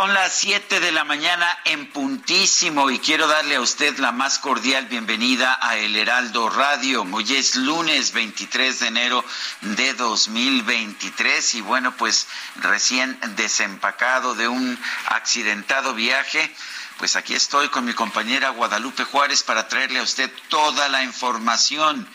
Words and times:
Son 0.00 0.14
las 0.14 0.32
7 0.32 0.80
de 0.80 0.92
la 0.92 1.04
mañana 1.04 1.46
en 1.66 1.92
puntísimo 1.92 2.88
y 2.88 3.00
quiero 3.00 3.26
darle 3.26 3.56
a 3.56 3.60
usted 3.60 3.98
la 3.98 4.12
más 4.12 4.38
cordial 4.38 4.86
bienvenida 4.86 5.58
a 5.60 5.76
El 5.76 5.94
Heraldo 5.94 6.48
Radio. 6.48 7.02
Hoy 7.12 7.36
es 7.36 7.54
lunes 7.54 8.14
23 8.14 8.80
de 8.80 8.86
enero 8.86 9.22
de 9.60 9.92
2023 9.92 11.54
y 11.56 11.60
bueno, 11.60 11.94
pues 11.98 12.28
recién 12.62 13.20
desempacado 13.36 14.34
de 14.34 14.48
un 14.48 14.78
accidentado 15.04 15.92
viaje. 15.92 16.50
Pues 16.96 17.16
aquí 17.16 17.34
estoy 17.34 17.68
con 17.68 17.84
mi 17.84 17.92
compañera 17.92 18.48
Guadalupe 18.50 19.04
Juárez 19.04 19.42
para 19.42 19.68
traerle 19.68 19.98
a 19.98 20.02
usted 20.02 20.30
toda 20.48 20.88
la 20.88 21.02
información 21.02 22.08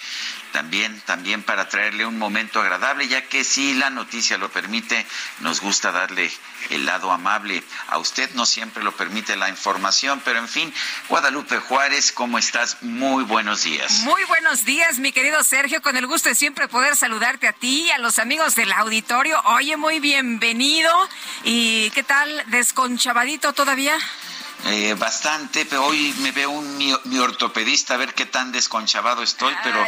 también, 0.56 1.02
también 1.02 1.44
para 1.44 1.68
traerle 1.68 2.06
un 2.06 2.18
momento 2.18 2.62
agradable, 2.62 3.10
ya 3.10 3.28
que 3.28 3.44
si 3.44 3.74
la 3.74 3.90
noticia 3.90 4.38
lo 4.38 4.50
permite, 4.50 5.06
nos 5.42 5.60
gusta 5.60 5.92
darle 5.92 6.32
el 6.70 6.86
lado 6.86 7.12
amable. 7.12 7.62
A 7.90 7.98
usted 7.98 8.34
no 8.36 8.46
siempre 8.46 8.82
lo 8.82 8.94
permite 8.94 9.36
la 9.36 9.50
información, 9.50 10.22
pero 10.24 10.40
en 10.40 10.48
fin, 10.48 10.74
Guadalupe 11.10 11.58
Juárez, 11.58 12.14
¿cómo 12.14 12.38
estás? 12.38 12.78
Muy 12.84 13.26
buenos 13.26 13.64
días. 13.64 14.00
Muy 14.06 14.24
buenos 14.24 14.64
días, 14.64 14.98
mi 15.00 15.12
querido 15.12 15.44
Sergio, 15.44 15.82
con 15.82 15.98
el 15.98 16.08
gusto 16.08 16.30
de 16.30 16.36
siempre 16.36 16.70
poder 16.70 16.96
saludarte 16.96 17.50
a 17.50 17.54
ti 17.54 17.88
y 17.88 17.92
a 17.92 17.98
los 17.98 18.18
amigos 18.18 18.56
del 18.56 18.72
auditorio. 18.72 19.38
Oye, 19.58 19.76
muy 19.76 20.00
bienvenido. 20.00 20.90
¿Y 21.44 21.90
qué 21.90 22.04
tal? 22.04 22.46
¿Desconchavadito 22.48 23.52
todavía? 23.52 23.98
Eh, 24.68 24.96
bastante, 24.96 25.66
pero 25.66 25.86
hoy 25.86 26.14
me 26.20 26.32
veo 26.32 26.50
un 26.50 26.78
mi, 26.78 27.20
ortopedista 27.20 27.94
a 27.94 27.98
ver 27.98 28.16
qué 28.16 28.26
tan 28.26 28.52
desconchavado 28.52 29.22
estoy, 29.22 29.54
pero 29.64 29.86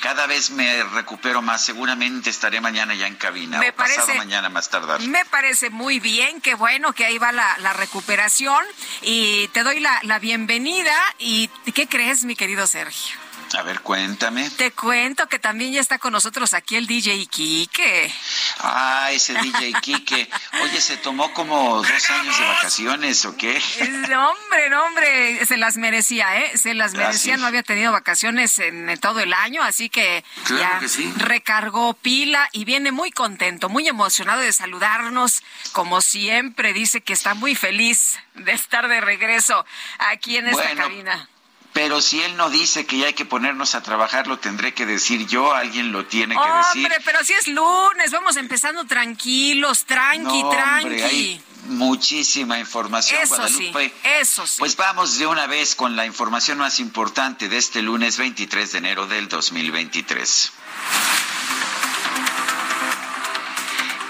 cada 0.00 0.26
vez 0.26 0.50
me 0.50 0.82
recupero 0.82 1.42
más. 1.42 1.64
Seguramente 1.64 2.30
estaré 2.30 2.60
mañana 2.60 2.94
ya 2.94 3.06
en 3.06 3.14
cabina 3.14 3.58
me 3.58 3.70
o 3.70 3.74
pasado 3.74 4.14
mañana 4.16 4.48
más 4.48 4.68
tardar. 4.68 5.00
Me 5.02 5.24
parece 5.26 5.70
muy 5.70 6.00
bien, 6.00 6.40
qué 6.40 6.54
bueno 6.54 6.92
que 6.92 7.04
ahí 7.04 7.18
va 7.18 7.30
la, 7.30 7.56
la 7.58 7.72
recuperación 7.72 8.64
y 9.02 9.46
te 9.48 9.62
doy 9.62 9.78
la, 9.78 10.00
la 10.02 10.18
bienvenida. 10.18 10.94
¿Y 11.18 11.48
qué 11.72 11.86
crees, 11.86 12.24
mi 12.24 12.34
querido 12.34 12.66
Sergio? 12.66 13.25
A 13.54 13.62
ver, 13.62 13.80
cuéntame. 13.80 14.50
Te 14.50 14.72
cuento 14.72 15.28
que 15.28 15.38
también 15.38 15.72
ya 15.72 15.80
está 15.80 15.98
con 15.98 16.12
nosotros 16.12 16.52
aquí 16.52 16.76
el 16.76 16.86
DJ 16.86 17.26
Kike. 17.26 18.12
Ah, 18.58 19.08
ese 19.12 19.34
DJ 19.34 19.72
Kike. 19.80 20.28
Oye, 20.62 20.80
¿se 20.80 20.96
tomó 20.96 21.32
como 21.32 21.76
dos 21.76 22.10
años 22.10 22.38
de 22.38 22.44
vacaciones 22.44 23.24
o 23.24 23.36
qué? 23.36 23.62
No, 24.08 24.30
hombre, 24.30 24.70
no, 24.70 24.84
hombre, 24.84 25.44
se 25.46 25.56
las 25.56 25.76
merecía, 25.76 26.38
¿eh? 26.40 26.58
Se 26.58 26.74
las 26.74 26.94
merecía, 26.94 27.36
no 27.36 27.46
había 27.46 27.62
tenido 27.62 27.92
vacaciones 27.92 28.58
en 28.58 28.98
todo 28.98 29.20
el 29.20 29.32
año, 29.32 29.62
así 29.62 29.88
que 29.88 30.24
ya 30.48 30.80
recargó 31.16 31.94
pila 31.94 32.48
y 32.52 32.64
viene 32.64 32.92
muy 32.92 33.10
contento, 33.10 33.68
muy 33.68 33.86
emocionado 33.88 34.40
de 34.40 34.52
saludarnos. 34.52 35.42
Como 35.72 36.00
siempre, 36.00 36.72
dice 36.72 37.00
que 37.00 37.12
está 37.12 37.34
muy 37.34 37.54
feliz 37.54 38.18
de 38.34 38.52
estar 38.52 38.88
de 38.88 39.00
regreso 39.00 39.64
aquí 39.98 40.36
en 40.36 40.48
esta 40.48 40.74
cabina. 40.74 41.28
Pero 41.76 42.00
si 42.00 42.22
él 42.22 42.38
no 42.38 42.48
dice 42.48 42.86
que 42.86 42.96
ya 42.96 43.08
hay 43.08 43.12
que 43.12 43.26
ponernos 43.26 43.74
a 43.74 43.82
trabajar, 43.82 44.28
lo 44.28 44.38
tendré 44.38 44.72
que 44.72 44.86
decir 44.86 45.26
yo, 45.26 45.52
alguien 45.52 45.92
lo 45.92 46.06
tiene 46.06 46.34
que 46.34 46.40
decir. 46.40 46.86
Hombre, 46.86 47.02
pero 47.04 47.22
si 47.22 47.34
es 47.34 47.48
lunes, 47.48 48.10
vamos 48.12 48.36
empezando 48.36 48.86
tranquilos, 48.86 49.84
tranqui, 49.84 50.42
tranqui. 50.50 51.02
hay 51.02 51.42
muchísima 51.68 52.58
información, 52.58 53.20
eso 53.22 53.36
Guadalupe. 53.36 53.88
Sí, 53.90 54.08
eso 54.20 54.46
sí. 54.46 54.56
Pues 54.58 54.74
vamos 54.76 55.18
de 55.18 55.26
una 55.26 55.46
vez 55.46 55.74
con 55.74 55.96
la 55.96 56.06
información 56.06 56.56
más 56.56 56.80
importante 56.80 57.50
de 57.50 57.58
este 57.58 57.82
lunes 57.82 58.16
23 58.16 58.72
de 58.72 58.78
enero 58.78 59.06
del 59.06 59.28
2023. 59.28 60.52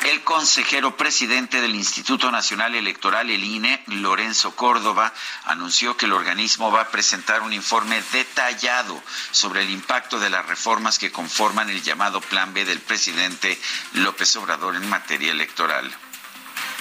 El 0.06 0.22
consejero 0.22 0.96
presidente 0.96 1.60
del 1.60 1.74
Instituto 1.74 2.30
Nacional 2.30 2.76
Electoral, 2.76 3.28
el 3.28 3.42
INE, 3.42 3.82
Lorenzo 3.88 4.54
Córdoba, 4.54 5.12
anunció 5.46 5.96
que 5.96 6.06
el 6.06 6.12
organismo 6.12 6.70
va 6.70 6.82
a 6.82 6.90
presentar 6.90 7.42
un 7.42 7.52
informe 7.52 8.00
detallado 8.12 9.02
sobre 9.32 9.62
el 9.62 9.70
impacto 9.70 10.20
de 10.20 10.30
las 10.30 10.46
reformas 10.46 11.00
que 11.00 11.10
conforman 11.10 11.70
el 11.70 11.82
llamado 11.82 12.20
Plan 12.20 12.54
B 12.54 12.64
del 12.64 12.78
presidente 12.78 13.60
López 13.94 14.36
Obrador 14.36 14.76
en 14.76 14.88
materia 14.88 15.32
electoral. 15.32 15.92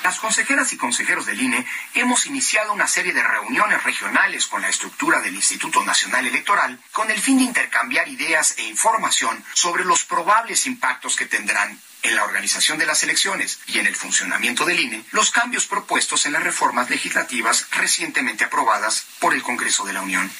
Las 0.04 0.20
consejeras 0.20 0.72
y 0.74 0.78
consejeros 0.78 1.26
del 1.26 1.42
INE 1.42 1.66
hemos 1.96 2.28
iniciado 2.28 2.74
una 2.74 2.86
serie 2.86 3.12
de 3.12 3.24
reuniones 3.24 3.84
regionales 3.84 4.46
con 4.46 4.62
la 4.62 4.70
estructura 4.70 5.20
del 5.22 5.34
Instituto 5.34 5.84
Nacional 5.84 6.28
Electoral 6.28 6.80
con 6.92 7.10
el 7.10 7.20
fin 7.20 7.40
de 7.40 7.46
intercambiar 7.46 8.08
ideas 8.08 8.54
e 8.60 8.68
información 8.68 9.44
sobre 9.56 9.84
los 9.84 10.04
probables 10.04 10.68
impactos 10.68 11.16
que 11.16 11.26
tendrán 11.26 11.82
en 12.06 12.16
la 12.16 12.24
organización 12.24 12.78
de 12.78 12.86
las 12.86 13.04
elecciones 13.04 13.60
y 13.68 13.80
en 13.80 13.88
el 13.88 13.96
funcionamiento 13.96 14.64
del 14.66 14.80
INE 14.80 15.04
los 15.12 15.32
cambios 15.32 15.66
propuestos 15.66 16.26
en 16.26 16.34
las 16.34 16.44
reformas 16.44 16.90
legislativas 16.90 17.68
recientemente 17.72 18.44
aprobadas 18.44 19.06
por 19.20 19.34
el 19.34 19.42
Congreso 19.42 19.86
de 19.86 19.94
la 19.94 20.02
Unión. 20.02 20.32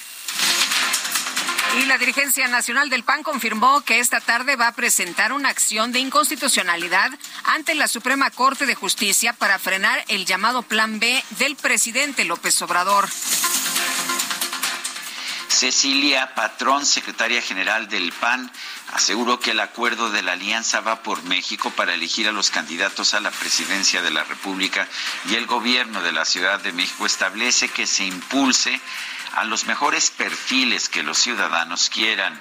Y 1.80 1.86
la 1.86 1.98
dirigencia 1.98 2.48
nacional 2.48 2.90
del 2.90 3.04
PAN 3.04 3.24
confirmó 3.24 3.82
que 3.82 4.00
esta 4.00 4.22
tarde 4.22 4.56
va 4.56 4.68
a 4.68 4.76
presentar 4.76 5.34
una 5.34 5.50
acción 5.50 5.92
de 5.92 6.00
inconstitucionalidad 6.00 7.12
ante 7.44 7.76
la 7.76 7.88
Suprema 7.88 8.30
Corte 8.30 8.66
de 8.66 8.76
Justicia 8.76 9.34
para 9.34 9.60
frenar 9.60 10.04
el 10.08 10.26
llamado 10.26 10.62
Plan 10.62 11.00
B 11.00 11.22
del 11.32 11.56
presidente 11.58 12.24
López 12.24 12.62
Obrador. 12.62 13.10
Cecilia 15.50 16.36
Patrón, 16.36 16.86
secretaria 16.86 17.42
general 17.42 17.88
del 17.88 18.12
PAN, 18.12 18.52
aseguró 18.94 19.40
que 19.40 19.52
el 19.52 19.60
acuerdo 19.60 20.10
de 20.10 20.22
la 20.22 20.34
alianza 20.34 20.82
va 20.82 21.02
por 21.02 21.24
México 21.24 21.72
para 21.72 21.94
elegir 21.94 22.28
a 22.28 22.32
los 22.32 22.50
candidatos 22.50 23.14
a 23.14 23.20
la 23.20 23.32
presidencia 23.32 24.02
de 24.02 24.12
la 24.12 24.24
República 24.24 24.88
y 25.30 25.36
el 25.36 25.46
gobierno 25.46 26.02
de 26.02 26.12
la 26.12 26.26
Ciudad 26.26 26.60
de 26.60 26.72
México 26.72 27.06
establece 27.06 27.70
que 27.70 27.88
se 27.88 28.06
impulse 28.06 28.80
a 29.34 29.44
los 29.44 29.66
mejores 29.66 30.12
perfiles 30.12 30.90
que 30.90 31.04
los 31.04 31.18
ciudadanos 31.18 31.90
quieran. 31.90 32.40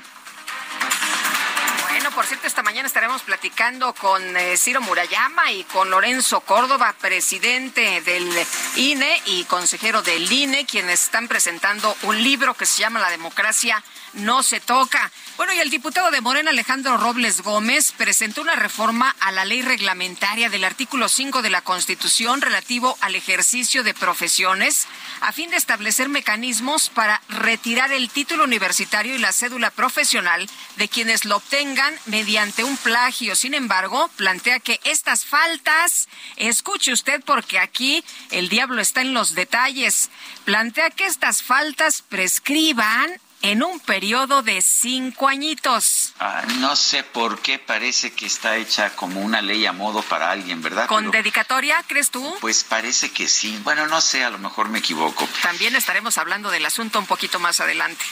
Bueno, 1.88 2.10
por 2.10 2.26
cierto, 2.26 2.46
esta 2.46 2.62
mañana 2.62 2.86
estaremos 2.86 3.22
platicando 3.22 3.94
con 3.94 4.36
eh, 4.36 4.56
Ciro 4.56 4.80
Murayama 4.80 5.52
y 5.52 5.64
con 5.64 5.90
Lorenzo 5.90 6.40
Córdoba, 6.40 6.94
presidente 7.00 8.00
del 8.02 8.30
INE 8.76 9.22
y 9.26 9.44
consejero 9.44 10.02
del 10.02 10.30
INE, 10.30 10.66
quienes 10.66 11.04
están 11.04 11.28
presentando 11.28 11.96
un 12.02 12.22
libro 12.22 12.54
que 12.54 12.66
se 12.66 12.80
llama 12.80 13.00
La 13.00 13.10
democracia 13.10 13.82
no 14.14 14.42
se 14.42 14.60
toca. 14.60 15.10
Bueno, 15.36 15.52
y 15.52 15.58
el 15.58 15.70
diputado 15.70 16.10
de 16.10 16.20
Morena, 16.20 16.50
Alejandro 16.50 16.96
Robles 16.96 17.42
Gómez, 17.42 17.92
presentó 17.92 18.42
una 18.42 18.54
reforma 18.54 19.14
a 19.20 19.32
la 19.32 19.44
ley 19.44 19.62
reglamentaria 19.62 20.48
del 20.48 20.64
artículo 20.64 21.08
5 21.08 21.42
de 21.42 21.50
la 21.50 21.62
Constitución 21.62 22.40
relativo 22.40 22.96
al 23.00 23.16
ejercicio 23.16 23.82
de 23.82 23.94
profesiones 23.94 24.86
a 25.20 25.32
fin 25.32 25.50
de 25.50 25.56
establecer 25.56 26.08
mecanismos 26.08 26.90
para 26.90 27.20
retirar 27.28 27.92
el 27.92 28.10
título 28.10 28.44
universitario 28.44 29.14
y 29.14 29.18
la 29.18 29.32
cédula 29.32 29.70
profesional 29.70 30.48
de 30.76 30.88
quienes 30.88 31.24
lo 31.24 31.36
obtengan 31.36 31.94
mediante 32.06 32.64
un 32.64 32.76
plagio. 32.76 33.34
Sin 33.34 33.54
embargo, 33.54 34.08
plantea 34.16 34.60
que 34.60 34.80
estas 34.84 35.24
faltas, 35.24 36.08
escuche 36.36 36.92
usted 36.92 37.22
porque 37.24 37.58
aquí 37.58 38.04
el 38.30 38.48
diablo 38.48 38.80
está 38.80 39.00
en 39.00 39.14
los 39.14 39.34
detalles, 39.34 40.10
plantea 40.44 40.90
que 40.90 41.06
estas 41.06 41.42
faltas 41.42 42.02
prescriban 42.02 43.20
en 43.44 43.62
un 43.62 43.78
periodo 43.78 44.42
de 44.42 44.62
cinco 44.62 45.28
añitos. 45.28 46.14
Ah, 46.18 46.42
no 46.60 46.74
sé 46.76 47.02
por 47.02 47.40
qué 47.40 47.58
parece 47.58 48.14
que 48.14 48.24
está 48.24 48.56
hecha 48.56 48.96
como 48.96 49.20
una 49.20 49.42
ley 49.42 49.66
a 49.66 49.72
modo 49.72 50.00
para 50.00 50.30
alguien, 50.30 50.62
¿verdad? 50.62 50.86
¿Con 50.86 51.10
dedicatoria, 51.10 51.84
crees 51.86 52.10
tú? 52.10 52.34
Pues 52.40 52.64
parece 52.64 53.10
que 53.10 53.28
sí. 53.28 53.60
Bueno, 53.62 53.86
no 53.86 54.00
sé, 54.00 54.24
a 54.24 54.30
lo 54.30 54.38
mejor 54.38 54.70
me 54.70 54.78
equivoco. 54.78 55.28
También 55.42 55.76
estaremos 55.76 56.16
hablando 56.16 56.50
del 56.50 56.64
asunto 56.64 56.98
un 56.98 57.06
poquito 57.06 57.38
más 57.38 57.60
adelante. 57.60 58.02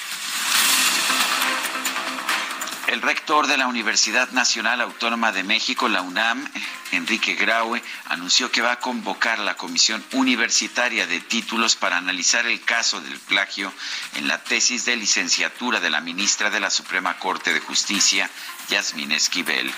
El 2.93 3.01
rector 3.01 3.47
de 3.47 3.57
la 3.57 3.69
Universidad 3.69 4.33
Nacional 4.33 4.83
Autónoma 4.83 5.33
de 5.33 5.43
México, 5.45 5.89
la 5.89 6.03
UNAM, 6.03 6.47
Enrique 6.91 7.37
Graue, 7.37 7.83
anunció 8.11 8.53
que 8.53 8.61
va 8.61 8.73
a 8.73 8.81
convocar 8.81 9.39
la 9.39 9.57
Comisión 9.57 10.05
Universitaria 10.13 11.07
de 11.07 11.19
Títulos 11.21 11.75
para 11.75 11.97
analizar 11.97 12.45
el 12.45 12.61
caso 12.61 13.01
del 13.01 13.19
plagio 13.19 13.73
en 14.17 14.29
la 14.29 14.45
tesis 14.45 14.85
de 14.85 14.97
licenciatura 14.97 15.81
de 15.81 15.89
la 15.89 16.03
ministra 16.03 16.51
de 16.51 16.61
la 16.61 16.69
Suprema 16.69 17.19
Corte 17.19 17.55
de 17.55 17.61
Justicia, 17.61 18.29
Yasmín 18.69 19.13
Esquivel. 19.13 19.73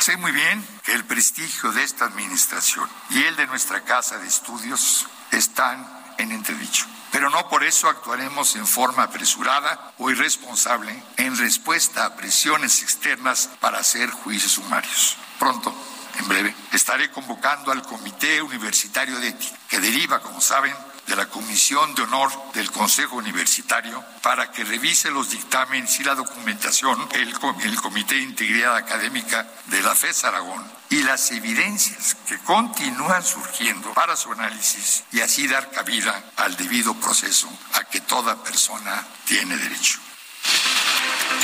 Sé 0.00 0.16
muy 0.16 0.32
bien 0.32 0.66
que 0.84 0.94
el 0.94 1.04
prestigio 1.04 1.70
de 1.70 1.84
esta 1.84 2.06
administración 2.06 2.90
y 3.10 3.22
el 3.22 3.36
de 3.36 3.46
nuestra 3.46 3.84
casa 3.84 4.18
de 4.18 4.26
estudios 4.26 5.06
están 5.30 6.05
en 6.18 6.32
entredicho 6.32 6.86
pero 7.16 7.30
no 7.30 7.48
por 7.48 7.64
eso 7.64 7.88
actuaremos 7.88 8.56
en 8.56 8.66
forma 8.66 9.04
apresurada 9.04 9.94
o 9.96 10.10
irresponsable 10.10 11.02
en 11.16 11.34
respuesta 11.34 12.04
a 12.04 12.14
presiones 12.14 12.82
externas 12.82 13.48
para 13.58 13.78
hacer 13.78 14.10
juicios 14.10 14.52
sumarios. 14.52 15.16
Pronto, 15.38 15.74
en 16.18 16.28
breve, 16.28 16.54
estaré 16.74 17.10
convocando 17.10 17.72
al 17.72 17.82
Comité 17.82 18.42
Universitario 18.42 19.18
de 19.18 19.28
Ética, 19.28 19.56
que 19.66 19.80
deriva, 19.80 20.20
como 20.20 20.42
saben, 20.42 20.74
de 21.06 21.16
la 21.16 21.26
Comisión 21.26 21.94
de 21.94 22.02
Honor 22.02 22.30
del 22.52 22.70
Consejo 22.70 23.16
Universitario 23.16 24.04
para 24.22 24.50
que 24.50 24.64
revise 24.64 25.10
los 25.10 25.30
dictámenes 25.30 25.98
y 26.00 26.04
la 26.04 26.14
documentación 26.14 27.08
el, 27.12 27.34
el 27.62 27.80
Comité 27.80 28.16
de 28.16 28.22
Integridad 28.22 28.76
Académica 28.76 29.46
de 29.66 29.82
la 29.82 29.94
FES 29.94 30.24
Aragón 30.24 30.64
y 30.90 31.02
las 31.02 31.30
evidencias 31.32 32.16
que 32.26 32.38
continúan 32.38 33.24
surgiendo 33.24 33.92
para 33.94 34.16
su 34.16 34.32
análisis 34.32 35.04
y 35.12 35.20
así 35.20 35.46
dar 35.48 35.70
cabida 35.70 36.22
al 36.36 36.56
debido 36.56 36.94
proceso 36.94 37.48
a 37.74 37.84
que 37.84 38.00
toda 38.00 38.42
persona 38.42 39.04
tiene 39.24 39.56
derecho. 39.56 39.98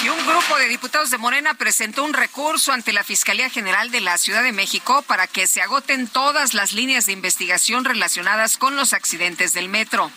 Y 0.05 0.09
un 0.09 0.27
grupo 0.27 0.59
de 0.59 0.69
diputados 0.69 1.11
de 1.11 1.19
Morena 1.19 1.55
presentó 1.55 2.03
un 2.05 2.13
recurso 2.13 2.73
ante 2.73 2.93
la 2.93 3.05
Fiscalía 3.05 3.49
General 3.49 3.91
de 3.91 4.01
la 4.01 4.19
Ciudad 4.19 4.43
de 4.43 4.53
México 4.53 5.03
para 5.03 5.27
que 5.27 5.47
se 5.47 5.63
agoten 5.63 6.09
todas 6.09 6.55
las 6.55 6.73
líneas 6.73 7.07
de 7.07 7.13
investigación 7.13 7.85
relacionadas 7.85 8.59
con 8.59 8.75
los 8.75 8.93
accidentes 8.93 9.53
del 9.53 9.69
metro. 9.69 10.11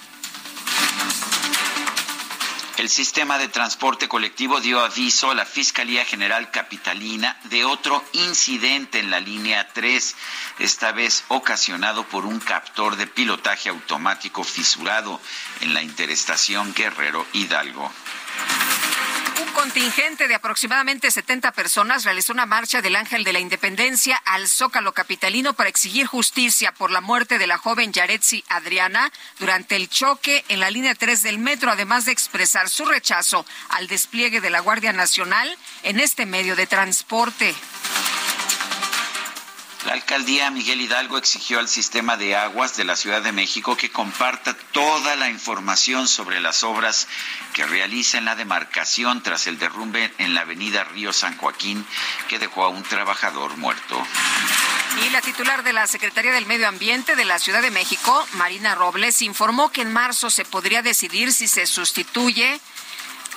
El 2.78 2.90
sistema 2.90 3.38
de 3.38 3.48
transporte 3.48 4.10
colectivo 4.10 4.60
dio 4.60 4.84
aviso 4.84 5.32
a 5.32 5.34
la 5.36 5.46
Fiscalía 5.46 6.04
General 6.04 6.52
Capitalina 6.52 7.38
de 7.46 7.64
otro 7.64 8.04
incidente 8.12 9.00
en 9.00 9.10
la 9.10 9.22
línea 9.22 9.70
3, 9.72 10.16
esta 10.60 10.92
vez 10.92 11.24
ocasionado 11.30 12.06
por 12.06 12.26
un 12.26 12.40
captor 12.40 12.98
de 12.98 13.08
pilotaje 13.08 13.70
automático 13.70 14.44
fisurado 14.44 15.22
en 15.62 15.74
la 15.74 15.84
interestación 15.84 16.74
Guerrero 16.74 17.26
Hidalgo. 17.32 17.92
Un 19.42 19.52
contingente 19.52 20.28
de 20.28 20.36
aproximadamente 20.36 21.12
70 21.12 21.52
personas 21.52 22.06
realizó 22.06 22.32
una 22.32 22.46
marcha 22.46 22.82
del 22.82 22.96
Ángel 22.96 23.26
de 23.26 23.34
la 23.34 23.40
Independencia 23.40 24.16
al 24.26 24.48
Zócalo 24.48 24.94
Capitalino 24.94 25.54
para 25.54 25.70
exigir 25.70 26.08
justicia 26.08 26.72
por 26.72 26.90
la 26.90 27.02
muerte 27.02 27.38
de 27.38 27.48
la 27.48 27.58
joven 27.58 27.92
Yaretsi 27.92 28.46
Adriana 28.48 29.12
durante 29.40 29.76
el 29.76 29.90
choque 29.90 30.46
en 30.48 30.62
la 30.62 30.70
línea 30.70 30.96
3 30.96 31.22
del 31.24 31.40
metro, 31.40 31.70
además 31.70 32.06
de 32.06 32.14
expresar 32.14 32.70
su 32.70 32.86
rechazo 32.86 33.46
al 33.70 33.88
despliegue 33.88 34.40
de 34.40 34.50
la 34.50 34.62
Guardia 34.62 34.94
Nacional 34.94 35.58
en 35.84 36.00
este 36.00 36.26
medio 36.26 36.56
de 36.56 36.68
transporte. 36.68 37.54
La 39.86 39.94
alcaldía 39.94 40.50
Miguel 40.50 40.82
Hidalgo 40.82 41.20
exigió 41.20 41.60
al 41.60 41.68
sistema 41.68 42.18
de 42.18 42.36
aguas 42.36 42.76
de 42.76 42.86
la 42.86 42.96
Ciudad 42.96 43.22
de 43.22 43.32
México 43.32 43.78
que 43.78 43.92
comparta 43.92 44.56
toda 44.72 45.16
la 45.16 45.30
información 45.30 46.08
sobre 46.08 46.40
las 46.40 46.64
obras 46.64 47.08
que 47.54 47.68
realiza 47.68 48.18
en 48.18 48.26
la 48.26 48.36
demarcación 48.36 49.22
tras 49.22 49.46
el 49.46 49.60
derrumbe 49.60 50.12
en 50.18 50.34
la 50.34 50.42
avenida 50.42 50.84
Río 50.86 51.14
San 51.14 51.38
Joaquín 51.38 51.86
que 52.28 52.40
dejó 52.40 52.64
a 52.64 52.70
un 52.70 52.82
trabajador 52.82 53.58
muerto. 53.58 54.02
Y 55.06 55.10
la 55.12 55.22
titular 55.22 55.64
de 55.64 55.74
la 55.74 55.86
Secretaría 55.86 56.34
del 56.34 56.48
Medio 56.48 56.68
Ambiente 56.68 57.16
de 57.16 57.26
la 57.26 57.38
Ciudad 57.38 57.62
de 57.62 57.70
México, 57.70 58.28
Marina 58.34 58.74
Robles, 58.74 59.22
informó 59.22 59.72
que 59.72 59.82
en 59.82 59.94
marzo 59.94 60.32
se 60.32 60.46
podría 60.46 60.82
decidir 60.82 61.32
si 61.32 61.48
se 61.48 61.68
sustituye, 61.68 62.60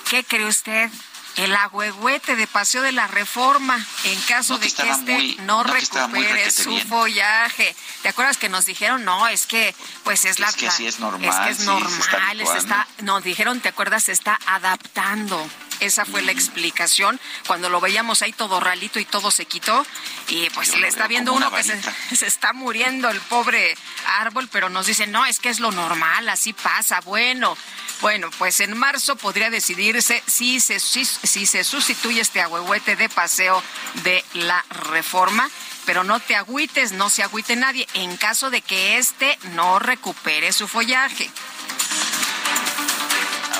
¿qué 0.09 0.23
cree 0.23 0.45
usted? 0.45 0.89
El 1.37 1.55
agüehuete 1.55 2.35
de 2.35 2.47
Paseo 2.47 2.81
de 2.81 2.91
la 2.91 3.07
Reforma 3.07 3.83
en 4.05 4.21
caso 4.21 4.57
de 4.57 4.71
que 4.71 4.89
este 4.89 5.35
no, 5.43 5.63
recupere 5.63 6.51
su 6.51 6.77
follaje. 6.81 7.75
¿Te 8.01 8.09
acuerdas 8.09 8.37
que 8.37 8.49
nos 8.49 8.65
dijeron, 8.65 9.05
no, 9.05 9.27
es 9.27 9.45
que 9.45 9.73
pues 10.03 10.25
es, 10.25 10.39
la... 10.39 10.49
Es 10.49 10.55
que 10.55 10.67
así 10.67 10.87
es 10.87 10.99
normal. 10.99 11.29
Es 11.29 11.35
que 11.45 11.49
es 11.49 11.59
normal, 11.67 12.41
está, 12.41 12.87
nos 13.01 13.23
dijeron, 13.23 13.59
¿te 13.59 13.69
acuerdas? 13.69 14.03
Se 14.03 14.11
está 14.11 14.39
adaptando. 14.45 15.49
Esa 15.79 16.05
fue 16.05 16.21
la 16.21 16.31
explicación. 16.31 17.19
Cuando 17.47 17.69
lo 17.69 17.79
veíamos 17.81 18.21
ahí 18.21 18.33
todo 18.33 18.59
ralito 18.59 18.99
y 18.99 19.05
todo 19.05 19.31
se 19.31 19.45
quitó. 19.45 19.85
Y 20.27 20.49
pues 20.51 20.77
le 20.77 20.87
está 20.87 21.07
viendo 21.07 21.33
uno 21.33 21.51
que 21.51 21.63
se, 21.63 21.79
se, 22.15 22.27
está 22.27 22.53
muriendo 22.53 23.09
el 23.09 23.19
pobre 23.21 23.75
árbol, 24.19 24.49
pero 24.51 24.69
nos 24.69 24.85
dicen, 24.85 25.11
no, 25.11 25.25
es 25.25 25.39
que 25.39 25.49
es 25.49 25.59
lo 25.59 25.71
normal, 25.71 26.29
así 26.29 26.53
pasa. 26.53 27.01
Bueno, 27.01 27.57
bueno, 28.01 28.29
pues 28.37 28.61
en 28.61 28.77
marzo 28.77 29.17
podría 29.17 29.49
decidirse 29.49 30.23
si 30.25 30.59
se, 30.61 30.79
si, 30.79 31.05
se 31.05 31.63
sustituye 31.63 32.21
este 32.21 32.41
agüehuete 32.41 32.95
de 32.95 33.09
paseo 33.09 33.61
de 34.03 34.23
la 34.33 34.63
reforma 34.69 35.49
pero 35.85 36.03
no 36.03 36.19
te 36.19 36.35
agüites, 36.35 36.91
no 36.91 37.09
se 37.09 37.23
agüite 37.23 37.55
nadie 37.55 37.87
en 37.95 38.15
caso 38.15 38.51
de 38.51 38.61
que 38.61 38.99
éste 38.99 39.39
no 39.55 39.79
recupere 39.79 40.53
su 40.53 40.67
follaje. 40.67 41.31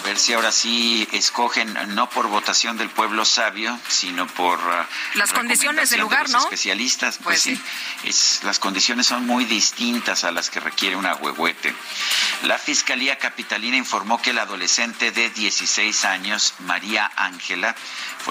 A 0.09 0.13
ver 0.13 0.19
si 0.19 0.33
ahora 0.33 0.51
sí 0.51 1.07
escogen 1.11 1.71
no 1.89 2.09
por 2.09 2.29
votación 2.29 2.79
del 2.79 2.89
pueblo 2.89 3.25
sabio, 3.25 3.79
sino 3.89 4.25
por 4.25 4.57
uh, 4.57 5.17
las 5.19 5.31
condiciones 5.31 5.91
del 5.91 5.99
lugar, 5.99 6.27
¿no? 6.31 6.39
Especialistas, 6.39 7.19
pues, 7.23 7.43
pues 7.43 7.59
sí, 7.59 7.61
Es, 8.05 8.39
las 8.43 8.57
condiciones 8.57 9.05
son 9.05 9.27
muy 9.27 9.45
distintas 9.45 10.23
a 10.23 10.31
las 10.31 10.49
que 10.49 10.59
requiere 10.61 10.95
un 10.95 11.05
ahuehuete. 11.05 11.75
La 12.41 12.57
Fiscalía 12.57 13.19
Capitalina 13.19 13.77
informó 13.77 14.19
que 14.19 14.33
la 14.33 14.41
adolescente 14.41 15.11
de 15.11 15.29
16 15.29 16.03
años, 16.05 16.55
María 16.57 17.11
Ángela, 17.15 17.75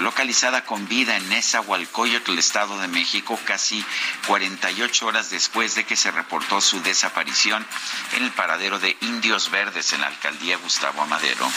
localizada 0.01 0.65
con 0.65 0.87
vida 0.89 1.17
en 1.17 1.29
Nezahualcóyotl, 1.29 2.39
Estado 2.39 2.79
de 2.79 2.89
México, 2.89 3.39
casi 3.45 3.85
48 4.27 5.07
horas 5.07 5.31
después 5.31 5.75
de 5.75 5.85
que 5.85 5.97
se 5.97 6.11
reportó 6.11 6.61
su 6.61 6.81
desaparición 6.83 7.67
en 8.13 8.25
el 8.25 8.33
paradero 8.33 8.79
de 8.79 8.97
Indios 9.01 9.51
Verdes 9.51 9.93
en 9.93 10.01
la 10.01 10.07
alcaldía 10.07 10.57
Gustavo 10.59 11.03
Amadero. 11.03 11.51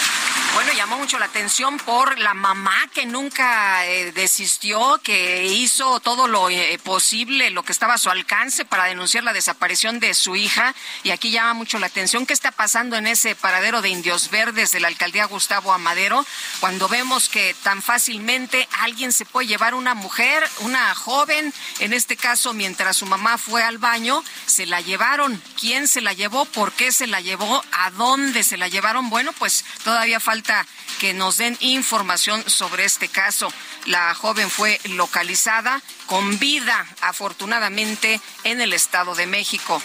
Bueno, 0.53 0.73
llamó 0.73 0.97
mucho 0.97 1.19
la 1.19 1.25
atención 1.25 1.77
por 1.77 2.17
la 2.19 2.33
mamá 2.33 2.75
que 2.93 3.05
nunca 3.05 3.85
eh, 3.85 4.11
desistió, 4.11 4.99
que 5.03 5.45
hizo 5.45 5.99
todo 5.99 6.27
lo 6.27 6.49
eh, 6.49 6.79
posible, 6.83 7.51
lo 7.51 7.63
que 7.63 7.71
estaba 7.71 7.93
a 7.93 7.97
su 7.97 8.09
alcance 8.09 8.65
para 8.65 8.85
denunciar 8.85 9.23
la 9.23 9.33
desaparición 9.33 9.99
de 9.99 10.13
su 10.13 10.35
hija. 10.35 10.73
Y 11.03 11.11
aquí 11.11 11.31
llama 11.31 11.53
mucho 11.53 11.79
la 11.79 11.87
atención 11.87 12.25
qué 12.25 12.33
está 12.33 12.51
pasando 12.51 12.95
en 12.95 13.07
ese 13.07 13.35
paradero 13.35 13.81
de 13.81 13.89
Indios 13.89 14.29
Verdes 14.31 14.71
de 14.71 14.79
la 14.79 14.87
alcaldía 14.87 15.25
Gustavo 15.25 15.73
Amadero, 15.73 16.25
cuando 16.59 16.87
vemos 16.87 17.29
que 17.29 17.55
tan 17.63 17.81
fácilmente 17.81 18.30
alguien 18.79 19.11
se 19.11 19.25
puede 19.25 19.47
llevar 19.47 19.73
una 19.73 19.93
mujer, 19.93 20.47
una 20.59 20.93
joven, 20.95 21.53
en 21.79 21.93
este 21.93 22.15
caso 22.15 22.53
mientras 22.53 22.97
su 22.97 23.05
mamá 23.05 23.37
fue 23.37 23.63
al 23.63 23.77
baño, 23.77 24.23
se 24.45 24.65
la 24.65 24.81
llevaron. 24.81 25.41
¿Quién 25.59 25.87
se 25.87 26.01
la 26.01 26.13
llevó? 26.13 26.45
¿Por 26.45 26.71
qué 26.71 26.91
se 26.91 27.07
la 27.07 27.21
llevó? 27.21 27.63
¿A 27.71 27.91
dónde 27.91 28.43
se 28.43 28.57
la 28.57 28.67
llevaron? 28.67 29.09
Bueno, 29.09 29.33
pues 29.33 29.65
todavía 29.83 30.19
falta 30.19 30.65
que 30.99 31.13
nos 31.13 31.37
den 31.37 31.57
información 31.59 32.43
sobre 32.49 32.85
este 32.85 33.07
caso. 33.07 33.51
La 33.85 34.13
joven 34.13 34.49
fue 34.49 34.79
localizada 34.85 35.81
con 36.05 36.39
vida, 36.39 36.85
afortunadamente, 37.01 38.21
en 38.43 38.61
el 38.61 38.73
Estado 38.73 39.15
de 39.15 39.25
México. 39.25 39.81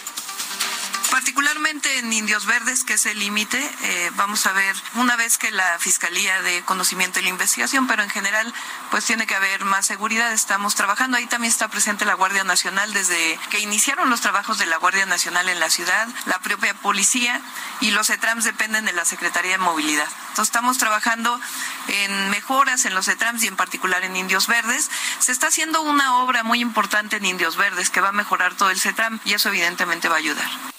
Particularmente 1.17 1.97
en 1.97 2.13
Indios 2.13 2.45
Verdes, 2.45 2.83
que 2.83 2.93
es 2.93 3.07
el 3.07 3.17
límite, 3.17 3.57
eh, 3.81 4.11
vamos 4.17 4.45
a 4.45 4.53
ver, 4.53 4.75
una 4.93 5.15
vez 5.15 5.39
que 5.39 5.49
la 5.49 5.79
Fiscalía 5.79 6.43
de 6.43 6.61
Conocimiento 6.61 7.19
y 7.19 7.23
la 7.23 7.29
Investigación, 7.29 7.87
pero 7.87 8.03
en 8.03 8.09
general, 8.11 8.53
pues 8.91 9.03
tiene 9.05 9.25
que 9.25 9.33
haber 9.33 9.65
más 9.65 9.87
seguridad. 9.87 10.31
Estamos 10.31 10.75
trabajando, 10.75 11.17
ahí 11.17 11.25
también 11.25 11.51
está 11.51 11.69
presente 11.69 12.05
la 12.05 12.13
Guardia 12.13 12.43
Nacional 12.43 12.93
desde 12.93 13.39
que 13.49 13.59
iniciaron 13.61 14.11
los 14.11 14.21
trabajos 14.21 14.59
de 14.59 14.67
la 14.67 14.77
Guardia 14.77 15.07
Nacional 15.07 15.49
en 15.49 15.59
la 15.59 15.71
ciudad, 15.71 16.07
la 16.27 16.37
propia 16.37 16.75
policía 16.75 17.41
y 17.81 17.89
los 17.89 18.11
ETRAMS 18.11 18.43
dependen 18.43 18.85
de 18.85 18.93
la 18.93 19.03
Secretaría 19.03 19.53
de 19.53 19.57
Movilidad. 19.57 20.07
Entonces 20.29 20.49
estamos 20.49 20.77
trabajando 20.77 21.41
en 21.87 22.29
mejoras 22.29 22.85
en 22.85 22.93
los 22.93 23.07
ETRAMS 23.07 23.43
y 23.43 23.47
en 23.47 23.55
particular 23.55 24.03
en 24.03 24.15
Indios 24.15 24.45
Verdes. 24.45 24.91
Se 25.17 25.31
está 25.31 25.47
haciendo 25.47 25.81
una 25.81 26.17
obra 26.17 26.43
muy 26.43 26.61
importante 26.61 27.15
en 27.15 27.25
Indios 27.25 27.57
Verdes 27.57 27.89
que 27.89 28.01
va 28.01 28.09
a 28.09 28.11
mejorar 28.11 28.53
todo 28.53 28.69
el 28.69 28.79
CETRAM 28.79 29.19
y 29.25 29.33
eso 29.33 29.49
evidentemente 29.49 30.09
va 30.09 30.15
a 30.17 30.19
ayudar. 30.19 30.76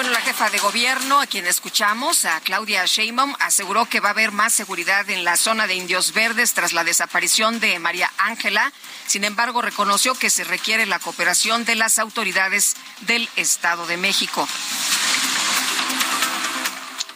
Bueno, 0.00 0.14
la 0.14 0.22
jefa 0.22 0.48
de 0.48 0.58
gobierno, 0.58 1.20
a 1.20 1.26
quien 1.26 1.46
escuchamos, 1.46 2.24
a 2.24 2.40
Claudia 2.40 2.86
Sheinbaum, 2.86 3.34
aseguró 3.38 3.84
que 3.84 4.00
va 4.00 4.08
a 4.08 4.12
haber 4.12 4.32
más 4.32 4.54
seguridad 4.54 5.10
en 5.10 5.24
la 5.24 5.36
zona 5.36 5.66
de 5.66 5.74
Indios 5.74 6.14
Verdes 6.14 6.54
tras 6.54 6.72
la 6.72 6.84
desaparición 6.84 7.60
de 7.60 7.78
María 7.78 8.10
Ángela. 8.16 8.72
Sin 9.06 9.24
embargo, 9.24 9.60
reconoció 9.60 10.14
que 10.14 10.30
se 10.30 10.44
requiere 10.44 10.86
la 10.86 11.00
cooperación 11.00 11.66
de 11.66 11.74
las 11.74 11.98
autoridades 11.98 12.76
del 13.02 13.28
Estado 13.36 13.86
de 13.86 13.98
México. 13.98 14.48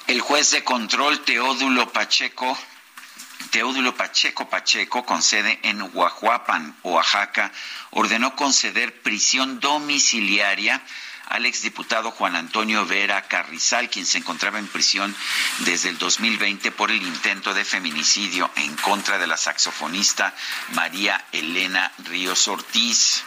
El 0.06 0.20
juez 0.20 0.50
de 0.50 0.62
control 0.62 1.20
Teodulo 1.20 1.90
Pacheco 1.90 2.54
Teodulo 3.50 3.96
Pacheco 3.96 4.48
Pacheco, 4.50 5.06
con 5.06 5.22
sede 5.22 5.58
en 5.62 5.80
Huajuapan, 5.80 6.76
Oaxaca, 6.82 7.52
ordenó 7.92 8.34
conceder 8.36 9.00
prisión 9.00 9.60
domiciliaria 9.60 10.82
al 11.28 11.46
exdiputado 11.46 12.10
Juan 12.10 12.36
Antonio 12.36 12.86
Vera 12.86 13.22
Carrizal, 13.22 13.90
quien 13.90 14.06
se 14.06 14.18
encontraba 14.18 14.58
en 14.58 14.68
prisión 14.68 15.14
desde 15.60 15.88
el 15.88 15.98
2020 15.98 16.70
por 16.72 16.90
el 16.90 17.02
intento 17.02 17.54
de 17.54 17.64
feminicidio 17.64 18.50
en 18.56 18.74
contra 18.76 19.18
de 19.18 19.26
la 19.26 19.36
saxofonista 19.36 20.34
María 20.72 21.24
Elena 21.32 21.92
Ríos 22.04 22.48
Ortiz. 22.48 23.24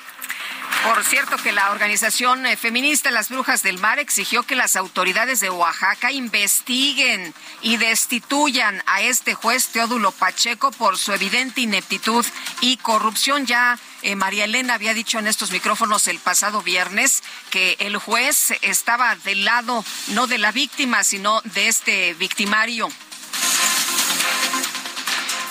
Por 0.84 1.04
cierto 1.04 1.38
que 1.38 1.52
la 1.52 1.72
organización 1.72 2.46
eh, 2.46 2.56
feminista 2.56 3.12
Las 3.12 3.30
Brujas 3.30 3.62
del 3.62 3.78
Mar 3.78 4.00
exigió 4.00 4.44
que 4.44 4.56
las 4.56 4.76
autoridades 4.76 5.40
de 5.40 5.50
Oaxaca 5.50 6.12
investiguen 6.12 7.34
y 7.62 7.78
destituyan 7.78 8.82
a 8.86 9.02
este 9.02 9.34
juez 9.34 9.68
Teodulo 9.68 10.12
Pacheco 10.12 10.72
por 10.72 10.98
su 10.98 11.12
evidente 11.14 11.62
ineptitud 11.62 12.26
y 12.62 12.78
corrupción. 12.78 13.46
Ya 13.46 13.78
eh, 14.02 14.16
María 14.16 14.46
Elena 14.46 14.76
había 14.76 14.94
dicho 14.94 15.20
en 15.20 15.28
estos 15.28 15.52
micrófonos 15.52 16.08
el 16.08 16.20
pasado 16.20 16.62
viernes 16.62 17.22
que 17.50 17.76
el 17.80 17.98
juez 17.98 18.54
estaba 18.62 19.16
del 19.16 19.46
lado 19.46 19.84
no 20.10 20.28
de 20.28 20.38
la 20.38 20.52
víctima, 20.52 21.04
sino 21.04 21.42
de 21.42 21.68
este 21.68 22.14
victimario. 22.14 22.90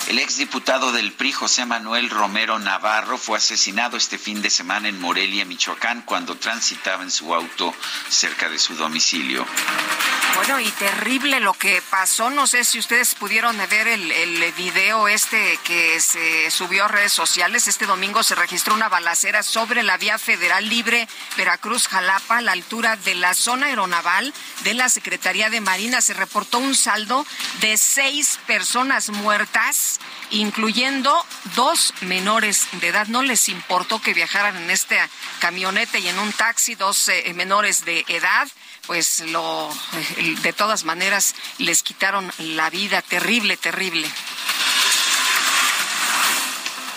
El 0.07 0.19
exdiputado 0.19 0.93
del 0.93 1.11
PRI, 1.11 1.33
José 1.33 1.65
Manuel 1.65 2.09
Romero 2.09 2.59
Navarro, 2.59 3.17
fue 3.17 3.37
asesinado 3.37 3.97
este 3.97 4.17
fin 4.17 4.41
de 4.41 4.49
semana 4.49 4.87
en 4.87 5.01
Morelia, 5.01 5.43
Michoacán, 5.43 6.01
cuando 6.03 6.37
transitaba 6.37 7.03
en 7.03 7.11
su 7.11 7.35
auto 7.35 7.73
cerca 8.07 8.47
de 8.47 8.57
su 8.57 8.75
domicilio. 8.75 9.45
Bueno, 10.35 10.59
y 10.61 10.69
terrible 10.71 11.39
lo 11.41 11.53
que 11.53 11.81
pasó. 11.89 12.29
No 12.29 12.47
sé 12.47 12.63
si 12.63 12.79
ustedes 12.79 13.15
pudieron 13.15 13.57
ver 13.69 13.87
el, 13.87 14.11
el 14.11 14.51
video 14.53 15.07
este 15.09 15.59
que 15.63 15.99
se 15.99 16.51
subió 16.51 16.85
a 16.85 16.87
redes 16.87 17.11
sociales. 17.11 17.67
Este 17.67 17.85
domingo 17.85 18.23
se 18.23 18.35
registró 18.35 18.75
una 18.75 18.87
balacera 18.87 19.43
sobre 19.43 19.83
la 19.83 19.97
vía 19.97 20.17
federal 20.19 20.69
libre 20.69 21.07
Veracruz-Jalapa, 21.35 22.37
a 22.37 22.41
la 22.41 22.51
altura 22.53 22.95
de 22.97 23.15
la 23.15 23.33
zona 23.33 23.65
aeronaval 23.67 24.33
de 24.63 24.73
la 24.73 24.87
Secretaría 24.89 25.49
de 25.49 25.59
Marina. 25.59 26.01
Se 26.01 26.13
reportó 26.13 26.59
un 26.59 26.75
saldo 26.75 27.25
de 27.59 27.75
seis 27.75 28.39
personas 28.45 29.09
muertas 29.09 29.96
incluyendo 30.31 31.13
dos 31.55 31.93
menores 32.01 32.67
de 32.73 32.89
edad. 32.89 33.07
No 33.07 33.21
les 33.21 33.49
importó 33.49 34.01
que 34.01 34.13
viajaran 34.13 34.57
en 34.57 34.69
esta 34.69 35.09
camioneta 35.39 35.97
y 35.99 36.07
en 36.07 36.19
un 36.19 36.31
taxi, 36.33 36.75
dos 36.75 37.09
eh, 37.09 37.31
menores 37.35 37.85
de 37.85 38.05
edad 38.07 38.47
pues 38.87 39.19
lo 39.19 39.69
eh, 40.17 40.35
de 40.41 40.53
todas 40.53 40.85
maneras 40.85 41.35
les 41.57 41.83
quitaron 41.83 42.31
la 42.37 42.69
vida 42.69 43.01
terrible 43.01 43.57
terrible 43.57 44.09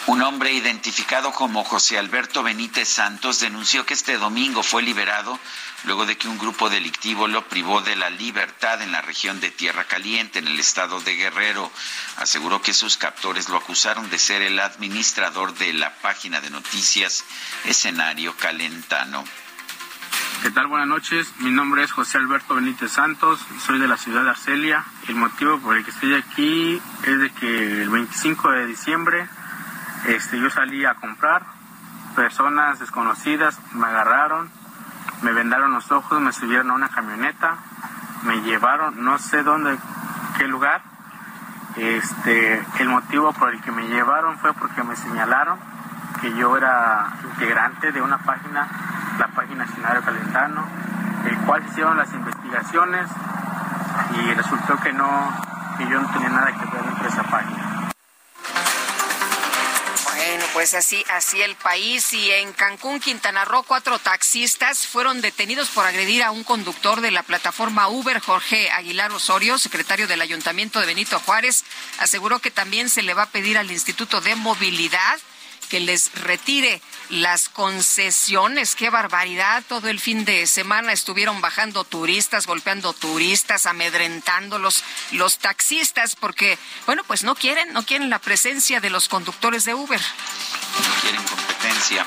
un 0.07 0.23
hombre 0.23 0.53
identificado 0.53 1.33
como 1.33 1.63
José 1.63 1.99
Alberto 1.99 2.43
Benítez 2.43 2.89
Santos 2.89 3.41
denunció 3.41 3.87
que 3.87 3.95
este 3.95 4.19
domingo 4.19 4.63
fue 4.63 4.83
liberado 4.83 5.39
luego 5.85 6.07
de 6.07 6.17
que 6.17 6.29
un 6.29 6.39
grupo 6.39 6.71
delictivo 6.71 7.29
lo 7.29 7.47
privó 7.49 7.81
de 7.81 7.97
la 7.97 8.11
libertad 8.11 8.83
en 8.83 8.93
la 8.93 9.03
región 9.03 9.41
de 9.41 9.51
Tierra 9.51 9.85
Caliente, 9.85 10.39
en 10.39 10.49
el 10.49 10.59
estado 10.59 11.01
de 11.01 11.17
Guerrero. 11.17 11.71
Aseguró 12.17 12.63
que 12.63 12.75
sus 12.75 12.97
captores 12.97 13.49
lo 13.49 13.57
acusaron 13.57 14.11
de 14.11 14.19
ser 14.19 14.43
el 14.43 14.59
administrador 14.59 15.55
de 15.55 15.73
la 15.73 15.95
página 15.97 16.41
de 16.41 16.51
noticias 16.51 17.25
Escenario 17.65 18.37
Calentano. 18.37 19.25
¿Qué 20.43 20.51
tal? 20.51 20.69
Buenas 20.69 20.89
noches. 20.89 21.33
Mi 21.39 21.51
nombre 21.51 21.83
es 21.83 21.93
José 21.93 22.17
Alberto 22.17 22.55
Benítez 22.55 22.93
Santos, 22.93 23.41
soy 23.67 23.79
de 23.79 23.87
la 23.87 23.99
ciudad 23.99 24.25
de 24.25 24.31
Arcelia. 24.31 24.85
El 25.09 25.17
motivo 25.17 25.59
por 25.61 25.77
el 25.77 25.85
que 25.85 25.91
estoy 25.91 26.15
aquí 26.15 26.81
es 27.05 27.21
de 27.21 27.31
que 27.31 27.83
el 27.83 27.91
25 27.91 28.51
de 28.51 28.67
diciembre 28.67 29.29
este, 30.07 30.41
yo 30.41 30.49
salí 30.49 30.85
a 30.87 30.95
comprar, 30.95 31.43
personas 32.17 32.79
desconocidas 32.79 33.59
me 33.75 33.87
agarraron, 33.87 34.51
me 35.23 35.33
vendaron 35.33 35.73
los 35.73 35.91
ojos, 35.93 36.21
me 36.21 36.33
subieron 36.33 36.71
a 36.71 36.75
una 36.75 36.89
camioneta, 36.89 37.57
me 38.25 38.41
llevaron, 38.43 39.05
no 39.05 39.19
sé 39.19 39.43
dónde, 39.43 39.79
qué 40.39 40.47
lugar. 40.47 40.83
Este, 41.77 42.63
el 42.81 42.89
motivo 42.89 43.33
por 43.33 43.55
el 43.55 43.61
que 43.61 43.71
me 43.71 43.87
llevaron 43.87 44.39
fue 44.39 44.53
porque 44.55 44.83
me 44.83 44.97
señalaron 44.97 45.59
que 46.21 46.35
yo 46.35 46.57
era 46.57 47.07
integrante 47.23 47.93
de 47.93 48.03
una 48.03 48.19
página, 48.19 48.67
la 49.19 49.29
página 49.29 49.65
Escenario 49.65 50.03
Calentano, 50.03 50.65
el 51.25 51.37
cual 51.39 51.65
hicieron 51.67 51.97
las 51.97 52.13
investigaciones 52.13 53.09
y 54.17 54.35
resultó 54.35 54.77
que 54.79 54.93
no, 54.93 55.33
que 55.79 55.89
yo 55.89 56.01
no 56.01 56.09
tenía 56.09 56.29
nada 56.31 56.53
que 56.53 56.65
ver 56.67 56.85
entre 56.87 57.09
esa 57.09 57.23
página. 57.23 57.91
Bueno, 60.27 60.45
pues 60.53 60.75
así, 60.75 61.03
así 61.09 61.41
el 61.41 61.57
país. 61.57 62.13
Y 62.13 62.31
en 62.31 62.53
Cancún, 62.53 63.01
Quintana 63.01 63.47
Roo, 63.47 63.63
cuatro 63.63 63.99
taxistas 63.99 64.87
fueron 64.87 65.23
detenidos 65.23 65.71
por 65.71 65.87
agredir 65.87 66.23
a 66.23 66.31
un 66.31 66.45
conductor 66.45 67.01
de 67.01 67.11
la 67.11 67.23
plataforma 67.23 67.89
Uber, 67.89 68.21
Jorge 68.21 68.71
Aguilar 68.71 69.11
Osorio, 69.13 69.57
secretario 69.57 70.07
del 70.07 70.21
Ayuntamiento 70.21 70.79
de 70.79 70.85
Benito 70.85 71.19
Juárez. 71.21 71.65
Aseguró 71.99 72.39
que 72.39 72.51
también 72.51 72.91
se 72.91 73.03
le 73.03 73.15
va 73.15 73.23
a 73.23 73.31
pedir 73.31 73.57
al 73.57 73.71
Instituto 73.71 74.21
de 74.21 74.35
Movilidad 74.35 75.19
que 75.71 75.81
les 75.81 76.13
retire 76.13 76.83
las 77.09 77.49
concesiones. 77.49 78.75
Qué 78.75 78.91
barbaridad. 78.91 79.63
Todo 79.69 79.89
el 79.89 80.01
fin 80.01 80.27
de 80.27 80.47
semana 80.47 80.93
estuvieron 80.93 81.41
bajando 81.41 81.85
turistas, 81.85 82.47
golpeando 82.47 82.93
turistas, 82.93 83.65
amedrentándolos 83.65 84.85
los 85.13 85.39
taxistas 85.39 86.17
porque, 86.17 86.59
bueno, 86.85 87.03
pues 87.07 87.25
no 87.25 87.35
quieren, 87.35 87.73
no 87.73 87.87
quieren 87.87 88.11
la 88.11 88.19
presencia 88.19 88.81
de 88.81 88.91
los 88.91 89.09
conductores 89.09 89.65
de 89.65 89.75
Uber. 89.75 90.01
No 90.01 91.01
quieren 91.01 91.23
competencia. 91.23 92.07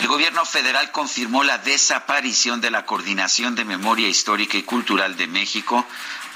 El 0.00 0.08
gobierno 0.08 0.44
federal 0.46 0.92
confirmó 0.92 1.44
la 1.44 1.58
desaparición 1.58 2.60
de 2.60 2.70
la 2.70 2.86
Coordinación 2.86 3.54
de 3.54 3.64
Memoria 3.64 4.08
Histórica 4.08 4.56
y 4.56 4.62
Cultural 4.62 5.16
de 5.16 5.26
México 5.26 5.86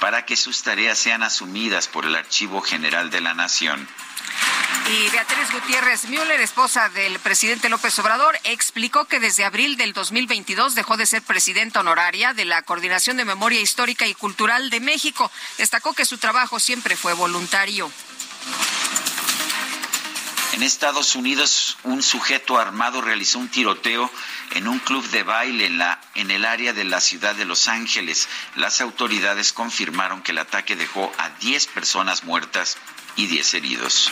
para 0.00 0.26
que 0.26 0.36
sus 0.36 0.62
tareas 0.62 0.98
sean 0.98 1.22
asumidas 1.22 1.88
por 1.88 2.04
el 2.04 2.14
Archivo 2.14 2.60
General 2.60 3.10
de 3.10 3.20
la 3.20 3.32
Nación. 3.32 3.88
Y 4.86 5.08
Beatriz 5.08 5.50
Gutiérrez 5.50 6.08
Müller, 6.08 6.40
esposa 6.40 6.90
del 6.90 7.18
presidente 7.18 7.70
López 7.70 7.98
Obrador, 7.98 8.38
explicó 8.44 9.06
que 9.06 9.18
desde 9.18 9.46
abril 9.46 9.78
del 9.78 9.94
2022 9.94 10.74
dejó 10.74 10.98
de 10.98 11.06
ser 11.06 11.22
presidenta 11.22 11.80
honoraria 11.80 12.34
de 12.34 12.44
la 12.44 12.60
Coordinación 12.62 13.16
de 13.16 13.24
Memoria 13.24 13.60
Histórica 13.60 14.06
y 14.06 14.14
Cultural 14.14 14.68
de 14.68 14.80
México. 14.80 15.30
Destacó 15.56 15.94
que 15.94 16.04
su 16.04 16.18
trabajo 16.18 16.60
siempre 16.60 16.96
fue 16.96 17.14
voluntario. 17.14 17.90
En 20.52 20.62
Estados 20.62 21.16
Unidos, 21.16 21.78
un 21.82 22.02
sujeto 22.02 22.58
armado 22.58 23.00
realizó 23.00 23.38
un 23.38 23.48
tiroteo 23.48 24.10
en 24.52 24.68
un 24.68 24.78
club 24.78 25.04
de 25.10 25.22
baile 25.22 25.66
en, 25.66 25.78
la, 25.78 25.98
en 26.14 26.30
el 26.30 26.44
área 26.44 26.72
de 26.72 26.84
la 26.84 27.00
ciudad 27.00 27.34
de 27.34 27.44
Los 27.44 27.68
Ángeles. 27.68 28.28
Las 28.54 28.80
autoridades 28.82 29.52
confirmaron 29.52 30.22
que 30.22 30.32
el 30.32 30.38
ataque 30.38 30.76
dejó 30.76 31.10
a 31.18 31.30
10 31.30 31.66
personas 31.68 32.22
muertas 32.22 32.76
y 33.16 33.26
10 33.26 33.54
heridos. 33.54 34.10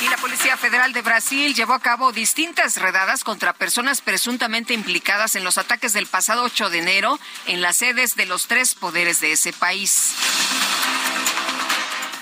Y 0.00 0.08
la 0.08 0.16
Policía 0.16 0.56
Federal 0.56 0.92
de 0.92 1.02
Brasil 1.02 1.54
llevó 1.54 1.74
a 1.74 1.80
cabo 1.80 2.12
distintas 2.12 2.76
redadas 2.76 3.24
contra 3.24 3.52
personas 3.52 4.00
presuntamente 4.00 4.74
implicadas 4.74 5.34
en 5.34 5.44
los 5.44 5.58
ataques 5.58 5.92
del 5.92 6.06
pasado 6.06 6.44
8 6.44 6.70
de 6.70 6.78
enero 6.78 7.18
en 7.46 7.60
las 7.60 7.78
sedes 7.78 8.14
de 8.14 8.26
los 8.26 8.46
tres 8.46 8.74
poderes 8.74 9.20
de 9.20 9.32
ese 9.32 9.52
país. 9.52 10.14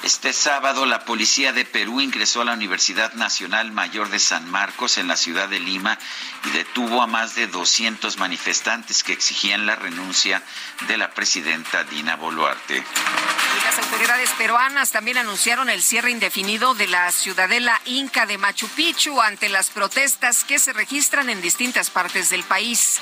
Este 0.07 0.33
sábado 0.33 0.87
la 0.87 1.05
policía 1.05 1.53
de 1.53 1.65
Perú 1.65 2.01
ingresó 2.01 2.41
a 2.41 2.45
la 2.45 2.53
Universidad 2.53 3.15
Nacional 3.15 3.73
Mayor 3.73 4.09
de 4.09 4.21
San 4.21 4.49
Marcos 4.49 4.99
en 4.99 5.09
la 5.09 5.17
ciudad 5.17 5.49
de 5.49 5.59
Lima 5.59 5.99
y 6.45 6.51
detuvo 6.51 7.03
a 7.03 7.09
más 7.09 7.35
de 7.35 7.49
200 7.49 8.17
manifestantes 8.17 9.03
que 9.03 9.13
exigían 9.13 9.67
la 9.67 9.75
renuncia 9.75 10.45
de 10.87 10.97
la 10.97 11.11
presidenta 11.11 11.83
Dina 11.83 12.15
Boluarte. 12.15 12.77
Y 12.77 13.65
las 13.65 13.79
autoridades 13.81 14.31
peruanas 14.39 14.93
también 14.93 15.19
anunciaron 15.19 15.69
el 15.71 15.83
cierre 15.83 16.13
indefinido 16.13 16.77
de 16.77 16.87
la 16.87 17.11
ciudadela 17.11 17.81
Inca 17.87 18.27
de 18.27 18.39
Machu 18.39 18.69
Picchu 18.69 19.21
ante 19.21 19.49
las 19.49 19.71
protestas 19.71 20.45
que 20.45 20.61
se 20.61 20.73
registran 20.73 21.31
en 21.31 21.43
distintas 21.43 21.91
partes 21.91 22.31
del 22.31 22.45
país. 22.45 23.01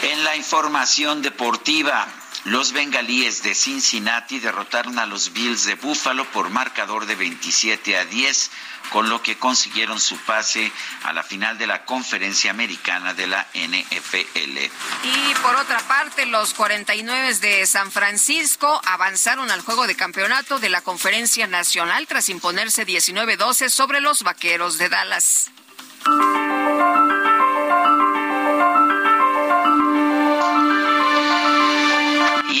En 0.00 0.24
la 0.24 0.36
información 0.36 1.20
deportiva, 1.20 2.08
los 2.44 2.72
bengalíes 2.72 3.42
de 3.42 3.54
Cincinnati 3.54 4.38
derrotaron 4.38 4.98
a 4.98 5.06
los 5.06 5.32
Bills 5.32 5.64
de 5.64 5.76
Buffalo 5.76 6.24
por 6.26 6.50
marcador 6.50 7.06
de 7.06 7.14
27 7.14 7.96
a 7.96 8.04
10, 8.04 8.50
con 8.90 9.08
lo 9.08 9.22
que 9.22 9.38
consiguieron 9.38 9.98
su 9.98 10.18
pase 10.18 10.70
a 11.04 11.14
la 11.14 11.22
final 11.22 11.56
de 11.56 11.66
la 11.66 11.86
conferencia 11.86 12.50
americana 12.50 13.14
de 13.14 13.26
la 13.26 13.46
NFL. 13.54 14.58
Y 15.04 15.34
por 15.42 15.56
otra 15.56 15.78
parte, 15.88 16.26
los 16.26 16.52
49 16.52 17.34
de 17.38 17.66
San 17.66 17.90
Francisco 17.90 18.80
avanzaron 18.84 19.50
al 19.50 19.62
juego 19.62 19.86
de 19.86 19.96
campeonato 19.96 20.58
de 20.58 20.68
la 20.68 20.82
conferencia 20.82 21.46
nacional 21.46 22.06
tras 22.06 22.28
imponerse 22.28 22.86
19-12 22.86 23.70
sobre 23.70 24.02
los 24.02 24.22
vaqueros 24.22 24.76
de 24.76 24.90
Dallas. 24.90 25.50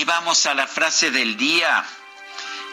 Vamos 0.06 0.44
a 0.44 0.52
la 0.52 0.66
frase 0.66 1.10
del 1.10 1.38
día. 1.38 1.82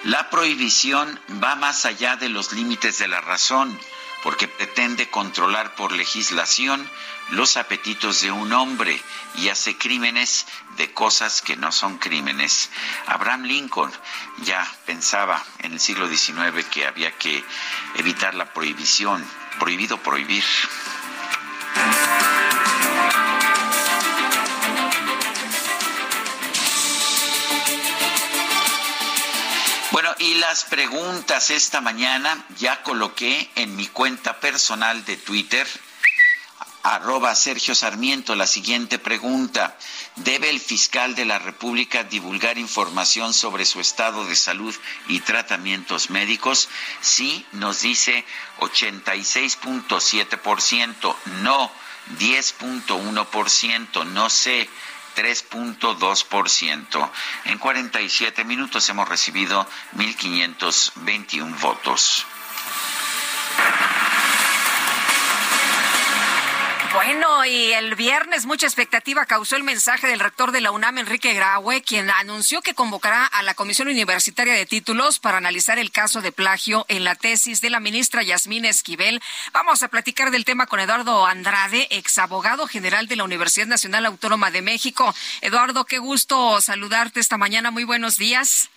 La 0.04 0.30
prohibición 0.30 1.18
va 1.42 1.56
más 1.56 1.86
allá 1.86 2.18
de 2.18 2.28
los 2.28 2.52
límites 2.52 2.98
de 2.98 3.08
la 3.08 3.22
razón, 3.22 3.80
porque 4.22 4.50
pretende 4.50 5.10
controlar 5.10 5.74
por 5.76 5.94
legislación 5.94 6.90
los 7.30 7.56
apetitos 7.56 8.20
de 8.20 8.32
un 8.32 8.52
hombre 8.52 9.02
y 9.36 9.48
hace 9.48 9.78
crímenes 9.78 10.46
de 10.76 10.92
cosas 10.94 11.42
que 11.42 11.56
no 11.56 11.72
son 11.72 12.00
crímenes. 12.00 12.70
Abraham 13.08 13.44
Lincoln 13.44 13.92
ya 14.44 14.70
pensaba 14.86 15.42
en 15.60 15.72
el 15.72 15.80
siglo 15.80 16.10
XIX 16.10 16.66
que 16.70 16.86
había 16.86 17.18
que 17.18 17.46
evitar 17.96 18.36
la 18.36 18.52
prohibición, 18.54 19.26
prohibido 19.58 19.98
prohibir. 20.00 20.44
Y 30.22 30.36
las 30.36 30.63
preguntas 30.66 31.50
esta 31.50 31.82
mañana 31.82 32.46
ya 32.60 32.84
coloqué 32.84 33.50
en 33.56 33.75
mi 33.75 33.88
cuenta 33.88 34.40
personal 34.40 35.04
de 35.04 35.18
Twitter, 35.18 35.68
arroba 36.84 37.34
Sergio 37.34 37.74
Sarmiento, 37.74 38.36
la 38.36 38.46
siguiente 38.46 39.00
pregunta. 39.00 39.75
¿Debe 40.18 40.51
el 40.51 40.60
fiscal 40.60 41.16
de 41.16 41.25
la 41.25 41.40
República 41.40 42.04
divulgar 42.04 42.60
información 42.60 43.34
sobre 43.34 43.66
su 43.66 43.80
estado 43.80 44.24
de 44.25 44.36
salud 44.36 44.75
y 45.08 45.22
tratamientos 45.22 46.12
médicos? 46.12 46.70
Sí, 47.01 47.44
nos 47.54 47.82
dice 47.82 48.24
86.7%, 48.60 51.16
no 51.42 51.72
10.1%, 52.20 54.06
no 54.06 54.30
sé 54.30 54.70
3.2%. 55.15 57.12
En 57.46 57.58
47 57.58 58.44
minutos 58.44 58.89
hemos 58.89 59.08
recibido 59.08 59.68
1.521 59.96 61.60
votos. 61.60 62.25
Bueno, 66.93 67.45
y 67.45 67.71
el 67.71 67.95
viernes 67.95 68.45
mucha 68.45 68.65
expectativa 68.65 69.25
causó 69.25 69.55
el 69.55 69.63
mensaje 69.63 70.07
del 70.07 70.19
rector 70.19 70.51
de 70.51 70.60
la 70.60 70.71
UNAM, 70.71 70.98
Enrique 70.98 71.33
Graue, 71.33 71.81
quien 71.81 72.10
anunció 72.10 72.62
que 72.62 72.74
convocará 72.74 73.25
a 73.25 73.43
la 73.43 73.53
Comisión 73.53 73.88
Universitaria 73.88 74.53
de 74.53 74.65
Títulos 74.65 75.17
para 75.17 75.38
analizar 75.38 75.79
el 75.79 75.91
caso 75.91 76.21
de 76.21 76.33
plagio 76.33 76.86
en 76.89 77.05
la 77.05 77.15
tesis 77.15 77.62
de 77.62 77.69
la 77.69 77.79
ministra 77.79 78.24
Yasmín 78.24 78.65
Esquivel. 78.65 79.21
Vamos 79.53 79.83
a 79.83 79.88
platicar 79.88 80.31
del 80.31 80.43
tema 80.43 80.67
con 80.67 80.81
Eduardo 80.81 81.25
Andrade, 81.25 81.88
ex 81.91 82.17
abogado 82.17 82.67
general 82.67 83.07
de 83.07 83.15
la 83.15 83.24
Universidad 83.24 83.67
Nacional 83.67 84.05
Autónoma 84.05 84.51
de 84.51 84.62
México. 84.62 85.15
Eduardo, 85.39 85.86
qué 85.86 85.98
gusto 85.98 86.60
saludarte 86.60 87.21
esta 87.21 87.38
mañana. 87.38 87.71
Muy 87.71 87.86
buenos 87.86 88.17
días. 88.17 88.69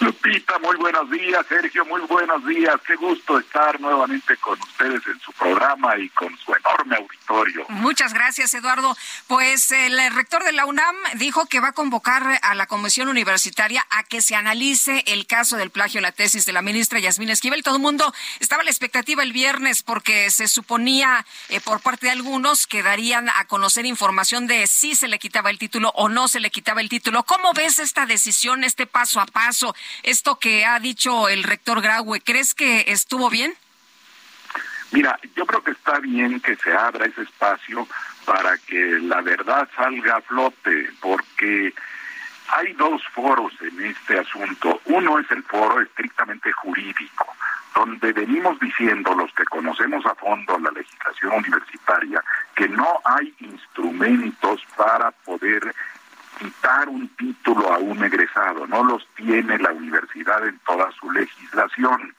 Lupita, 0.00 0.58
muy 0.60 0.76
buenos 0.76 1.10
días. 1.10 1.44
Sergio, 1.48 1.84
muy 1.84 2.00
buenos 2.02 2.44
días. 2.46 2.76
Qué 2.86 2.94
gusto 2.94 3.38
estar 3.38 3.80
nuevamente 3.80 4.36
con 4.36 4.58
ustedes 4.60 5.04
en 5.06 5.18
su 5.20 5.32
programa 5.32 5.98
y 5.98 6.08
con 6.10 6.36
su 6.38 6.54
enorme 6.54 6.96
auditorio. 6.96 7.66
Muchas 7.68 8.14
gracias, 8.14 8.54
Eduardo. 8.54 8.96
Pues 9.26 9.72
el 9.72 9.98
rector 10.14 10.44
de 10.44 10.52
la 10.52 10.66
UNAM 10.66 10.94
dijo 11.14 11.46
que 11.46 11.58
va 11.58 11.68
a 11.68 11.72
convocar 11.72 12.38
a 12.42 12.54
la 12.54 12.66
Comisión 12.66 13.08
Universitaria 13.08 13.84
a 13.90 14.04
que 14.04 14.22
se 14.22 14.36
analice 14.36 15.02
el 15.06 15.26
caso 15.26 15.56
del 15.56 15.70
plagio 15.70 15.98
en 15.98 16.02
la 16.02 16.12
tesis 16.12 16.46
de 16.46 16.52
la 16.52 16.62
ministra 16.62 17.00
Yasmín 17.00 17.30
Esquivel. 17.30 17.64
Todo 17.64 17.76
el 17.76 17.82
mundo 17.82 18.14
estaba 18.38 18.62
a 18.62 18.64
la 18.64 18.70
expectativa 18.70 19.24
el 19.24 19.32
viernes 19.32 19.82
porque 19.82 20.30
se 20.30 20.46
suponía 20.46 21.26
eh, 21.48 21.60
por 21.60 21.80
parte 21.80 22.06
de 22.06 22.12
algunos 22.12 22.68
que 22.68 22.84
darían 22.84 23.28
a 23.28 23.46
conocer 23.46 23.84
información 23.84 24.46
de 24.46 24.68
si 24.68 24.94
se 24.94 25.08
le 25.08 25.18
quitaba 25.18 25.50
el 25.50 25.58
título 25.58 25.92
o 25.96 26.08
no 26.08 26.28
se 26.28 26.38
le 26.38 26.50
quitaba 26.50 26.80
el 26.80 26.88
título. 26.88 27.24
¿Cómo 27.24 27.52
ves 27.52 27.80
esta 27.80 28.06
decisión, 28.06 28.62
este 28.62 28.86
paso 28.86 29.20
a 29.20 29.26
paso? 29.26 29.74
Esto 30.02 30.38
que 30.38 30.64
ha 30.64 30.78
dicho 30.80 31.28
el 31.28 31.42
rector 31.42 31.80
Graue, 31.80 32.20
¿crees 32.20 32.54
que 32.54 32.84
estuvo 32.88 33.30
bien? 33.30 33.54
Mira, 34.90 35.18
yo 35.36 35.44
creo 35.44 35.62
que 35.62 35.72
está 35.72 35.98
bien 36.00 36.40
que 36.40 36.56
se 36.56 36.72
abra 36.72 37.06
ese 37.06 37.22
espacio 37.22 37.86
para 38.24 38.56
que 38.58 38.98
la 39.00 39.20
verdad 39.20 39.68
salga 39.76 40.16
a 40.16 40.20
flote, 40.22 40.90
porque 41.00 41.74
hay 42.48 42.72
dos 42.72 43.02
foros 43.14 43.52
en 43.60 43.84
este 43.84 44.18
asunto. 44.18 44.80
Uno 44.86 45.18
es 45.18 45.30
el 45.30 45.42
foro 45.42 45.80
estrictamente 45.80 46.50
jurídico, 46.52 47.26
donde 47.74 48.12
venimos 48.12 48.58
diciendo 48.60 49.14
los 49.14 49.32
que 49.32 49.44
conocemos 49.44 50.04
a 50.06 50.14
fondo 50.14 50.58
la 50.58 50.70
legislación 50.70 51.32
universitaria 51.34 52.22
que 52.54 52.68
no 52.68 53.00
hay 53.04 53.34
instrumentos 53.40 54.62
para 54.76 55.10
poder 55.10 55.74
quitar 56.38 56.88
un 56.88 57.08
título 57.16 57.72
a 57.72 57.78
un 57.78 58.02
egresado, 58.04 58.66
no 58.66 58.84
los 58.84 59.06
tiene 59.16 59.58
la 59.58 59.72
universidad 59.72 60.46
en 60.46 60.58
toda 60.60 60.90
su 60.92 61.10
legislación. 61.10 62.14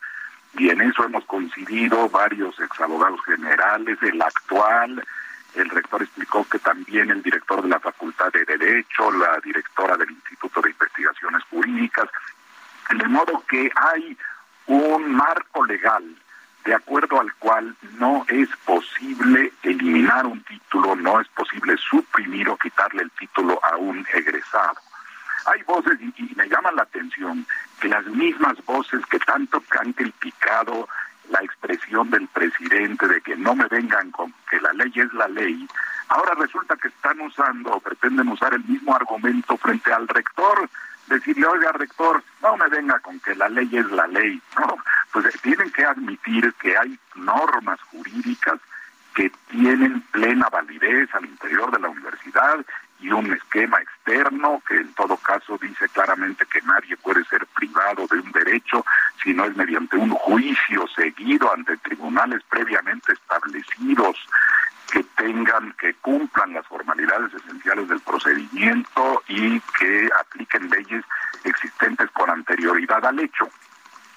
Y 0.58 0.69
en 0.69 0.82
eso 0.82 1.05
hemos 1.05 1.25
coincidido 1.25 2.10
varios 2.10 2.60
exabogados 2.60 3.23
generales, 3.25 3.97
el 4.01 4.21
actual, 4.21 5.03
el 5.55 5.69
rector 5.69 6.01
explicó 6.01 6.45
que 6.49 6.60
también 6.60 7.10
el 7.10 7.23
director 7.23 7.62
de 7.62 7.69
la 7.69 7.79
Facultad 7.79 8.32
de 8.32 8.45
Derecho, 8.45 9.12
la 9.12 9.39
directora 9.43 9.95
del 9.97 10.12
Instituto 10.12 10.62
de 10.62 10.71
Investigaciones 10.71 11.43
Jurídicas, 11.49 12.10
de 12.89 13.08
modo 13.08 13.43
que 13.47 13.71
hay 13.75 14.17
un 14.67 15.15
marco 15.15 15.65
legal 15.65 16.03
de 16.69 16.75
acuerdo 16.75 17.19
al 17.19 17.34
cual 17.39 17.75
no 17.97 18.23
es 18.27 18.47
posible 18.63 19.51
eliminar 19.63 20.27
un 20.27 20.43
título, 20.43 20.95
no 20.95 21.19
es 21.19 21.27
posible 21.29 21.75
suprimir 21.77 22.47
o 22.47 22.58
quitarle 22.58 23.01
el 23.01 23.10
título 23.10 23.60
a 23.63 23.75
un 23.77 24.05
egresado. 24.13 24.77
Hay 25.47 25.63
voces, 25.63 25.97
y, 25.99 26.32
me 26.36 26.47
llama 26.47 26.71
la 26.73 26.84
atención, 26.84 27.43
que 27.82 27.88
las 27.88 28.05
mismas 28.05 28.63
voces 28.65 29.03
que 29.08 29.17
tanto 29.17 29.63
han 29.79 29.93
criticado 29.93 30.88
la 31.32 31.39
expresión 31.39 32.12
del 32.12 32.27
presidente 32.27 33.08
de 33.08 33.19
que 33.21 33.36
no 33.36 33.55
me 33.55 33.65
vengan 33.65 34.12
con 34.12 34.32
que 34.47 34.62
la 34.62 34.71
ley 34.73 34.91
es 34.93 35.12
la 35.13 35.27
ley, 35.27 35.67
ahora 36.10 36.36
resulta 36.36 36.75
que 36.75 36.89
están 36.89 37.19
usando 37.21 37.71
o 37.71 37.79
pretenden 37.79 38.27
usar 38.27 38.53
el 38.53 38.63
mismo 38.65 38.95
argumento 38.95 39.58
frente 39.58 39.91
al 39.91 40.08
rector 40.08 40.69
decirle, 41.10 41.45
oiga, 41.48 41.72
rector, 41.74 42.24
no 42.41 42.56
me 42.58 42.67
venga 42.69 43.00
con 43.00 43.19
que 43.19 43.36
la 43.36 43.50
ley 43.50 43.69
es 43.74 43.89
la 43.91 44.08
ley, 44.08 44.41
¿no? 44.58 44.78
Pues 45.12 45.26
eh, 45.26 45.38
tienen 45.41 45.72
que 45.72 45.84
admitir 45.84 46.54
que 46.62 46.78
hay 46.78 46.98
normas 47.15 47.82
jurídicas 47.91 48.60
que 49.15 49.32
tienen 49.50 50.02
plena 50.12 50.48
validez 50.50 51.13
al 51.13 51.26
interior 51.26 51.72
de 51.72 51.80
la 51.80 51.89
universidad 51.89 52.65
y 53.02 53.12
un 53.12 53.34
esquema 53.34 53.82
externo 53.82 54.62
que 54.67 54.76
en 54.76 54.93
todo 54.93 55.17
caso 55.17 55.58
dice 55.58 55.88
claramente 55.89 56.45
que 56.45 56.62
nadie 56.62 56.95
puede 56.98 57.24
ser 57.26 57.45
privado 57.48 58.08
de 58.08 58.19
un 58.19 58.32
derecho 58.32 58.86
si 59.24 59.34
no 59.34 59.45
es 59.45 59.56
mediante 59.56 59.98
un 59.98 60.12
juicio 60.12 60.86
seguido 60.95 61.52
ante 61.54 61.78
tribunales 61.78 62.43
previamente 62.50 63.13
establecidos 63.13 64.17
que 64.91 65.04
tengan, 65.15 65.73
que 65.73 65.93
cumplan 65.95 66.54
las 66.54 66.65
formalidades 66.67 67.34
esenciales 67.34 67.88
del 67.88 67.99
procedimiento 68.02 69.23
y 69.28 69.60
que 69.80 70.10
apliquen 70.19 70.69
leyes 70.69 71.04
existentes 71.43 72.10
con 72.12 72.30
anterioridad 72.30 73.06
al 73.06 73.19
hecho. 73.19 73.49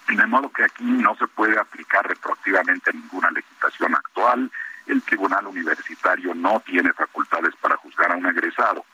De 0.09 0.27
modo 0.27 0.51
que 0.51 0.65
aquí 0.65 0.85
no 0.85 1.15
se 1.17 1.27
puede 1.29 1.59
aplicar 1.59 2.07
retroactivamente 2.07 2.93
ninguna 2.93 3.31
legislación 3.31 3.95
actual, 3.95 4.51
el 4.87 5.03
tribunal 5.03 5.47
universitario 5.47 6.35
no 6.35 6.61
tiene 6.61 6.93
facultades 6.93 7.55
para 7.57 7.77
juzgar 7.77 8.13
a 8.13 8.17
un 8.17 8.27
egresado. 8.27 8.85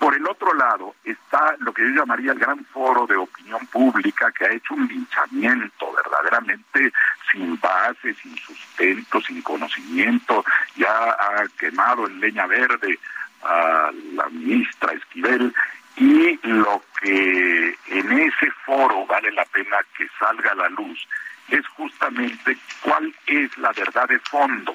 Por 0.00 0.16
el 0.16 0.26
otro 0.26 0.54
lado 0.54 0.94
está 1.04 1.54
lo 1.58 1.74
que 1.74 1.82
yo 1.82 2.00
llamaría 2.00 2.32
el 2.32 2.38
gran 2.38 2.64
foro 2.72 3.06
de 3.06 3.16
opinión 3.16 3.66
pública 3.66 4.32
que 4.32 4.46
ha 4.46 4.52
hecho 4.52 4.72
un 4.72 4.88
linchamiento 4.88 5.92
verdaderamente 5.92 6.90
sin 7.30 7.60
base, 7.60 8.14
sin 8.14 8.34
sustento, 8.38 9.20
sin 9.20 9.42
conocimiento, 9.42 10.42
ya 10.74 10.90
ha 11.10 11.44
quemado 11.58 12.06
en 12.06 12.18
leña 12.18 12.46
verde 12.46 12.98
a 13.42 13.90
la 14.14 14.26
ministra 14.30 14.94
Esquivel 14.94 15.54
y 15.96 16.38
lo 16.44 16.82
que 16.98 17.76
en 17.88 18.12
ese 18.20 18.50
foro 18.64 19.04
vale 19.04 19.30
la 19.32 19.44
pena 19.44 19.76
que 19.98 20.08
salga 20.18 20.52
a 20.52 20.54
la 20.54 20.70
luz 20.70 21.06
es 21.48 21.66
justamente 21.76 22.56
cuál 22.82 23.14
es 23.26 23.56
la 23.58 23.72
verdad 23.72 24.08
de 24.08 24.18
fondo. 24.20 24.74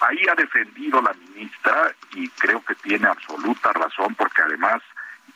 Ahí 0.00 0.26
ha 0.30 0.34
defendido 0.34 1.02
la 1.02 1.12
ministra 1.12 1.94
y 2.12 2.28
creo 2.30 2.64
que 2.64 2.74
tiene 2.76 3.06
absoluta 3.06 3.72
razón 3.72 4.14
porque 4.14 4.42
además 4.42 4.82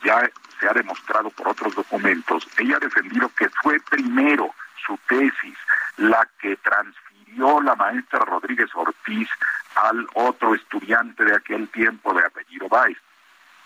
ya 0.02 0.28
se 0.58 0.68
ha 0.68 0.72
demostrado 0.72 1.30
por 1.30 1.48
otros 1.48 1.74
documentos, 1.74 2.46
ella 2.58 2.76
ha 2.76 2.80
defendido 2.80 3.30
que 3.36 3.48
fue 3.62 3.78
primero 3.80 4.54
su 4.86 4.98
tesis 5.08 5.56
la 5.96 6.28
que 6.40 6.56
transfirió 6.56 7.60
la 7.60 7.74
maestra 7.74 8.20
Rodríguez 8.20 8.70
Ortiz 8.74 9.28
al 9.74 10.06
otro 10.14 10.54
estudiante 10.54 11.24
de 11.24 11.34
aquel 11.34 11.68
tiempo 11.68 12.14
de 12.14 12.24
apellido 12.24 12.68
Báez. 12.68 12.96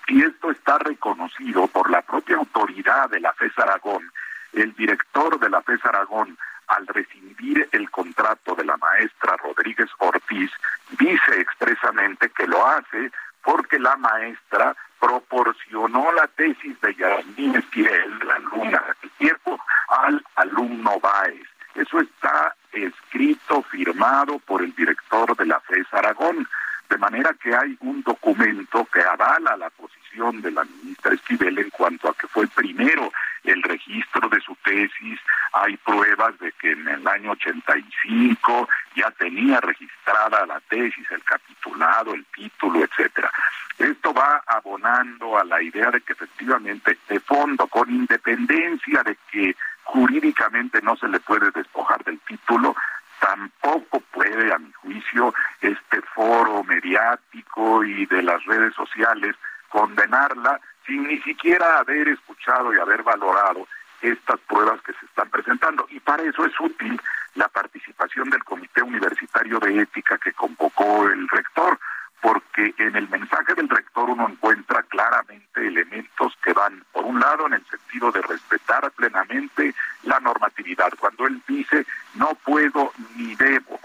Y 0.07 0.23
esto 0.23 0.51
está 0.51 0.79
reconocido 0.79 1.67
por 1.67 1.91
la 1.91 2.03
propia 2.03 2.37
autoridad 2.37 3.11
de 3.11 3.21
la 3.21 3.33
FES 3.35 3.59
Aragón, 3.59 4.11
el 4.53 4.75
director 4.75 5.39
de 5.39 5.51
la 5.51 5.61
FES 5.61 5.85
Aragón, 5.85 6.39
al 6.69 6.87
recibir 6.87 7.69
el 7.73 7.91
contrato 7.91 8.55
de 8.55 8.65
la 8.65 8.77
maestra 8.77 9.37
Rodríguez 9.37 9.89
Ortiz, 9.99 10.51
dice 10.99 11.41
expresamente 11.41 12.31
que 12.31 12.47
lo 12.47 12.67
hace 12.67 13.11
porque 13.43 13.79
la 13.79 13.97
maestra 13.97 14.77
proporcionó 15.01 16.13
la 16.13 16.27
tesis 16.29 16.81
de 16.81 16.95
Yasmín 16.95 17.57
Esquiel, 17.57 18.19
la 18.27 18.35
alumna 18.35 18.83
del 19.01 19.11
tiempo, 19.13 19.59
al 19.89 20.25
alumno 20.37 20.99
Báez. 21.01 21.47
Eso 21.75 22.01
está 22.01 22.55
escrito, 22.73 23.63
firmado 23.63 24.39
por 24.41 24.63
el 24.63 24.75
director 24.75 25.37
de 25.37 25.47
la 25.47 25.61
FES 25.61 25.87
Aragón, 25.93 26.47
de 26.91 26.99
manera 26.99 27.35
que 27.41 27.55
hay 27.55 27.77
un 27.81 28.03
documento 28.03 28.87
que 28.93 29.01
avala 29.01 29.57
la 29.57 29.71
posibilidad 29.71 29.98
de 30.17 30.51
la 30.51 30.65
ministra 30.65 31.15
Esquivel 31.15 31.59
en 31.59 31.71
cuanto 31.71 32.09
a 32.09 32.15
que 32.15 32.27
fue 32.27 32.47
primero 32.49 33.13
el 33.45 33.63
registro 33.63 34.29
de 34.29 34.41
su 34.41 34.57
tesis, 34.65 35.21
hay 35.53 35.77
pruebas 35.77 36.37
de 36.41 36.51
que 36.53 36.73
en 36.73 36.89
el 36.89 37.07
año 37.07 37.33
85 37.33 38.69
ya 38.97 39.11
tenía 39.13 39.61
registrada 39.61 40.45
la 40.47 40.61
tesis, 40.69 41.07
el 41.11 41.23
capitulado, 41.23 42.15
el 42.15 42.25
título, 42.35 42.85
etcétera. 42.85 43.31
Esto 43.79 44.13
va 44.13 44.43
abonando 44.47 45.39
a 45.39 45.45
la 45.45 45.63
idea 45.63 45.91
de 45.91 46.01
que 46.01 46.15
efectivamente 46.15 46.99
de 47.09 47.21
fondo, 47.21 47.69
con 47.69 47.89
independencia 47.89 49.03
de 49.05 49.17
que 49.31 49.55
jurídicamente 49.85 50.81
no 50.83 50.97
se 50.97 51.09
le 51.09 51.21
puede 51.21 51.51
despojar 51.53 52.03
del 52.05 52.19
título, 52.21 52.75
tampoco 53.21 54.01
puede, 54.13 54.53
a 54.53 54.59
mi 54.59 54.73
juicio, 54.73 55.33
este 55.61 56.03
foro 56.15 56.65
mediático 56.65 57.85
y 57.85 58.05
de 58.07 58.23
las 58.23 58.45
redes 58.47 58.75
sociales 58.75 59.37
condenarla 59.69 60.61
sin 60.87 61.07
ni 61.07 61.19
siquiera 61.21 61.79
haber 61.79 62.09
escuchado 62.09 62.75
y 62.75 62.79
haber 62.79 63.03
valorado 63.03 63.67
estas 64.01 64.41
pruebas 64.41 64.81
que 64.83 64.93
se 64.95 65.07
están 65.07 65.29
presentando. 65.31 65.87
Y 65.91 66.01
para 66.01 66.23
eso 66.23 66.45
es 66.45 66.59
útil 66.61 67.01
la 67.35 67.49
participación 67.49 68.31
del 68.31 68.45
Comité 68.45 68.83
Universitario 68.83 69.59
de 69.59 69.83
Ética 69.83 70.19
que 70.19 70.33
convocó 70.33 71.09
el 71.09 71.29
rector, 71.29 71.79
porque 72.21 72.75
en 72.79 72.97
el 72.97 73.09
mensaje 73.09 73.55
del 73.55 73.69
rector 73.69 74.11
uno 74.11 74.29
encuentra 74.29 74.83
claramente 74.85 75.67
elementos 75.67 76.37
que 76.43 76.53
van, 76.53 76.85
por 76.93 77.05
un 77.05 77.21
lado, 77.21 77.47
en 77.47 77.55
el 77.55 77.67
sentido 77.67 78.11
de 78.11 78.23
respetar 78.23 78.91
plenamente 78.93 79.75
la 80.03 80.19
normatividad. 80.21 80.91
Cuando 80.99 81.27
él 81.27 81.41
dice, 81.47 81.87
no 82.15 82.35
puedo 82.45 82.93
ni 83.15 83.35
debo 83.37 83.79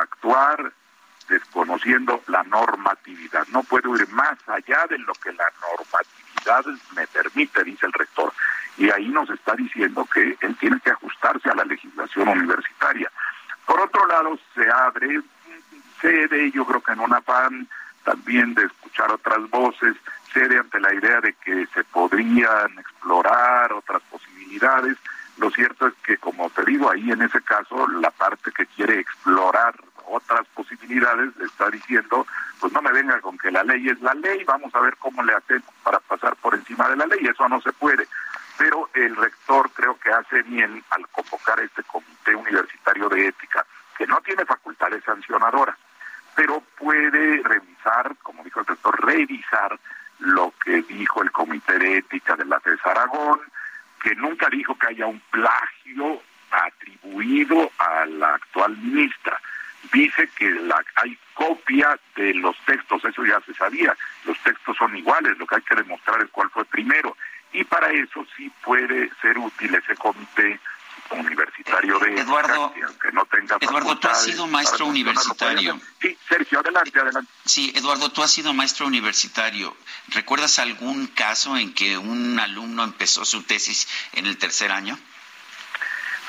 actuar 0.00 0.72
desconociendo 1.30 2.22
la 2.26 2.42
normatividad, 2.42 3.46
no 3.48 3.62
puedo 3.62 3.96
ir 3.96 4.08
más 4.08 4.36
allá 4.48 4.86
de 4.90 4.98
lo 4.98 5.14
que 5.14 5.32
la 5.32 5.46
normatividad 5.62 6.66
me 6.94 7.06
permite, 7.06 7.64
dice 7.64 7.86
el 7.86 7.92
rector. 7.92 8.32
Y 8.76 8.90
ahí 8.90 9.08
nos 9.08 9.30
está 9.30 9.54
diciendo 9.54 10.06
que 10.12 10.36
él 10.40 10.56
tiene 10.58 10.80
que 10.80 10.90
ajustarse 10.90 11.48
a 11.48 11.54
la 11.54 11.64
legislación 11.64 12.28
universitaria. 12.28 13.10
Por 13.66 13.80
otro 13.80 14.06
lado, 14.06 14.38
se 14.54 14.68
abre 14.68 15.20
cede, 16.00 16.50
yo 16.50 16.64
creo 16.66 16.82
que 16.82 16.92
en 16.92 17.00
un 17.00 17.14
afán 17.14 17.68
también 18.04 18.54
de 18.54 18.64
escuchar 18.64 19.12
otras 19.12 19.48
voces, 19.50 19.94
cede 20.32 20.58
ante 20.58 20.80
la 20.80 20.94
idea 20.94 21.20
de 21.20 21.34
que 21.34 21.66
se 21.74 21.84
podrían 21.84 22.78
explorar 22.78 23.72
otras 23.72 24.02
posibilidades. 24.10 24.96
Lo 25.36 25.50
cierto 25.50 25.86
es 25.86 25.94
que, 26.04 26.16
como 26.16 26.50
te 26.50 26.64
digo, 26.64 26.90
ahí 26.90 27.10
en 27.10 27.22
ese 27.22 27.40
caso, 27.42 27.86
la 27.88 28.10
parte 28.10 28.50
que 28.52 28.66
quiere 28.66 29.00
explorar 29.00 29.74
otras 30.10 30.46
posibilidades 30.54 31.30
está 31.40 31.70
diciendo, 31.70 32.26
pues 32.60 32.72
no 32.72 32.82
me 32.82 32.92
venga 32.92 33.20
con 33.20 33.38
que 33.38 33.50
la 33.50 33.62
ley 33.62 33.88
es 33.88 34.00
la 34.00 34.14
ley, 34.14 34.44
vamos 34.44 34.74
a 34.74 34.80
ver 34.80 34.96
cómo 34.98 35.22
le 35.22 35.34
hacemos 35.34 35.68
para 35.82 36.00
pasar 36.00 36.36
por 36.36 36.54
encima 36.54 36.88
de 36.88 36.96
la 36.96 37.06
ley, 37.06 37.26
eso 37.26 37.48
no 37.48 37.60
se 37.60 37.72
puede. 37.72 38.06
Pero 38.58 38.90
el 38.94 39.16
rector 39.16 39.70
creo 39.72 39.98
que 39.98 40.10
hace 40.10 40.42
bien 40.42 40.84
al 40.90 41.08
convocar 41.08 41.60
este 41.60 41.82
comité 41.84 42.34
universitario 42.34 43.08
de 43.08 43.28
ética, 43.28 43.64
que 43.96 44.06
no 44.06 44.20
tiene 44.20 44.44
facultades 44.44 45.02
sancionadoras, 45.04 45.76
pero 46.34 46.62
puede 46.78 47.42
revisar, 47.42 48.16
como 48.22 48.44
dijo 48.44 48.60
el 48.60 48.66
rector, 48.66 49.04
revisar 49.04 49.78
lo 50.20 50.52
que 50.64 50.82
dijo 50.82 51.22
el 51.22 51.30
Comité 51.32 51.78
de 51.78 51.98
Ética 51.98 52.36
de 52.36 52.44
la 52.44 52.60
FES 52.60 52.78
Aragón, 52.84 53.40
que 54.02 54.14
nunca 54.14 54.48
dijo 54.48 54.74
que 54.78 54.88
haya 54.88 55.06
un 55.06 55.20
plagio 55.30 56.22
atribuido 56.50 57.70
a 57.78 58.06
la 58.06 58.34
actual 58.34 58.76
ministra. 58.78 59.40
Dice 59.92 60.28
que 60.36 60.50
la, 60.50 60.82
hay 60.96 61.18
copia 61.34 61.98
de 62.16 62.34
los 62.34 62.56
textos, 62.66 63.04
eso 63.04 63.24
ya 63.24 63.40
se 63.40 63.54
sabía, 63.54 63.96
los 64.24 64.38
textos 64.40 64.76
son 64.76 64.96
iguales, 64.96 65.38
lo 65.38 65.46
que 65.46 65.56
hay 65.56 65.62
que 65.62 65.74
demostrar 65.74 66.20
es 66.22 66.30
cuál 66.30 66.50
fue 66.50 66.64
primero. 66.66 67.16
Y 67.52 67.64
para 67.64 67.90
eso 67.90 68.24
sí 68.36 68.50
puede 68.62 69.10
ser 69.20 69.38
útil 69.38 69.74
ese 69.74 69.96
comité 69.96 70.60
universitario 71.10 71.98
de 71.98 72.20
Eduardo, 72.20 72.72
que 72.72 73.12
no 73.12 73.24
tenga 73.26 73.56
Eduardo, 73.60 73.98
tú 73.98 74.08
has 74.08 74.22
sido 74.22 74.46
maestro 74.46 74.86
universitario. 74.86 75.80
Sí, 76.00 76.16
Sergio, 76.28 76.60
adelante, 76.60 77.00
adelante. 77.00 77.32
Sí, 77.44 77.72
Eduardo, 77.74 78.10
tú 78.10 78.22
has 78.22 78.30
sido 78.30 78.52
maestro 78.54 78.86
universitario. 78.86 79.76
¿Recuerdas 80.08 80.58
algún 80.58 81.06
caso 81.08 81.56
en 81.56 81.74
que 81.74 81.98
un 81.98 82.38
alumno 82.38 82.84
empezó 82.84 83.24
su 83.24 83.42
tesis 83.42 83.88
en 84.12 84.26
el 84.26 84.38
tercer 84.38 84.70
año? 84.70 84.98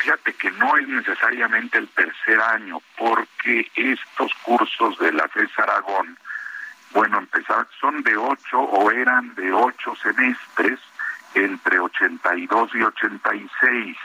Fíjate 0.01 0.33
que 0.33 0.51
no 0.51 0.77
es 0.77 0.87
necesariamente 0.87 1.77
el 1.77 1.87
tercer 1.89 2.41
año, 2.41 2.81
porque 2.97 3.71
estos 3.75 4.33
cursos 4.43 4.97
de 4.97 5.13
la 5.13 5.27
FES 5.27 5.51
Aragón, 5.59 6.17
bueno, 6.91 7.19
empezaron, 7.19 7.67
son 7.79 8.01
de 8.01 8.17
ocho 8.17 8.59
o 8.59 8.91
eran 8.91 9.33
de 9.35 9.53
ocho 9.53 9.95
semestres 9.95 10.79
entre 11.35 11.79
82 11.79 12.75
y 12.75 12.81
86 12.81 13.97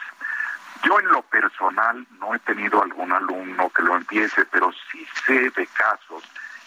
yo 0.85 1.01
en 1.01 1.07
lo 1.09 1.23
personal 1.23 2.07
no 2.21 2.35
he 2.35 2.39
tenido 2.41 2.83
algún 2.83 3.11
alumno 3.11 3.71
que 3.71 3.83
lo 3.83 3.97
empiece, 3.97 4.45
pero 4.47 4.71
sí 4.91 5.05
sé 5.27 5.51
de 5.51 5.67
casos 5.67 6.23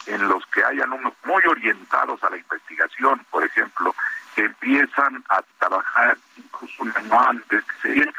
en 0.07 0.27
los 0.27 0.45
que 0.47 0.63
hay 0.63 0.81
alumnos 0.81 1.13
muy 1.23 1.41
orientados 1.45 2.21
a 2.23 2.29
la 2.29 2.37
investigación, 2.37 3.25
por 3.29 3.45
ejemplo, 3.45 3.95
que 4.35 4.45
empiezan 4.45 5.23
a 5.29 5.41
trabajar 5.59 6.17
incluso 6.35 6.83
un 6.83 6.93
año 6.97 7.29
antes, 7.29 7.63
que 7.63 7.81
sería 7.81 8.03
el 8.03 8.13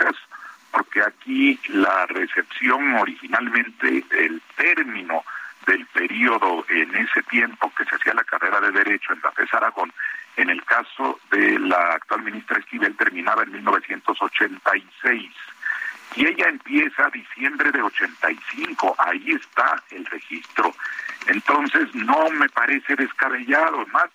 porque 0.71 1.03
aquí 1.03 1.59
la 1.69 2.07
recepción 2.07 2.95
originalmente, 2.95 4.05
el 4.11 4.41
término 4.57 5.25
del 5.67 5.87
periodo 5.87 6.65
en 6.69 6.95
ese 6.97 7.23
tiempo 7.25 7.73
que 7.77 7.85
se 7.85 7.95
hacía 7.95 8.15
la 8.15 8.25
carrera 8.25 8.61
de 8.61 8.73
Derecho 8.73 9.13
en 9.13 9.21
la 9.23 9.33
FES 9.33 9.55
Aragón, 9.55 9.93
en 10.37 10.51
el 10.51 10.65
caso 10.65 11.21
de 11.31 11.59
la 11.59 11.95
actual 11.95 12.23
ministra 12.23 12.59
Esquivel 12.59 12.97
terminaba 12.97 13.43
en 13.43 13.53
1986 13.53 15.31
y 16.17 16.27
ella 16.27 16.49
empieza 16.49 17.11
diciembre 17.13 17.71
de 17.71 17.83
85, 17.83 18.97
ahí 18.99 19.33
está 19.33 19.83
el 19.91 20.05
registro. 20.07 20.75
Entonces 21.27 21.95
no 21.95 22.31
me 22.31 22.49
parece 22.49 22.97
descabellado, 22.97 23.87
más 23.93 24.11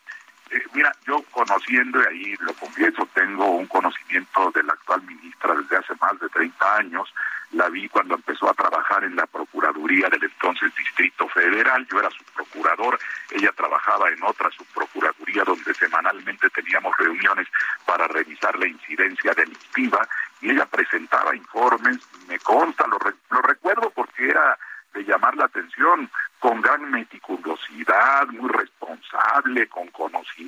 eh, 0.52 0.62
mira, 0.74 0.92
yo 1.08 1.24
conociendo, 1.32 2.02
y 2.02 2.06
ahí 2.06 2.36
lo 2.40 2.54
confieso, 2.54 3.08
tengo 3.14 3.46
un 3.52 3.66
conocimiento 3.68 4.52
de 4.52 4.64
la 4.64 4.74
actual 4.74 5.02
ministra 5.04 5.56
desde 5.56 5.78
hace 5.78 5.94
más 6.00 6.20
de 6.20 6.30
30 6.30 6.78
años, 6.78 7.14
la 7.52 7.70
vi 7.70 7.88
cuando 7.90 8.16
empezó 8.16 8.50
a 8.50 8.54
trabajar 8.54 9.04
en 9.04 9.16
la 9.16 9.26
Procuraduría 9.28 10.10
del 10.10 10.24
entonces 10.24 10.74
Distrito 10.76 11.28
Federal, 11.30 11.88
yo 11.88 12.00
era 12.00 12.10
su 12.10 12.24
procurador, 12.36 13.00
ella 13.32 13.52
trabajaba 13.54 14.10
en 14.10 14.22
otra 14.24 14.50
subprocuraduría 14.52 15.44
donde 15.44 15.74
semanalmente 15.74 16.50
teníamos 16.50 16.96
reuniones 16.98 17.48
para 17.86 18.08
revisar 18.08 18.58
la 18.60 18.68
incidencia 18.68 19.34
delictiva 19.34 20.08
y 20.42 20.52
ella 20.52 20.66
presentaba 20.66 21.36
informes, 21.36 22.00
me 22.28 22.38
consta, 22.40 22.86
lo, 22.88 23.00
lo 23.30 23.42
recuerdo 23.42 23.90
porque 23.92 24.30
era 24.30 24.58
de 24.94 25.04
llamar 25.04 25.36
la 25.36 25.46
atención 25.46 26.10
con 26.40 26.62
gran 26.62 26.90
meticulosidad, 26.92 28.28
muy 28.28 28.50
responsable, 28.50 29.68
con 29.68 29.88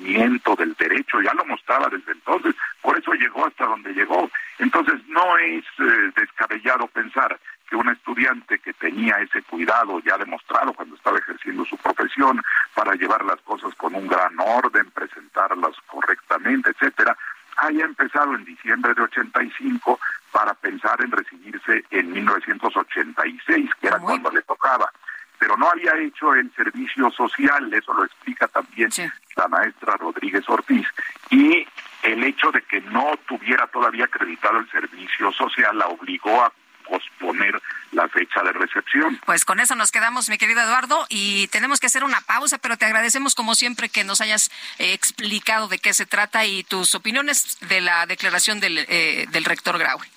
conocimiento 0.08 0.56
del 0.56 0.74
derecho, 0.74 1.20
ya 1.20 1.34
lo 1.34 1.44
mostraba 1.44 1.88
desde 1.88 2.12
entonces, 2.12 2.54
por 2.82 2.98
eso 2.98 3.12
llegó 3.12 3.46
hasta 3.46 3.66
donde 3.66 3.92
llegó. 3.92 4.30
Entonces 4.58 5.00
no 5.08 5.38
es 5.38 5.64
eh, 5.78 6.12
descabellado 6.16 6.86
pensar 6.88 7.38
que 7.68 7.76
un 7.76 7.88
estudiante 7.88 8.58
que 8.58 8.72
tenía 8.72 9.18
ese 9.18 9.42
cuidado 9.42 10.00
ya 10.00 10.16
demostrado 10.16 10.72
cuando 10.72 10.96
estaba 10.96 11.18
ejerciendo 11.18 11.64
su 11.66 11.76
profesión 11.76 12.42
para 12.74 12.94
llevar 12.94 13.24
las 13.24 13.40
cosas 13.42 13.74
con 13.74 13.94
un 13.94 14.08
gran 14.08 14.34
orden, 14.38 14.90
presentarlas 14.90 15.76
correctamente, 15.86 16.70
etcétera, 16.70 17.16
haya 17.58 17.84
empezado 17.84 18.34
en 18.34 18.44
diciembre 18.44 18.94
de 18.94 19.02
85 19.02 20.00
para 20.32 20.54
pensar 20.54 21.02
en 21.02 21.10
recibirse 21.10 21.84
en 21.90 22.12
1986, 22.12 23.70
que 23.80 23.86
era 23.86 23.98
cuando 23.98 24.30
le 24.30 24.42
tocaba. 24.42 24.90
Pero 25.38 25.56
no 25.56 25.68
había 25.70 25.96
hecho 25.98 26.34
el 26.34 26.52
servicio 26.54 27.10
social, 27.12 27.72
eso 27.72 27.92
lo 27.94 28.04
explica 28.04 28.48
también 28.48 28.90
la 29.36 29.48
maestra 29.48 29.96
Rodríguez 29.96 30.44
Ortiz. 30.48 30.86
Y 31.30 31.66
el 32.02 32.24
hecho 32.24 32.50
de 32.50 32.62
que 32.62 32.80
no 32.80 33.16
tuviera 33.26 33.66
todavía 33.68 34.06
acreditado 34.06 34.58
el 34.58 34.70
servicio 34.70 35.32
social 35.32 35.78
la 35.78 35.86
obligó 35.86 36.42
a 36.42 36.52
posponer 36.84 37.60
la 37.92 38.08
fecha 38.08 38.42
de 38.42 38.52
recepción. 38.52 39.18
Pues 39.24 39.44
con 39.58 39.64
eso 39.64 39.74
nos 39.74 39.90
quedamos, 39.90 40.28
mi 40.28 40.38
querido 40.38 40.60
Eduardo, 40.60 41.04
y 41.08 41.48
tenemos 41.48 41.80
que 41.80 41.88
hacer 41.88 42.04
una 42.04 42.20
pausa, 42.20 42.58
pero 42.58 42.76
te 42.76 42.84
agradecemos 42.84 43.34
como 43.34 43.56
siempre 43.56 43.88
que 43.88 44.04
nos 44.04 44.20
hayas 44.20 44.52
eh, 44.78 44.92
explicado 44.92 45.66
de 45.66 45.80
qué 45.80 45.92
se 45.94 46.06
trata 46.06 46.44
y 46.44 46.62
tus 46.62 46.94
opiniones 46.94 47.58
de 47.62 47.80
la 47.80 48.06
declaración 48.06 48.60
del, 48.60 48.78
eh, 48.88 49.26
del 49.32 49.44
rector 49.44 49.76
Graue. 49.76 50.08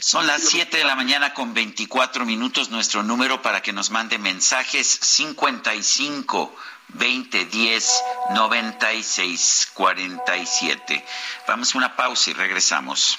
Son 0.00 0.26
las 0.26 0.42
7 0.42 0.76
de 0.76 0.84
la 0.84 0.96
mañana 0.96 1.32
con 1.32 1.54
24 1.54 2.26
minutos. 2.26 2.68
Nuestro 2.68 3.02
número 3.02 3.40
para 3.40 3.62
que 3.62 3.72
nos 3.72 3.88
mande 3.88 4.18
mensajes 4.18 4.86
55 4.86 6.54
2010 6.88 8.02
96 8.34 9.70
47. 9.72 11.06
Vamos 11.48 11.74
a 11.74 11.78
una 11.78 11.96
pausa 11.96 12.28
y 12.28 12.34
regresamos. 12.34 13.18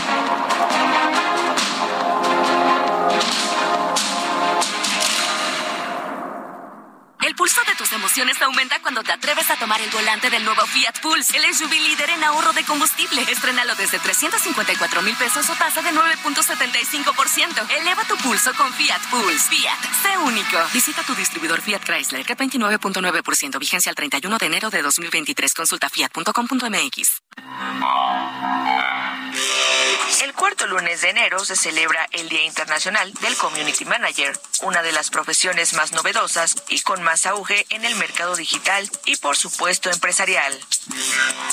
Pulso 7.41 7.61
de 7.65 7.73
tus 7.73 7.91
emociones 7.93 8.39
aumenta 8.43 8.79
cuando 8.83 9.01
te 9.01 9.11
atreves 9.11 9.49
a 9.49 9.55
tomar 9.55 9.81
el 9.81 9.89
volante 9.89 10.29
del 10.29 10.45
nuevo 10.45 10.61
Fiat 10.67 10.99
Pulse, 10.99 11.35
el 11.35 11.55
SUV 11.55 11.71
líder 11.71 12.11
en 12.11 12.23
ahorro 12.23 12.53
de 12.53 12.63
combustible. 12.63 13.19
Estrenalo 13.31 13.73
desde 13.73 13.97
354 13.97 15.01
mil 15.01 15.15
pesos 15.15 15.49
o 15.49 15.55
tasa 15.55 15.81
de 15.81 15.89
9.75%. 15.89 17.67
Eleva 17.79 18.03
tu 18.03 18.15
pulso 18.17 18.53
con 18.53 18.71
Fiat 18.71 19.01
Pulse. 19.09 19.49
Fiat, 19.49 19.79
sé 20.03 20.17
único. 20.19 20.55
Visita 20.71 21.01
tu 21.01 21.15
distribuidor 21.15 21.61
Fiat 21.61 21.83
Chrysler, 21.83 22.23
que 22.23 22.37
29.9%, 22.37 23.57
vigencia 23.57 23.89
al 23.89 23.95
31 23.95 24.37
de 24.37 24.45
enero 24.45 24.69
de 24.69 24.83
2023. 24.83 25.55
Consulta 25.55 25.89
fiat.com.mx. 25.89 27.21
El 30.21 30.33
cuarto 30.33 30.67
lunes 30.67 31.01
de 31.01 31.09
enero 31.09 31.43
se 31.43 31.55
celebra 31.55 32.05
el 32.11 32.29
Día 32.29 32.43
Internacional 32.45 33.11
del 33.21 33.35
Community 33.37 33.85
Manager, 33.85 34.37
una 34.61 34.83
de 34.83 34.91
las 34.91 35.09
profesiones 35.09 35.73
más 35.73 35.93
novedosas 35.93 36.57
y 36.69 36.81
con 36.81 37.01
más 37.01 37.25
auge 37.31 37.65
en 37.69 37.85
el 37.85 37.95
mercado 37.95 38.35
digital 38.35 38.89
y 39.05 39.15
por 39.17 39.37
supuesto 39.37 39.89
empresarial. 39.89 40.53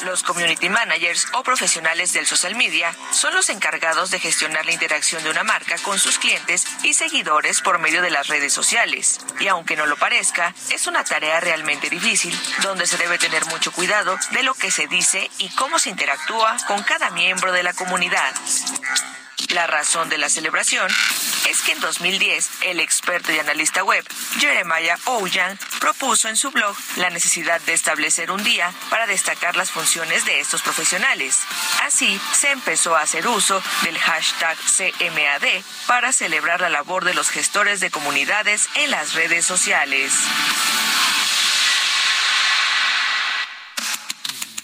Los 0.05 0.23
community 0.23 0.69
managers 0.69 1.27
o 1.35 1.43
profesionales 1.43 2.13
del 2.13 2.27
social 2.27 2.55
media 2.55 2.95
son 3.13 3.35
los 3.35 3.49
encargados 3.49 4.11
de 4.11 4.19
gestionar 4.19 4.67
la 4.67 4.73
interacción 4.73 5.23
de 5.23 5.31
una 5.31 5.45
marca 5.45 5.77
con 5.79 5.99
sus 5.99 6.19
clientes 6.19 6.67
y 6.83 6.95
seguidores 6.95 7.61
por 7.61 7.79
medio 7.79 8.03
de 8.03 8.11
las 8.11 8.29
redes 8.29 8.53
sociales. 8.53 9.21
Y 9.41 9.49
aunque 9.49 9.77
no 9.77 9.87
lo 9.87 9.97
parezca, 9.97 10.55
es 10.71 10.87
una 10.87 11.05
tarea 11.05 11.41
realmente 11.41 11.89
difícil, 11.91 12.39
donde 12.63 12.87
se 12.87 12.99
debe 12.99 13.19
tener 13.19 13.45
mucho 13.47 13.73
cuidado 13.73 14.19
de 14.33 14.43
lo 14.43 14.55
que 14.55 14.71
se 14.71 14.87
dice 14.87 15.31
y 15.39 15.49
cómo 15.51 15.79
se 15.79 15.91
interactúa 15.91 16.57
con 16.67 16.83
cada 16.83 17.11
miembro 17.11 17.53
de 17.53 17.63
la 17.63 17.73
comunidad. 17.73 18.35
La 19.51 19.67
razón 19.67 20.09
de 20.09 20.19
la 20.19 20.29
celebración 20.29 20.91
es 21.49 21.63
que 21.63 21.73
en 21.73 21.81
2010 21.81 22.51
el 22.67 22.81
experto 22.81 23.33
y 23.33 23.39
analista 23.39 23.83
web 23.83 24.05
Jeremiah 24.39 24.99
Ouyang 25.07 25.59
propuso 25.81 26.29
en 26.29 26.37
su 26.37 26.51
blog 26.51 26.77
la 26.97 27.09
necesidad 27.09 27.61
de 27.63 27.73
establecer 27.73 28.31
un 28.31 28.45
día 28.45 28.73
para 28.91 29.07
destacar 29.07 29.57
las 29.57 29.71
funciones 29.71 30.27
de 30.27 30.41
estos 30.41 30.61
profesionales. 30.61 31.39
Así 31.85 32.21
se 32.35 32.51
empezó 32.51 32.97
a 32.97 33.03
hacer 33.03 33.27
uso 33.27 33.63
del 33.83 33.99
hashtag 33.99 34.59
CMAD 34.59 35.63
para 35.87 36.13
celebrar 36.13 36.61
la 36.61 36.69
labor 36.69 37.05
de 37.05 37.15
los 37.15 37.31
gestores 37.31 37.81
de 37.81 37.91
comunidades 37.91 38.69
en 38.75 38.91
las 38.91 39.15
redes 39.15 39.47
sociales. 39.47 40.13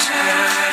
turn, 0.00 0.69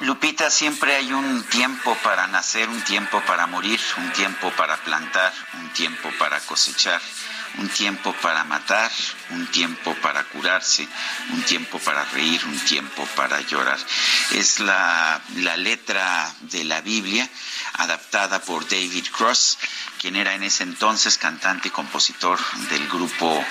Lupita, 0.00 0.50
siempre 0.50 0.94
hay 0.94 1.12
un 1.12 1.42
tiempo 1.44 1.96
para 2.02 2.26
nacer, 2.26 2.68
un 2.68 2.82
tiempo 2.82 3.20
para 3.26 3.46
morir, 3.46 3.80
un 3.96 4.12
tiempo 4.12 4.50
para 4.52 4.76
plantar, 4.76 5.32
un 5.54 5.68
tiempo 5.70 6.10
para 6.18 6.40
cosechar, 6.40 7.00
un 7.58 7.68
tiempo 7.68 8.12
para 8.22 8.44
matar, 8.44 8.90
un 9.30 9.46
tiempo 9.48 9.94
para 10.02 10.24
curarse, 10.24 10.88
un 11.30 11.42
tiempo 11.42 11.78
para 11.78 12.04
reír, 12.04 12.44
un 12.44 12.58
tiempo 12.60 13.06
para 13.16 13.40
llorar. 13.40 13.78
Es 14.32 14.60
la, 14.60 15.20
la 15.36 15.56
letra 15.56 16.32
de 16.42 16.64
la 16.64 16.80
Biblia 16.80 17.28
adaptada 17.74 18.40
por 18.40 18.68
David 18.68 19.08
Cross, 19.10 19.58
quien 20.00 20.16
era 20.16 20.34
en 20.34 20.42
ese 20.42 20.62
entonces 20.62 21.18
cantante 21.18 21.68
y 21.68 21.70
compositor 21.70 22.38
del 22.70 22.88
grupo 22.88 23.44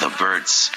The 0.00 0.06
Birds. 0.22 0.72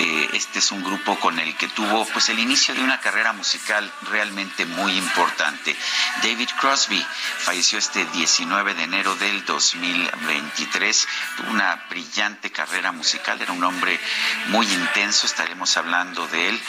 Eh, 0.00 0.28
este 0.34 0.60
es 0.60 0.70
un 0.70 0.84
grupo 0.84 1.18
con 1.18 1.38
el 1.38 1.56
que 1.56 1.66
tuvo 1.68 2.04
pues 2.06 2.28
el 2.28 2.38
inicio 2.38 2.74
de 2.74 2.82
una 2.82 3.00
carrera 3.00 3.32
musical 3.32 3.90
realmente 4.10 4.64
muy 4.66 4.96
importante. 4.96 5.74
David 6.22 6.50
Crosby 6.60 7.04
falleció 7.38 7.78
este 7.78 8.04
19 8.04 8.74
de 8.74 8.84
enero 8.84 9.16
del 9.16 9.44
2023. 9.44 11.08
Tuvo 11.36 11.50
una 11.50 11.86
brillante 11.88 12.52
carrera 12.52 12.92
musical, 12.92 13.40
era 13.40 13.52
un 13.52 13.64
hombre 13.64 13.98
muy 14.48 14.66
intenso, 14.66 15.26
estaremos 15.26 15.76
hablando 15.76 16.26
de 16.28 16.50
él 16.50 16.60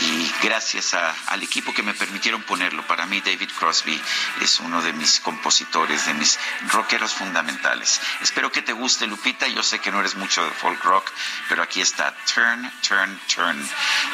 y 0.00 0.32
gracias 0.42 0.94
al 0.94 1.42
equipo 1.42 1.74
que 1.74 1.82
me 1.82 1.94
permitieron 1.94 2.42
ponerlo. 2.42 2.86
Para 2.86 3.06
mí 3.06 3.20
David 3.20 3.50
Crosby 3.58 4.00
es 4.40 4.60
uno 4.60 4.80
de 4.80 4.92
mis 4.92 5.20
compositores, 5.20 6.06
de 6.06 6.14
mis 6.14 6.38
rockeros 6.70 7.12
fundamentales. 7.12 8.00
Espero 8.22 8.50
que 8.50 8.62
te 8.62 8.72
guste 8.72 9.06
Lupita, 9.06 9.46
yo 9.48 9.62
sé 9.62 9.78
que 9.80 9.90
no 9.90 10.00
eres 10.00 10.14
mucho 10.14 10.44
de 10.44 10.50
folk 10.52 10.82
rock, 10.84 11.10
pero 11.48 11.62
aquí 11.62 11.80
está 11.80 12.14
Turn 12.32 12.67
turn, 12.86 13.18
turn. 13.34 13.68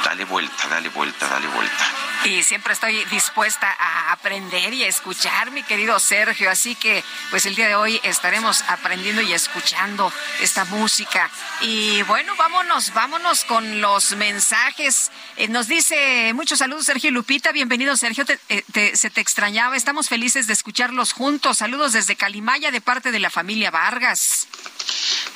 Dale 0.04 0.24
vuelta, 0.24 0.68
dale 0.68 0.88
vuelta, 0.88 1.28
dale 1.28 1.46
vuelta. 1.48 1.90
Y 2.24 2.42
siempre 2.42 2.72
estoy 2.72 3.04
dispuesta 3.06 3.70
a 3.78 4.12
aprender 4.12 4.72
y 4.72 4.84
a 4.84 4.88
escuchar, 4.88 5.50
mi 5.50 5.62
querido 5.62 5.98
Sergio. 6.00 6.50
Así 6.50 6.74
que, 6.74 7.04
pues 7.30 7.44
el 7.46 7.54
día 7.54 7.68
de 7.68 7.74
hoy 7.74 8.00
estaremos 8.02 8.62
aprendiendo 8.68 9.20
y 9.20 9.32
escuchando 9.32 10.12
esta 10.40 10.64
música. 10.64 11.30
Y 11.60 12.02
bueno, 12.02 12.34
vámonos, 12.36 12.94
vámonos 12.94 13.44
con 13.44 13.80
los 13.80 14.16
mensajes. 14.16 15.10
Eh, 15.36 15.48
nos 15.48 15.68
dice 15.68 16.32
muchos 16.34 16.58
saludos, 16.58 16.86
Sergio 16.86 17.10
y 17.10 17.12
Lupita. 17.12 17.52
Bienvenido, 17.52 17.96
Sergio. 17.96 18.24
Eh, 18.48 18.92
se 18.94 19.10
te 19.10 19.20
extrañaba. 19.20 19.76
Estamos 19.76 20.08
felices 20.08 20.46
de 20.46 20.54
escucharlos 20.54 21.12
juntos. 21.12 21.58
Saludos 21.58 21.92
desde 21.92 22.16
Calimaya 22.16 22.70
de 22.70 22.80
parte 22.80 23.10
de 23.10 23.18
la 23.18 23.30
familia 23.30 23.70
Vargas. 23.70 24.48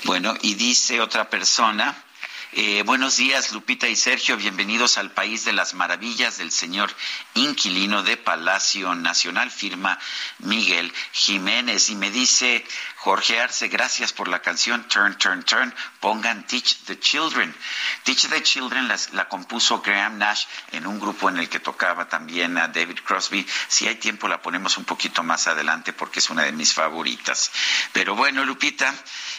Bueno, 0.04 0.35
y 0.42 0.54
dice 0.54 1.00
otra 1.00 1.28
persona. 1.28 2.04
Eh, 2.52 2.82
buenos 2.82 3.18
días, 3.18 3.52
Lupita 3.52 3.88
y 3.88 3.94
Sergio. 3.96 4.38
Bienvenidos 4.38 4.96
al 4.96 5.11
país 5.11 5.44
de 5.44 5.52
las 5.52 5.74
maravillas 5.74 6.38
del 6.38 6.50
señor 6.50 6.90
inquilino 7.34 8.02
de 8.02 8.16
Palacio 8.16 8.94
Nacional, 8.94 9.50
firma 9.50 9.98
Miguel 10.38 10.90
Jiménez. 11.12 11.90
Y 11.90 11.94
me 11.96 12.11
dice 12.11 12.64
Jorge 13.00 13.40
Arce, 13.40 13.68
gracias 13.68 14.12
por 14.12 14.26
la 14.26 14.42
canción 14.42 14.88
Turn, 14.88 15.16
Turn, 15.16 15.44
Turn. 15.44 15.72
Pongan 16.00 16.44
Teach 16.48 16.84
the 16.87 16.98
Children. 16.98 17.54
Teach 18.02 18.28
the 18.28 18.42
Children 18.42 18.88
la, 19.12 19.28
compuso 19.28 19.80
Graham 19.80 20.18
Nash 20.18 20.46
en 20.72 20.84
un 20.84 20.98
grupo 20.98 21.28
en 21.28 21.38
el 21.38 21.48
que 21.48 21.61
tocaba 21.61 22.08
también 22.08 22.58
a 22.58 22.66
David 22.66 22.98
Crosby. 23.04 23.46
Si 23.68 23.87
hay 23.87 23.94
tiempo 23.96 24.26
la 24.26 24.42
ponemos 24.42 24.76
un 24.78 24.84
poquito 24.84 25.22
más 25.22 25.46
adelante 25.46 25.92
porque 25.92 26.18
es 26.18 26.28
una 26.28 26.42
de 26.42 26.50
mis 26.50 26.74
favoritas. 26.74 27.52
Pero 27.92 28.16
bueno, 28.16 28.44
Lupita, 28.44 28.92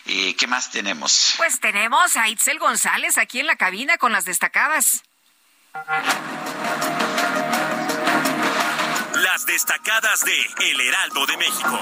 eh, 0.06 0.38
¿qué 0.38 0.48
más 0.48 0.72
tenemos? 0.72 1.34
Pues 1.36 1.60
tenemos 1.60 2.16
a 2.16 2.30
Itzel 2.30 2.60
González 2.60 3.18
aquí 3.18 3.42
en 3.42 3.48
la 3.48 3.58
cabina 3.58 3.98
con 3.98 4.14
las 4.14 4.24
destacadas. 4.24 5.04
Las 9.16 9.46
destacadas 9.46 10.24
de 10.24 10.72
El 10.72 10.80
Heraldo 10.80 11.26
de 11.26 11.38
México. 11.38 11.80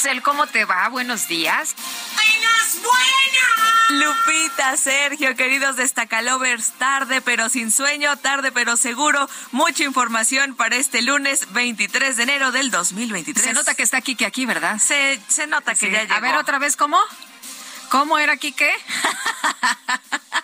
Itzel, 0.00 0.22
¿cómo 0.22 0.46
te 0.46 0.64
va? 0.64 0.88
Buenos 0.88 1.28
días. 1.28 1.74
¡Buenas, 2.14 2.78
buenas! 2.82 4.16
Lupita, 4.16 4.74
Sergio, 4.78 5.36
queridos 5.36 5.76
destacalovers, 5.76 6.72
tarde 6.78 7.20
pero 7.20 7.50
sin 7.50 7.70
sueño, 7.70 8.16
tarde 8.16 8.50
pero 8.50 8.78
seguro. 8.78 9.28
Mucha 9.52 9.84
información 9.84 10.54
para 10.54 10.76
este 10.76 11.02
lunes 11.02 11.52
23 11.52 12.16
de 12.16 12.22
enero 12.22 12.50
del 12.50 12.70
2023. 12.70 13.44
Se 13.44 13.52
nota 13.52 13.74
que 13.74 13.82
está 13.82 14.00
Kike 14.00 14.24
aquí, 14.24 14.46
¿verdad? 14.46 14.78
Se, 14.78 15.20
se 15.28 15.46
nota 15.46 15.72
que 15.74 15.86
Sí. 15.86 15.90
ya 15.92 16.02
llegó. 16.04 16.14
A 16.14 16.20
ver, 16.20 16.36
otra 16.36 16.58
vez, 16.58 16.76
¿cómo? 16.76 16.98
¿Cómo 17.90 18.18
era 18.18 18.36
Kike? 18.36 18.70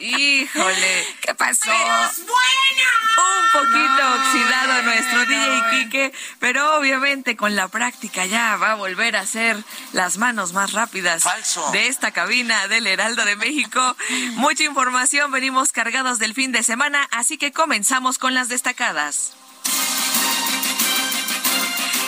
Híjole. 0.00 1.06
¿Qué 1.22 1.34
pasó? 1.34 1.70
¡Buenas, 1.70 2.16
buenas! 2.18 2.96
Un 3.18 3.52
poquito 3.52 4.02
No, 4.02 4.14
oxidado 4.14 4.82
nuestro 4.82 5.24
DJ 5.26 5.48
bueno. 5.48 5.70
Quique, 5.70 6.12
pero 6.40 6.76
obviamente 6.76 7.36
con 7.36 7.56
la 7.56 7.68
práctica 7.68 8.26
ya 8.26 8.56
va 8.56 8.72
a 8.72 8.74
volver 8.74 9.16
a 9.16 9.24
ser 9.26 9.56
las 9.92 10.18
manos 10.18 10.52
más 10.52 10.72
rápidas 10.72 11.22
Falso. 11.22 11.70
de 11.70 11.86
esta 11.88 12.10
cabina 12.10 12.68
del 12.68 12.86
Heraldo 12.86 13.24
de 13.24 13.36
México. 13.36 13.96
Mucha 14.34 14.64
información, 14.64 15.30
venimos 15.30 15.72
cargados 15.72 16.18
del 16.18 16.34
fin 16.34 16.52
de 16.52 16.62
semana, 16.62 17.08
así 17.10 17.38
que 17.38 17.52
comenzamos 17.52 18.18
con 18.18 18.34
las 18.34 18.48
destacadas. 18.48 19.32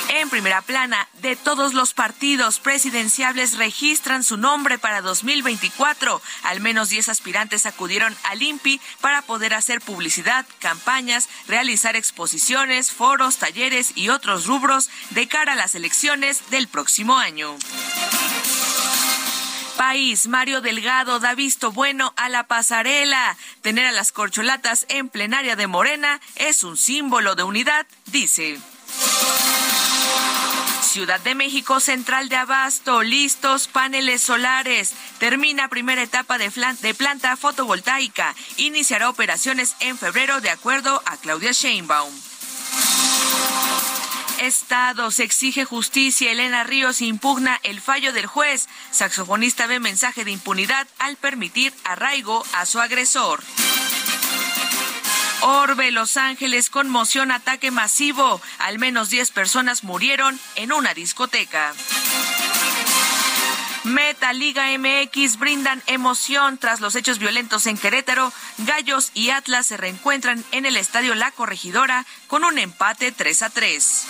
En 0.08 0.30
primera 0.30 0.62
plana, 0.62 1.06
de 1.20 1.36
todos 1.36 1.74
los 1.74 1.92
partidos 1.92 2.60
presidenciables 2.60 3.58
registran 3.58 4.24
su 4.24 4.38
nombre 4.38 4.78
para 4.78 5.02
2024. 5.02 6.22
Al 6.44 6.60
menos 6.60 6.88
10 6.88 7.10
aspirantes 7.10 7.66
acudieron 7.66 8.16
al 8.24 8.42
INPI 8.42 8.80
para 9.02 9.20
poder 9.22 9.52
hacer 9.52 9.82
publicidad, 9.82 10.46
campañas, 10.60 11.28
realizar 11.46 11.94
exposiciones, 11.94 12.90
foros, 12.90 13.36
talleres 13.36 13.92
y 13.96 14.08
otros 14.08 14.46
rubros 14.46 14.88
de 15.10 15.28
cara 15.28 15.52
a 15.52 15.56
las 15.56 15.74
elecciones 15.74 16.48
del 16.50 16.68
próximo 16.68 17.18
año. 17.18 17.56
País, 19.76 20.26
Mario 20.26 20.60
Delgado 20.60 21.20
da 21.20 21.34
visto 21.34 21.70
bueno 21.70 22.12
a 22.16 22.28
la 22.28 22.48
pasarela. 22.48 23.36
Tener 23.60 23.86
a 23.86 23.92
las 23.92 24.10
corcholatas 24.10 24.86
en 24.88 25.08
plenaria 25.08 25.54
de 25.54 25.66
Morena 25.66 26.20
es 26.34 26.64
un 26.64 26.76
símbolo 26.76 27.36
de 27.36 27.44
unidad, 27.44 27.86
dice. 28.06 28.58
Ciudad 30.88 31.20
de 31.20 31.34
México, 31.34 31.80
Central 31.80 32.30
de 32.30 32.36
Abasto, 32.36 33.02
listos 33.02 33.68
paneles 33.68 34.22
solares. 34.22 34.94
Termina 35.18 35.68
primera 35.68 36.02
etapa 36.02 36.38
de, 36.38 36.50
planta 36.94 37.36
fotovoltaica. 37.36 38.34
Iniciará 38.56 39.10
operaciones 39.10 39.76
en 39.80 39.98
febrero 39.98 40.40
de 40.40 40.48
acuerdo 40.48 41.02
a 41.04 41.18
Claudia 41.18 41.52
Sheinbaum. 41.52 42.10
Estados 44.40 45.20
exige 45.20 45.66
justicia. 45.66 46.32
Elena 46.32 46.64
Ríos 46.64 47.02
impugna 47.02 47.60
el 47.64 47.82
fallo 47.82 48.14
del 48.14 48.26
juez. 48.26 48.66
Saxofonista 48.90 49.66
ve 49.66 49.80
mensaje 49.80 50.24
de 50.24 50.30
impunidad 50.30 50.86
al 50.98 51.16
permitir 51.16 51.74
arraigo 51.84 52.42
a 52.54 52.64
su 52.64 52.80
agresor. 52.80 53.44
Orbe, 55.40 55.90
Los 55.90 56.16
Ángeles, 56.16 56.70
conmoción, 56.70 57.30
ataque 57.30 57.70
masivo. 57.70 58.40
Al 58.58 58.78
menos 58.78 59.10
10 59.10 59.30
personas 59.30 59.84
murieron 59.84 60.38
en 60.56 60.72
una 60.72 60.94
discoteca. 60.94 61.72
Meta 63.84 64.32
Liga 64.32 64.66
MX 64.78 65.38
brindan 65.38 65.82
emoción 65.86 66.58
tras 66.58 66.80
los 66.80 66.94
hechos 66.94 67.18
violentos 67.18 67.66
en 67.66 67.78
Querétaro. 67.78 68.32
Gallos 68.58 69.10
y 69.14 69.30
Atlas 69.30 69.66
se 69.66 69.76
reencuentran 69.76 70.44
en 70.52 70.66
el 70.66 70.76
estadio 70.76 71.14
La 71.14 71.30
Corregidora 71.30 72.04
con 72.26 72.44
un 72.44 72.58
empate 72.58 73.12
3 73.12 73.42
a 73.42 73.50
3. 73.50 74.06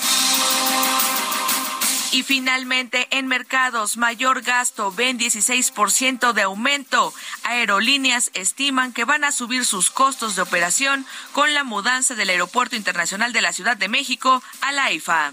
Y 2.10 2.22
finalmente, 2.22 3.06
en 3.10 3.26
mercados, 3.26 3.96
mayor 3.96 4.42
gasto, 4.42 4.90
ven 4.92 5.18
16% 5.18 6.32
de 6.32 6.42
aumento. 6.42 7.12
Aerolíneas 7.44 8.30
estiman 8.34 8.92
que 8.92 9.04
van 9.04 9.24
a 9.24 9.32
subir 9.32 9.66
sus 9.66 9.90
costos 9.90 10.34
de 10.34 10.42
operación 10.42 11.06
con 11.32 11.52
la 11.52 11.64
mudanza 11.64 12.14
del 12.14 12.30
Aeropuerto 12.30 12.76
Internacional 12.76 13.32
de 13.32 13.42
la 13.42 13.52
Ciudad 13.52 13.76
de 13.76 13.88
México 13.88 14.42
a 14.62 14.72
la 14.72 14.90
IFA. 14.92 15.32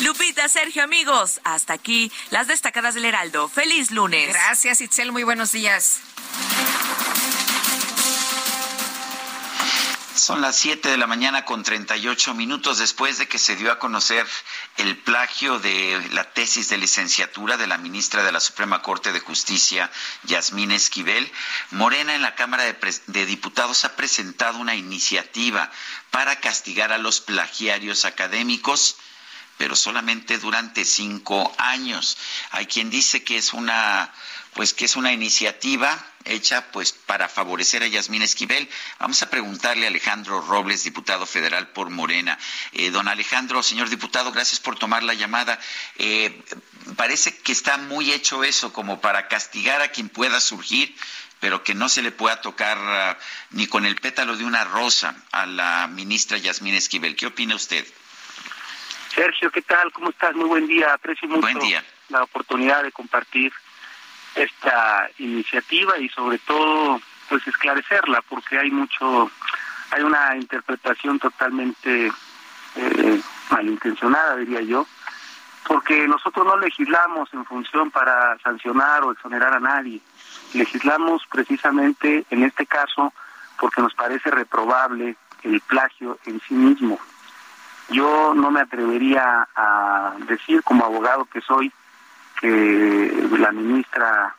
Lupita, 0.00 0.46
Sergio, 0.48 0.82
amigos, 0.82 1.40
hasta 1.42 1.72
aquí 1.72 2.12
las 2.30 2.46
destacadas 2.46 2.94
del 2.94 3.06
Heraldo. 3.06 3.48
Feliz 3.48 3.90
lunes. 3.90 4.28
Gracias, 4.28 4.82
Itzel. 4.82 5.10
Muy 5.10 5.24
buenos 5.24 5.52
días. 5.52 6.00
Son 10.16 10.40
las 10.40 10.56
7 10.56 10.88
de 10.88 10.96
la 10.96 11.06
mañana 11.06 11.44
con 11.44 11.62
38 11.62 12.32
minutos 12.32 12.78
después 12.78 13.18
de 13.18 13.28
que 13.28 13.38
se 13.38 13.54
dio 13.54 13.70
a 13.70 13.78
conocer 13.78 14.26
el 14.78 14.96
plagio 14.96 15.58
de 15.58 16.08
la 16.12 16.24
tesis 16.32 16.70
de 16.70 16.78
licenciatura 16.78 17.58
de 17.58 17.66
la 17.66 17.76
ministra 17.76 18.24
de 18.24 18.32
la 18.32 18.40
Suprema 18.40 18.80
Corte 18.80 19.12
de 19.12 19.20
Justicia, 19.20 19.90
Yasmín 20.24 20.70
Esquivel. 20.70 21.30
Morena 21.70 22.14
en 22.14 22.22
la 22.22 22.34
Cámara 22.34 22.64
de, 22.64 22.76
de 23.08 23.26
Diputados 23.26 23.84
ha 23.84 23.94
presentado 23.94 24.58
una 24.58 24.74
iniciativa 24.74 25.70
para 26.10 26.40
castigar 26.40 26.92
a 26.92 26.98
los 26.98 27.20
plagiarios 27.20 28.06
académicos 28.06 28.96
pero 29.58 29.74
solamente 29.74 30.38
durante 30.38 30.84
cinco 30.84 31.54
años. 31.58 32.18
Hay 32.50 32.66
quien 32.66 32.90
dice 32.90 33.24
que 33.24 33.38
es 33.38 33.52
una, 33.54 34.12
pues 34.56 34.72
que 34.72 34.86
es 34.86 34.96
una 34.96 35.12
iniciativa 35.12 36.02
hecha 36.24 36.72
pues 36.72 36.92
para 36.92 37.28
favorecer 37.28 37.82
a 37.82 37.86
Yasmín 37.86 38.22
Esquivel. 38.22 38.68
Vamos 38.98 39.22
a 39.22 39.28
preguntarle 39.28 39.84
a 39.84 39.90
Alejandro 39.90 40.40
Robles, 40.40 40.82
diputado 40.82 41.26
federal 41.26 41.68
por 41.68 41.90
Morena. 41.90 42.38
Eh, 42.72 42.90
don 42.90 43.06
Alejandro, 43.06 43.62
señor 43.62 43.90
diputado, 43.90 44.32
gracias 44.32 44.58
por 44.58 44.78
tomar 44.78 45.02
la 45.02 45.12
llamada. 45.12 45.60
Eh, 45.98 46.42
parece 46.96 47.36
que 47.36 47.52
está 47.52 47.76
muy 47.76 48.12
hecho 48.12 48.44
eso 48.44 48.72
como 48.72 48.98
para 49.00 49.28
castigar 49.28 49.82
a 49.82 49.88
quien 49.88 50.08
pueda 50.08 50.40
surgir 50.40 50.96
pero 51.38 51.62
que 51.62 51.74
no 51.74 51.90
se 51.90 52.00
le 52.00 52.12
pueda 52.12 52.40
tocar 52.40 52.78
ah, 52.78 53.18
ni 53.50 53.66
con 53.66 53.84
el 53.84 53.96
pétalo 53.96 54.38
de 54.38 54.44
una 54.46 54.64
rosa 54.64 55.14
a 55.32 55.44
la 55.44 55.86
ministra 55.86 56.38
Yasmín 56.38 56.74
Esquivel. 56.74 57.14
¿Qué 57.14 57.26
opina 57.26 57.54
usted? 57.54 57.86
Sergio, 59.14 59.50
¿qué 59.50 59.60
tal? 59.60 59.92
¿Cómo 59.92 60.08
estás? 60.08 60.34
Muy 60.34 60.48
buen 60.48 60.66
día. 60.66 60.94
Aprecio 60.94 61.28
mucho 61.28 61.42
Buen 61.42 61.58
día. 61.58 61.84
la 62.08 62.22
oportunidad 62.22 62.82
de 62.82 62.90
compartir 62.90 63.52
esta 64.36 65.08
iniciativa 65.18 65.98
y 65.98 66.08
sobre 66.10 66.38
todo 66.38 67.00
pues 67.28 67.46
esclarecerla 67.46 68.22
porque 68.28 68.58
hay 68.58 68.70
mucho 68.70 69.30
hay 69.90 70.02
una 70.02 70.36
interpretación 70.36 71.18
totalmente 71.18 72.12
eh, 72.76 73.20
malintencionada 73.50 74.36
diría 74.36 74.60
yo 74.60 74.86
porque 75.66 76.06
nosotros 76.06 76.46
no 76.46 76.56
legislamos 76.58 77.32
en 77.32 77.44
función 77.44 77.90
para 77.90 78.38
sancionar 78.38 79.02
o 79.02 79.12
exonerar 79.12 79.54
a 79.54 79.60
nadie. 79.60 80.00
Legislamos 80.54 81.22
precisamente 81.28 82.24
en 82.30 82.44
este 82.44 82.66
caso 82.66 83.12
porque 83.58 83.80
nos 83.80 83.94
parece 83.94 84.30
reprobable 84.30 85.16
el 85.42 85.60
plagio 85.62 86.18
en 86.26 86.40
sí 86.46 86.54
mismo. 86.54 86.98
Yo 87.88 88.32
no 88.34 88.50
me 88.50 88.60
atrevería 88.60 89.48
a 89.54 90.14
decir 90.28 90.62
como 90.62 90.84
abogado 90.84 91.24
que 91.24 91.40
soy 91.40 91.72
que 92.40 93.28
la 93.38 93.52
ministra 93.52 94.34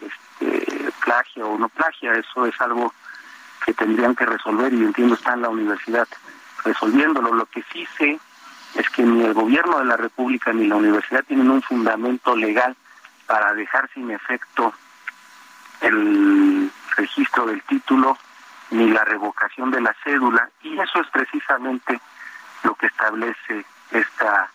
este, 0.00 0.92
plagia 1.04 1.46
o 1.46 1.58
no 1.58 1.68
plagia, 1.68 2.12
eso 2.14 2.46
es 2.46 2.60
algo 2.60 2.92
que 3.64 3.74
tendrían 3.74 4.14
que 4.14 4.26
resolver 4.26 4.72
y 4.72 4.84
entiendo 4.84 5.14
está 5.14 5.34
en 5.34 5.42
la 5.42 5.48
universidad 5.48 6.08
resolviéndolo. 6.64 7.32
Lo 7.32 7.46
que 7.46 7.62
sí 7.72 7.86
sé 7.96 8.18
es 8.74 8.88
que 8.90 9.02
ni 9.02 9.24
el 9.24 9.34
gobierno 9.34 9.78
de 9.78 9.84
la 9.86 9.96
República 9.96 10.52
ni 10.52 10.66
la 10.66 10.76
universidad 10.76 11.24
tienen 11.24 11.50
un 11.50 11.62
fundamento 11.62 12.36
legal 12.36 12.76
para 13.26 13.52
dejar 13.54 13.88
sin 13.92 14.10
efecto 14.10 14.72
el 15.80 16.70
registro 16.96 17.46
del 17.46 17.62
título 17.62 18.16
ni 18.70 18.90
la 18.90 19.04
revocación 19.04 19.70
de 19.70 19.80
la 19.80 19.94
cédula 20.04 20.48
y 20.62 20.78
eso 20.78 21.00
es 21.00 21.08
precisamente 21.08 22.00
lo 22.64 22.74
que 22.74 22.86
establece 22.86 23.64
esta 23.90 24.50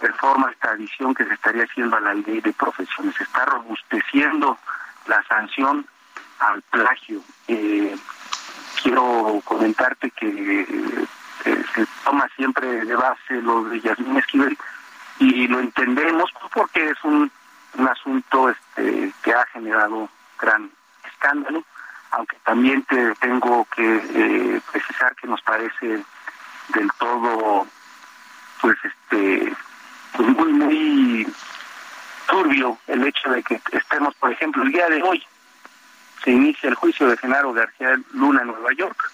reforma, 0.00 0.50
esta 0.50 0.70
adición 0.70 1.14
que 1.14 1.24
se 1.24 1.34
estaría 1.34 1.64
haciendo 1.64 1.96
a 1.96 2.00
la 2.00 2.14
ley 2.14 2.40
de 2.40 2.52
profesiones. 2.52 3.14
Se 3.16 3.24
está 3.24 3.44
robusteciendo 3.46 4.58
la 5.06 5.22
sanción 5.24 5.86
al 6.38 6.62
plagio. 6.62 7.20
Eh, 7.48 7.96
quiero 8.82 9.40
comentarte 9.44 10.10
que 10.10 10.66
eh, 11.44 11.64
se 11.74 11.86
toma 12.04 12.28
siempre 12.36 12.84
de 12.84 12.94
base 12.94 13.42
lo 13.42 13.64
de 13.64 13.80
Yasmín 13.80 14.16
Esquivel 14.16 14.56
y 15.18 15.48
lo 15.48 15.60
entendemos 15.60 16.32
porque 16.52 16.90
es 16.90 17.04
un, 17.04 17.30
un 17.74 17.88
asunto 17.88 18.50
este, 18.50 19.12
que 19.22 19.32
ha 19.32 19.44
generado 19.46 20.08
gran 20.40 20.70
escándalo, 21.04 21.64
aunque 22.12 22.36
también 22.44 22.82
te 22.84 23.14
tengo 23.16 23.66
que 23.74 23.96
eh, 23.96 24.60
precisar 24.70 25.14
que 25.16 25.26
nos 25.26 25.42
parece 25.42 26.04
del 26.68 26.90
todo 26.98 27.66
pues 28.60 28.76
este 28.84 29.54
pues 30.18 30.28
muy 30.30 30.52
muy 30.52 31.32
turbio 32.28 32.76
el 32.88 33.06
hecho 33.06 33.30
de 33.30 33.42
que 33.44 33.60
estemos, 33.70 34.14
por 34.16 34.32
ejemplo, 34.32 34.64
el 34.64 34.72
día 34.72 34.88
de 34.88 35.00
hoy 35.00 35.24
se 36.24 36.32
inicia 36.32 36.68
el 36.68 36.74
juicio 36.74 37.06
de 37.06 37.16
Genaro 37.16 37.52
García 37.52 37.96
Luna 38.12 38.40
en 38.42 38.48
Nueva 38.48 38.72
York. 38.76 39.12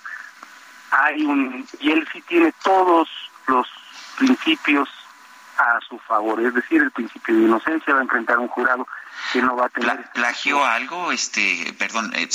Hay 0.90 1.24
un 1.24 1.66
y 1.78 1.90
él 1.90 2.08
sí 2.10 2.22
tiene 2.22 2.54
todos 2.62 3.08
los 3.48 3.68
principios 4.16 4.88
a 5.58 5.78
su 5.86 5.98
favor, 5.98 6.40
es 6.40 6.54
decir, 6.54 6.82
el 6.82 6.90
principio 6.90 7.34
de 7.34 7.42
inocencia 7.42 7.92
va 7.92 8.00
a 8.00 8.04
enfrentar 8.04 8.38
un 8.38 8.48
jurado 8.48 8.88
que 9.32 9.42
no 9.42 9.56
va 9.56 9.66
a 9.66 9.68
tener 9.68 9.96
Pla- 9.96 10.12
¿Plagió 10.12 10.64
algo? 10.64 11.12
Este, 11.12 11.72
perdón, 11.78 12.12
eh, 12.14 12.28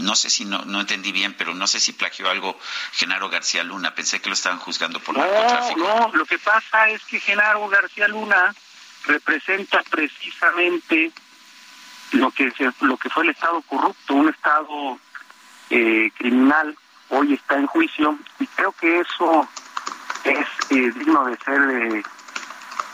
no 0.00 0.14
sé 0.14 0.30
si 0.30 0.44
no, 0.44 0.64
no 0.64 0.80
entendí 0.80 1.12
bien, 1.12 1.34
pero 1.34 1.54
no 1.54 1.66
sé 1.66 1.80
si 1.80 1.92
plagió 1.92 2.28
algo 2.30 2.58
Genaro 2.92 3.28
García 3.28 3.62
Luna. 3.64 3.94
Pensé 3.94 4.20
que 4.20 4.28
lo 4.28 4.34
estaban 4.34 4.58
juzgando 4.58 5.00
por 5.00 5.16
No, 5.16 5.24
narcotráfico. 5.24 5.80
no, 5.80 6.10
lo 6.14 6.24
que 6.26 6.38
pasa 6.38 6.88
es 6.88 7.04
que 7.04 7.20
Genaro 7.20 7.68
García 7.68 8.08
Luna 8.08 8.54
representa 9.06 9.82
precisamente 9.90 11.12
lo 12.12 12.30
que 12.30 12.50
se- 12.52 12.72
lo 12.80 12.96
que 12.96 13.10
fue 13.10 13.24
el 13.24 13.30
Estado 13.30 13.60
corrupto, 13.62 14.14
un 14.14 14.28
Estado 14.28 14.98
eh, 15.70 16.10
criminal, 16.16 16.76
hoy 17.10 17.34
está 17.34 17.56
en 17.56 17.66
juicio 17.66 18.18
y 18.38 18.46
creo 18.46 18.72
que 18.72 19.00
eso 19.00 19.46
es 20.24 20.46
eh, 20.70 20.92
digno 20.96 21.26
de 21.26 21.36
ser 21.44 21.60
eh, 21.70 22.02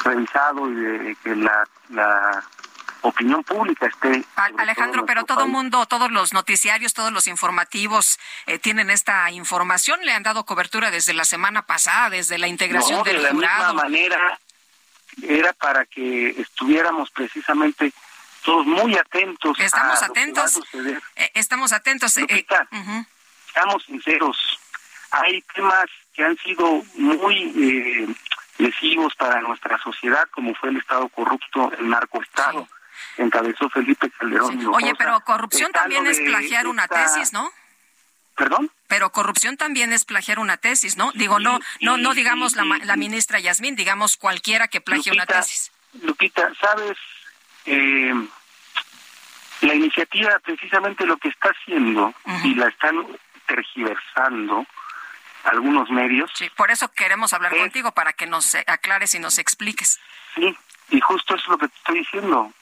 revisado 0.05 0.71
y 0.71 0.75
de 0.75 1.17
que 1.23 1.37
la, 1.37 1.69
la 1.91 2.45
opinión 3.09 3.45
pública 3.45 3.87
esté 3.87 4.25
Al- 4.37 4.55
Alejandro, 4.59 5.05
pero 5.07 5.25
todo 5.25 5.45
el 5.45 5.51
mundo, 5.51 5.87
todos 5.87 6.11
los 6.11 6.33
noticiarios, 6.33 6.95
todos 6.95 7.13
los 7.13 7.27
informativos 7.27 8.19
eh, 8.47 8.59
tienen 8.59 8.91
esta 8.91 9.31
información. 9.31 10.01
Le 10.05 10.13
han 10.13 10.23
dado 10.23 10.45
cobertura 10.45 10.91
desde 10.91 11.15
la 11.15 11.25
semana 11.25 11.63
pasada, 11.63 12.11
desde 12.11 12.39
la 12.39 12.49
integración 12.49 12.99
No, 12.99 13.05
del 13.05 13.17
de 13.17 13.23
la 13.23 13.31
jurado. 13.31 13.73
misma 13.75 13.83
manera 13.83 14.39
era 15.23 15.53
para 15.53 15.85
que 15.87 16.31
estuviéramos 16.41 17.11
precisamente 17.11 17.93
todos 18.45 18.67
muy 18.67 18.97
atentos. 18.97 19.59
Estamos 19.61 20.03
a 20.03 20.09
lo 20.09 20.13
que 20.15 20.21
va 20.21 20.43
a 20.43 20.45
atentos. 20.47 20.53
suceder. 20.53 21.03
Eh, 21.17 21.31
estamos 21.35 21.73
atentos. 21.73 22.17
eh, 22.17 22.27
eh, 22.29 22.47
ujú. 22.73 23.07
Seamos 23.53 23.85
sinceros, 23.85 24.37
hay 25.13 25.41
temas 25.55 25.87
que 26.13 26.25
han 26.25 26.37
sido 26.39 26.83
muy 26.95 27.53
eh, 27.57 28.15
lesivos 28.59 29.15
para 29.15 29.41
nuestra 29.41 29.79
sociedad, 29.79 30.29
como 30.33 30.55
fue 30.57 30.71
el 30.71 30.77
Estado 30.79 31.09
corrupto, 31.09 31.73
el 31.79 31.89
narcoestado, 31.89 32.67
que 32.67 32.73
encabezó 33.19 33.69
Felipe 33.71 34.11
Calderón. 34.11 34.51
Oye, 34.51 34.63
Hinojosa. 34.63 34.95
pero 34.99 35.21
corrupción 35.21 35.73
también 35.73 36.07
es 36.07 36.19
plagiar 36.21 36.67
una 36.67 36.85
esta- 36.85 37.05
tesis, 37.05 37.33
¿no? 37.33 37.51
¿Perdón? 38.37 38.71
Pero 38.89 39.11
corrupción 39.13 39.57
también 39.57 39.93
es 39.93 40.05
plagiar 40.05 40.39
una 40.41 40.57
tesis, 40.57 40.97
¿no? 40.97 41.13
Digo, 41.13 41.39
no, 41.39 41.61
no, 41.81 41.97
no 41.97 42.11
sí, 42.13 42.17
digamos 42.19 42.57
la, 42.57 42.65
sí, 42.65 42.85
la 42.85 42.97
ministra 42.97 43.39
Yasmín, 43.39 43.77
digamos 43.77 44.17
cualquiera 44.17 44.67
que 44.69 44.81
plagie 44.81 45.13
una 45.13 45.25
tesis. 45.27 45.71
Lupita, 46.03 46.53
¿sabes? 46.61 46.97
Eh, 47.67 48.13
la 49.61 49.75
iniciativa 49.75 50.39
precisamente 50.41 51.07
lo 51.07 51.17
que 51.17 51.29
está 51.29 51.51
haciendo 51.51 52.13
y 52.43 52.55
la 52.57 52.69
están 52.69 53.07
tergiversando 53.47 54.67
algunos 55.45 55.89
medios. 55.91 56.31
Sí, 56.35 56.51
por 56.57 56.71
eso 56.71 56.89
queremos 56.93 57.33
hablar 57.33 57.53
Sí. 57.53 57.59
contigo 57.61 57.93
para 57.93 58.13
que 58.13 58.27
nos 58.27 58.55
eh, 58.55 58.65
aclares 58.67 59.15
y 59.15 59.19
nos 59.21 59.39
expliques. 59.39 60.01
Sí, 60.35 60.57
y 60.91 61.01
justo 61.01 61.35
eso 61.35 61.45
es 61.45 61.49
lo 61.51 61.59
que 61.59 61.69
te 61.69 61.77
estoy 61.77 61.99
diciendo. 62.01 62.53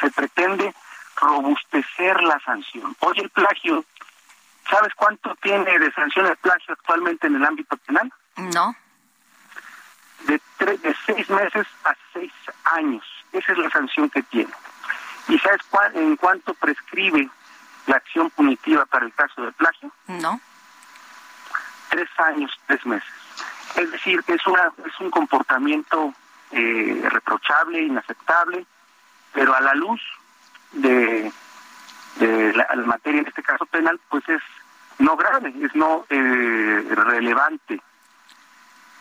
Se 0.00 0.10
pretende 0.10 0.74
robustecer 1.16 2.20
la 2.22 2.38
sanción. 2.40 2.96
Hoy 3.00 3.18
el 3.20 3.30
plagio, 3.30 3.84
¿sabes 4.68 4.92
cuánto 4.94 5.34
tiene 5.36 5.78
de 5.78 5.92
sanción 5.92 6.26
el 6.26 6.36
plagio 6.36 6.74
actualmente 6.74 7.26
en 7.26 7.36
el 7.36 7.44
ámbito 7.44 7.76
penal? 7.78 8.12
No. 8.36 8.74
De, 10.26 10.40
tre- 10.58 10.80
de 10.80 10.96
seis 11.06 11.28
meses 11.30 11.66
a 11.84 11.94
seis 12.12 12.32
años. 12.64 13.04
Esa 13.32 13.52
es 13.52 13.58
la 13.58 13.70
sanción 13.70 14.10
que 14.10 14.22
tiene. 14.24 14.52
¿Y 15.28 15.38
sabes 15.38 15.60
cuál, 15.70 15.94
en 15.96 16.16
cuánto 16.16 16.54
prescribe 16.54 17.28
la 17.86 17.96
acción 17.96 18.30
punitiva 18.30 18.84
para 18.86 19.04
el 19.06 19.12
caso 19.14 19.42
de 19.42 19.52
plagio? 19.52 19.92
No. 20.08 20.40
Tres 21.90 22.08
años, 22.18 22.50
tres 22.66 22.84
meses. 22.86 23.08
Es 23.76 23.90
decir, 23.90 24.22
es, 24.26 24.46
una, 24.46 24.72
es 24.84 25.00
un 25.00 25.10
comportamiento 25.10 26.12
eh, 26.50 27.00
reprochable, 27.10 27.80
inaceptable, 27.82 28.66
pero 29.32 29.54
a 29.54 29.60
la 29.60 29.74
luz 29.74 30.00
de, 30.72 31.32
de 32.16 32.52
la, 32.54 32.66
la 32.74 32.86
materia, 32.86 33.20
en 33.20 33.26
este 33.26 33.42
caso 33.42 33.66
penal, 33.66 33.98
pues 34.08 34.28
es 34.28 34.42
no 34.98 35.16
grave, 35.16 35.52
es 35.62 35.74
no 35.74 36.04
eh, 36.10 36.86
relevante 36.90 37.80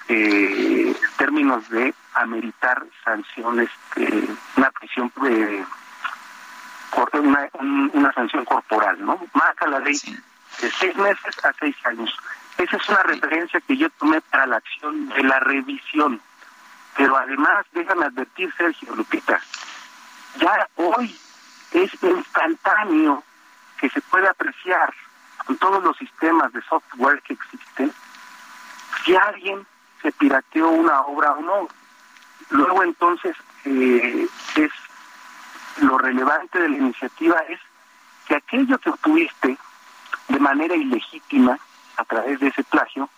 eh, 0.08 0.88
en 0.88 1.18
términos 1.18 1.70
de 1.70 1.94
ameritar 2.16 2.84
sanciones, 3.04 3.70
eh, 3.96 4.28
una 4.58 4.72
prisión, 4.72 5.12
eh, 5.28 5.64
una, 7.14 7.50
un- 7.54 7.92
una 7.94 8.12
sanción 8.14 8.46
corporal, 8.46 8.98
¿no? 9.06 9.20
Marca 9.34 9.68
la 9.68 9.80
ley 9.80 9.94
de 10.62 10.72
seis 10.72 10.96
meses 10.98 11.46
a 11.46 11.54
seis 11.60 11.76
años. 11.86 12.16
Esa 12.58 12.78
es 12.78 12.90
una 12.90 13.04
referencia 13.04 13.62
que 13.62 13.78
yo 13.78 13.90
tomé 13.92 14.22
para 14.22 14.46
la 14.46 14.58
acción 14.58 15.10
de 15.10 15.24
la 15.24 15.40
revisión. 15.40 16.22
Pero 16.98 17.16
además, 17.16 17.66
déjame 17.72 18.06
advertir, 18.06 18.54
Sergio 18.58 18.94
Lupita, 18.96 19.40
ya 20.40 20.68
hoy 20.76 21.18
es 21.72 21.92
instantáneo 22.04 23.24
que 23.80 23.90
se 23.90 24.02
puede 24.02 24.28
apreciar 24.28 24.94
con 25.46 25.58
todos 25.58 25.84
los 25.84 25.98
sistemas 25.98 26.52
de 26.54 26.62
software 26.64 27.22
que 27.24 27.34
existen 27.34 27.94
si 29.04 29.16
alguien 29.16 29.66
se 30.02 30.12
pirateó 30.12 30.70
una 30.70 31.02
obra 31.02 31.32
o 31.32 31.42
no. 31.42 31.68
Luego 32.50 32.84
entonces 32.84 33.36
eh, 33.66 34.28
es 34.56 34.72
lo 35.78 35.98
relevante 35.98 36.60
de 36.60 36.70
la 36.70 36.78
iniciativa 36.78 37.40
es 37.50 37.60
que 38.28 38.36
aquello 38.36 38.78
que 38.78 38.90
obtuviste 38.90 39.58
de 40.28 40.40
manera 40.40 40.76
ilegítima 40.76 41.58
a 41.98 42.06
través 42.06 42.40
de 42.40 42.48
ese 42.48 42.64
plagio, 42.64 43.10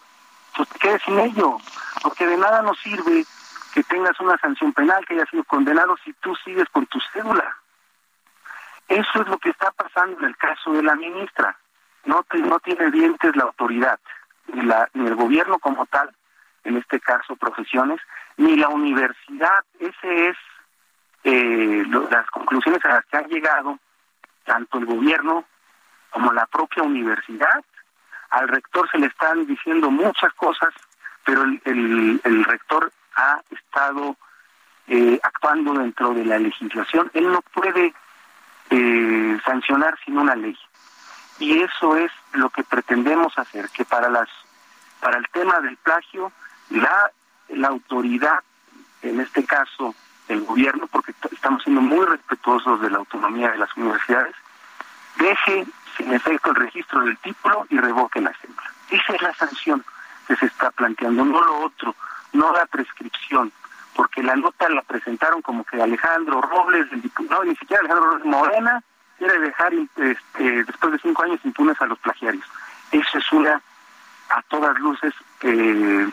pues 0.56 0.70
te 0.70 0.80
quedes 0.80 1.02
sin 1.04 1.20
ello, 1.20 1.58
porque 2.02 2.26
de 2.26 2.38
nada 2.38 2.62
nos 2.62 2.80
sirve 2.80 3.26
que 3.74 3.84
tengas 3.84 4.20
una 4.20 4.38
sanción 4.38 4.74
penal, 4.74 5.06
que 5.06 5.16
hayas 5.16 5.30
sido 5.30 5.44
condenado 5.46 5.96
si 6.04 6.14
tú 6.14 6.36
sigues 6.44 6.68
con 6.70 6.86
tu 6.88 7.00
cédula. 7.12 7.58
Eso 8.88 9.22
es 9.22 9.28
lo 9.28 9.38
que 9.38 9.50
está 9.50 9.72
pasando 9.72 10.20
en 10.20 10.26
el 10.26 10.38
caso 10.38 10.72
de 10.74 10.84
la 10.84 10.96
ministra. 10.96 11.58
No, 12.06 12.26
no 12.32 12.60
tiene 12.60 12.92
dientes 12.92 13.36
la 13.36 13.44
autoridad, 13.44 14.00
ni, 14.54 14.62
la, 14.64 14.90
ni 14.94 15.08
el 15.08 15.16
gobierno 15.16 15.58
como 15.60 15.86
tal, 15.86 16.14
en 16.66 16.78
este 16.78 17.00
caso 17.00 17.36
profesiones, 17.36 18.00
ni 18.38 18.56
la 18.58 18.68
universidad. 18.70 19.64
Ese 19.80 20.30
es 20.30 20.38
eh, 21.24 21.84
lo- 21.88 22.10
las 22.10 22.30
conclusiones 22.30 22.84
a 22.86 22.90
las 22.90 23.06
que 23.06 23.18
ha 23.18 23.22
llegado 23.28 23.80
tanto 24.44 24.78
el 24.78 24.86
gobierno 24.86 25.46
como 26.10 26.34
la 26.34 26.46
propia 26.48 26.84
universidad. 26.84 27.64
Al 28.30 28.48
rector 28.50 28.90
se 28.92 28.98
le 29.00 29.08
están 29.08 29.46
diciendo 29.48 29.90
muchas 29.90 30.34
cosas, 30.34 30.74
pero 31.24 31.44
el, 31.44 31.62
el- 31.66 32.22
el 32.26 32.44
rector 32.44 32.92
ha 33.16 33.42
estado 33.50 34.16
eh, 34.88 35.20
actuando 35.24 35.74
dentro 35.74 36.14
de 36.14 36.26
la 36.26 36.40
legislación. 36.40 37.10
Él 37.14 37.32
no 37.32 37.42
puede 37.42 37.94
eh, 38.70 39.40
sancionar 39.46 39.98
sin 40.04 40.18
una 40.18 40.36
ley. 40.36 40.58
Y 41.40 41.60
eso 41.62 41.98
es 41.98 42.12
lo 42.34 42.50
que 42.50 42.64
pretendemos 42.64 43.38
hacer, 43.38 43.70
que 43.70 43.86
para 43.86 44.10
las 44.10 44.30
para 45.04 45.18
el 45.18 45.28
tema 45.30 45.60
del 45.60 45.76
plagio, 45.78 46.32
la, 46.70 47.12
la 47.50 47.68
autoridad, 47.68 48.40
en 49.02 49.20
este 49.20 49.44
caso 49.44 49.94
el 50.30 50.42
gobierno, 50.46 50.88
porque 50.88 51.14
estamos 51.30 51.62
siendo 51.64 51.82
muy 51.82 52.06
respetuosos 52.06 52.80
de 52.80 52.90
la 52.90 53.00
autonomía 53.00 53.52
de 53.52 53.58
las 53.58 53.76
universidades, 53.76 54.34
deje 55.18 55.66
sin 55.98 56.14
efecto 56.14 56.52
el 56.52 56.56
registro 56.56 57.02
del 57.02 57.18
título 57.18 57.68
y 57.70 57.78
revoque 57.78 58.22
la 58.22 58.34
cédula. 58.42 58.72
Esa 58.90 59.14
es 59.14 59.22
la 59.22 59.34
sanción 59.34 59.84
que 60.26 60.38
se 60.38 60.46
está 60.46 60.72
planteando, 60.72 61.26
no 61.26 61.42
lo 61.42 61.60
otro, 61.66 61.96
no 62.34 62.52
la 62.54 62.66
prescripción, 62.66 63.52
porque 63.96 64.22
la 64.24 64.36
nota 64.36 64.68
la 64.70 64.82
presentaron 64.82 65.42
como 65.42 65.64
que 65.64 65.82
Alejandro 65.82 66.42
Robles, 66.42 66.88
el 66.92 67.04
no, 67.30 67.44
ni 67.44 67.56
siquiera 67.56 67.80
Alejandro 67.82 68.10
Robles 68.12 68.26
Morena, 68.26 68.84
quiere 69.18 69.40
dejar 69.40 69.74
este, 69.74 70.64
después 70.66 70.94
de 70.94 71.00
cinco 71.00 71.24
años 71.24 71.40
impunes 71.44 71.80
a 71.82 71.86
los 71.86 71.98
plagiarios. 72.00 72.46
Eso 72.92 73.18
es 73.18 73.32
una, 73.32 73.62
a 74.30 74.42
todas 74.44 74.78
luces, 74.80 75.14
eh, 75.42 76.10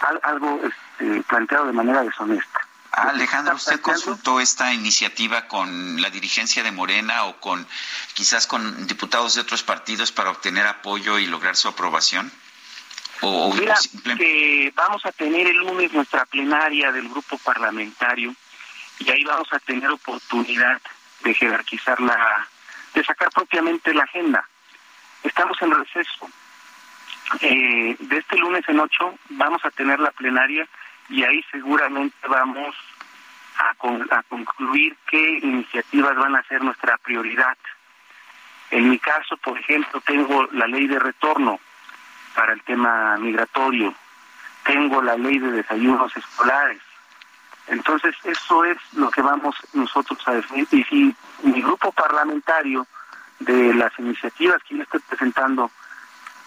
al- 0.00 0.20
algo 0.22 0.60
este, 0.62 1.22
planteado 1.24 1.66
de 1.66 1.72
manera 1.72 2.02
deshonesta. 2.02 2.60
Ah, 2.96 3.08
Alejandro, 3.10 3.56
¿usted 3.56 3.80
consultó 3.80 4.38
esta 4.38 4.72
iniciativa 4.72 5.48
con 5.48 6.00
la 6.00 6.10
dirigencia 6.10 6.62
de 6.62 6.70
Morena 6.70 7.24
o 7.24 7.40
con 7.40 7.66
quizás 8.14 8.46
con 8.46 8.86
diputados 8.86 9.34
de 9.34 9.40
otros 9.40 9.64
partidos 9.64 10.12
para 10.12 10.30
obtener 10.30 10.64
apoyo 10.68 11.18
y 11.18 11.26
lograr 11.26 11.56
su 11.56 11.66
aprobación? 11.66 12.30
O, 13.20 13.48
o 13.48 13.54
Mira, 13.54 13.74
que 14.16 14.72
vamos 14.74 15.04
a 15.06 15.12
tener 15.12 15.46
el 15.46 15.56
lunes 15.56 15.92
nuestra 15.92 16.24
plenaria 16.26 16.92
del 16.92 17.08
grupo 17.08 17.38
parlamentario 17.38 18.34
y 18.98 19.10
ahí 19.10 19.24
vamos 19.24 19.52
a 19.52 19.58
tener 19.60 19.90
oportunidad 19.90 20.80
de 21.22 21.34
jerarquizar 21.34 22.00
la, 22.00 22.46
de 22.94 23.04
sacar 23.04 23.30
propiamente 23.30 23.94
la 23.94 24.04
agenda. 24.04 24.46
Estamos 25.22 25.60
en 25.62 25.72
receso. 25.72 26.28
Eh, 27.40 27.96
de 27.98 28.18
este 28.18 28.36
lunes 28.36 28.68
en 28.68 28.80
ocho 28.80 29.18
vamos 29.30 29.64
a 29.64 29.70
tener 29.70 29.98
la 29.98 30.10
plenaria 30.10 30.68
y 31.08 31.24
ahí 31.24 31.42
seguramente 31.50 32.16
vamos 32.28 32.74
a, 33.56 33.70
a 34.18 34.22
concluir 34.24 34.96
qué 35.08 35.38
iniciativas 35.42 36.16
van 36.16 36.36
a 36.36 36.42
ser 36.44 36.62
nuestra 36.62 36.98
prioridad. 36.98 37.56
En 38.70 38.90
mi 38.90 38.98
caso, 38.98 39.36
por 39.38 39.58
ejemplo, 39.58 40.00
tengo 40.02 40.48
la 40.52 40.66
ley 40.66 40.86
de 40.86 40.98
retorno 40.98 41.60
para 42.34 42.52
el 42.52 42.62
tema 42.62 43.16
migratorio, 43.18 43.94
tengo 44.64 45.02
la 45.02 45.16
ley 45.16 45.38
de 45.38 45.52
desayunos 45.52 46.16
escolares. 46.16 46.80
Entonces, 47.66 48.14
eso 48.24 48.64
es 48.64 48.76
lo 48.92 49.10
que 49.10 49.22
vamos 49.22 49.56
nosotros 49.72 50.18
a 50.26 50.32
definir. 50.32 50.66
Y 50.70 50.84
si 50.84 51.16
mi 51.42 51.62
grupo 51.62 51.92
parlamentario 51.92 52.86
de 53.38 53.74
las 53.74 53.92
iniciativas 53.98 54.62
que 54.64 54.76
yo 54.76 54.82
estoy 54.82 55.00
presentando 55.00 55.70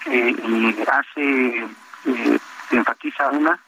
eh, 0.05 0.85
hace, 0.91 1.67
eh, 2.05 2.39
enfatiza 2.71 3.29
una, 3.29 3.59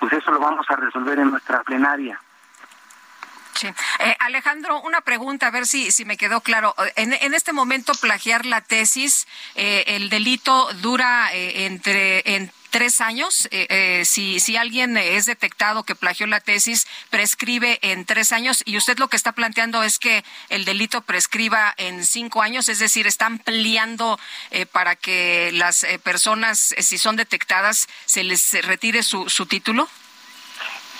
pues 0.00 0.12
eso 0.12 0.32
lo 0.32 0.40
vamos 0.40 0.66
a 0.68 0.76
resolver 0.76 1.18
en 1.18 1.30
nuestra 1.30 1.62
plenaria. 1.62 2.20
Sí. 3.54 3.68
Eh, 4.00 4.16
Alejandro, 4.18 4.80
una 4.82 5.00
pregunta, 5.00 5.46
a 5.46 5.50
ver 5.50 5.66
si, 5.66 5.92
si 5.92 6.04
me 6.04 6.16
quedó 6.16 6.40
claro. 6.40 6.74
En, 6.96 7.12
en 7.12 7.34
este 7.34 7.52
momento, 7.52 7.92
plagiar 7.94 8.46
la 8.46 8.60
tesis, 8.60 9.26
eh, 9.54 9.84
el 9.86 10.08
delito 10.08 10.68
dura 10.80 11.30
eh, 11.32 11.66
entre, 11.66 12.34
en 12.34 12.50
tres 12.70 13.00
años. 13.00 13.46
Eh, 13.52 13.66
eh, 13.70 14.04
si, 14.04 14.40
si 14.40 14.56
alguien 14.56 14.96
es 14.96 15.26
detectado 15.26 15.84
que 15.84 15.94
plagió 15.94 16.26
la 16.26 16.40
tesis, 16.40 16.88
prescribe 17.10 17.78
en 17.82 18.04
tres 18.04 18.32
años 18.32 18.62
y 18.66 18.76
usted 18.76 18.98
lo 18.98 19.06
que 19.06 19.16
está 19.16 19.30
planteando 19.30 19.84
es 19.84 20.00
que 20.00 20.24
el 20.48 20.64
delito 20.64 21.00
prescriba 21.02 21.72
en 21.76 22.04
cinco 22.04 22.42
años, 22.42 22.68
es 22.68 22.80
decir, 22.80 23.06
está 23.06 23.26
ampliando 23.26 24.18
para 24.72 24.96
que 24.96 25.50
las 25.52 25.86
personas, 26.02 26.74
si 26.78 26.98
son 26.98 27.14
detectadas, 27.14 27.86
se 28.06 28.24
les 28.24 28.52
retire 28.64 29.04
su, 29.04 29.30
su 29.30 29.46
título. 29.46 29.88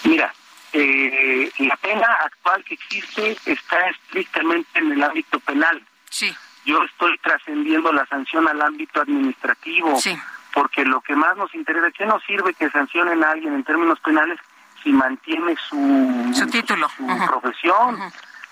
Mira, 0.05 0.33
eh, 0.75 1.53
la 1.59 1.77
pena 1.77 2.07
actual 2.25 2.65
que 2.65 2.75
existe 2.75 3.37
está 3.47 3.89
estrictamente 3.89 4.79
en 4.81 4.93
el 4.93 5.03
ámbito 5.03 5.39
penal. 5.41 5.81
Sí. 6.11 6.35
Yo 6.65 6.83
estoy 6.83 7.17
trascendiendo 7.19 7.93
la 7.93 8.05
sanción 8.07 8.49
al 8.49 8.61
ámbito 8.61 9.01
administrativo. 9.01 9.97
Sí. 10.01 10.19
Porque 10.53 10.85
lo 10.85 11.01
que 11.01 11.15
más 11.15 11.37
nos 11.37 11.55
interesa, 11.55 11.91
¿qué 11.93 12.07
nos 12.07 12.23
sirve 12.25 12.55
que 12.55 12.71
sancionen 12.71 13.23
a 13.23 13.31
alguien 13.31 13.55
en 13.55 13.65
términos 13.65 14.01
penales 14.01 14.39
si 14.83 14.93
mantiene 14.93 15.55
su, 15.69 16.33
Su 16.35 16.47
título. 16.49 16.89
su 16.89 17.27
profesión? 17.27 17.99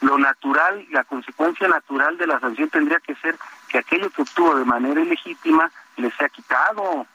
Lo 0.00 0.18
natural, 0.18 0.84
la 0.90 1.04
consecuencia 1.04 1.68
natural 1.68 2.18
de 2.18 2.26
la 2.26 2.40
sanción 2.40 2.68
tendría 2.70 2.98
que 3.00 3.14
ser 3.16 3.36
que 3.68 3.78
aquello 3.78 4.10
que 4.10 4.22
obtuvo 4.22 4.56
de 4.56 4.64
manera 4.64 5.00
ilegítima 5.00 5.70
le 5.96 6.10
sea 6.12 6.28
quitado. 6.28 7.06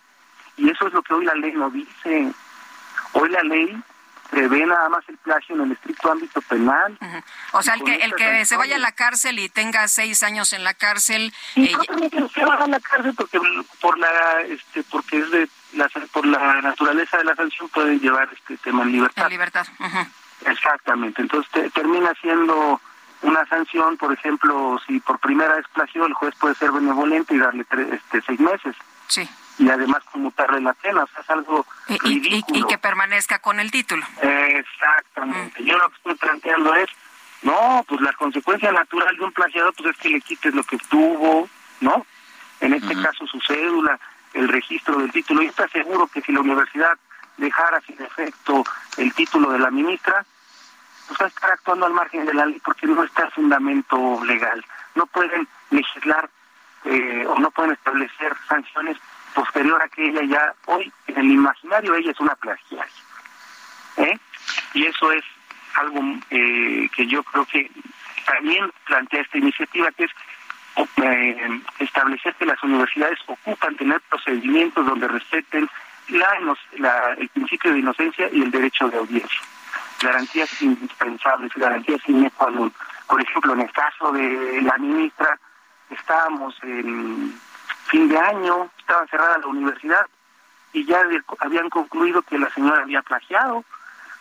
Y 0.56 0.70
eso 0.70 0.88
es 0.88 0.94
lo 0.94 1.02
que 1.02 1.14
hoy 1.14 1.26
la 1.26 1.36
ley 1.36 1.52
no 1.54 1.70
dice. 1.70 2.32
Hoy 3.14 3.30
la 3.30 3.44
ley 3.44 3.78
prevé 4.30 4.66
nada 4.66 4.90
más 4.90 5.04
el 5.08 5.18
plagio 5.18 5.56
en 5.56 5.62
el 5.64 5.72
estricto 5.72 6.12
ámbito 6.12 6.42
penal. 6.42 6.98
O 7.54 7.62
sea, 7.64 7.76
el 7.76 7.82
Y 7.82 7.84
que, 7.86 7.96
el 7.96 8.16
que 8.16 8.46
se 8.46 8.58
vaya 8.58 8.76
a 8.76 8.80
la 8.80 8.92
cárcel 8.92 9.40
y 9.40 9.50
tenga 9.50 9.88
seis 9.88 10.24
años 10.24 10.54
en 10.54 10.64
la 10.64 10.74
cárcel, 10.74 11.34
Y 11.56 11.66
eh, 11.66 11.72
no 11.74 11.80
tiene 11.84 12.10
que 12.10 12.28
se 12.34 12.42
a 12.44 12.68
la 12.68 12.80
cárcel 12.80 13.14
porque 13.16 13.40
por 13.82 13.98
la 13.98 14.42
este 14.48 14.84
porque 14.84 15.20
es 15.20 15.32
de 15.32 15.50
la, 15.74 15.90
por 16.12 16.26
la 16.26 16.62
naturaleza 16.62 17.18
de 17.18 17.24
la 17.24 17.36
sanción 17.36 17.70
pueden 17.70 18.00
llevar 18.00 18.30
este 18.34 18.58
tema 18.58 18.84
en 18.84 18.92
libertad. 18.92 19.26
en 19.26 19.32
libertad. 19.32 19.68
Exactamente. 20.46 21.22
Entonces 21.22 21.52
te- 21.52 21.70
termina 21.72 22.12
siendo 22.22 22.80
una 23.24 23.46
sanción, 23.48 23.98
por 23.98 24.14
ejemplo, 24.14 24.80
si 24.86 25.00
por 25.00 25.18
primera 25.20 25.56
vez 25.56 25.66
plagió, 25.74 26.06
el 26.06 26.14
juez 26.14 26.36
puede 26.40 26.56
ser 26.56 26.72
benevolente 26.72 27.34
y 27.34 27.40
darle 27.40 27.64
tres, 27.66 27.88
este, 27.94 28.22
seis 28.22 28.40
meses 28.40 28.76
Sí. 29.08 29.28
Y 29.60 29.70
además 29.70 30.04
conmutarle 30.12 30.62
la 30.62 30.74
pena. 30.74 31.04
O 31.04 31.08
sea, 31.08 31.22
es 31.22 31.30
algo 31.30 31.66
Y, 31.88 31.98
ridículo. 32.00 32.60
y 32.60 32.64
que 32.68 32.78
permanezca 32.78 33.40
con 33.40 33.60
el 33.60 33.72
título. 33.72 34.06
Exactamente. 34.22 35.64
Yo 35.64 35.78
lo 35.78 35.90
que 35.90 35.96
estoy 35.96 36.16
planteando 36.16 36.76
es, 36.76 36.90
no, 37.42 37.84
pues 37.88 38.02
la 38.02 38.14
consecuencia 38.14 38.72
natural 38.72 39.16
de 39.16 39.24
un 39.24 39.32
plagiador 39.32 39.74
pues 39.76 39.90
es 39.92 39.98
que 39.98 40.10
le 40.10 40.22
quites 40.22 40.54
lo 40.54 40.64
que 40.64 40.78
tuvo, 40.90 41.50
¿no? 41.82 42.06
En 42.60 42.74
este 42.74 42.96
caso 43.02 43.26
su 43.28 43.40
cédula, 43.42 44.00
el 44.34 44.48
registro 44.48 44.98
del 44.98 45.12
título. 45.12 45.42
Y 45.44 45.48
está 45.48 45.68
seguro 45.70 46.08
que 46.08 46.22
si 46.22 46.32
la 46.32 46.42
universidad 46.42 46.98
dejara 47.38 47.80
sin 47.82 48.02
efecto 48.02 48.64
el 48.98 49.14
título 49.14 49.52
de 49.52 49.60
la 49.60 49.70
ministra, 49.70 50.26
pues 51.08 51.20
va 51.22 51.26
a 51.26 51.30
estar 51.30 51.52
actuando 51.52 51.86
al 51.86 51.94
margen 51.94 52.26
de 52.26 52.34
la 52.34 52.46
ley 52.48 52.60
porque 52.64 52.88
no 52.88 53.04
está 53.04 53.30
fundamento 53.32 54.24
legal. 54.26 54.64
No 54.96 55.06
pueden 55.06 55.48
legislar 55.70 56.30
eh, 56.86 57.26
o 57.28 57.38
no 57.40 57.52
pueden 57.52 57.72
establecer 57.74 58.36
sanciones 58.50 58.98
posterior 59.38 59.80
a 59.80 59.88
que 59.90 60.08
ella 60.10 60.24
ya, 60.24 60.54
hoy 60.66 60.92
en 61.06 61.18
el 61.20 61.32
imaginario 61.32 61.94
ella 61.94 62.10
es 62.10 62.20
una 62.20 62.34
plagiaria. 62.36 62.94
¿eh? 63.98 64.18
Y 64.74 64.86
eso 64.88 65.12
es 65.12 65.24
algo 65.76 66.02
eh, 66.32 66.90
que 66.96 67.06
yo 67.06 67.22
creo 67.22 67.46
que 67.46 67.70
también 68.26 68.72
plantea 68.88 69.22
esta 69.22 69.38
iniciativa, 69.38 69.92
que 69.92 70.06
es 70.06 70.12
eh, 71.04 71.62
establecer 71.78 72.34
que 72.36 72.48
las 72.48 72.62
universidades 72.64 73.20
ocupan 73.28 73.76
tener 73.78 74.02
procedimientos 74.10 74.84
donde 74.88 75.08
respeten 75.08 75.70
la, 76.08 77.14
el 77.18 77.30
principio 77.30 77.74
de 77.74 77.80
inocencia 77.80 78.30
y 78.32 78.42
el 78.42 78.50
derecho 78.50 78.90
de 78.90 78.98
audiencia. 78.98 79.42
Garantías 80.02 80.62
indispensables, 80.62 81.52
garantías 81.56 82.02
non. 82.08 82.74
Por 83.08 83.22
ejemplo, 83.22 83.54
en 83.54 83.62
el 83.62 83.72
caso 83.72 84.12
de 84.12 84.62
la 84.62 84.78
ministra, 84.78 85.40
estábamos 85.90 86.56
en 86.64 87.40
fin 87.88 88.08
de 88.08 88.18
año, 88.18 88.70
estaba 88.78 89.08
cerrada 89.08 89.38
la 89.40 89.48
universidad 89.48 90.06
y 90.74 90.86
ya 90.86 91.02
habían 91.40 91.70
concluido 91.70 92.22
que 92.22 92.38
la 92.38 92.50
señora 92.52 92.84
había 92.84 93.02
plagiado. 93.02 93.64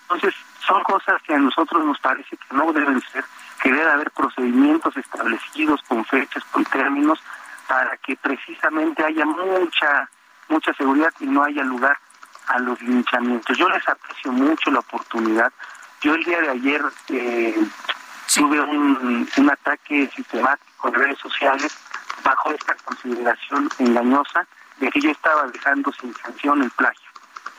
Entonces, 0.03 0.35
son 0.67 0.83
cosas 0.85 1.21
que 1.23 1.35
a 1.35 1.39
nosotros 1.39 1.85
nos 1.85 1.99
parece 1.99 2.37
que 2.37 2.55
no 2.55 2.73
deben 2.73 3.01
ser, 3.13 3.25
que 3.63 3.73
debe 3.73 3.91
haber 3.91 4.11
procedimientos 4.13 4.97
establecidos 4.97 5.83
con 5.83 6.05
fechas, 6.05 6.45
con 6.53 6.65
términos, 6.65 7.21
para 7.67 7.97
que 7.97 8.17
precisamente 8.17 9.05
haya 9.05 9.25
mucha, 9.25 10.09
mucha 10.49 10.73
seguridad 10.75 11.13
y 11.19 11.27
no 11.27 11.43
haya 11.43 11.65
lugar 11.65 11.99
a 12.47 12.61
los 12.61 12.81
linchamientos. 12.81 13.59
Yo 13.59 13.69
les 13.69 13.87
aprecio 13.89 14.31
mucho 14.31 14.71
la 14.71 14.79
oportunidad. 14.79 15.53
Yo 16.01 16.15
el 16.15 16.23
día 16.23 16.41
de 16.41 16.51
ayer 16.51 16.83
eh, 17.09 17.69
tuve 18.33 18.61
un, 18.61 19.29
un 19.37 19.51
ataque 19.51 20.09
sistemático 20.15 20.89
en 20.89 20.95
redes 20.95 21.19
sociales 21.19 21.77
bajo 22.27 22.51
esta 22.53 22.75
consideración 22.85 23.69
engañosa 23.79 24.47
de 24.79 24.91
que 24.91 25.01
yo 25.01 25.11
estaba 25.11 25.47
dejando 25.49 25.93
sin 25.93 26.15
sanción 26.17 26.63
el 26.63 26.71
plagio. 26.73 27.01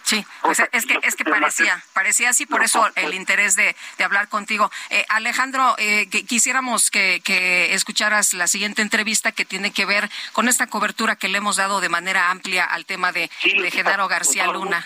Sí, 0.04 0.26
pues 0.42 0.62
es 0.72 0.86
que 0.86 0.98
es 1.04 1.16
que 1.18 1.26
parecía, 1.26 1.84
parecía 1.92 2.30
así, 2.30 2.46
por 2.46 2.64
eso 2.64 2.90
el 2.96 3.14
interés 3.14 3.58
de, 3.58 3.76
de 3.98 4.04
hablar 4.06 4.30
contigo. 4.30 4.72
Eh, 4.90 5.06
Alejandro, 5.10 5.76
eh, 5.80 6.08
que 6.10 6.26
quisiéramos 6.26 6.90
que, 6.92 7.22
que 7.26 7.74
escucharas 7.74 8.34
la 8.34 8.48
siguiente 8.48 8.82
entrevista 8.82 9.34
que 9.34 9.44
tiene 9.44 9.72
que 9.72 9.86
ver 9.86 10.10
con 10.32 10.48
esta 10.48 10.68
cobertura 10.68 11.18
que 11.18 11.28
le 11.28 11.40
hemos 11.40 11.58
dado 11.58 11.82
de 11.82 11.90
manera 11.90 12.30
amplia 12.32 12.64
al 12.64 12.86
tema 12.86 13.12
de, 13.12 13.30
de 13.44 13.70
Genaro 13.72 14.08
García 14.08 14.48
Luna. 14.48 14.82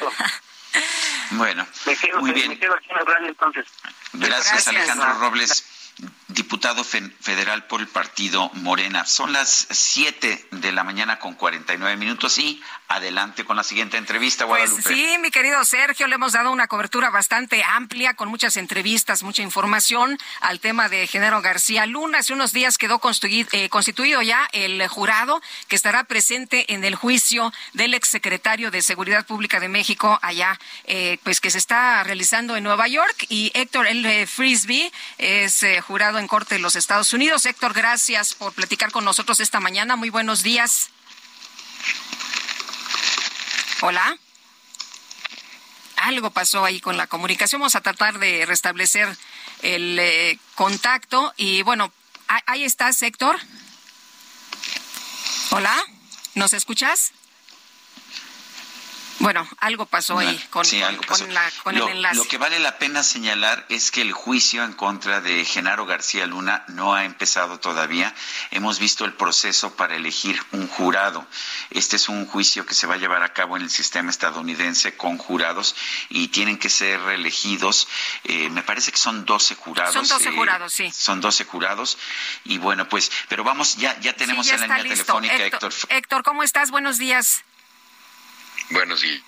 Bueno, 1.31 1.67
Me 1.85 1.95
quedo, 1.95 2.19
muy 2.21 2.31
me 2.31 2.35
bien. 2.35 2.59
quedo 2.59 2.73
aquí 2.75 2.87
en 2.89 2.97
el 2.97 3.05
radio 3.05 3.27
entonces. 3.27 3.65
Gracias, 4.13 4.45
Gracias. 4.49 4.67
Alejandro 4.69 5.13
Robles, 5.19 5.65
diputado 6.33 6.83
fe- 6.83 7.09
federal 7.21 7.65
por 7.67 7.81
el 7.81 7.87
partido 7.87 8.49
Morena. 8.55 9.05
Son 9.05 9.33
las 9.33 9.67
7 9.69 10.47
de 10.51 10.71
la 10.71 10.83
mañana 10.83 11.19
con 11.19 11.33
49 11.35 11.97
minutos 11.97 12.37
y 12.37 12.61
adelante 12.87 13.45
con 13.45 13.55
la 13.55 13.63
siguiente 13.63 13.97
entrevista, 13.97 14.45
Pues 14.45 14.69
Guadalupe. 14.69 14.93
sí, 14.93 15.17
mi 15.19 15.31
querido 15.31 15.63
Sergio, 15.65 16.07
le 16.07 16.15
hemos 16.15 16.33
dado 16.33 16.51
una 16.51 16.67
cobertura 16.67 17.09
bastante 17.09 17.63
amplia, 17.63 18.13
con 18.15 18.29
muchas 18.29 18.57
entrevistas, 18.57 19.23
mucha 19.23 19.41
información 19.41 20.17
al 20.41 20.59
tema 20.59 20.89
de 20.89 21.07
Genaro 21.07 21.41
García 21.41 21.85
Luna. 21.85 22.19
Hace 22.19 22.33
unos 22.33 22.51
días 22.53 22.77
quedó 22.77 22.99
constituido, 22.99 23.49
eh, 23.53 23.69
constituido 23.69 24.21
ya 24.21 24.47
el 24.51 24.85
jurado 24.87 25.41
que 25.67 25.75
estará 25.75 26.03
presente 26.03 26.73
en 26.73 26.83
el 26.83 26.95
juicio 26.95 27.53
del 27.73 27.93
exsecretario 27.93 28.71
de 28.71 28.81
Seguridad 28.81 29.25
Pública 29.25 29.59
de 29.59 29.69
México 29.69 30.19
allá, 30.21 30.59
eh, 30.85 31.17
pues 31.23 31.39
que 31.39 31.49
se 31.51 31.57
está 31.57 32.03
realizando 32.03 32.55
en 32.57 32.63
Nueva 32.63 32.87
York. 32.87 33.25
Y 33.29 33.51
Héctor 33.53 33.87
L. 33.87 34.27
Frisbee 34.27 34.91
es 35.17 35.63
eh, 35.63 35.79
jurado 35.81 36.19
en 36.21 36.27
Corte 36.27 36.55
de 36.55 36.59
los 36.61 36.75
Estados 36.77 37.11
Unidos. 37.13 37.45
Héctor, 37.45 37.73
gracias 37.73 38.33
por 38.35 38.53
platicar 38.53 38.91
con 38.91 39.03
nosotros 39.03 39.39
esta 39.41 39.59
mañana. 39.59 39.95
Muy 39.97 40.09
buenos 40.09 40.43
días. 40.43 40.89
Hola. 43.81 44.17
Algo 45.97 46.31
pasó 46.31 46.63
ahí 46.63 46.79
con 46.79 46.95
la 46.97 47.07
comunicación. 47.07 47.59
Vamos 47.61 47.75
a 47.75 47.81
tratar 47.81 48.19
de 48.19 48.45
restablecer 48.45 49.15
el 49.61 49.97
eh, 49.99 50.39
contacto. 50.55 51.33
Y 51.37 51.63
bueno, 51.63 51.91
ahí- 52.27 52.63
estás, 52.63 53.01
Héctor. 53.03 53.37
Hola. 55.49 55.75
¿Nos 56.35 56.53
escuchas? 56.53 57.11
Bueno, 59.21 59.47
algo 59.59 59.85
pasó 59.85 60.17
ahí 60.17 60.43
con, 60.49 60.65
el 60.65 60.83
enlace. 61.21 62.15
Lo 62.15 62.25
que 62.25 62.37
vale 62.37 62.59
la 62.59 62.77
pena 62.77 63.03
señalar 63.03 63.65
es 63.69 63.91
que 63.91 64.01
el 64.01 64.11
juicio 64.11 64.63
en 64.63 64.73
contra 64.73 65.21
de 65.21 65.45
Genaro 65.45 65.85
García 65.85 66.25
Luna 66.25 66.63
no 66.69 66.93
ha 66.93 67.05
empezado 67.05 67.59
todavía. 67.59 68.13
Hemos 68.49 68.79
visto 68.79 69.05
el 69.05 69.13
proceso 69.13 69.75
para 69.75 69.95
elegir 69.95 70.41
un 70.51 70.67
jurado. 70.67 71.25
Este 71.69 71.95
es 71.95 72.09
un 72.09 72.25
juicio 72.25 72.65
que 72.65 72.73
se 72.73 72.87
va 72.87 72.95
a 72.95 72.97
llevar 72.97 73.23
a 73.23 73.33
cabo 73.33 73.57
en 73.57 73.63
el 73.63 73.69
sistema 73.69 74.09
estadounidense 74.09 74.97
con 74.97 75.17
jurados 75.17 75.75
y 76.09 76.29
tienen 76.29 76.57
que 76.57 76.69
ser 76.69 76.99
elegidos. 77.09 77.87
Eh, 78.23 78.49
me 78.49 78.63
parece 78.63 78.91
que 78.91 78.97
son 78.97 79.25
12 79.25 79.55
jurados. 79.55 79.93
Son 79.93 80.07
12 80.07 80.29
eh, 80.29 80.31
jurados, 80.35 80.73
sí. 80.73 80.91
Son 80.91 81.21
12 81.21 81.45
jurados. 81.45 81.97
Y 82.45 82.57
bueno, 82.57 82.89
pues, 82.89 83.11
pero 83.29 83.43
vamos, 83.43 83.77
ya, 83.77 83.99
ya 83.99 84.13
tenemos 84.13 84.47
en 84.49 84.61
la 84.61 84.77
línea 84.77 84.95
telefónica 84.95 85.45
Héctor. 85.45 85.73
Héctor, 85.89 86.23
¿cómo 86.23 86.43
estás? 86.43 86.71
Buenos 86.71 86.97
días. 86.97 87.43
Buenos 88.71 89.01
días, 89.01 89.21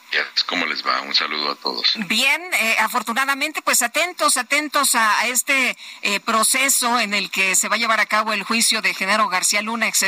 ¿cómo 0.45 0.65
les 0.65 0.87
va? 0.87 1.01
Un 1.01 1.13
saludo 1.13 1.51
a 1.51 1.55
todos. 1.55 1.95
Bien, 2.07 2.41
eh, 2.53 2.77
afortunadamente, 2.79 3.61
pues 3.61 3.81
atentos, 3.81 4.37
atentos 4.37 4.95
a, 4.95 5.27
este 5.27 5.77
eh, 6.01 6.21
proceso 6.21 6.97
en 6.97 7.13
el 7.13 7.29
que 7.29 7.53
se 7.57 7.67
va 7.67 7.75
a 7.75 7.77
llevar 7.77 7.99
a 7.99 8.05
cabo 8.05 8.31
el 8.31 8.43
juicio 8.43 8.81
de 8.81 8.93
Genaro 8.93 9.27
García 9.27 9.61
Luna, 9.61 9.89
ex, 9.89 10.05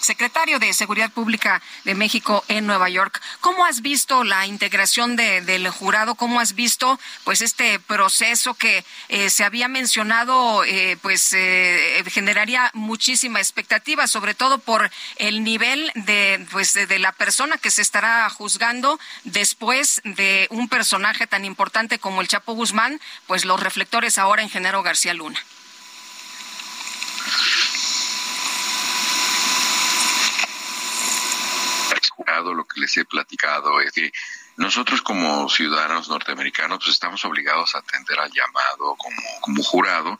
secretario 0.00 0.58
de 0.58 0.72
Seguridad 0.72 1.12
Pública 1.12 1.62
de 1.84 1.94
México 1.94 2.44
en 2.48 2.66
Nueva 2.66 2.88
York. 2.88 3.22
¿Cómo 3.40 3.64
has 3.64 3.82
visto 3.82 4.24
la 4.24 4.46
integración 4.46 5.14
del 5.14 5.68
jurado? 5.70 6.16
¿Cómo 6.16 6.40
has 6.40 6.56
visto, 6.56 6.98
pues, 7.22 7.42
este 7.42 7.78
proceso 7.78 8.54
que 8.54 8.84
eh, 9.08 9.30
se 9.30 9.44
había 9.44 9.68
mencionado, 9.68 10.64
pues, 11.02 11.30
generaría 12.08 12.70
muchísima 12.74 13.38
expectativa, 13.38 14.08
sobre 14.08 14.34
todo 14.34 14.58
por 14.58 14.90
el 15.16 15.44
nivel 15.44 15.92
de, 15.94 16.44
pues, 16.50 16.72
de 16.72 16.98
la 16.98 17.12
persona 17.12 17.58
que 17.58 17.70
se 17.70 17.82
estará 17.82 18.28
juzgando 18.30 18.55
juzgando 18.56 18.98
después 19.24 20.00
de 20.04 20.46
un 20.50 20.68
personaje 20.70 21.26
tan 21.26 21.44
importante 21.44 21.98
como 21.98 22.22
el 22.22 22.28
Chapo 22.28 22.54
Guzmán, 22.54 22.98
pues 23.26 23.44
los 23.44 23.60
reflectores 23.62 24.16
ahora 24.16 24.42
en 24.42 24.48
Genaro 24.48 24.82
García 24.82 25.12
Luna. 25.12 25.38
Lo 32.44 32.66
que 32.66 32.80
les 32.80 32.96
he 32.96 33.04
platicado 33.04 33.80
es 33.80 33.92
que 33.92 34.12
nosotros 34.56 35.02
como 35.02 35.48
ciudadanos 35.48 36.08
norteamericanos 36.08 36.78
pues 36.78 36.90
estamos 36.90 37.24
obligados 37.24 37.74
a 37.74 37.78
atender 37.78 38.18
al 38.18 38.32
llamado 38.32 38.96
como, 38.96 39.22
como 39.40 39.62
jurado. 39.62 40.18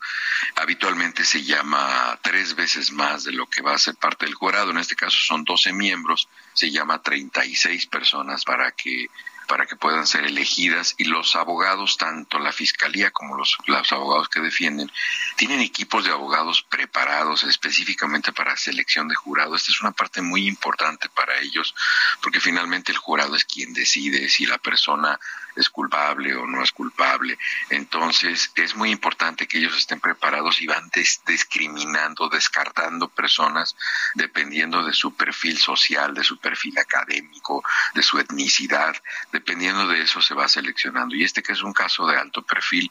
Habitualmente 0.56 1.24
se 1.24 1.42
llama 1.42 2.18
tres 2.22 2.54
veces 2.54 2.92
más 2.92 3.24
de 3.24 3.32
lo 3.32 3.46
que 3.46 3.62
va 3.62 3.74
a 3.74 3.78
ser 3.78 3.94
parte 3.94 4.26
del 4.26 4.34
jurado. 4.34 4.70
En 4.70 4.78
este 4.78 4.94
caso 4.94 5.18
son 5.18 5.44
12 5.44 5.72
miembros, 5.72 6.28
se 6.52 6.70
llama 6.70 7.02
36 7.02 7.86
personas 7.86 8.44
para 8.44 8.72
que 8.72 9.08
para 9.46 9.66
que 9.66 9.76
puedan 9.76 10.06
ser 10.06 10.24
elegidas 10.24 10.94
y 10.98 11.04
los 11.04 11.36
abogados, 11.36 11.96
tanto 11.96 12.38
la 12.38 12.52
fiscalía 12.52 13.10
como 13.10 13.36
los, 13.36 13.56
los 13.66 13.92
abogados 13.92 14.28
que 14.28 14.40
defienden, 14.40 14.90
tienen 15.36 15.60
equipos 15.60 16.04
de 16.04 16.10
abogados 16.10 16.62
preparados 16.62 17.44
específicamente 17.44 18.32
para 18.32 18.56
selección 18.56 19.08
de 19.08 19.14
jurado. 19.14 19.56
Esta 19.56 19.70
es 19.70 19.80
una 19.80 19.92
parte 19.92 20.22
muy 20.22 20.46
importante 20.46 21.08
para 21.08 21.38
ellos 21.40 21.74
porque 22.20 22.40
finalmente 22.40 22.92
el 22.92 22.98
jurado 22.98 23.36
es 23.36 23.44
quien 23.44 23.72
decide 23.72 24.28
si 24.28 24.46
la 24.46 24.58
persona 24.58 25.18
es 25.56 25.70
culpable 25.70 26.34
o 26.36 26.46
no 26.46 26.62
es 26.62 26.72
culpable. 26.72 27.38
Entonces 27.70 28.52
es 28.54 28.76
muy 28.76 28.90
importante 28.90 29.46
que 29.46 29.58
ellos 29.58 29.76
estén 29.76 30.00
preparados 30.00 30.60
y 30.60 30.66
van 30.66 30.90
discriminando, 31.26 32.28
descartando 32.28 33.08
personas 33.08 33.74
dependiendo 34.14 34.84
de 34.84 34.92
su 34.92 35.14
perfil 35.14 35.58
social, 35.58 36.14
de 36.14 36.24
su 36.24 36.38
perfil 36.38 36.78
académico, 36.78 37.64
de 37.94 38.02
su 38.02 38.18
etnicidad. 38.18 38.94
Dependiendo 39.32 39.88
de 39.88 40.02
eso 40.02 40.20
se 40.20 40.34
va 40.34 40.48
seleccionando. 40.48 41.14
Y 41.14 41.24
este 41.24 41.42
que 41.42 41.52
es 41.52 41.62
un 41.62 41.72
caso 41.72 42.06
de 42.06 42.16
alto 42.16 42.42
perfil 42.42 42.90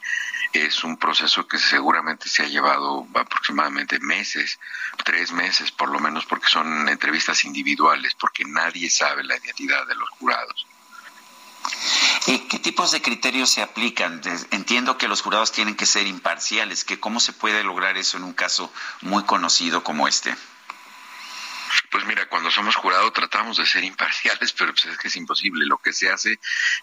es 0.53 0.83
un 0.83 0.97
proceso 0.97 1.47
que 1.47 1.57
seguramente 1.57 2.29
se 2.29 2.43
ha 2.43 2.47
llevado 2.47 3.07
aproximadamente 3.13 3.99
meses, 3.99 4.59
tres 5.03 5.31
meses 5.31 5.71
por 5.71 5.89
lo 5.89 5.99
menos, 5.99 6.25
porque 6.25 6.47
son 6.47 6.89
entrevistas 6.89 7.43
individuales, 7.43 8.15
porque 8.15 8.43
nadie 8.45 8.89
sabe 8.89 9.23
la 9.23 9.37
identidad 9.37 9.85
de 9.87 9.95
los 9.95 10.09
jurados. 10.09 10.67
¿Qué 12.65 12.71
tipos 12.71 12.89
de 12.89 12.99
criterios 12.99 13.51
se 13.51 13.61
aplican? 13.61 14.19
Entiendo 14.49 14.97
que 14.97 15.07
los 15.07 15.21
jurados 15.21 15.51
tienen 15.51 15.75
que 15.75 15.85
ser 15.85 16.07
imparciales, 16.07 16.83
que 16.83 16.99
cómo 16.99 17.19
se 17.19 17.31
puede 17.31 17.63
lograr 17.63 17.95
eso 17.95 18.17
en 18.17 18.23
un 18.23 18.33
caso 18.33 18.73
muy 19.01 19.21
conocido 19.21 19.83
como 19.83 20.07
este. 20.07 20.35
Cuando 22.45 22.57
somos 22.57 22.75
jurados 22.75 23.11
tratamos 23.11 23.57
de 23.57 23.65
ser 23.65 23.83
imparciales, 23.83 24.53
pero 24.53 24.71
pues 24.71 24.85
es 24.85 24.99
que 24.99 25.07
es 25.07 25.15
imposible. 25.15 25.65
Lo 25.65 25.79
que 25.79 25.91
se 25.91 26.11
hace 26.11 26.33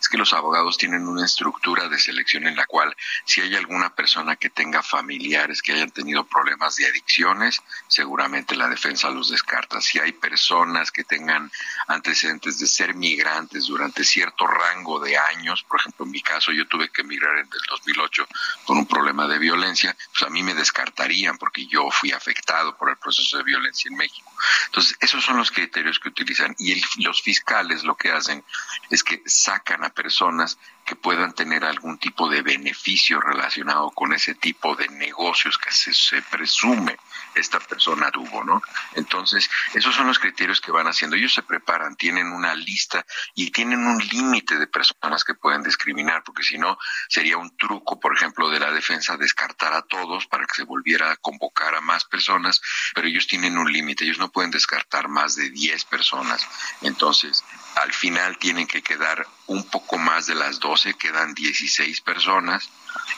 es 0.01 0.09
que 0.09 0.19
los 0.19 0.33
abogados 0.33 0.77
tienen 0.77 1.07
una 1.07 1.25
estructura 1.25 1.89
de 1.89 2.01
selección 2.01 2.49
en 2.49 2.57
la 2.57 2.67
cual 2.67 2.97
si 3.25 3.43
hay 3.43 3.55
alguna 3.55 3.95
persona 3.95 4.35
que 4.35 4.51
tenga 4.51 4.83
familiares 4.83 5.63
que 5.63 5.71
hayan 5.71 5.93
tenido 5.93 6.25
problemas 6.25 6.75
de 6.75 6.89
adicciones, 6.89 7.63
seguramente 7.87 8.57
la 8.57 8.69
defensa 8.69 9.09
los 9.11 9.31
descarta. 9.31 9.81
Si 9.81 10.01
hay 10.01 10.11
personas 10.11 10.91
que 10.91 11.05
tengan 11.05 11.49
antecedentes 11.87 12.59
de 12.59 12.67
ser 12.67 12.97
migrantes 12.97 13.67
durante 13.67 14.03
cierto 14.03 14.49
rango 14.49 14.99
de 14.99 15.17
años, 15.17 15.63
por 15.63 15.79
ejemplo, 15.79 16.05
en 16.07 16.11
mi 16.11 16.23
caso 16.23 16.51
yo 16.51 16.67
tuve 16.67 16.89
que 16.89 17.03
emigrar 17.03 17.39
en 17.39 17.47
el 17.47 17.61
2008 17.69 18.27
con 18.65 18.79
un 18.79 18.87
problema 18.89 19.29
de 19.29 19.39
violencia, 19.39 19.97
pues 20.11 20.23
a 20.23 20.29
mí 20.29 20.43
me 20.43 20.55
descartarían 20.55 21.39
porque 21.39 21.69
yo 21.69 21.89
fui 21.93 22.11
afectado 22.11 22.77
por 22.77 22.91
el 22.91 22.97
proceso 22.97 23.39
de 23.39 23.45
violencia 23.45 23.89
en 23.89 23.97
México. 23.97 24.29
Entonces, 24.67 24.97
esos 24.99 25.25
son 25.25 25.37
los 25.37 25.52
criterios 25.53 25.99
que 25.99 26.09
utilizan 26.09 26.55
y 26.59 26.83
los 27.03 27.23
fiscales 27.23 27.85
lo 27.85 27.97
que 27.97 28.11
hacen 28.11 28.45
es 28.91 29.05
que 29.05 29.23
sacan 29.27 29.85
a 29.85 29.91
personas 29.91 30.59
que 30.85 30.97
puedan 30.97 31.33
tener 31.33 31.65
algún 31.65 31.99
tipo 31.99 32.29
de 32.29 32.43
beneficio 32.43 33.21
relacionado 33.21 33.91
con 33.91 34.13
ese 34.13 34.35
tipo 34.35 34.75
de 34.75 34.89
negocios 34.89 35.59
que 35.59 35.71
se, 35.71 36.23
presume 36.23 36.97
esta 37.35 37.61
persona 37.61 38.11
tuvo, 38.11 38.45
¿no? 38.45 38.61
Entonces, 38.95 39.49
esos 39.75 39.95
son 39.95 40.07
los 40.07 40.19
criterios 40.19 40.61
que 40.61 40.73
van 40.73 40.87
haciendo. 40.87 41.17
Ellos 41.17 41.33
se 41.33 41.43
preparan, 41.43 41.97
tienen 41.97 42.27
una 42.27 42.55
lista 42.55 43.07
y 43.35 43.51
tienen 43.51 43.87
un 43.87 43.99
límite 43.99 44.59
de 44.59 44.67
personas 44.67 45.25
que 45.25 45.35
pueden 45.35 45.63
discriminar, 45.63 46.23
porque 46.25 46.43
si 46.43 46.59
no, 46.59 46.79
sería 47.09 47.39
un 47.39 47.57
truco, 47.57 47.99
por 47.99 48.15
ejemplo, 48.15 48.51
de 48.51 48.61
la 48.61 48.71
defensa 48.71 49.17
descartar 49.17 49.73
a 49.73 49.83
todos 49.83 50.27
para 50.27 50.47
que 50.47 50.55
se 50.55 50.65
volviera 50.65 51.11
a 51.11 51.17
convocar 51.17 51.75
a 51.75 51.81
más 51.81 52.05
personas, 52.05 52.61
pero 52.95 53.07
ellos 53.07 53.27
tienen 53.27 53.57
un 53.57 53.73
límite, 53.73 54.05
ellos 54.05 54.19
no 54.19 54.31
pueden 54.31 54.51
descartar 54.51 55.09
más 55.09 55.35
de 55.37 55.51
10 55.51 55.85
personas. 55.87 56.47
Entonces, 56.83 57.45
al 57.77 57.93
final 57.93 58.37
tienen 58.39 58.67
que 58.67 58.83
quedar 58.83 59.27
un 59.47 59.65
poco 59.65 59.99
más 59.99 60.27
de 60.27 60.35
las 60.35 60.61
12, 60.61 60.95
quedan 60.95 61.35
16 61.35 62.01
personas 62.01 62.69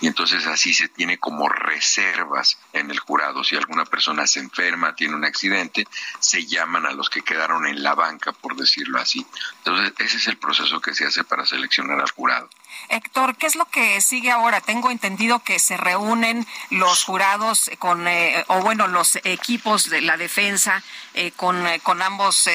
y 0.01 0.07
entonces 0.07 0.47
así 0.47 0.73
se 0.73 0.89
tiene 0.89 1.19
como 1.19 1.49
reservas 1.49 2.59
en 2.73 2.91
el 2.91 2.99
jurado. 2.99 3.45
Si 3.45 3.57
alguna 3.57 3.85
persona 3.85 4.27
se 4.27 4.41
enferma, 4.41 4.95
tiene 4.95 5.15
un 5.15 5.25
accidente, 5.25 5.87
se 6.19 6.47
llaman 6.47 6.87
a 6.87 6.93
los 6.93 7.11
que 7.11 7.23
quedaron 7.23 7.67
en 7.67 7.83
la 7.83 7.95
banca, 7.95 8.33
por 8.33 8.57
decirlo 8.57 9.01
así. 9.01 9.27
Entonces 9.59 9.93
ese 9.99 10.17
es 10.17 10.27
el 10.29 10.37
proceso 10.37 10.81
que 10.81 10.95
se 10.95 11.07
hace 11.07 11.25
para 11.25 11.47
seleccionar 11.47 12.01
al 12.01 12.11
jurado. 12.11 12.49
Héctor, 12.89 13.37
¿qué 13.37 13.47
es 13.47 13.57
lo 13.57 13.67
que 13.67 14.01
sigue 14.01 14.31
ahora? 14.31 14.61
Tengo 14.61 14.91
entendido 14.91 15.43
que 15.43 15.59
se 15.59 15.77
reúnen 15.77 16.47
los 16.71 17.05
jurados 17.05 17.71
con, 17.79 18.09
eh, 18.09 18.45
o 18.49 18.61
bueno, 18.61 18.89
los 18.89 19.17
equipos 19.25 19.89
de 19.91 20.01
la 20.01 20.17
defensa 20.17 20.83
eh, 21.15 21.33
con, 21.33 21.67
eh, 21.67 21.81
con 21.81 22.03
ambos 22.03 22.49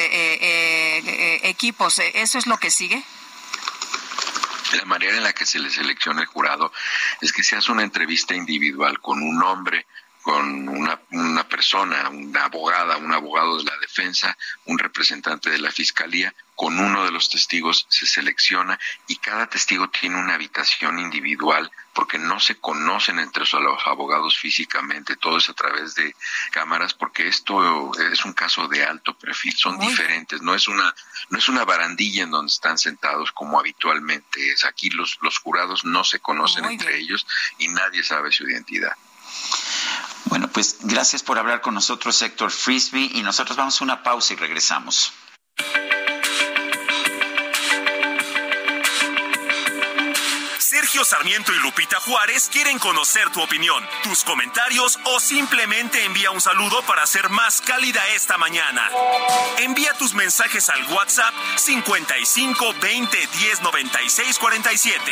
equipos. 1.42 2.00
¿Eso 2.00 2.38
es 2.38 2.48
lo 2.48 2.58
que 2.58 2.70
sigue? 2.70 3.04
La 4.74 4.86
manera 4.86 5.18
en 5.18 5.24
la 5.24 5.34
que 5.34 5.46
se 5.46 5.60
le 5.60 5.70
selecciona 5.70 6.22
el 6.22 6.28
jurado 6.28 6.72
es 7.22 7.32
que 7.34 7.44
se 7.44 7.56
hace 7.56 7.72
una 7.72 7.84
entrevista 7.84 8.36
individual 8.36 9.00
con 9.00 9.22
un 9.22 9.42
hombre, 9.44 9.86
con 10.30 10.70
una, 10.70 11.02
una 11.10 11.48
persona, 11.48 12.08
una 12.10 12.44
abogada, 12.44 12.98
un 12.98 13.12
abogado 13.12 13.58
de 13.58 13.64
la 13.64 13.76
defensa, 13.80 14.38
un 14.66 14.78
representante 14.78 15.50
de 15.50 15.58
la 15.58 15.72
fiscalía, 15.72 16.32
con 16.54 16.80
uno 16.80 17.04
de 17.04 17.12
los 17.12 17.30
testigos 17.30 17.88
se 17.90 18.06
selecciona 18.06 18.80
y 19.08 19.16
cada 19.16 19.48
testigo 19.48 19.90
tiene 19.90 20.20
una 20.20 20.36
habitación 20.36 21.00
individual 21.00 21.72
porque 21.94 22.20
no 22.20 22.40
se 22.40 22.60
conocen 22.60 23.18
entre 23.18 23.44
los 23.44 23.88
abogados 23.88 24.38
físicamente, 24.38 25.16
todo 25.16 25.40
es 25.40 25.50
a 25.50 25.54
través 25.54 25.96
de 25.96 26.16
cámaras 26.52 26.94
porque 26.94 27.28
esto 27.28 27.92
es 28.00 28.24
un 28.24 28.34
caso 28.34 28.68
de 28.68 28.84
alto 28.84 29.18
perfil, 29.18 29.58
son 29.58 29.80
diferentes, 29.80 30.44
no 30.44 30.54
es 30.54 30.68
una 30.68 30.94
no 31.30 31.40
es 31.40 31.50
una 31.50 31.66
barandilla 31.66 32.22
en 32.22 32.30
donde 32.30 32.52
están 32.52 32.78
sentados 32.78 33.32
como 33.32 33.60
habitualmente 33.60 34.52
es. 34.52 34.64
Aquí 34.64 34.92
los 34.92 35.18
los 35.22 35.40
jurados 35.40 35.86
no 35.86 36.04
se 36.04 36.20
conocen 36.20 36.66
entre 36.66 37.00
ellos 37.00 37.26
y 37.58 37.68
nadie 37.70 38.04
sabe 38.04 38.32
su 38.32 38.48
identidad. 38.48 38.96
Bueno, 40.26 40.48
pues 40.48 40.78
gracias 40.82 41.24
por 41.24 41.38
hablar 41.38 41.62
con 41.62 41.74
nosotros, 41.74 42.22
Héctor 42.22 42.52
Frisby, 42.52 43.12
y 43.16 43.24
nosotros 43.24 43.58
vamos 43.58 43.80
a 43.80 43.84
una 43.84 44.04
pausa 44.04 44.34
y 44.34 44.38
regresamos. 44.38 45.14
Sergio 50.70 51.04
Sarmiento 51.04 51.52
y 51.52 51.60
Lupita 51.60 52.00
Juárez 52.00 52.50
quieren 52.52 52.80
conocer 52.80 53.30
tu 53.32 53.42
opinión, 53.42 53.84
tus 54.04 54.24
comentarios 54.24 55.00
o 55.06 55.20
simplemente 55.20 56.04
envía 56.06 56.32
un 56.32 56.42
saludo 56.42 56.82
para 56.84 57.06
ser 57.06 57.30
más 57.30 57.62
cálida 57.62 58.02
esta 58.10 58.38
mañana. 58.38 58.90
Envía 59.58 59.94
tus 59.94 60.14
mensajes 60.14 60.70
al 60.70 60.84
WhatsApp 60.92 61.34
55 61.58 62.74
20 62.82 63.18
10 63.18 63.62
96 63.62 64.40
47. 64.40 65.12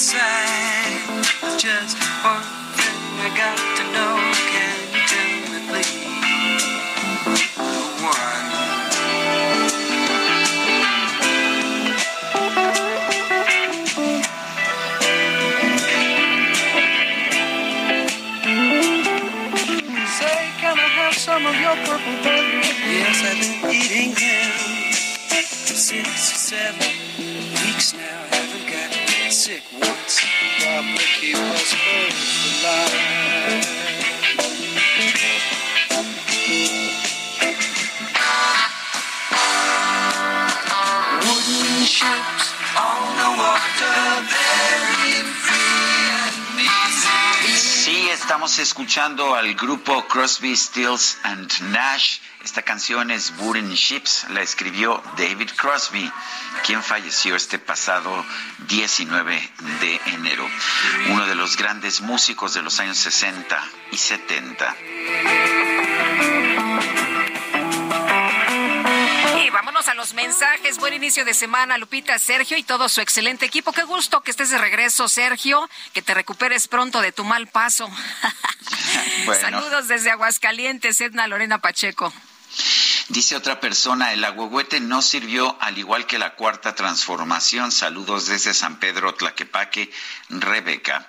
side. 0.00 0.96
Just 1.60 1.98
one 2.24 2.40
thing 2.72 3.00
I 3.20 3.28
got 3.36 3.56
to 3.76 3.84
know. 3.92 4.16
Can 4.48 4.76
you 4.96 5.02
tell 5.12 5.28
me, 5.52 5.58
please? 5.68 6.08
One. 8.00 8.46
Say, 20.16 20.40
can 20.60 20.76
I 20.78 20.88
have 21.00 21.14
some 21.14 21.44
of 21.44 21.54
your 21.60 21.76
purple 21.84 22.16
belly? 22.24 22.64
Yes, 22.88 23.20
I've 23.28 23.36
been 23.36 23.70
eating 23.76 24.14
them 24.14 24.70
six 25.76 26.20
seven 26.48 26.92
weeks 27.64 27.92
now. 27.92 28.49
Sí, 47.56 48.08
estamos 48.10 48.58
escuchando 48.58 49.34
al 49.34 49.54
grupo 49.54 50.06
Crosby, 50.06 50.54
Stills 50.54 51.16
and 51.22 51.50
Nash. 51.70 52.18
Esta 52.42 52.62
canción 52.62 53.10
es 53.10 53.34
Wooden 53.38 53.74
Ships, 53.74 54.26
la 54.30 54.40
escribió 54.40 55.02
David 55.18 55.50
Crosby, 55.56 56.10
quien 56.64 56.82
falleció 56.82 57.36
este 57.36 57.58
pasado 57.58 58.24
19 58.66 59.50
de 59.80 60.00
enero. 60.06 60.48
Uno 61.10 61.26
de 61.26 61.34
los 61.34 61.58
grandes 61.58 62.00
músicos 62.00 62.54
de 62.54 62.62
los 62.62 62.80
años 62.80 62.96
60 62.96 63.62
y 63.92 63.96
70. 63.98 64.76
Y 69.44 69.50
vámonos 69.50 69.88
a 69.88 69.94
los 69.94 70.14
mensajes. 70.14 70.78
Buen 70.78 70.94
inicio 70.94 71.26
de 71.26 71.34
semana, 71.34 71.76
Lupita, 71.76 72.18
Sergio 72.18 72.56
y 72.56 72.62
todo 72.62 72.88
su 72.88 73.02
excelente 73.02 73.44
equipo. 73.44 73.72
Qué 73.72 73.82
gusto 73.82 74.22
que 74.22 74.30
estés 74.30 74.48
de 74.48 74.56
regreso, 74.56 75.08
Sergio. 75.08 75.68
Que 75.92 76.00
te 76.00 76.14
recuperes 76.14 76.68
pronto 76.68 77.02
de 77.02 77.12
tu 77.12 77.22
mal 77.22 77.48
paso. 77.48 77.90
Bueno. 79.24 79.40
Saludos 79.40 79.88
desde 79.88 80.10
Aguascalientes, 80.10 81.00
Edna 81.00 81.26
Lorena 81.26 81.58
Pacheco. 81.58 82.12
Dice 83.08 83.36
otra 83.36 83.58
persona, 83.58 84.12
el 84.12 84.24
agüehuete 84.24 84.78
no 84.80 85.02
sirvió 85.02 85.56
al 85.60 85.78
igual 85.78 86.06
que 86.06 86.18
la 86.18 86.34
cuarta 86.36 86.74
transformación. 86.74 87.72
Saludos 87.72 88.26
desde 88.26 88.54
San 88.54 88.78
Pedro, 88.78 89.14
Tlaquepaque, 89.14 89.90
Rebeca. 90.28 91.08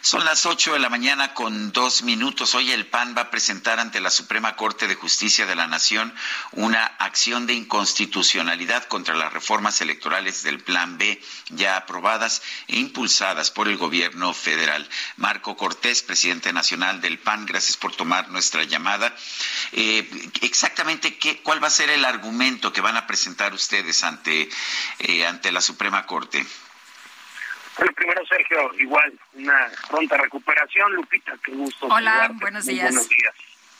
Son 0.00 0.24
las 0.24 0.46
8 0.46 0.74
de 0.74 0.78
la 0.78 0.88
mañana 0.90 1.34
con 1.34 1.72
dos 1.72 2.02
minutos. 2.02 2.54
Hoy 2.54 2.70
el 2.70 2.86
PAN 2.86 3.14
va 3.16 3.22
a 3.22 3.30
presentar 3.30 3.80
ante 3.80 4.00
la 4.00 4.10
Suprema 4.10 4.54
Corte 4.54 4.86
de 4.86 4.94
Justicia 4.94 5.44
de 5.44 5.56
la 5.56 5.66
Nación 5.66 6.14
una 6.52 6.84
acción 6.84 7.46
de 7.46 7.54
inconstitucionalidad 7.54 8.84
contra 8.84 9.16
las 9.16 9.32
reformas 9.32 9.80
electorales 9.80 10.44
del 10.44 10.60
Plan 10.60 10.98
B 10.98 11.20
ya 11.50 11.76
aprobadas 11.76 12.42
e 12.68 12.76
impulsadas 12.78 13.50
por 13.50 13.66
el 13.66 13.76
gobierno 13.76 14.32
federal. 14.34 14.88
Marco 15.16 15.56
Cortés, 15.56 16.02
presidente 16.02 16.52
nacional 16.52 17.00
del 17.00 17.18
PAN, 17.18 17.44
gracias 17.44 17.76
por 17.76 17.94
tomar 17.94 18.28
nuestra 18.28 18.62
llamada. 18.62 19.14
Eh, 19.72 20.08
exactamente 20.42 21.18
qué, 21.18 21.42
cuál 21.42 21.62
va 21.62 21.66
a 21.66 21.70
ser 21.70 21.90
el 21.90 22.04
argumento 22.04 22.72
que 22.72 22.80
van 22.80 22.96
a 22.96 23.06
presentar 23.08 23.52
ustedes 23.52 24.04
ante, 24.04 24.48
eh, 25.00 25.26
ante 25.26 25.50
la 25.50 25.60
Suprema 25.60 26.06
Corte. 26.06 26.46
Bueno, 27.78 27.92
primero, 27.94 28.26
Sergio, 28.26 28.74
igual, 28.78 29.12
una 29.34 29.70
pronta 29.88 30.16
recuperación. 30.16 30.92
Lupita, 30.94 31.34
qué 31.44 31.52
gusto. 31.52 31.86
Hola, 31.86 32.10
saludarte. 32.10 32.34
buenos 32.40 32.64
Muy 32.64 32.74
días. 32.74 32.86
buenos 32.90 33.08
días 33.08 33.34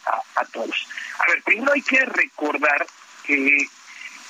a, 0.07 0.41
a 0.41 0.45
todos. 0.47 0.89
A 1.19 1.27
ver, 1.31 1.43
primero 1.43 1.73
hay 1.73 1.83
que 1.83 2.05
recordar 2.05 2.87
que 3.25 3.67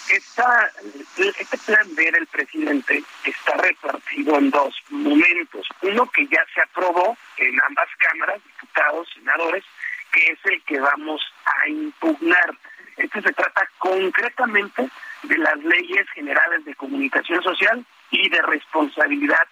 esta, 0.08 0.70
este 1.18 1.58
plan 1.58 1.94
B 1.94 2.10
del 2.10 2.26
presidente 2.28 3.04
está 3.24 3.52
repartido 3.58 4.38
en 4.38 4.50
dos 4.50 4.74
momentos. 4.88 5.68
Uno 5.82 6.06
que 6.10 6.26
ya 6.28 6.42
se 6.54 6.62
aprobó 6.62 7.16
en 7.36 7.60
ambas 7.68 7.88
cámaras, 7.98 8.42
diputados, 8.42 9.08
senadores, 9.14 9.64
que 10.12 10.32
es 10.32 10.38
el 10.44 10.62
que 10.62 10.80
vamos 10.80 11.20
a 11.44 11.68
impugnar. 11.68 12.56
Este 12.96 13.20
se 13.20 13.32
trata 13.34 13.68
concretamente 13.78 14.88
de 15.24 15.38
las 15.38 15.58
leyes 15.58 16.08
generales 16.14 16.64
de 16.64 16.74
comunicación 16.74 17.42
social 17.42 17.84
y 18.10 18.30
de 18.30 18.40
responsabilidad 18.42 19.46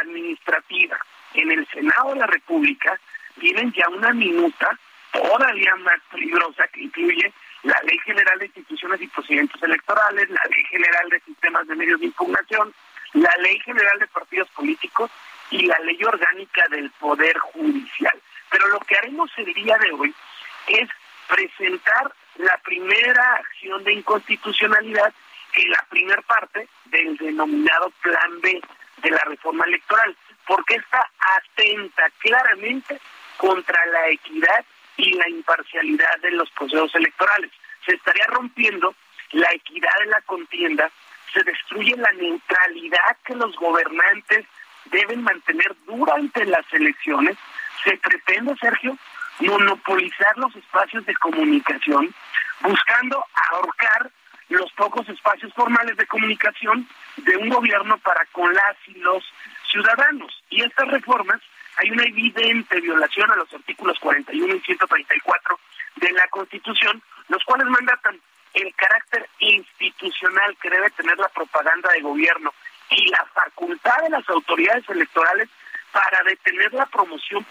administrativa. 0.00 0.98
En 1.34 1.50
el 1.50 1.66
Senado 1.68 2.10
de 2.12 2.20
la 2.20 2.26
República 2.26 2.98
tienen 3.40 3.72
ya 3.72 3.88
una 3.88 4.12
minuta 4.12 4.78
todavía 5.12 5.74
más 5.76 6.00
peligrosa 6.10 6.66
que 6.68 6.82
incluye 6.82 7.32
la 7.62 7.80
Ley 7.84 7.98
General 8.04 8.38
de 8.38 8.46
Instituciones 8.46 9.00
y 9.00 9.06
Procedimientos 9.08 9.62
Electorales, 9.62 10.28
la 10.30 10.42
Ley 10.50 10.64
General 10.64 11.08
de 11.08 11.20
Sistemas 11.20 11.66
de 11.66 11.76
Medios 11.76 12.00
de 12.00 12.06
Impugnación, 12.06 12.74
la 13.12 13.34
Ley 13.40 13.58
General 13.60 13.98
de 13.98 14.06
Partidos 14.08 14.48
Políticos 14.50 15.10
y 15.50 15.66
la 15.66 15.78
Ley 15.80 16.02
Orgánica 16.02 16.66
del 16.70 16.90
Poder 16.92 17.38
Judicial. 17.38 18.18
Pero 18.50 18.68
lo 18.68 18.80
que 18.80 18.96
haremos 18.96 19.30
el 19.36 19.52
día 19.54 19.78
de 19.78 19.92
hoy 19.92 20.14
es 20.68 20.88
presentar 21.28 22.12
la 22.36 22.58
primera 22.58 23.34
acción 23.34 23.84
de 23.84 23.92
inconstitucionalidad 23.92 25.12
en 25.54 25.70
la 25.70 25.86
primera 25.90 26.22
parte 26.22 26.68
del 26.86 27.16
denominado 27.16 27.90
Plan 28.02 28.40
B 28.40 28.60
de 29.02 29.10
la 29.10 29.22
reforma 29.26 29.64
electoral, 29.64 30.16
porque 30.46 30.76
está 30.76 31.08
atenta 31.38 32.10
claramente 32.18 33.00
contra 33.36 33.84
la 33.86 34.08
equidad 34.08 34.64
y 34.96 35.12
la 35.14 35.28
imparcialidad 35.28 36.18
de 36.20 36.32
los 36.32 36.50
procesos 36.50 36.94
electorales. 36.94 37.50
Se 37.84 37.94
estaría 37.94 38.26
rompiendo 38.26 38.94
la 39.32 39.50
equidad 39.52 39.92
de 40.00 40.06
la 40.06 40.20
contienda, 40.22 40.90
se 41.32 41.42
destruye 41.42 41.96
la 41.96 42.12
neutralidad 42.12 43.16
que 43.24 43.34
los 43.34 43.56
gobernantes 43.56 44.46
deben 44.86 45.22
mantener 45.22 45.74
durante 45.86 46.44
las 46.44 46.64
elecciones, 46.72 47.36
se 47.84 47.96
pretende, 47.96 48.54
Sergio, 48.60 48.96
monopolizar 49.40 50.36
los 50.38 50.54
espacios 50.56 51.04
de 51.06 51.14
comunicación, 51.14 52.14
buscando 52.60 53.24
ahorcar 53.50 54.10
los 54.48 54.70
pocos 54.72 55.08
espacios 55.08 55.52
formales 55.54 55.96
de 55.96 56.06
comunicación 56.06 56.86
de 57.16 57.36
un 57.36 57.48
gobierno 57.48 57.98
para 57.98 58.24
con 58.26 58.52
las 58.52 58.76
y 58.86 58.94
los 58.94 59.24
ciudadanos. 59.70 60.42
Y 60.50 60.62
estas 60.62 60.88
reformas, 60.88 61.40
hay 61.76 61.90
una 61.90 62.04
evidente 62.04 62.80
violación 62.80 63.30
a 63.30 63.36
los 63.36 63.52
artículos 63.52 63.98
41 64.00 64.54
y 64.54 64.60
134 64.60 65.60
de 65.96 66.12
la 66.12 66.26
Constitución, 66.28 67.02
los 67.28 67.42
cuales 67.44 67.66
mandatan 67.66 68.20
el 68.54 68.74
carácter 68.74 69.28
institucional 69.38 70.56
que 70.60 70.70
debe 70.70 70.90
tener 70.90 71.16
la 71.16 71.28
propaganda 71.28 71.90
de 71.92 72.02
gobierno 72.02 72.52
y 72.90 73.08
la 73.08 73.24
facultad 73.32 73.96
de 74.02 74.10
las 74.10 74.28
autoridades 74.28 74.86
electorales 74.88 75.48
para 75.92 76.22
detener 76.24 76.72
la 76.74 76.86
promoción 76.86 77.44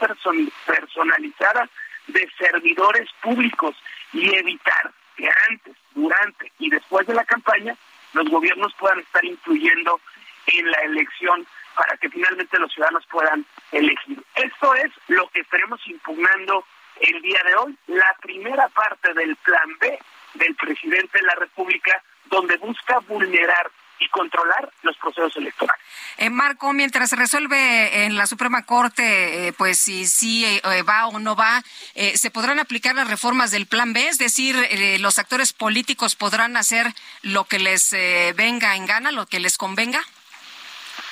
personalizada 0.66 1.70
de 2.08 2.30
servidores 2.38 3.10
públicos 3.22 3.76
y 4.14 4.34
evitar 4.36 4.92
que 5.16 5.30
antes, 5.50 5.76
durante 5.94 6.52
y 6.60 6.70
después 6.70 7.06
de 7.08 7.14
la 7.14 7.24
campaña 7.26 7.76
los 8.14 8.30
gobiernos 8.30 8.74
puedan 8.76 9.00
estar 9.00 9.24
influyendo 9.26 10.00
en 10.48 10.72
la 10.72 10.80
elección 10.82 11.46
para 11.76 11.98
que 11.98 12.10
finalmente 12.10 12.60
los 12.60 12.72
ciudadanos 12.74 13.06
puedan 13.10 13.46
elegir. 13.72 14.22
Esto 14.36 14.76
es 14.76 14.92
lo 15.08 15.30
que 15.30 15.42
estaremos 15.42 15.80
impugnando 15.88 16.66
el 17.00 17.22
día 17.22 17.42
de 17.46 17.56
hoy, 17.56 17.78
la 17.88 18.16
primera 18.22 18.68
parte 18.70 19.14
del 19.14 19.36
plan 19.38 19.78
B 19.80 20.00
del 20.36 20.56
presidente 20.56 21.20
de 21.20 21.26
la 21.26 21.36
República, 21.36 22.02
donde 22.26 22.58
busca 22.58 23.00
vulnerar 23.00 23.72
y 24.02 24.10
controlar 24.10 24.72
los 24.82 24.98
procesos 24.98 25.38
electorales. 25.38 25.86
Eh, 26.18 26.30
Marco, 26.30 26.74
mientras 26.74 27.10
se 27.10 27.16
resuelve 27.16 28.06
en 28.06 28.18
la 28.18 28.26
Suprema 28.26 28.66
Corte, 28.66 29.48
eh, 29.48 29.54
pues 29.54 29.80
si 29.80 30.06
sí 30.06 30.44
eh, 30.46 30.82
va 30.84 31.08
o 31.08 31.20
no 31.20 31.36
va, 31.36 31.62
eh, 31.94 32.18
¿se 32.18 32.32
podrán 32.32 32.60
aplicar 32.60 32.96
las 32.96 33.10
reformas 33.10 33.52
del 33.52 33.68
Plan 33.68 33.94
B? 33.94 34.08
Es 34.08 34.18
decir, 34.18 34.56
los 35.00 35.20
actores 35.20 35.54
políticos 35.54 36.16
podrán 36.16 36.58
hacer 36.58 36.88
lo 37.22 37.46
que 37.46 37.60
les 37.60 37.92
venga 38.36 38.76
en 38.76 38.88
gana, 38.88 39.12
lo 39.12 39.28
que 39.28 39.40
les 39.40 39.58
convenga. 39.58 40.02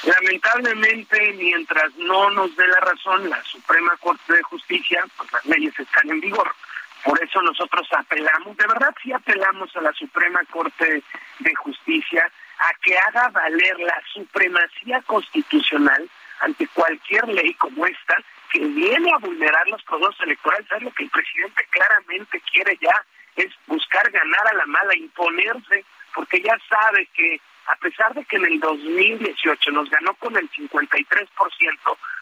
Lamentablemente, 0.03 1.33
mientras 1.33 1.93
no 1.97 2.31
nos 2.31 2.55
dé 2.55 2.67
la 2.67 2.79
razón 2.79 3.29
la 3.29 3.43
Suprema 3.43 3.95
Corte 3.97 4.33
de 4.33 4.43
Justicia, 4.43 5.03
pues 5.17 5.31
las 5.31 5.45
leyes 5.45 5.77
están 5.77 6.09
en 6.09 6.19
vigor. 6.19 6.55
Por 7.03 7.21
eso 7.23 7.41
nosotros 7.41 7.87
apelamos, 7.97 8.57
de 8.57 8.67
verdad 8.67 8.93
sí 9.01 9.13
apelamos 9.13 9.73
a 9.75 9.81
la 9.81 9.93
Suprema 9.93 10.41
Corte 10.51 11.03
de 11.39 11.55
Justicia 11.55 12.29
a 12.59 12.73
que 12.81 12.97
haga 12.97 13.29
valer 13.29 13.79
la 13.79 14.01
supremacía 14.13 15.01
constitucional 15.03 16.09
ante 16.41 16.67
cualquier 16.67 17.27
ley 17.27 17.53
como 17.55 17.85
esta 17.85 18.15
que 18.51 18.59
viene 18.59 19.11
a 19.13 19.17
vulnerar 19.17 19.67
los 19.67 19.83
procesos 19.83 20.19
electorales. 20.21 20.67
¿Sabes 20.67 20.83
lo 20.83 20.91
que 20.91 21.03
el 21.03 21.09
presidente 21.09 21.67
claramente 21.69 22.41
quiere 22.51 22.77
ya? 22.81 23.05
Es 23.35 23.47
buscar 23.67 24.09
ganar 24.11 24.47
a 24.47 24.53
la 24.53 24.65
mala, 24.65 24.95
imponerse, 24.95 25.85
porque 26.13 26.41
ya 26.41 26.57
sabe 26.67 27.07
que 27.13 27.39
a 27.67 27.75
pesar 27.75 28.13
de 28.15 28.25
que 28.25 28.37
en 28.37 28.45
el 28.45 28.59
2018 28.59 29.71
nos 29.71 29.89
ganó 29.89 30.13
con 30.15 30.35
el 30.35 30.49
53% 30.49 31.27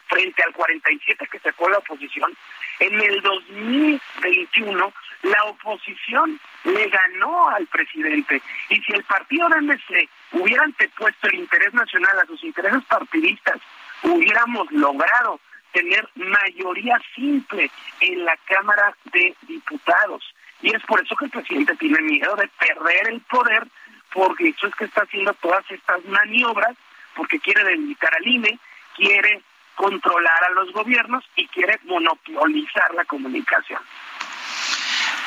frente 0.06 0.42
al 0.42 0.52
47% 0.52 1.28
que 1.30 1.38
sacó 1.38 1.68
la 1.70 1.78
oposición, 1.78 2.36
en 2.80 3.00
el 3.00 3.22
2021 3.22 4.92
la 5.22 5.44
oposición 5.44 6.40
le 6.64 6.88
ganó 6.88 7.48
al 7.50 7.66
presidente. 7.66 8.40
Y 8.68 8.80
si 8.80 8.92
el 8.92 9.04
partido 9.04 9.48
de 9.48 9.62
MC 9.62 10.08
hubiera 10.32 10.64
antepuesto 10.64 11.28
el 11.28 11.40
interés 11.40 11.74
nacional 11.74 12.18
a 12.20 12.26
sus 12.26 12.42
intereses 12.44 12.82
partidistas, 12.84 13.58
hubiéramos 14.02 14.70
logrado 14.70 15.40
tener 15.72 16.08
mayoría 16.14 16.98
simple 17.14 17.70
en 18.00 18.24
la 18.24 18.36
Cámara 18.44 18.94
de 19.12 19.34
Diputados. 19.42 20.24
Y 20.62 20.74
es 20.74 20.82
por 20.84 21.00
eso 21.02 21.14
que 21.16 21.26
el 21.26 21.30
presidente 21.30 21.76
tiene 21.76 22.00
miedo 22.00 22.34
de 22.36 22.48
perder 22.58 23.08
el 23.08 23.20
poder, 23.22 23.66
porque 24.12 24.48
eso 24.48 24.66
es 24.66 24.74
que 24.74 24.84
está 24.84 25.02
haciendo 25.02 25.34
todas 25.34 25.64
estas 25.70 26.04
maniobras, 26.06 26.76
porque 27.14 27.38
quiere 27.38 27.64
debilitar 27.64 28.14
al 28.14 28.26
INE, 28.26 28.58
quiere 28.96 29.42
controlar 29.74 30.44
a 30.44 30.50
los 30.50 30.72
gobiernos 30.72 31.24
y 31.36 31.46
quiere 31.48 31.78
monopolizar 31.84 32.92
la 32.94 33.04
comunicación. 33.04 33.80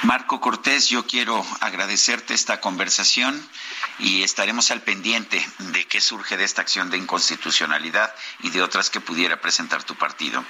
Marco 0.04 0.42
Cortés, 0.42 0.90
yo 0.90 1.06
quiero 1.06 1.46
agradecerte 1.60 2.34
esta 2.34 2.60
conversación 2.60 3.40
y 4.00 4.24
estaremos 4.24 4.72
al 4.72 4.82
pendiente 4.82 5.46
de 5.60 5.86
qué 5.86 6.02
surge 6.02 6.38
de 6.38 6.44
esta 6.44 6.64
acción 6.64 6.90
de 6.90 6.98
inconstitucionalidad 6.98 8.12
y 8.40 8.50
de 8.50 8.64
otras 8.64 8.90
que 8.90 9.00
pudiera 9.00 9.40
presentar 9.42 9.84
tu 9.84 9.96
partido. 9.96 10.44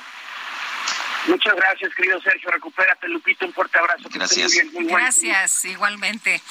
Muchas 1.28 1.56
gracias, 1.56 1.94
querido 1.94 2.20
Sergio. 2.22 2.50
Recupérate, 2.50 3.08
Lupito. 3.08 3.46
Un 3.46 3.54
fuerte 3.54 3.78
abrazo. 3.78 4.10
Gracias. 4.12 4.54
gracias, 4.74 5.66
igualmente. 5.66 6.42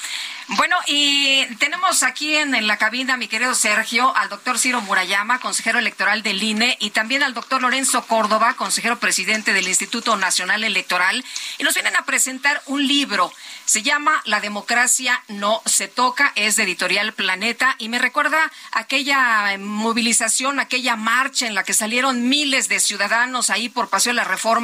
Bueno, 0.47 0.75
y 0.87 1.45
tenemos 1.57 2.03
aquí 2.03 2.35
en, 2.35 2.67
la 2.67 2.77
cabina, 2.77 3.17
mi 3.17 3.27
querido 3.27 3.53
Sergio, 3.55 4.15
al 4.15 4.29
doctor 4.29 4.59
Ciro 4.59 4.81
Murayama, 4.81 5.39
consejero 5.39 5.79
electoral 5.79 6.23
del 6.23 6.41
INE, 6.41 6.77
y 6.79 6.91
también 6.91 7.23
al 7.23 7.33
doctor 7.33 7.61
Lorenzo 7.61 8.05
Córdoba, 8.05 8.55
consejero 8.55 8.99
presidente 8.99 9.53
del 9.53 9.67
Instituto 9.67 10.15
Nacional 10.17 10.63
Electoral, 10.63 11.23
y 11.57 11.63
nos 11.63 11.73
vienen 11.73 11.95
a 11.95 12.05
presentar 12.05 12.61
un 12.65 12.85
libro. 12.85 13.31
Se 13.65 13.81
llama 13.81 14.21
La 14.25 14.41
democracia 14.41 15.23
no 15.29 15.61
se 15.65 15.87
toca, 15.87 16.33
es 16.35 16.55
de 16.57 16.63
editorial 16.63 17.13
Planeta, 17.13 17.75
y 17.77 17.87
me 17.87 17.99
recuerda 17.99 18.51
aquella 18.73 19.57
movilización, 19.57 20.59
aquella 20.59 20.95
marcha 20.95 21.47
en 21.47 21.55
la 21.55 21.63
que 21.63 21.73
salieron 21.73 22.27
miles 22.27 22.67
de 22.67 22.79
ciudadanos 22.79 23.49
ahí 23.49 23.69
por 23.69 23.89
Paseo 23.89 24.11
de 24.11 24.17
la 24.17 24.23
Reforma 24.25 24.60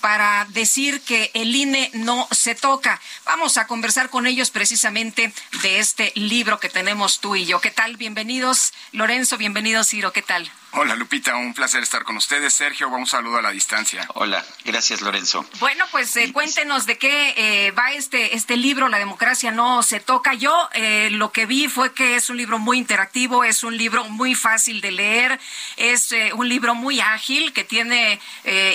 para 0.00 0.46
decir 0.50 1.00
que 1.00 1.30
el 1.34 1.54
INE 1.54 1.90
no 1.94 2.28
se 2.30 2.54
toca. 2.54 3.00
Vamos 3.24 3.56
a 3.58 3.66
conversar 3.66 4.10
con 4.10 4.26
ellos 4.26 4.50
precisamente 4.50 5.32
de 5.62 5.78
este 5.78 6.12
libro 6.14 6.60
que 6.60 6.68
tenemos 6.68 7.20
tú 7.20 7.36
y 7.36 7.46
yo. 7.46 7.60
¿Qué 7.60 7.70
tal? 7.70 7.96
Bienvenidos, 7.96 8.72
Lorenzo, 8.92 9.36
bienvenido, 9.36 9.84
Ciro, 9.84 10.12
¿qué 10.12 10.22
tal? 10.22 10.50
Hola 10.76 10.96
Lupita, 10.96 11.36
un 11.36 11.54
placer 11.54 11.84
estar 11.84 12.02
con 12.02 12.16
ustedes. 12.16 12.52
Sergio, 12.52 12.88
un 12.88 13.06
saludo 13.06 13.36
a 13.36 13.42
la 13.42 13.52
distancia. 13.52 14.04
Hola, 14.14 14.44
gracias 14.64 15.02
Lorenzo. 15.02 15.46
Bueno, 15.60 15.84
pues 15.92 16.16
eh, 16.16 16.32
cuéntenos 16.32 16.84
de 16.86 16.98
qué 16.98 17.32
eh, 17.36 17.70
va 17.70 17.92
este, 17.92 18.34
este 18.34 18.56
libro, 18.56 18.88
La 18.88 18.98
democracia 18.98 19.52
no 19.52 19.84
se 19.84 20.00
toca. 20.00 20.34
Yo 20.34 20.68
eh, 20.72 21.10
lo 21.12 21.30
que 21.30 21.46
vi 21.46 21.68
fue 21.68 21.94
que 21.94 22.16
es 22.16 22.28
un 22.28 22.38
libro 22.38 22.58
muy 22.58 22.78
interactivo, 22.78 23.44
es 23.44 23.62
un 23.62 23.76
libro 23.76 24.02
muy 24.06 24.34
fácil 24.34 24.80
de 24.80 24.90
leer, 24.90 25.38
es 25.76 26.12
un 26.32 26.48
libro 26.48 26.74
muy 26.74 26.98
ágil 26.98 27.52
que 27.52 27.62
tiene 27.62 28.18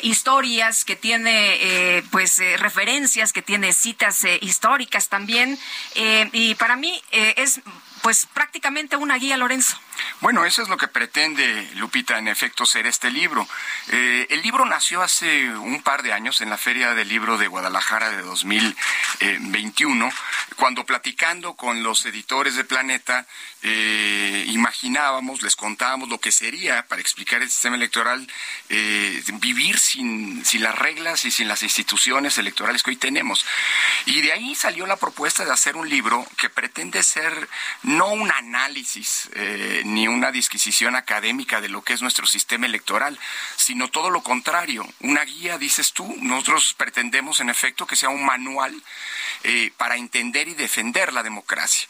historias, 0.02 0.86
que 0.86 0.96
tiene 0.96 2.02
pues 2.12 2.42
referencias, 2.60 3.34
que 3.34 3.42
tiene 3.42 3.74
citas 3.74 4.24
históricas 4.40 5.10
también. 5.10 5.60
y 5.96 6.56
para 6.56 6.78
mí 6.78 7.02
es 7.12 7.60
pues 8.02 8.26
prácticamente 8.34 8.96
una 8.96 9.18
guía, 9.18 9.36
Lorenzo. 9.36 9.78
Bueno, 10.22 10.46
eso 10.46 10.62
es 10.62 10.68
lo 10.68 10.76
que 10.76 10.90
pretende, 10.90 11.70
Lupita, 11.76 12.18
en 12.18 12.28
efecto, 12.28 12.66
ser 12.66 12.86
este 12.88 13.10
libro. 13.10 13.48
Eh, 13.88 14.28
el 14.30 14.42
libro 14.42 14.66
nació 14.66 15.02
hace 15.02 15.50
un 15.50 15.82
par 15.82 16.04
de 16.04 16.12
años 16.12 16.42
en 16.42 16.50
la 16.50 16.58
Feria 16.58 16.94
del 16.94 17.08
Libro 17.08 17.38
de 17.38 17.48
Guadalajara 17.48 18.10
de 18.10 18.22
2021, 18.22 20.12
cuando 20.58 20.86
platicando 20.86 21.54
con 21.54 21.84
los 21.84 22.06
editores 22.06 22.56
de 22.56 22.66
Planeta, 22.66 23.26
eh, 23.62 24.44
imaginábamos, 24.50 25.42
les 25.42 25.56
contábamos 25.56 26.10
lo 26.10 26.20
que 26.20 26.34
sería, 26.34 26.86
para 26.88 27.02
explicar 27.02 27.42
el 27.42 27.50
sistema 27.50 27.78
electoral, 27.78 28.28
eh, 28.68 29.24
vivir 29.36 29.80
sin, 29.80 30.44
sin 30.44 30.64
las 30.64 30.78
reglas 30.78 31.24
y 31.24 31.32
sin 31.32 31.48
las 31.48 31.64
instituciones 31.64 32.38
electorales 32.38 32.84
que 32.84 32.92
hoy 32.92 32.98
tenemos. 32.98 33.46
Y 34.06 34.20
de 34.20 34.34
ahí 34.34 34.54
salió 34.54 34.86
la 34.86 34.98
propuesta 34.98 35.46
de 35.46 35.54
hacer 35.54 35.78
un 35.78 35.88
libro 35.88 36.28
que 36.38 36.50
pretende 36.50 37.04
ser 37.04 37.48
no 37.84 38.10
un 38.10 38.30
análisis 38.32 39.30
ni 39.94 40.08
una 40.08 40.32
disquisición 40.32 40.96
académica 40.96 41.62
de 41.62 41.70
lo 41.70 41.82
que 41.82 41.94
es 41.94 42.02
nuestro 42.02 42.26
sistema 42.26 42.66
electoral, 42.66 43.20
sino 43.56 43.90
todo 43.90 44.10
lo 44.10 44.24
contrario, 44.24 44.88
una 45.00 45.24
guía, 45.24 45.58
dices 45.58 45.94
tú, 45.94 46.16
nosotros 46.22 46.74
pretendemos 46.76 47.40
en 47.40 47.50
efecto 47.50 47.86
que 47.86 47.96
sea 47.96 48.10
un 48.10 48.26
manual 48.26 48.82
para 49.78 49.96
entender 49.96 50.48
y 50.48 50.54
defender 50.54 51.14
la 51.14 51.24
democracia. 51.24 51.88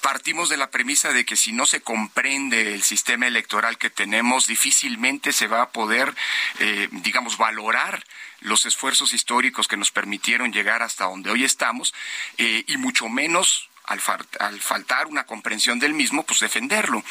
Partimos 0.00 0.48
de 0.48 0.56
la 0.56 0.70
premisa 0.70 1.12
de 1.12 1.24
que 1.24 1.36
si 1.36 1.52
no 1.52 1.66
se 1.66 1.80
comprende 1.82 2.74
el 2.74 2.82
sistema 2.82 3.26
electoral 3.26 3.78
que 3.78 3.90
tenemos, 3.90 4.46
difícilmente 4.46 5.32
se 5.32 5.46
va 5.46 5.62
a 5.62 5.70
poder, 5.70 6.14
eh, 6.58 6.88
digamos, 6.90 7.36
valorar 7.36 8.04
los 8.40 8.66
esfuerzos 8.66 9.12
históricos 9.12 9.68
que 9.68 9.76
nos 9.76 9.90
permitieron 9.90 10.52
llegar 10.52 10.82
hasta 10.82 11.04
donde 11.04 11.30
hoy 11.30 11.44
estamos, 11.44 11.94
eh, 12.38 12.64
y 12.66 12.76
mucho 12.76 13.08
menos 13.08 13.69
al, 13.90 14.60
faltar 14.60 15.06
una 15.06 15.24
comprensión 15.24 15.78
del 15.78 15.94
mismo, 15.94 16.22
pues 16.22 16.40
defenderlo. 16.40 17.02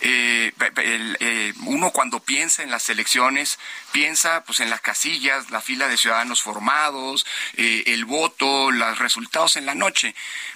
Eh, 0.00 0.52
uno 1.64 1.90
cuando 1.90 2.20
piensa 2.20 2.62
en 2.62 2.70
las 2.70 2.88
elecciones, 2.90 3.58
piensa 3.92 4.44
pues 4.44 4.60
en 4.60 4.70
las 4.70 4.80
casillas, 4.80 5.50
la 5.50 5.60
fila 5.60 5.88
de 5.88 5.96
ciudadanos 5.96 6.42
formados, 6.42 7.26
el 7.56 8.04
voto, 8.04 8.70
los 8.70 8.98
resultados 8.98 9.56
en 9.56 9.66
la 9.66 9.74
noche 9.74 10.14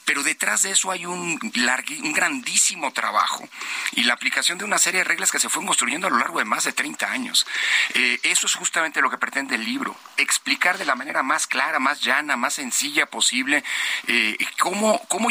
pero 0.09 0.23
detrás 0.23 0.63
de 0.63 0.71
eso 0.71 0.91
hay 0.91 1.05
un, 1.05 1.39
un 1.39 2.13
grandísimo 2.15 2.95
trabajo 2.95 3.47
y 3.93 4.05
la 4.05 4.15
aplicación 4.15 4.57
de 4.57 4.65
una 4.65 4.79
serie 4.79 5.01
de 5.01 5.05
reglas 5.05 5.31
que 5.31 5.39
se 5.39 5.51
fueron 5.51 5.67
construyendo 5.67 6.07
a 6.07 6.11
lo 6.11 6.17
largo 6.17 6.39
de 6.39 6.47
más 6.47 6.65
de 6.65 6.73
30 6.73 7.13
años. 7.13 7.47
Eh, 7.93 8.19
eso 8.23 8.47
es 8.47 8.55
justamente 8.55 9.03
lo 9.03 9.11
que 9.11 9.19
pretende 9.19 9.57
el 9.57 9.67
libro, 9.67 9.95
explicar 10.17 10.79
de 10.79 10.87
la 10.87 10.95
manera 10.95 11.23
más 11.23 11.47
clara, 11.47 11.79
más 11.79 12.01
llana, 12.01 12.37
más 12.37 12.55
sencilla 12.55 13.05
posible 13.05 13.63
eh, 14.07 14.39
cómo, 14.59 14.99
cómo 15.09 15.31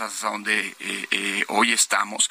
hasta 0.00 0.28
donde 0.28 0.74
eh, 0.80 1.44
hoy 1.48 1.72
estamos 1.72 2.30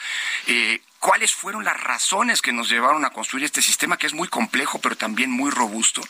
cuáles 1.02 1.34
fueron 1.34 1.66
las 1.66 1.82
razones 1.82 2.42
que 2.42 2.54
nos 2.54 2.70
llevaron 2.70 3.04
a 3.04 3.10
construir 3.10 3.44
este 3.44 3.62
sistema 3.62 3.98
que 3.98 4.08
es 4.08 4.14
muy 4.14 4.28
complejo 4.28 4.80
pero 4.80 4.96
también 4.96 5.32
muy 5.32 5.52
robusto, 5.52 6.02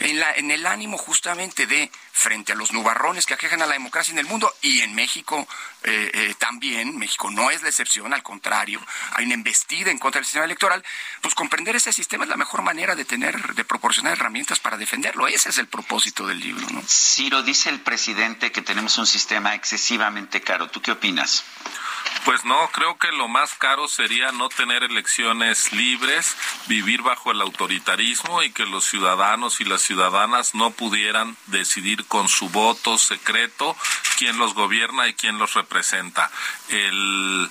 en, 0.00 0.20
la, 0.20 0.34
en 0.34 0.50
el 0.50 0.66
ánimo 0.66 0.98
justamente 0.98 1.66
de, 1.66 1.90
frente 2.12 2.52
a 2.52 2.56
los 2.56 2.72
nubarrones 2.72 3.24
que 3.24 3.34
aquejan 3.34 3.62
a 3.62 3.66
la 3.66 3.74
democracia 3.74 4.12
en 4.12 4.18
el 4.18 4.26
mundo 4.26 4.52
y 4.60 4.80
en 4.80 4.94
México 4.94 5.46
eh, 5.84 6.10
eh, 6.12 6.34
también, 6.38 6.98
México 6.98 7.30
no 7.30 7.50
es 7.50 7.62
la 7.62 7.68
excepción, 7.68 8.12
al 8.12 8.22
contrario, 8.22 8.84
hay 9.14 9.26
una 9.26 9.34
embestida 9.34 9.90
en 9.90 9.98
contra 9.98 10.18
del 10.18 10.26
sistema 10.26 10.44
electoral, 10.44 10.84
pues 11.20 11.34
comprender 11.34 11.76
ese 11.76 11.92
sistema 11.92 12.24
es 12.24 12.30
la 12.30 12.36
mejor 12.36 12.62
manera 12.62 12.96
de 12.96 13.04
tener, 13.04 13.54
de 13.54 13.64
proporcionar 13.64 14.14
herramientas 14.14 14.58
para 14.58 14.76
defenderlo. 14.76 15.28
Ese 15.28 15.50
es 15.50 15.58
el 15.58 15.68
propósito 15.68 16.26
del 16.26 16.40
libro, 16.40 16.66
¿no? 16.70 16.82
Ciro, 16.86 17.42
dice 17.42 17.70
el 17.70 17.80
presidente 17.80 18.50
que 18.50 18.62
tenemos 18.62 18.98
un 18.98 19.06
sistema 19.06 19.54
excesivamente 19.54 20.40
caro. 20.40 20.68
¿Tú 20.68 20.82
qué 20.82 20.92
opinas? 20.92 21.44
Pues 22.24 22.44
no, 22.44 22.68
creo 22.72 22.98
que 22.98 23.10
lo 23.12 23.28
más 23.28 23.54
caro 23.54 23.88
sería 23.88 24.31
no 24.32 24.48
tener 24.48 24.82
elecciones 24.84 25.72
libres, 25.72 26.36
vivir 26.66 27.02
bajo 27.02 27.30
el 27.30 27.40
autoritarismo 27.40 28.42
y 28.42 28.50
que 28.52 28.66
los 28.66 28.84
ciudadanos 28.84 29.60
y 29.60 29.64
las 29.64 29.82
ciudadanas 29.82 30.54
no 30.54 30.70
pudieran 30.70 31.36
decidir 31.46 32.04
con 32.06 32.28
su 32.28 32.48
voto 32.48 32.98
secreto 32.98 33.76
quién 34.18 34.38
los 34.38 34.54
gobierna 34.54 35.08
y 35.08 35.14
quién 35.14 35.38
los 35.38 35.54
representa. 35.54 36.30
El 36.68 37.50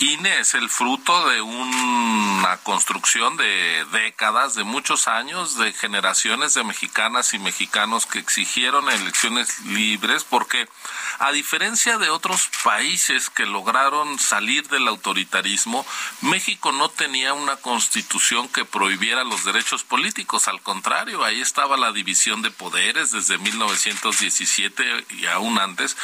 INE 0.00 0.40
es 0.40 0.54
el 0.54 0.68
fruto 0.68 1.28
de 1.28 1.40
una 1.40 2.56
construcción 2.58 3.36
de 3.36 3.86
décadas, 3.92 4.54
de 4.54 4.64
muchos 4.64 5.08
años, 5.08 5.56
de 5.56 5.72
generaciones 5.72 6.54
de 6.54 6.64
mexicanas 6.64 7.34
y 7.34 7.38
mexicanos 7.38 8.06
que 8.06 8.18
exigieron 8.18 8.88
elecciones 8.90 9.60
libres 9.60 10.24
porque 10.24 10.68
a 11.18 11.32
diferencia 11.32 11.98
de 11.98 12.10
otros 12.10 12.50
países 12.64 13.30
que 13.30 13.46
lograron 13.46 14.18
salir 14.18 14.68
del 14.68 14.88
autoritarismo, 14.88 15.86
México 16.22 16.70
no 16.72 16.90
tenía 16.90 17.32
una 17.32 17.56
constitución 17.56 18.48
que 18.48 18.66
prohibiera 18.66 19.24
los 19.24 19.44
derechos 19.44 19.84
políticos, 19.84 20.48
al 20.48 20.60
contrario, 20.60 21.24
ahí 21.24 21.40
estaba 21.40 21.78
la 21.78 21.92
división 21.92 22.42
de 22.42 22.50
poderes 22.50 23.10
desde 23.10 23.38
1917 23.38 25.06
y 25.10 25.26
aún 25.26 25.58
antes, 25.58 25.96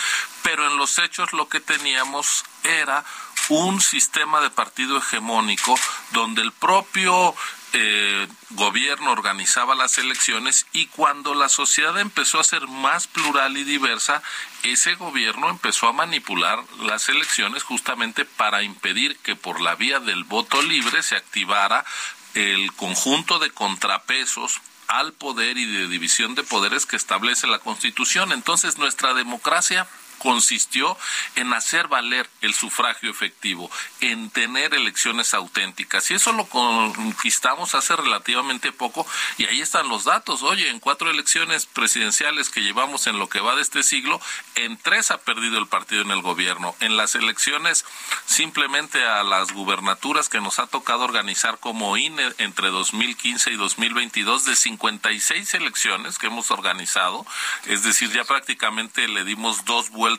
pero 0.42 0.66
en 0.70 0.78
los 0.78 0.98
hechos 0.98 1.32
lo 1.34 1.48
que 1.48 1.60
teníamos 1.60 2.44
era 2.64 3.04
un 3.48 3.80
sistema 3.80 4.40
de 4.40 4.50
partido 4.50 4.98
hegemónico 4.98 5.78
donde 6.12 6.42
el 6.42 6.52
propio 6.52 7.34
eh, 7.79 8.27
gobierno 8.53 9.12
organizaba 9.12 9.74
las 9.74 9.99
elecciones 9.99 10.64
y 10.72 10.87
cuando 10.87 11.35
la 11.35 11.51
sociedad 11.51 11.99
empezó 12.01 12.41
a 12.41 12.45
ser 12.45 12.66
más 12.68 13.07
plural 13.07 13.55
y 13.59 13.64
diversa, 13.64 14.22
ese 14.62 14.95
gobierno 14.95 15.51
empezó 15.51 15.87
a 15.87 15.93
manipular 15.93 16.59
las 16.81 17.11
elecciones 17.11 17.64
justamente 17.64 18.24
para 18.24 18.62
impedir 18.62 19.18
que 19.18 19.37
por 19.37 19.61
la 19.61 19.74
vía 19.74 20.01
del 20.01 20.24
voto 20.24 20.62
libre 20.62 21.03
se 21.03 21.16
activara 21.16 21.85
el 22.33 22.72
conjunto 22.72 23.39
de 23.39 23.51
contrapesos 23.51 24.62
al 24.89 25.12
poder 25.12 25.59
y 25.59 25.66
de 25.66 25.89
división 25.89 26.35
de 26.35 26.45
poderes 26.45 26.87
que 26.87 26.97
establece 26.97 27.47
la 27.47 27.59
Constitución. 27.59 28.33
Entonces 28.33 28.79
nuestra 28.79 29.12
democracia 29.12 29.87
consistió 30.27 30.99
en 31.37 31.55
hacer 31.55 31.87
valer 31.87 32.29
el 32.41 32.53
sufragio 32.53 33.09
efectivo, 33.09 33.70
en 34.01 34.29
tener 34.31 34.74
elecciones 34.74 35.35
auténticas. 35.35 36.11
Y 36.11 36.14
eso 36.14 36.33
lo 36.33 36.47
conquistamos 36.47 37.77
hace 37.77 37.95
relativamente 37.95 38.72
poco 38.72 39.07
y 39.39 39.45
ahí 39.45 39.61
están 39.61 39.89
los 39.89 40.03
datos. 40.03 40.43
Oye, 40.43 40.68
en 40.68 40.81
cuatro 40.81 41.12
elecciones 41.12 41.66
presidenciales 41.66 42.51
que 42.51 42.62
llevamos 42.62 43.07
en 43.07 43.20
lo 43.20 43.29
que 43.29 43.39
va 43.39 43.55
de 43.55 43.62
este 43.62 43.85
siglo, 43.85 44.20
en 44.57 44.77
tres 44.79 45.12
ha 45.12 45.18
perdido 45.18 45.59
el 45.59 45.68
partido 45.68 46.03
en 46.03 46.11
el 46.11 46.22
gobierno. 46.22 46.74
En 46.81 46.97
las 46.97 47.14
elecciones 47.14 47.85
simplemente 48.24 49.05
a 49.05 49.22
las 49.22 49.53
gubernaturas 49.53 50.29
que 50.29 50.41
nos 50.41 50.59
ha 50.59 50.66
tocado 50.66 51.05
organizar 51.05 51.59
como 51.61 51.97
INE 51.97 52.35
entre 52.39 52.70
2015 52.70 53.53
y 53.53 53.55
2022 53.55 54.45
de 54.45 54.57
56 54.57 55.55
elecciones 55.55 56.18
que 56.18 56.27
hemos 56.27 56.51
organizado, 56.51 57.24
es 57.66 57.85
decir, 57.85 58.11
ya 58.11 58.24
prácticamente 58.24 59.07
le 59.07 59.22
dimos 59.22 59.64
dos 59.64 59.91
vueltas 59.91 60.15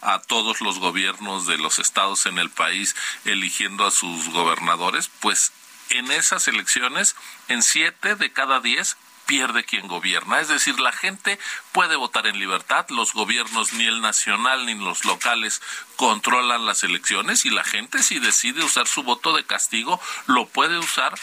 a 0.00 0.20
todos 0.20 0.60
los 0.60 0.78
gobiernos 0.78 1.46
de 1.46 1.58
los 1.58 1.78
estados 1.78 2.26
en 2.26 2.38
el 2.38 2.50
país 2.50 2.94
eligiendo 3.24 3.86
a 3.86 3.90
sus 3.90 4.28
gobernadores, 4.30 5.10
pues 5.20 5.52
en 5.90 6.10
esas 6.10 6.48
elecciones, 6.48 7.16
en 7.48 7.62
siete 7.62 8.14
de 8.14 8.32
cada 8.32 8.60
diez 8.60 8.96
pierde 9.26 9.64
quien 9.64 9.86
gobierna. 9.88 10.40
Es 10.40 10.48
decir, 10.48 10.80
la 10.80 10.90
gente 10.90 11.38
puede 11.72 11.96
votar 11.96 12.26
en 12.26 12.38
libertad, 12.38 12.86
los 12.88 13.12
gobiernos 13.12 13.74
ni 13.74 13.84
el 13.84 14.00
nacional 14.00 14.64
ni 14.64 14.74
los 14.74 15.04
locales 15.04 15.60
controlan 15.96 16.64
las 16.64 16.82
elecciones 16.82 17.44
y 17.44 17.50
la 17.50 17.62
gente 17.62 18.02
si 18.02 18.18
decide 18.18 18.64
usar 18.64 18.86
su 18.86 19.02
voto 19.02 19.36
de 19.36 19.44
castigo 19.44 20.00
lo 20.26 20.46
puede 20.46 20.78
usar 20.78 21.14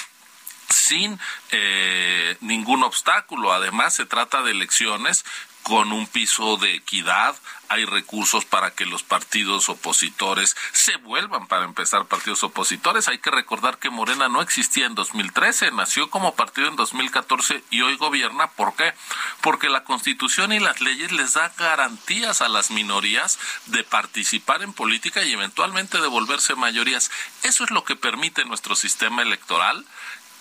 sin 0.70 1.20
eh, 1.52 2.38
ningún 2.42 2.84
obstáculo. 2.84 3.54
Además, 3.54 3.96
se 3.96 4.06
trata 4.06 4.44
de 4.44 4.52
elecciones 4.52 5.26
con 5.66 5.92
un 5.92 6.06
piso 6.06 6.58
de 6.58 6.76
equidad, 6.76 7.36
hay 7.70 7.86
recursos 7.86 8.46
para 8.46 8.70
que 8.70 8.86
los 8.86 9.02
partidos 9.02 9.68
opositores 9.68 10.56
se 10.72 10.96
vuelvan 10.98 11.48
para 11.48 11.66
empezar 11.66 12.06
partidos 12.06 12.44
opositores. 12.44 13.08
Hay 13.08 13.18
que 13.18 13.32
recordar 13.32 13.80
que 13.80 13.90
Morena 13.90 14.30
no 14.30 14.44
existía 14.44 14.86
en 14.86 14.94
2013, 14.94 15.72
nació 15.72 16.12
como 16.12 16.36
partido 16.36 16.68
en 16.68 16.76
2014 16.76 17.64
y 17.72 17.82
hoy 17.82 17.98
gobierna. 17.98 18.46
¿Por 18.52 18.76
qué? 18.76 18.94
Porque 19.42 19.70
la 19.70 19.84
Constitución 19.84 20.54
y 20.54 20.60
las 20.60 20.82
leyes 20.82 21.12
les 21.12 21.34
da 21.34 21.52
garantías 21.58 22.44
a 22.44 22.48
las 22.48 22.70
minorías 22.70 23.40
de 23.66 23.84
participar 23.84 24.62
en 24.62 24.72
política 24.72 25.24
y 25.24 25.34
eventualmente 25.34 26.00
de 26.00 26.08
volverse 26.08 26.54
mayorías. 26.54 27.10
Eso 27.42 27.64
es 27.64 27.72
lo 27.72 27.84
que 27.84 27.96
permite 27.96 28.46
nuestro 28.46 28.76
sistema 28.76 29.24
electoral 29.24 29.84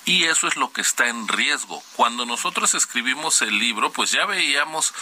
y 0.05 0.25
eso 0.25 0.49
es 0.49 0.57
lo 0.57 0.73
que 0.73 0.81
está 0.81 1.09
en 1.09 1.29
riesgo. 1.29 1.83
Cuando 1.95 2.27
nosotros 2.27 2.75
escribimos 2.75 3.43
el 3.43 3.59
libro, 3.59 3.93
pues 3.93 4.11
ya 4.11 4.27
veíamos 4.27 4.95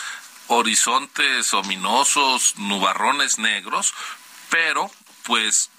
horizontes 0.48 1.52
ominosos, 1.54 2.54
nubarrones 2.58 3.38
negros, 3.38 3.94
pero 4.50 4.90
pues 5.24 5.70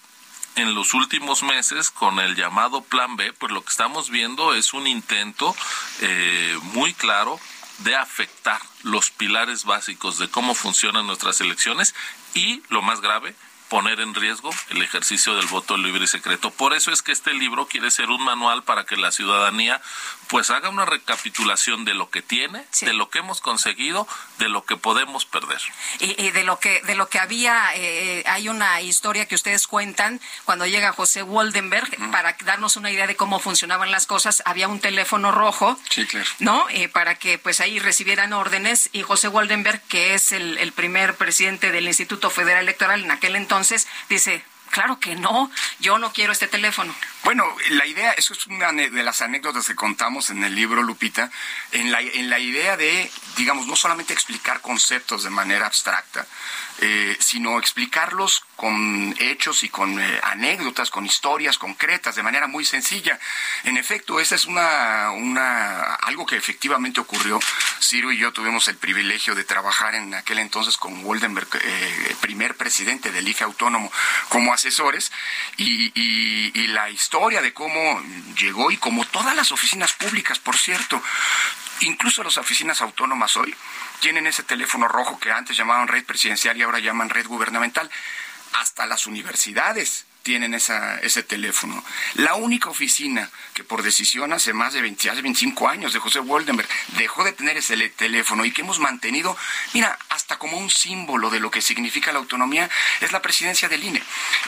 en 0.55 0.75
los 0.75 0.93
últimos 0.93 1.43
meses 1.43 1.89
con 1.89 2.19
el 2.19 2.35
llamado 2.35 2.83
Plan 2.83 3.15
B, 3.15 3.33
pues 3.33 3.51
lo 3.51 3.63
que 3.63 3.71
estamos 3.71 4.09
viendo 4.09 4.53
es 4.53 4.73
un 4.73 4.87
intento 4.87 5.55
eh, 6.01 6.57
muy 6.73 6.93
claro 6.93 7.39
de 7.79 7.95
afectar 7.95 8.61
los 8.83 9.09
pilares 9.09 9.65
básicos 9.65 10.19
de 10.19 10.29
cómo 10.29 10.53
funcionan 10.53 11.07
nuestras 11.07 11.41
elecciones 11.41 11.95
y, 12.33 12.61
lo 12.69 12.81
más 12.81 13.01
grave, 13.01 13.35
poner 13.69 13.99
en 13.99 14.13
riesgo 14.13 14.51
el 14.69 14.81
ejercicio 14.81 15.35
del 15.35 15.47
voto 15.47 15.77
libre 15.77 16.03
y 16.03 16.07
secreto. 16.07 16.51
Por 16.51 16.73
eso 16.73 16.91
es 16.91 17.01
que 17.01 17.11
este 17.11 17.33
libro 17.33 17.67
quiere 17.67 17.89
ser 17.91 18.09
un 18.09 18.23
manual 18.23 18.63
para 18.63 18.85
que 18.85 18.97
la 18.97 19.11
ciudadanía 19.11 19.81
pues 20.27 20.49
haga 20.49 20.69
una 20.69 20.85
recapitulación 20.85 21.85
de 21.85 21.93
lo 21.93 22.09
que 22.09 22.21
tiene, 22.21 22.63
de 22.81 22.93
lo 22.93 23.09
que 23.09 23.19
hemos 23.19 23.41
conseguido, 23.41 24.07
de 24.39 24.49
lo 24.49 24.65
que 24.65 24.77
podemos 24.77 25.25
perder. 25.25 25.59
Y, 25.99 26.31
de 26.31 26.43
lo 26.43 26.59
que 26.59 26.81
de 26.81 26.95
lo 26.95 27.09
que 27.09 27.19
había 27.19 27.71
eh, 27.75 28.23
hay 28.27 28.47
una 28.47 28.81
historia 28.81 29.27
que 29.27 29.35
ustedes 29.35 29.67
cuentan 29.67 30.21
cuando 30.45 30.65
llega 30.65 30.93
José 30.93 31.23
Waldenberg 31.23 32.11
para 32.11 32.35
darnos 32.45 32.75
una 32.75 32.91
idea 32.91 33.07
de 33.07 33.15
cómo 33.15 33.39
funcionaban 33.39 33.91
las 33.91 34.05
cosas. 34.07 34.43
Había 34.45 34.67
un 34.67 34.79
teléfono 34.79 35.31
rojo, 35.31 35.79
sí, 35.89 36.05
claro. 36.05 36.29
¿no? 36.39 36.67
Eh, 36.69 36.89
para 36.89 37.15
que 37.15 37.37
pues 37.37 37.59
ahí 37.59 37.79
recibieran 37.79 38.33
órdenes 38.33 38.89
y 38.93 39.01
José 39.01 39.27
Waldenberg, 39.27 39.81
que 39.87 40.13
es 40.13 40.31
el, 40.31 40.57
el 40.57 40.73
primer 40.73 41.15
presidente 41.15 41.71
del 41.71 41.87
Instituto 41.87 42.29
Federal 42.29 42.63
Electoral 42.63 43.03
en 43.03 43.11
aquel 43.11 43.35
entonces 43.35 43.62
entonces 43.63 43.87
dice, 44.09 44.43
claro 44.71 44.99
que 44.99 45.15
no, 45.15 45.49
yo 45.79 45.97
no 45.97 46.11
quiero 46.11 46.33
este 46.33 46.47
teléfono. 46.47 46.93
Bueno, 47.23 47.45
la 47.69 47.85
idea, 47.85 48.11
eso 48.11 48.33
es 48.33 48.47
una 48.47 48.73
de 48.73 49.01
las 49.01 49.21
anécdotas 49.21 49.65
que 49.65 49.75
contamos 49.75 50.29
en 50.29 50.43
el 50.43 50.53
libro, 50.53 50.83
Lupita, 50.83 51.31
en 51.71 51.89
la, 51.89 52.01
en 52.01 52.29
la 52.29 52.37
idea 52.37 52.75
de, 52.75 53.09
digamos, 53.37 53.65
no 53.65 53.77
solamente 53.77 54.11
explicar 54.11 54.59
conceptos 54.59 55.23
de 55.23 55.29
manera 55.29 55.65
abstracta, 55.65 56.27
eh, 56.79 57.15
sino 57.21 57.59
explicarlos 57.59 58.43
con 58.57 59.15
hechos 59.19 59.63
y 59.63 59.69
con 59.69 60.01
eh, 60.01 60.19
anécdotas, 60.23 60.89
con 60.89 61.05
historias 61.05 61.57
concretas, 61.57 62.15
de 62.15 62.23
manera 62.23 62.47
muy 62.47 62.65
sencilla. 62.65 63.17
En 63.63 63.77
efecto, 63.77 64.19
esa 64.19 64.35
es 64.35 64.45
una, 64.45 65.11
una 65.11 65.95
algo 65.95 66.25
que 66.25 66.35
efectivamente 66.35 66.99
ocurrió. 66.99 67.39
Ciro 67.79 68.11
y 68.11 68.17
yo 68.17 68.33
tuvimos 68.33 68.67
el 68.67 68.75
privilegio 68.75 69.33
de 69.33 69.45
trabajar 69.45 69.95
en 69.95 70.13
aquel 70.13 70.39
entonces 70.39 70.75
con 70.75 71.03
Woldenberg, 71.03 71.47
eh, 71.61 72.15
primer 72.19 72.57
presidente 72.57 73.13
del 73.13 73.29
IFE 73.29 73.45
autónomo, 73.45 73.89
como 74.27 74.53
asesores, 74.53 75.13
y, 75.55 75.91
y 75.95 76.67
la 76.67 76.89
historia 76.89 77.12
de 77.13 77.53
cómo 77.53 78.01
llegó 78.39 78.71
y 78.71 78.77
como 78.77 79.05
todas 79.05 79.35
las 79.35 79.51
oficinas 79.51 79.93
públicas, 79.93 80.39
por 80.39 80.57
cierto, 80.57 80.99
incluso 81.81 82.23
las 82.23 82.37
oficinas 82.37 82.81
autónomas 82.81 83.37
hoy 83.37 83.53
tienen 83.99 84.25
ese 84.25 84.41
teléfono 84.41 84.87
rojo 84.87 85.19
que 85.19 85.31
antes 85.31 85.55
llamaban 85.55 85.87
red 85.87 86.03
presidencial 86.05 86.57
y 86.57 86.63
ahora 86.63 86.79
llaman 86.79 87.11
red 87.11 87.27
gubernamental. 87.27 87.87
Hasta 88.53 88.87
las 88.87 89.05
universidades 89.05 90.07
tienen 90.23 90.53
esa, 90.53 90.99
ese 90.99 91.21
teléfono. 91.21 91.83
La 92.15 92.35
única 92.35 92.69
oficina 92.69 93.29
que 93.53 93.63
por 93.63 93.83
decisión 93.83 94.31
hace 94.31 94.53
más 94.53 94.73
de 94.73 94.81
20, 94.81 95.09
hace 95.09 95.21
25 95.21 95.67
años 95.67 95.93
de 95.93 95.99
José 95.99 96.19
Woldenberg 96.19 96.67
dejó 96.97 97.23
de 97.25 97.33
tener 97.33 97.57
ese 97.57 97.77
teléfono 97.89 98.45
y 98.45 98.51
que 98.51 98.61
hemos 98.61 98.79
mantenido, 98.79 99.37
mira, 99.73 99.99
hasta 100.09 100.37
como 100.37 100.57
un 100.57 100.69
símbolo 100.69 101.29
de 101.29 101.41
lo 101.41 101.51
que 101.51 101.61
significa 101.61 102.13
la 102.13 102.19
autonomía, 102.19 102.69
es 103.01 103.11
la 103.11 103.21
presidencia 103.21 103.67
del 103.67 103.83
INE. 103.83 104.01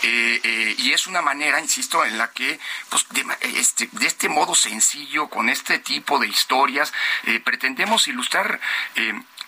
Eh, 0.03 0.39
eh, 0.43 0.76
y 0.78 0.93
es 0.93 1.07
una 1.07 1.21
manera, 1.21 1.59
insisto, 1.59 2.05
en 2.05 2.17
la 2.17 2.32
que, 2.32 2.57
pues, 2.89 3.05
de, 3.09 3.26
este, 3.59 3.89
de 3.91 4.07
este 4.07 4.30
modo 4.30 4.55
sencillo, 4.55 5.28
con 5.30 5.49
este 5.49 5.80
tipo 5.80 6.19
de 6.19 6.28
historias, 6.28 6.93
eh, 7.26 7.41
pretendemos 7.41 8.07
ilustrar 8.07 8.61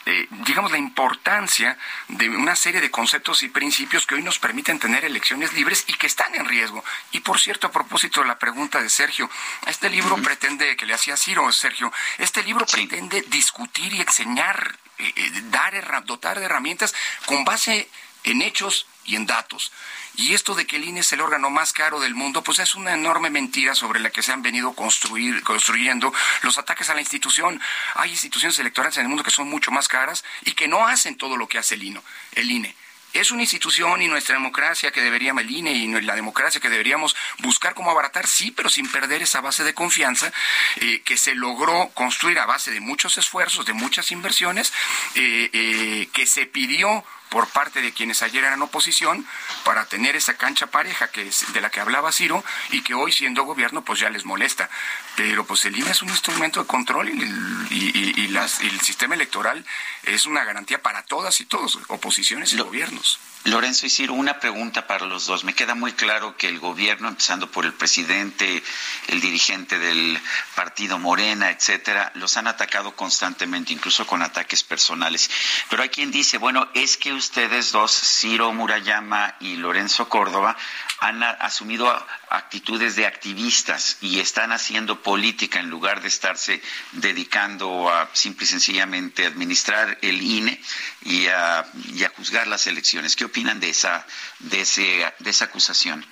eh, 0.10 0.26
digamos, 0.46 0.72
la 0.72 0.78
importancia 0.78 1.78
de 2.08 2.30
una 2.30 2.56
serie 2.56 2.80
de 2.80 2.90
conceptos 2.90 3.44
y 3.44 3.50
principios 3.50 4.06
que 4.06 4.16
hoy 4.16 4.24
nos 4.24 4.40
permiten 4.40 4.80
tener 4.80 5.04
elecciones 5.04 5.52
libres 5.52 5.84
y 5.86 5.94
que 5.96 6.08
están 6.08 6.34
en 6.34 6.46
riesgo. 6.46 6.82
Y 7.12 7.20
por 7.20 7.42
cierto, 7.42 7.68
a 7.68 7.72
propósito 7.74 8.22
de 8.22 8.28
la 8.28 8.40
pregunta 8.40 8.82
de 8.82 8.90
Sergio, 8.90 9.30
este 9.66 9.90
libro 9.90 10.16
pretende, 10.22 10.78
que 10.78 10.86
le 10.86 10.94
hacía 10.94 11.18
Ciro, 11.18 11.52
Sergio, 11.52 11.92
este 12.20 12.42
libro 12.44 12.66
pretende 12.66 13.22
discutir 13.24 13.94
y 13.96 14.00
enseñar, 14.00 14.78
eh, 14.98 15.12
eh, 15.14 15.32
dar, 15.52 16.06
dotar 16.06 16.40
de 16.40 16.46
herramientas 16.46 16.96
con 17.26 17.44
base 17.44 17.90
en 18.24 18.42
hechos 18.42 18.88
y 19.08 19.16
en 19.16 19.26
datos. 19.26 19.72
Y 20.16 20.34
esto 20.34 20.54
de 20.54 20.68
que 20.68 20.76
el 20.76 20.84
INE 20.84 21.00
es 21.00 21.12
el 21.14 21.22
órgano 21.22 21.50
más 21.50 21.74
caro 21.74 22.00
del 22.00 22.14
mundo, 22.14 22.44
pues 22.44 22.60
es 22.60 22.76
una 22.76 22.94
enorme 22.94 23.30
mentira 23.30 23.74
sobre 23.74 24.00
la 24.00 24.12
que 24.12 24.22
se 24.22 24.32
han 24.32 24.44
venido 24.44 24.74
construir, 24.74 25.42
construyendo 25.44 26.14
los 26.44 26.58
ataques 26.58 26.90
a 26.90 26.94
la 26.94 27.02
institución. 27.02 27.60
Hay 27.96 28.12
instituciones 28.12 28.60
electorales 28.60 28.98
en 28.98 29.04
el 29.04 29.10
mundo 29.10 29.24
que 29.24 29.32
son 29.32 29.50
mucho 29.50 29.72
más 29.72 29.88
caras 29.88 30.24
y 30.44 30.52
que 30.52 30.68
no 30.68 30.86
hacen 30.88 31.16
todo 31.16 31.38
lo 31.38 31.48
que 31.48 31.58
hace 31.58 31.76
el 31.76 31.84
INE. 31.84 32.02
El 32.34 32.52
INE. 32.52 32.76
Es 33.14 33.32
una 33.32 33.42
institución 33.42 34.02
y 34.02 34.08
nuestra 34.08 34.36
democracia 34.36 34.92
que 34.92 35.02
deberíamos, 35.02 35.44
el 35.44 35.50
INE 35.50 35.72
y 35.72 35.88
la 36.02 36.16
democracia 36.16 36.60
que 36.60 36.70
deberíamos 36.70 37.16
buscar 37.40 37.74
cómo 37.74 37.90
abaratar, 37.90 38.28
sí, 38.28 38.52
pero 38.52 38.70
sin 38.70 38.88
perder 38.92 39.22
esa 39.22 39.42
base 39.42 39.64
de 39.64 39.74
confianza 39.74 40.32
eh, 40.82 41.02
que 41.04 41.18
se 41.18 41.34
logró 41.34 41.90
construir 41.94 42.38
a 42.38 42.46
base 42.46 42.70
de 42.72 42.80
muchos 42.80 43.18
esfuerzos, 43.18 43.66
de 43.66 43.74
muchas 43.74 44.12
inversiones, 44.12 44.74
eh, 45.16 45.50
eh, 45.54 46.10
que 46.14 46.28
se 46.28 46.46
pidió 46.46 47.04
por 47.30 47.48
parte 47.48 47.82
de 47.82 47.94
quienes 47.94 48.22
ayer 48.22 48.44
eran 48.44 48.62
oposición 48.62 49.26
para 49.64 49.86
tener 49.86 50.16
esa 50.16 50.36
cancha 50.36 50.68
pareja 50.68 51.10
que 51.10 51.28
es 51.28 51.52
de 51.54 51.62
la 51.62 51.70
que 51.70 51.80
hablaba 51.80 52.12
Ciro 52.12 52.44
y 52.72 52.82
que 52.82 52.94
hoy 52.94 53.12
siendo 53.12 53.44
gobierno 53.44 53.84
pues 53.84 54.00
ya 54.00 54.10
les 54.10 54.26
molesta. 54.26 54.70
Pero 55.16 55.46
pues 55.46 55.66
el 55.66 55.78
INE 55.78 55.92
es 55.92 56.02
un 56.02 56.10
instrumento 56.10 56.62
de 56.62 56.68
control 56.68 57.10
y, 57.10 57.14
y, 57.70 58.28
las, 58.28 58.62
el 58.62 58.80
sistema 58.82 59.16
electoral 59.16 59.66
es 60.04 60.26
una 60.26 60.44
garantía 60.44 60.82
para 60.82 61.04
todas 61.04 61.40
y 61.42 61.46
todos, 61.46 61.80
oposiciones 61.88 62.54
y 62.54 62.58
gobiernos. 62.58 63.20
Lorenzo 63.48 63.86
y 63.86 63.90
Ciro, 63.90 64.14
una 64.14 64.42
pregunta 64.42 64.88
para 64.88 65.06
los 65.06 65.26
dos. 65.26 65.46
Me 65.46 65.54
queda 65.54 65.74
muy 65.74 65.94
claro 65.94 66.36
que 66.36 66.50
el 66.50 66.60
gobierno, 66.60 67.08
empezando 67.08 67.50
por 67.50 67.66
el 67.66 67.74
presidente, 67.74 68.62
el 69.08 69.22
dirigente 69.22 69.80
del 69.80 70.20
partido 70.54 71.00
Morena, 71.00 71.50
etcétera, 71.50 72.12
los 72.16 72.36
han 72.36 72.48
atacado 72.48 72.94
constantemente, 72.94 73.72
incluso 73.72 74.06
con 74.06 74.22
ataques 74.22 74.64
personales. 74.64 75.30
Pero 75.70 75.82
hay 75.82 75.88
quien 75.88 76.12
dice, 76.12 76.38
bueno, 76.38 76.68
es 76.74 76.98
que 76.98 77.14
ustedes 77.14 77.72
dos, 77.72 77.94
Ciro 77.94 78.52
Murayama 78.52 79.36
y 79.40 79.56
Lorenzo 79.56 80.10
Córdoba, 80.10 80.58
han 81.00 81.24
asumido 81.24 81.88
actitudes 82.30 82.96
de 82.96 83.06
activistas 83.06 83.98
y 84.02 84.20
están 84.20 84.52
haciendo 84.52 85.02
política 85.02 85.60
en 85.60 85.70
lugar 85.70 86.02
de 86.02 86.08
estarse 86.08 86.62
dedicando 86.94 87.90
a 87.90 88.10
simple 88.14 88.46
y 88.46 88.48
sencillamente 88.48 89.26
administrar 89.26 90.00
el 90.02 90.22
INE 90.22 90.60
y 91.04 91.28
a, 91.28 91.66
juzgar 92.16 92.48
las 92.48 92.66
elecciones. 92.68 93.16
¿Qué 93.16 93.26
opinan 93.38 93.60
de 93.60 93.70
esa, 93.70 94.04
de, 94.40 94.66
de 95.20 95.30
esa 95.30 95.46
acusación? 95.46 96.04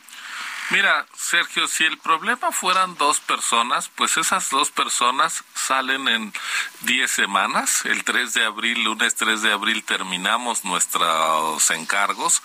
Mira, 0.70 1.06
Sergio, 1.16 1.68
si 1.68 1.84
el 1.84 1.98
problema 1.98 2.52
fueran 2.52 2.96
dos 2.98 3.20
personas, 3.20 3.90
pues 3.96 4.18
esas 4.18 4.50
dos 4.50 4.70
personas 4.70 5.44
salen 5.56 6.08
en 6.08 6.34
10 6.82 7.10
semanas. 7.10 7.86
El 7.86 8.04
3 8.04 8.34
de 8.34 8.46
abril, 8.46 8.84
lunes 8.84 9.16
3 9.16 9.42
de 9.42 9.52
abril, 9.52 9.84
terminamos 9.84 10.66
nuestros 10.66 11.70
encargos 11.72 12.42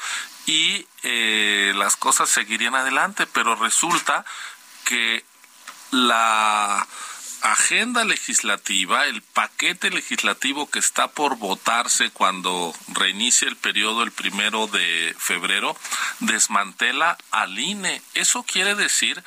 y 0.46 0.86
eh, 1.02 1.72
las 1.76 1.96
cosas 1.96 2.30
seguirían 2.30 2.74
adelante, 2.74 3.26
pero 3.26 3.54
resulta 3.54 4.24
que 4.84 5.24
la 5.90 6.86
agenda 7.42 8.04
legislativa, 8.04 9.06
el 9.06 9.22
paquete 9.22 9.90
legislativo 9.90 10.68
que 10.70 10.78
está 10.78 11.08
por 11.08 11.36
votarse 11.36 12.10
cuando 12.10 12.74
reinicie 12.88 13.48
el 13.48 13.56
periodo 13.56 14.02
el 14.02 14.12
primero 14.12 14.66
de 14.66 15.14
febrero, 15.18 15.76
desmantela 16.20 17.16
al 17.30 17.58
INE. 17.58 18.02
Eso 18.14 18.42
quiere 18.42 18.74
decir 18.74 19.22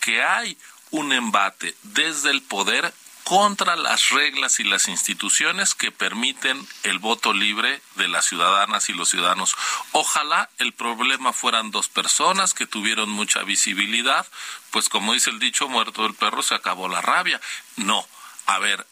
que 0.00 0.22
hay 0.22 0.56
un 0.90 1.12
embate 1.12 1.74
desde 1.82 2.30
el 2.30 2.42
poder 2.42 2.92
contra 3.28 3.76
las 3.76 4.08
reglas 4.08 4.58
y 4.58 4.64
las 4.64 4.88
instituciones 4.88 5.74
que 5.74 5.92
permiten 5.92 6.66
el 6.82 6.98
voto 6.98 7.34
libre 7.34 7.82
de 7.96 8.08
las 8.08 8.24
ciudadanas 8.24 8.88
y 8.88 8.94
los 8.94 9.10
ciudadanos. 9.10 9.54
Ojalá 9.92 10.48
el 10.56 10.72
problema 10.72 11.34
fueran 11.34 11.70
dos 11.70 11.88
personas 11.88 12.54
que 12.54 12.66
tuvieron 12.66 13.10
mucha 13.10 13.42
visibilidad, 13.42 14.26
pues 14.70 14.88
como 14.88 15.12
dice 15.12 15.28
el 15.28 15.40
dicho, 15.40 15.68
muerto 15.68 16.06
el 16.06 16.14
perro 16.14 16.42
se 16.42 16.54
acabó 16.54 16.88
la 16.88 17.02
rabia. 17.02 17.38
No, 17.76 18.08
a 18.46 18.58
ver, 18.60 18.86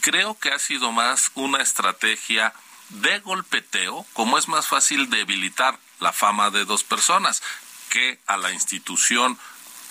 creo 0.00 0.38
que 0.38 0.52
ha 0.52 0.60
sido 0.60 0.92
más 0.92 1.32
una 1.34 1.60
estrategia 1.60 2.54
de 2.90 3.18
golpeteo, 3.18 4.06
como 4.12 4.38
es 4.38 4.46
más 4.46 4.68
fácil 4.68 5.10
debilitar 5.10 5.76
la 5.98 6.12
fama 6.12 6.50
de 6.50 6.64
dos 6.66 6.84
personas 6.84 7.42
que 7.88 8.20
a 8.28 8.36
la 8.36 8.52
institución 8.52 9.36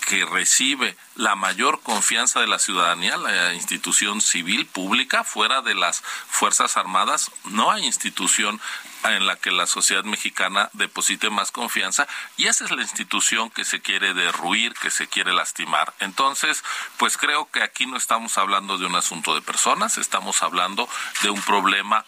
que 0.07 0.25
recibe 0.25 0.95
la 1.15 1.35
mayor 1.35 1.81
confianza 1.81 2.39
de 2.39 2.47
la 2.47 2.59
ciudadanía, 2.59 3.17
la 3.17 3.53
institución 3.53 4.21
civil 4.21 4.65
pública, 4.65 5.23
fuera 5.23 5.61
de 5.61 5.75
las 5.75 6.01
Fuerzas 6.01 6.77
Armadas, 6.77 7.31
no 7.45 7.71
hay 7.71 7.85
institución 7.85 8.61
en 9.03 9.25
la 9.25 9.35
que 9.35 9.51
la 9.51 9.67
sociedad 9.67 10.03
mexicana 10.03 10.69
deposite 10.73 11.29
más 11.29 11.51
confianza 11.51 12.07
y 12.37 12.47
esa 12.47 12.65
es 12.65 12.71
la 12.71 12.81
institución 12.81 13.49
que 13.49 13.65
se 13.65 13.81
quiere 13.81 14.13
derruir, 14.13 14.73
que 14.73 14.89
se 14.89 15.07
quiere 15.07 15.33
lastimar. 15.33 15.93
Entonces, 15.99 16.63
pues 16.97 17.17
creo 17.17 17.49
que 17.51 17.61
aquí 17.61 17.85
no 17.85 17.97
estamos 17.97 18.37
hablando 18.37 18.77
de 18.77 18.85
un 18.85 18.95
asunto 18.95 19.35
de 19.35 19.41
personas, 19.41 19.97
estamos 19.97 20.41
hablando 20.43 20.89
de 21.21 21.29
un 21.29 21.41
problema 21.41 22.05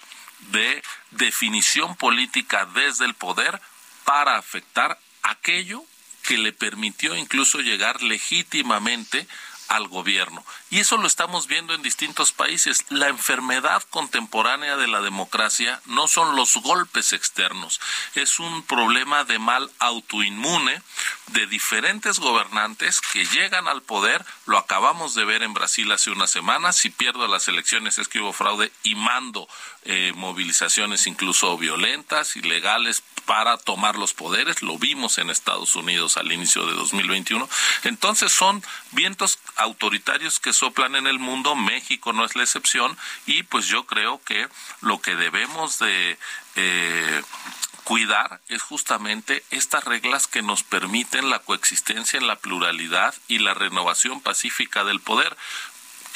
de 0.51 0.83
definición 1.11 1.95
política 1.95 2.65
desde 2.73 3.05
el 3.05 3.13
poder 3.13 3.59
para 4.03 4.37
afectar 4.37 4.99
aquello 5.23 5.83
que 6.27 6.37
le 6.37 6.51
permitió 6.51 7.15
incluso 7.15 7.59
llegar 7.59 8.03
legítimamente 8.03 9.27
al 9.69 9.87
gobierno. 9.87 10.45
Y 10.69 10.79
eso 10.79 10.97
lo 10.97 11.07
estamos 11.07 11.47
viendo 11.47 11.73
en 11.73 11.81
distintos 11.81 12.31
países. 12.33 12.85
La 12.89 13.07
enfermedad 13.07 13.83
contemporánea 13.89 14.75
de 14.75 14.87
la 14.87 15.01
democracia 15.01 15.81
no 15.85 16.07
son 16.07 16.35
los 16.35 16.57
golpes 16.57 17.13
externos, 17.13 17.79
es 18.15 18.39
un 18.39 18.63
problema 18.63 19.23
de 19.23 19.39
mal 19.39 19.71
autoinmune 19.79 20.81
de 21.27 21.47
diferentes 21.47 22.19
gobernantes 22.19 23.01
que 23.01 23.25
llegan 23.25 23.67
al 23.67 23.81
poder. 23.81 24.25
Lo 24.45 24.57
acabamos 24.57 25.15
de 25.15 25.25
ver 25.25 25.43
en 25.43 25.53
Brasil 25.53 25.91
hace 25.91 26.11
unas 26.11 26.31
semanas. 26.31 26.77
Si 26.77 26.89
pierdo 26.89 27.27
las 27.27 27.47
elecciones 27.47 27.97
es 27.97 28.09
fraude 28.33 28.71
y 28.83 28.95
mando 28.95 29.47
eh, 29.83 30.11
movilizaciones 30.15 31.07
incluso 31.07 31.57
violentas, 31.57 32.35
ilegales 32.35 33.03
para 33.25 33.57
tomar 33.57 33.97
los 33.97 34.13
poderes. 34.13 34.61
Lo 34.61 34.77
vimos 34.77 35.17
en 35.17 35.29
Estados 35.29 35.75
Unidos 35.75 36.17
al 36.17 36.31
inicio 36.31 36.65
de 36.65 36.73
2021. 36.73 37.47
Entonces 37.83 38.31
son 38.31 38.63
vientos 38.91 39.39
autoritarios 39.55 40.39
que 40.39 40.53
soplan 40.57 40.95
en 40.95 41.07
el 41.07 41.19
mundo. 41.19 41.55
México 41.55 42.13
no 42.13 42.25
es 42.25 42.35
la 42.35 42.43
excepción 42.43 42.97
y 43.25 43.43
pues 43.43 43.67
yo 43.67 43.85
creo 43.85 44.21
que 44.23 44.47
lo 44.81 45.01
que 45.01 45.15
debemos 45.15 45.79
de 45.79 46.17
eh, 46.55 47.21
cuidar 47.83 48.41
es 48.49 48.61
justamente 48.61 49.45
estas 49.49 49.85
reglas 49.85 50.27
que 50.27 50.41
nos 50.41 50.63
permiten 50.63 51.29
la 51.29 51.39
coexistencia 51.39 52.19
en 52.19 52.27
la 52.27 52.35
pluralidad 52.35 53.15
y 53.29 53.39
la 53.39 53.53
renovación 53.53 54.19
pacífica 54.19 54.83
del 54.83 54.99
poder. 54.99 55.37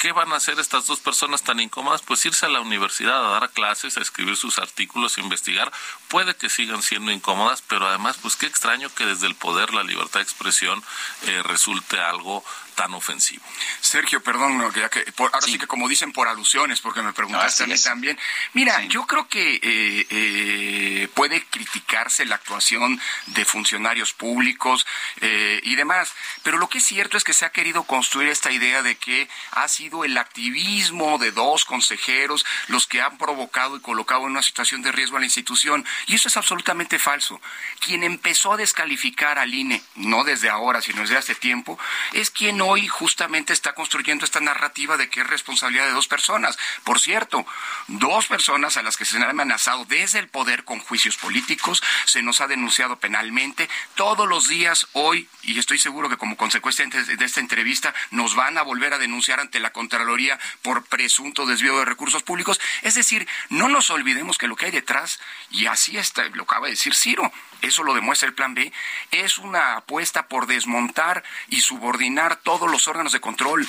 ¿Qué 0.02 0.10
van 0.10 0.32
a 0.32 0.36
hacer 0.36 0.58
estas 0.58 0.88
dos 0.88 0.98
personas 0.98 1.44
tan 1.44 1.60
incómodas? 1.60 2.02
Pues 2.02 2.26
irse 2.26 2.44
a 2.44 2.48
la 2.48 2.60
universidad 2.60 3.24
a 3.24 3.38
dar 3.38 3.50
clases, 3.50 3.96
a 3.96 4.00
escribir 4.00 4.36
sus 4.36 4.58
artículos, 4.58 5.16
a 5.16 5.20
investigar. 5.20 5.70
Puede 6.08 6.34
que 6.34 6.50
sigan 6.50 6.82
siendo 6.82 7.12
incómodas, 7.12 7.62
pero 7.62 7.86
además, 7.86 8.18
pues 8.20 8.34
qué 8.34 8.46
extraño 8.46 8.92
que 8.94 9.06
desde 9.06 9.28
el 9.28 9.36
poder 9.36 9.72
la 9.72 9.84
libertad 9.84 10.18
de 10.18 10.24
expresión 10.24 10.82
eh, 11.28 11.42
resulte 11.44 12.00
algo 12.00 12.44
tan 12.74 12.94
ofensivo. 12.94 13.42
Sergio, 13.80 14.22
perdón, 14.22 14.60
ahora 14.60 15.40
sí. 15.42 15.58
que 15.58 15.66
como 15.66 15.88
dicen 15.88 16.12
por 16.12 16.28
alusiones, 16.28 16.80
porque 16.80 17.02
me 17.02 17.12
preguntaste 17.12 17.64
a 17.64 17.66
mí 17.66 17.78
también. 17.78 18.18
Mira, 18.52 18.82
yo 18.84 19.06
creo 19.06 19.28
que 19.28 19.54
eh, 19.54 20.06
eh, 20.10 21.08
puede 21.14 21.44
criticarse 21.46 22.24
la 22.24 22.36
actuación 22.36 23.00
de 23.26 23.44
funcionarios 23.44 24.12
públicos 24.12 24.86
eh, 25.20 25.60
y 25.62 25.74
demás, 25.76 26.12
pero 26.42 26.58
lo 26.58 26.68
que 26.68 26.78
es 26.78 26.84
cierto 26.84 27.16
es 27.16 27.24
que 27.24 27.32
se 27.32 27.44
ha 27.44 27.50
querido 27.50 27.84
construir 27.84 28.28
esta 28.28 28.50
idea 28.50 28.82
de 28.82 28.96
que 28.96 29.28
ha 29.52 29.68
sido 29.68 30.04
el 30.04 30.16
activismo 30.18 31.18
de 31.18 31.32
dos 31.32 31.64
consejeros 31.64 32.44
los 32.68 32.86
que 32.86 33.00
han 33.00 33.18
provocado 33.18 33.76
y 33.76 33.80
colocado 33.80 34.22
en 34.22 34.32
una 34.32 34.42
situación 34.42 34.82
de 34.82 34.92
riesgo 34.92 35.16
a 35.16 35.20
la 35.20 35.26
institución, 35.26 35.84
y 36.06 36.14
eso 36.14 36.28
es 36.28 36.36
absolutamente 36.36 36.98
falso. 36.98 37.40
Quien 37.80 38.04
empezó 38.04 38.52
a 38.52 38.56
descalificar 38.56 39.38
al 39.38 39.54
INE, 39.54 39.82
no 39.96 40.24
desde 40.24 40.48
ahora, 40.48 40.80
sino 40.80 41.02
desde 41.02 41.16
hace 41.16 41.34
tiempo, 41.34 41.78
es 42.12 42.30
quien 42.30 42.61
hoy 42.62 42.88
justamente 42.88 43.52
está 43.52 43.74
construyendo 43.74 44.24
esta 44.24 44.40
narrativa 44.40 44.96
de 44.96 45.10
que 45.10 45.20
es 45.20 45.26
responsabilidad 45.26 45.86
de 45.86 45.92
dos 45.92 46.08
personas. 46.08 46.58
Por 46.84 47.00
cierto, 47.00 47.44
dos 47.88 48.26
personas 48.26 48.76
a 48.76 48.82
las 48.82 48.96
que 48.96 49.04
se 49.04 49.16
han 49.16 49.24
amenazado 49.24 49.84
desde 49.84 50.18
el 50.18 50.28
poder 50.28 50.64
con 50.64 50.78
juicios 50.80 51.16
políticos, 51.16 51.82
se 52.06 52.22
nos 52.22 52.40
ha 52.40 52.46
denunciado 52.46 52.98
penalmente. 52.98 53.68
Todos 53.94 54.28
los 54.28 54.48
días 54.48 54.86
hoy, 54.92 55.28
y 55.42 55.58
estoy 55.58 55.78
seguro 55.78 56.08
que 56.08 56.16
como 56.16 56.36
consecuencia 56.36 56.86
de 56.86 57.24
esta 57.24 57.40
entrevista, 57.40 57.94
nos 58.10 58.34
van 58.34 58.56
a 58.58 58.62
volver 58.62 58.94
a 58.94 58.98
denunciar 58.98 59.40
ante 59.40 59.60
la 59.60 59.72
Contraloría 59.72 60.38
por 60.62 60.84
presunto 60.84 61.46
desvío 61.46 61.78
de 61.78 61.84
recursos 61.84 62.22
públicos. 62.22 62.60
Es 62.82 62.94
decir, 62.94 63.28
no 63.48 63.68
nos 63.68 63.90
olvidemos 63.90 64.38
que 64.38 64.48
lo 64.48 64.56
que 64.56 64.66
hay 64.66 64.72
detrás, 64.72 65.20
y 65.50 65.66
así 65.66 65.96
está, 65.96 66.24
lo 66.30 66.44
acaba 66.44 66.66
de 66.66 66.72
decir 66.72 66.94
Ciro, 66.94 67.32
eso 67.62 67.82
lo 67.82 67.94
demuestra 67.94 68.28
el 68.28 68.34
plan 68.34 68.54
B, 68.54 68.72
es 69.10 69.38
una 69.38 69.76
apuesta 69.76 70.28
por 70.28 70.46
desmontar 70.46 71.24
y 71.48 71.60
subordinar 71.60 72.36
todos 72.36 72.70
los 72.70 72.88
órganos 72.88 73.12
de 73.12 73.20
control. 73.20 73.66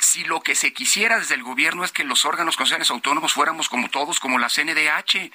Si 0.00 0.24
lo 0.24 0.40
que 0.40 0.54
se 0.54 0.72
quisiera 0.72 1.18
desde 1.18 1.34
el 1.34 1.42
gobierno 1.42 1.84
es 1.84 1.92
que 1.92 2.04
los 2.04 2.24
órganos 2.24 2.56
constitucionales 2.56 2.90
autónomos 2.90 3.32
fuéramos 3.32 3.68
como 3.68 3.88
todos, 3.88 4.20
como 4.20 4.38
la 4.38 4.48
CNDH, 4.48 5.30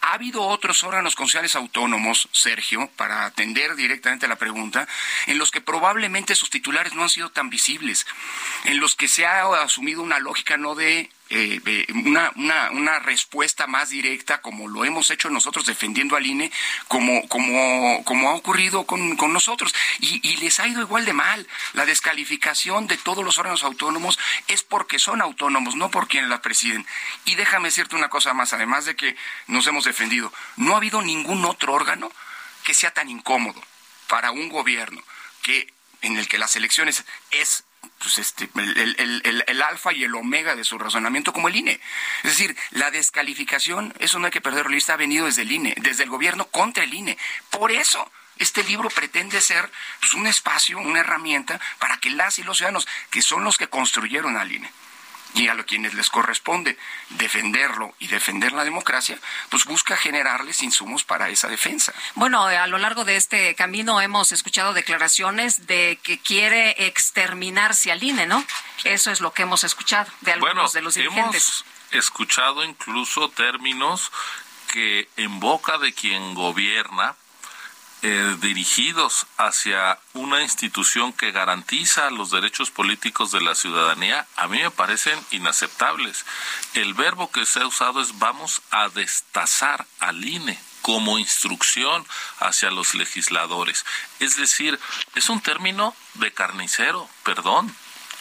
ha 0.00 0.12
habido 0.12 0.42
otros 0.42 0.84
órganos 0.84 1.16
constitucionales 1.16 1.56
autónomos, 1.56 2.28
Sergio, 2.32 2.88
para 2.96 3.24
atender 3.24 3.74
directamente 3.74 4.28
la 4.28 4.36
pregunta, 4.36 4.86
en 5.26 5.38
los 5.38 5.50
que 5.50 5.60
probablemente 5.60 6.34
sus 6.34 6.50
titulares 6.50 6.94
no 6.94 7.02
han 7.02 7.08
sido 7.08 7.30
tan 7.30 7.50
visibles, 7.50 8.06
en 8.64 8.80
los 8.80 8.94
que 8.94 9.08
se 9.08 9.26
ha 9.26 9.44
asumido 9.62 10.02
una 10.02 10.20
lógica 10.20 10.56
no 10.56 10.74
de 10.74 11.10
eh, 11.30 11.86
una, 11.94 12.32
una, 12.36 12.70
una, 12.70 12.98
respuesta 13.00 13.66
más 13.66 13.90
directa, 13.90 14.40
como 14.40 14.66
lo 14.66 14.84
hemos 14.84 15.10
hecho 15.10 15.28
nosotros 15.28 15.66
defendiendo 15.66 16.16
al 16.16 16.26
INE, 16.26 16.50
como, 16.88 17.28
como, 17.28 18.02
como 18.04 18.30
ha 18.30 18.34
ocurrido 18.34 18.84
con, 18.84 19.16
con 19.16 19.32
nosotros. 19.32 19.74
Y, 19.98 20.26
y, 20.26 20.36
les 20.36 20.58
ha 20.60 20.66
ido 20.66 20.80
igual 20.80 21.04
de 21.04 21.12
mal. 21.12 21.46
La 21.74 21.84
descalificación 21.84 22.86
de 22.86 22.96
todos 22.96 23.24
los 23.24 23.38
órganos 23.38 23.62
autónomos 23.62 24.18
es 24.46 24.62
porque 24.62 24.98
son 24.98 25.20
autónomos, 25.20 25.76
no 25.76 25.90
por 25.90 26.08
quienes 26.08 26.30
la 26.30 26.40
presiden. 26.40 26.86
Y 27.24 27.34
déjame 27.34 27.68
decirte 27.68 27.96
una 27.96 28.08
cosa 28.08 28.32
más, 28.32 28.52
además 28.52 28.86
de 28.86 28.96
que 28.96 29.16
nos 29.46 29.66
hemos 29.66 29.84
defendido, 29.84 30.32
no 30.56 30.74
ha 30.74 30.78
habido 30.78 31.02
ningún 31.02 31.44
otro 31.44 31.74
órgano 31.74 32.10
que 32.64 32.74
sea 32.74 32.92
tan 32.92 33.08
incómodo 33.08 33.62
para 34.08 34.30
un 34.30 34.48
gobierno 34.48 35.02
que 35.42 35.72
en 36.02 36.16
el 36.16 36.28
que 36.28 36.38
las 36.38 36.56
elecciones 36.56 37.04
es 37.30 37.64
pues 37.98 38.18
este, 38.18 38.48
el, 38.54 39.62
alfa 39.62 39.92
y 39.92 40.04
el 40.04 40.14
omega 40.14 40.54
de 40.54 40.64
su 40.64 40.78
razonamiento 40.78 41.32
como 41.32 41.48
el 41.48 41.56
INE. 41.56 41.80
Es 42.22 42.30
decir, 42.30 42.56
la 42.70 42.90
descalificación, 42.90 43.94
eso 43.98 44.18
no 44.18 44.26
hay 44.26 44.30
que 44.30 44.40
perderlo, 44.40 44.70
lista, 44.70 44.94
ha 44.94 44.96
venido 44.96 45.26
desde 45.26 45.42
el 45.42 45.52
INE, 45.52 45.74
desde 45.78 46.04
el 46.04 46.10
gobierno 46.10 46.46
contra 46.46 46.84
el 46.84 46.94
INE. 46.94 47.18
Por 47.50 47.72
eso, 47.72 48.10
este 48.38 48.62
libro 48.64 48.88
pretende 48.90 49.40
ser 49.40 49.70
pues, 50.00 50.14
un 50.14 50.26
espacio, 50.26 50.78
una 50.78 51.00
herramienta 51.00 51.60
para 51.78 51.98
que 51.98 52.10
las 52.10 52.38
y 52.38 52.44
los 52.44 52.58
ciudadanos, 52.58 52.86
que 53.10 53.22
son 53.22 53.44
los 53.44 53.58
que 53.58 53.68
construyeron 53.68 54.36
al 54.36 54.52
INE, 54.52 54.70
y 55.34 55.48
a 55.48 55.54
los 55.54 55.66
quienes 55.66 55.94
les 55.94 56.10
corresponde 56.10 56.78
defenderlo 57.10 57.94
y 57.98 58.08
defender 58.08 58.52
la 58.52 58.64
democracia, 58.64 59.18
pues 59.50 59.64
busca 59.64 59.96
generarles 59.96 60.62
insumos 60.62 61.04
para 61.04 61.28
esa 61.28 61.48
defensa. 61.48 61.92
Bueno, 62.14 62.44
a 62.44 62.66
lo 62.66 62.78
largo 62.78 63.04
de 63.04 63.16
este 63.16 63.54
camino 63.54 64.00
hemos 64.00 64.32
escuchado 64.32 64.72
declaraciones 64.72 65.66
de 65.66 65.98
que 66.02 66.18
quiere 66.18 66.86
exterminarse 66.86 67.92
al 67.92 68.02
INE, 68.02 68.26
¿no? 68.26 68.44
Eso 68.84 69.10
es 69.10 69.20
lo 69.20 69.32
que 69.32 69.42
hemos 69.42 69.64
escuchado 69.64 70.10
de 70.22 70.32
algunos 70.32 70.72
de 70.72 70.82
los 70.82 70.94
dirigentes. 70.94 71.64
Hemos 71.90 72.04
escuchado 72.04 72.64
incluso 72.64 73.28
términos 73.30 74.10
que 74.72 75.08
en 75.16 75.40
boca 75.40 75.78
de 75.78 75.92
quien 75.92 76.34
gobierna 76.34 77.16
eh, 78.02 78.36
dirigidos 78.40 79.26
hacia 79.38 79.98
una 80.14 80.42
institución 80.42 81.12
que 81.12 81.32
garantiza 81.32 82.10
los 82.10 82.30
derechos 82.30 82.70
políticos 82.70 83.32
de 83.32 83.40
la 83.40 83.54
ciudadanía, 83.54 84.26
a 84.36 84.46
mí 84.46 84.60
me 84.62 84.70
parecen 84.70 85.18
inaceptables. 85.32 86.24
El 86.74 86.94
verbo 86.94 87.30
que 87.30 87.44
se 87.44 87.60
ha 87.60 87.66
usado 87.66 88.00
es 88.00 88.18
vamos 88.18 88.62
a 88.70 88.88
destazar 88.88 89.84
al 89.98 90.24
INE 90.24 90.58
como 90.82 91.18
instrucción 91.18 92.06
hacia 92.38 92.70
los 92.70 92.94
legisladores. 92.94 93.84
Es 94.20 94.36
decir, 94.36 94.78
es 95.14 95.28
un 95.28 95.40
término 95.40 95.94
de 96.14 96.32
carnicero, 96.32 97.08
perdón, 97.24 97.74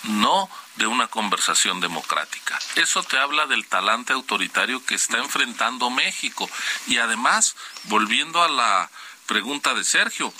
no 0.04 0.50
de 0.76 0.88
una 0.88 1.08
conversación 1.08 1.80
democrática. 1.80 2.60
Eso 2.76 3.04
te 3.04 3.18
habla 3.18 3.48
del 3.48 3.68
talante 3.68 4.14
autoritario 4.14 4.84
que 4.86 4.96
está 4.96 5.18
enfrentando 5.18 5.90
México. 5.90 6.50
Y 6.88 6.98
además, 6.98 7.56
volviendo 7.86 8.44
a 8.44 8.48
la 8.48 8.90
pregunta 9.28 9.76
de 9.76 9.84
Sergio. 9.84 10.34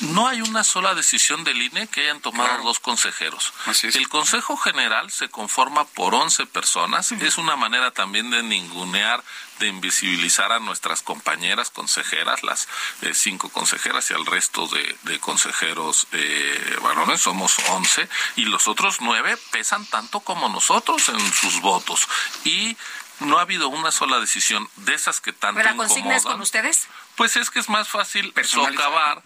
No 0.00 0.26
hay 0.28 0.40
una 0.40 0.64
sola 0.64 0.94
decisión 0.94 1.44
del 1.44 1.60
INE 1.60 1.86
que 1.86 2.00
hayan 2.00 2.20
tomado 2.20 2.62
dos 2.62 2.80
consejeros. 2.80 3.52
El 3.82 4.08
Consejo 4.08 4.56
General 4.56 5.10
se 5.10 5.28
conforma 5.28 5.84
por 5.84 6.14
11 6.14 6.46
personas. 6.46 7.12
Es 7.12 7.36
una 7.36 7.54
manera 7.56 7.90
también 7.90 8.30
de 8.30 8.42
ningunear, 8.42 9.22
de 9.58 9.66
invisibilizar 9.66 10.52
a 10.52 10.58
nuestras 10.58 11.02
compañeras 11.02 11.68
consejeras, 11.68 12.42
las 12.42 12.66
eh, 13.02 13.12
cinco 13.12 13.50
consejeras 13.50 14.10
y 14.10 14.14
al 14.14 14.24
resto 14.24 14.66
de, 14.68 15.20
consejeros 15.20 16.06
eh, 16.12 16.78
varones. 16.82 17.20
Somos 17.20 17.58
11 17.68 18.08
y 18.36 18.46
los 18.46 18.68
otros 18.68 19.02
nueve 19.02 19.36
pesan 19.50 19.84
tanto 19.84 20.20
como 20.20 20.48
nosotros 20.48 21.10
en 21.10 21.32
sus 21.34 21.60
votos. 21.60 22.08
Y 22.44 22.74
no 23.20 23.38
ha 23.38 23.42
habido 23.42 23.68
una 23.68 23.90
sola 23.90 24.18
decisión 24.18 24.68
de 24.76 24.94
esas 24.94 25.20
que 25.20 25.32
tanto 25.32 25.62
¿La 25.62 25.76
consigna 25.76 26.16
es 26.16 26.24
con 26.24 26.40
ustedes? 26.40 26.88
Pues 27.20 27.36
es 27.36 27.50
que 27.50 27.58
es 27.58 27.68
más 27.68 27.86
fácil 27.86 28.32
socavar 28.44 29.22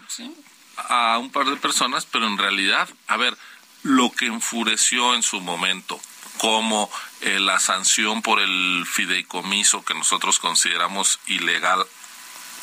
a 0.89 1.17
un 1.19 1.31
par 1.31 1.47
de 1.47 1.55
personas, 1.55 2.05
pero 2.05 2.27
en 2.27 2.39
realidad, 2.39 2.89
a 3.07 3.17
ver, 3.17 3.39
lo 3.85 4.11
que 4.11 4.27
enfureció 4.27 5.15
en 5.15 5.23
su 5.23 5.41
momento, 5.41 6.01
como 6.39 6.91
eh, 7.21 7.39
la 7.39 7.61
sanción 7.61 8.21
por 8.21 8.41
el 8.41 8.85
fideicomiso 8.85 9.85
que 9.85 9.95
nosotros 9.95 10.41
consideramos 10.41 11.21
ilegal 11.29 11.87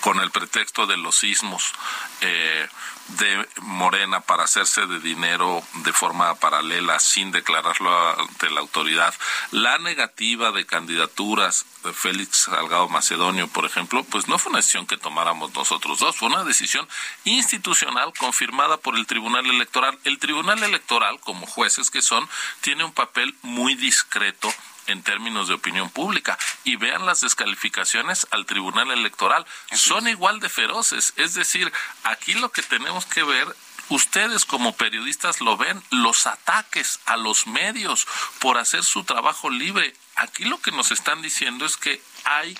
con 0.02 0.20
el 0.20 0.32
pretexto 0.32 0.86
de 0.86 0.98
los 0.98 1.20
sismos 1.20 1.72
eh, 2.20 2.68
de 3.08 3.48
Morena 3.62 4.22
para 4.22 4.44
hacerse 4.44 4.86
de 4.86 5.00
dinero 5.00 5.62
de 5.84 5.94
forma 5.94 6.34
paralela 6.36 7.00
sin 7.00 7.32
declararlo 7.32 8.20
ante 8.20 8.50
la 8.50 8.62
autoridad, 8.62 9.14
la 9.52 9.78
negativa 9.80 10.52
de 10.52 10.66
candidaturas 10.66 11.66
de 11.84 11.94
Félix 11.94 12.44
Salgado 12.44 12.90
Macedonio, 12.90 13.48
por 13.48 13.66
ejemplo, 13.66 14.04
pues 14.04 14.28
no 14.28 14.38
fue 14.38 14.52
una 14.52 14.60
decisión 14.60 14.86
que 14.86 14.98
tomáramos 14.98 15.54
nosotros 15.54 16.00
dos, 16.00 16.16
fue 16.16 16.30
una 16.30 16.44
decisión 16.44 16.88
institucional 17.26 18.14
confirmada 18.18 18.78
por 18.78 18.96
el 18.96 19.08
Tribunal 19.08 19.46
Electoral. 19.46 19.98
El 20.04 20.20
Tribunal 20.20 20.62
Electoral, 20.64 21.20
como 21.20 21.48
jueces 21.48 21.90
que 21.90 22.02
son, 22.02 22.28
tiene 22.62 22.84
un 22.84 22.94
papel 22.94 23.36
muy 23.42 23.76
discreto 23.76 24.54
en 24.88 25.04
términos 25.04 25.48
de 25.48 25.56
opinión 25.56 25.90
pública 25.90 26.38
y 26.64 26.76
vean 26.76 27.06
las 27.06 27.22
descalificaciones 27.22 28.28
al 28.32 28.46
Tribunal 28.46 28.92
Electoral. 28.92 29.46
Son 29.74 30.08
igual 30.08 30.40
de 30.40 30.50
feroces. 30.50 31.14
Es 31.18 31.34
decir, 31.34 31.72
aquí 32.04 32.34
lo 32.34 32.52
que 32.52 32.62
tenemos 32.62 33.06
que 33.06 33.24
ver 33.24 33.56
ustedes 33.90 34.46
como 34.46 34.76
periodistas 34.76 35.42
lo 35.42 35.58
ven, 35.58 35.82
los 35.90 36.26
ataques 36.26 37.00
a 37.06 37.18
los 37.18 37.48
medios 37.48 38.08
por 38.40 38.58
hacer 38.58 38.84
su 38.84 39.04
trabajo 39.04 39.50
libre. 39.50 39.94
Aquí 40.16 40.46
lo 40.46 40.60
que 40.62 40.72
nos 40.72 40.92
están 40.92 41.22
diciendo 41.22 41.66
es 41.66 41.78
que 41.78 42.02
hay 42.24 42.58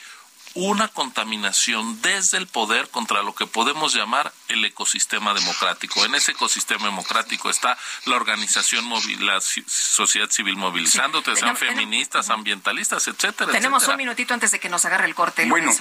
una 0.54 0.88
contaminación 0.88 2.02
desde 2.02 2.38
el 2.38 2.48
poder 2.48 2.90
contra 2.90 3.24
lo 3.24 3.34
que 3.34 3.48
podemos 3.48 3.94
llamar 3.94 4.34
el 4.50 4.64
ecosistema 4.66 5.34
democrático. 5.34 6.04
En 6.06 6.16
ese 6.16 6.32
ecosistema 6.32 6.86
democrático 6.86 7.50
está 7.50 7.78
la 8.06 8.16
organización, 8.16 8.86
la 9.20 9.40
sociedad 9.42 10.30
civil 10.30 10.58
movilizándote, 10.58 11.36
sean 11.36 11.56
feministas, 11.56 12.30
ambientalistas, 12.30 13.08
etcétera. 13.08 13.52
Tenemos 13.52 13.88
un 13.88 13.98
minutito 13.98 14.34
antes 14.34 14.52
de 14.52 14.60
que 14.60 14.70
nos 14.70 14.84
agarre 14.86 15.06
el 15.06 15.16
corte. 15.16 15.46
Bueno, 15.46 15.72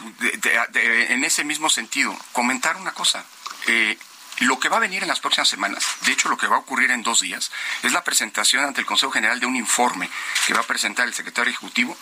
en 0.74 1.24
ese 1.24 1.44
mismo 1.44 1.70
sentido, 1.70 2.16
comentar 2.32 2.76
una 2.76 2.92
cosa. 2.92 3.24
Eh, 3.66 3.98
lo 4.40 4.58
que 4.58 4.68
va 4.68 4.78
a 4.78 4.80
venir 4.80 5.02
en 5.02 5.08
las 5.08 5.20
próximas 5.20 5.48
semanas, 5.48 5.84
de 6.02 6.12
hecho 6.12 6.28
lo 6.28 6.36
que 6.36 6.46
va 6.46 6.56
a 6.56 6.60
ocurrir 6.60 6.90
en 6.90 7.02
dos 7.02 7.20
días, 7.20 7.50
es 7.82 7.92
la 7.92 8.04
presentación 8.04 8.64
ante 8.64 8.80
el 8.80 8.86
Consejo 8.86 9.12
General 9.12 9.38
de 9.38 9.46
un 9.46 9.56
informe 9.56 10.10
que 10.46 10.54
va 10.54 10.60
a 10.60 10.66
presentar 10.66 11.06
el 11.06 11.14
secretario 11.14 11.50
ejecutivo, 11.50 11.96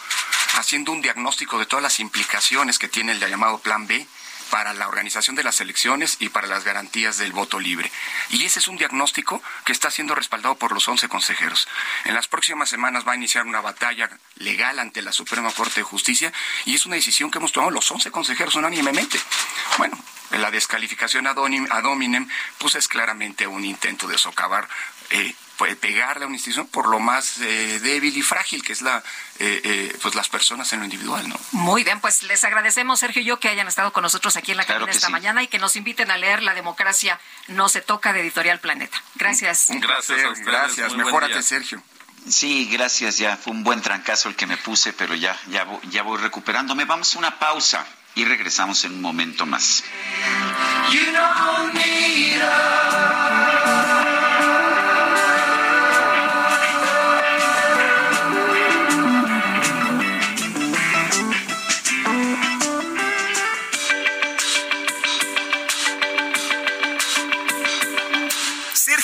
haciendo 0.54 0.92
un 0.92 1.02
diagnóstico 1.02 1.58
de 1.58 1.66
todas 1.66 1.82
las 1.82 2.00
implicaciones 2.00 2.78
que 2.78 2.88
tiene 2.88 3.12
el 3.12 3.20
llamado 3.20 3.58
Plan 3.58 3.86
B 3.86 4.06
para 4.50 4.74
la 4.74 4.88
organización 4.88 5.36
de 5.36 5.44
las 5.44 5.60
elecciones 5.60 6.16
y 6.20 6.28
para 6.28 6.46
las 6.46 6.64
garantías 6.64 7.18
del 7.18 7.32
voto 7.32 7.60
libre. 7.60 7.90
Y 8.30 8.44
ese 8.44 8.58
es 8.58 8.68
un 8.68 8.76
diagnóstico 8.76 9.42
que 9.64 9.72
está 9.72 9.90
siendo 9.90 10.14
respaldado 10.14 10.56
por 10.56 10.72
los 10.72 10.88
11 10.88 11.08
consejeros. 11.08 11.68
En 12.04 12.14
las 12.14 12.28
próximas 12.28 12.68
semanas 12.68 13.06
va 13.06 13.12
a 13.12 13.16
iniciar 13.16 13.46
una 13.46 13.60
batalla 13.60 14.10
legal 14.36 14.78
ante 14.78 15.02
la 15.02 15.12
Suprema 15.12 15.52
Corte 15.52 15.80
de 15.80 15.84
Justicia 15.84 16.32
y 16.64 16.74
es 16.74 16.86
una 16.86 16.96
decisión 16.96 17.30
que 17.30 17.38
hemos 17.38 17.52
tomado 17.52 17.70
los 17.70 17.90
11 17.90 18.10
consejeros 18.10 18.54
unánimemente. 18.56 19.18
bueno, 19.78 19.98
la 20.30 20.50
descalificación 20.50 21.26
ad 21.26 21.38
hominem, 21.38 22.28
pues 22.58 22.74
es 22.74 22.88
claramente 22.88 23.46
un 23.46 23.64
intento 23.64 24.06
de 24.06 24.18
socavar 24.18 24.68
eh, 25.10 25.34
pegarle 25.80 26.24
a 26.24 26.26
una 26.26 26.36
institución 26.36 26.66
por 26.68 26.88
lo 26.88 27.00
más 27.00 27.38
eh, 27.40 27.80
débil 27.80 28.16
y 28.16 28.22
frágil 28.22 28.62
que 28.62 28.72
es 28.72 28.82
la 28.82 29.02
eh, 29.38 29.60
eh, 29.64 29.98
pues 30.00 30.14
las 30.14 30.28
personas 30.28 30.72
en 30.72 30.78
lo 30.78 30.84
individual 30.84 31.28
no 31.28 31.38
muy 31.52 31.84
bien 31.84 32.00
pues 32.00 32.22
les 32.22 32.44
agradecemos 32.44 33.00
Sergio 33.00 33.22
y 33.22 33.24
yo 33.24 33.40
que 33.40 33.48
hayan 33.48 33.66
estado 33.66 33.92
con 33.92 34.02
nosotros 34.02 34.36
aquí 34.36 34.52
en 34.52 34.56
la 34.56 34.64
cabina 34.64 34.90
esta 34.90 35.08
mañana 35.08 35.42
y 35.42 35.48
que 35.48 35.58
nos 35.58 35.76
inviten 35.76 36.10
a 36.10 36.16
leer 36.16 36.42
la 36.42 36.54
democracia 36.54 37.18
no 37.48 37.68
se 37.68 37.80
toca 37.80 38.12
de 38.12 38.20
editorial 38.20 38.60
Planeta. 38.60 39.02
Gracias. 39.14 39.66
Gracias 39.68 40.18
a 40.24 40.42
gracias 40.44 40.94
mejórate 40.94 41.42
Sergio. 41.42 41.82
Sí, 42.28 42.68
gracias, 42.70 43.18
ya 43.18 43.36
fue 43.36 43.52
un 43.52 43.64
buen 43.64 43.80
trancazo 43.80 44.28
el 44.28 44.36
que 44.36 44.46
me 44.46 44.56
puse, 44.58 44.92
pero 44.92 45.14
ya, 45.14 45.36
ya, 45.48 45.66
ya 45.84 46.02
voy 46.02 46.18
recuperándome. 46.18 46.84
Vamos 46.84 47.14
a 47.14 47.18
una 47.18 47.38
pausa 47.38 47.86
y 48.14 48.24
regresamos 48.24 48.84
en 48.84 48.94
un 48.94 49.00
momento 49.00 49.46
más. 49.46 49.84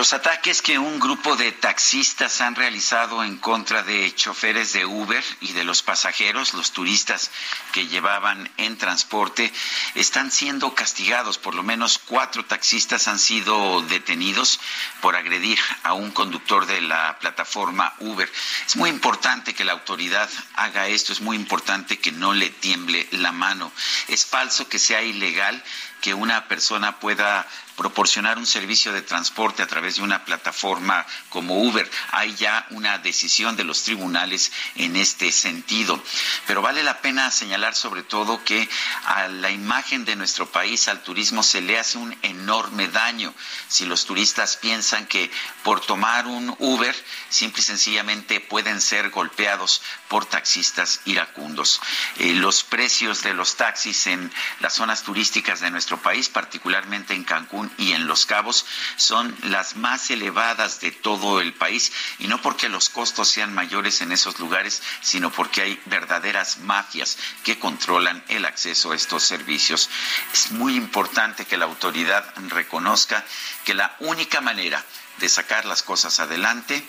Los 0.00 0.14
ataques 0.14 0.62
que 0.62 0.78
un 0.78 0.98
grupo 0.98 1.36
de 1.36 1.52
taxistas 1.52 2.40
han 2.40 2.54
realizado 2.54 3.22
en 3.22 3.36
contra 3.36 3.82
de 3.82 4.14
choferes 4.14 4.72
de 4.72 4.86
Uber 4.86 5.22
y 5.42 5.52
de 5.52 5.62
los 5.62 5.82
pasajeros, 5.82 6.54
los 6.54 6.72
turistas 6.72 7.30
que 7.72 7.86
llevaban 7.86 8.50
en 8.56 8.78
transporte, 8.78 9.52
están 9.94 10.30
siendo 10.30 10.74
castigados. 10.74 11.36
Por 11.36 11.54
lo 11.54 11.62
menos 11.62 11.98
cuatro 11.98 12.46
taxistas 12.46 13.08
han 13.08 13.18
sido 13.18 13.82
detenidos 13.82 14.58
por 15.02 15.16
agredir 15.16 15.58
a 15.82 15.92
un 15.92 16.12
conductor 16.12 16.64
de 16.64 16.80
la 16.80 17.18
plataforma 17.18 17.92
Uber. 17.98 18.32
Es 18.66 18.76
muy 18.76 18.88
importante 18.88 19.52
que 19.52 19.66
la 19.66 19.72
autoridad 19.72 20.30
haga 20.54 20.88
esto, 20.88 21.12
es 21.12 21.20
muy 21.20 21.36
importante 21.36 21.98
que 21.98 22.10
no 22.10 22.32
le 22.32 22.48
tiemble 22.48 23.06
la 23.10 23.32
mano. 23.32 23.70
Es 24.08 24.24
falso 24.24 24.66
que 24.66 24.78
sea 24.78 25.02
ilegal 25.02 25.62
que 26.00 26.14
una 26.14 26.48
persona 26.48 26.98
pueda 26.98 27.46
proporcionar 27.80 28.36
un 28.36 28.44
servicio 28.44 28.92
de 28.92 29.00
transporte 29.00 29.62
a 29.62 29.66
través 29.66 29.96
de 29.96 30.02
una 30.02 30.22
plataforma 30.26 31.06
como 31.30 31.62
Uber. 31.62 31.90
Hay 32.10 32.34
ya 32.34 32.66
una 32.72 32.98
decisión 32.98 33.56
de 33.56 33.64
los 33.64 33.84
tribunales 33.84 34.52
en 34.74 34.96
este 34.96 35.32
sentido. 35.32 35.98
Pero 36.46 36.60
vale 36.60 36.82
la 36.82 37.00
pena 37.00 37.30
señalar 37.30 37.74
sobre 37.74 38.02
todo 38.02 38.44
que 38.44 38.68
a 39.06 39.28
la 39.28 39.50
imagen 39.50 40.04
de 40.04 40.14
nuestro 40.14 40.44
país, 40.50 40.88
al 40.88 41.02
turismo, 41.02 41.42
se 41.42 41.62
le 41.62 41.78
hace 41.78 41.96
un 41.96 42.14
enorme 42.20 42.88
daño 42.88 43.32
si 43.68 43.86
los 43.86 44.04
turistas 44.04 44.58
piensan 44.58 45.06
que 45.06 45.30
por 45.62 45.80
tomar 45.80 46.26
un 46.26 46.54
Uber, 46.58 46.94
simple 47.30 47.62
y 47.62 47.64
sencillamente 47.64 48.40
pueden 48.40 48.82
ser 48.82 49.08
golpeados 49.08 49.80
por 50.08 50.26
taxistas 50.26 51.00
iracundos. 51.06 51.80
Eh, 52.18 52.34
los 52.34 52.62
precios 52.62 53.22
de 53.22 53.32
los 53.32 53.56
taxis 53.56 54.06
en 54.06 54.30
las 54.58 54.74
zonas 54.74 55.02
turísticas 55.02 55.60
de 55.60 55.70
nuestro 55.70 55.96
país, 55.96 56.28
particularmente 56.28 57.14
en 57.14 57.24
Cancún 57.24 57.69
y 57.78 57.92
en 57.92 58.06
Los 58.06 58.26
Cabos, 58.26 58.66
son 58.96 59.36
las 59.42 59.76
más 59.76 60.10
elevadas 60.10 60.80
de 60.80 60.90
todo 60.90 61.40
el 61.40 61.52
país 61.52 61.92
y 62.18 62.26
no 62.26 62.40
porque 62.42 62.68
los 62.68 62.88
costos 62.88 63.28
sean 63.28 63.54
mayores 63.54 64.00
en 64.00 64.12
esos 64.12 64.38
lugares, 64.38 64.82
sino 65.00 65.30
porque 65.30 65.62
hay 65.62 65.80
verdaderas 65.86 66.58
mafias 66.58 67.18
que 67.44 67.58
controlan 67.58 68.22
el 68.28 68.44
acceso 68.44 68.92
a 68.92 68.96
estos 68.96 69.22
servicios. 69.22 69.90
Es 70.32 70.50
muy 70.52 70.76
importante 70.76 71.44
que 71.46 71.56
la 71.56 71.66
autoridad 71.66 72.34
reconozca 72.48 73.24
que 73.64 73.74
la 73.74 73.96
única 74.00 74.40
manera 74.40 74.84
de 75.18 75.28
sacar 75.28 75.64
las 75.64 75.82
cosas 75.82 76.20
adelante 76.20 76.82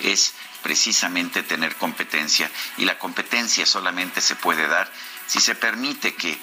es 0.00 0.34
precisamente 0.62 1.42
tener 1.42 1.76
competencia 1.76 2.50
y 2.78 2.86
la 2.86 2.98
competencia 2.98 3.66
solamente 3.66 4.20
se 4.20 4.34
puede 4.34 4.66
dar 4.66 4.90
si 5.26 5.40
se 5.40 5.54
permite 5.54 6.14
que 6.14 6.38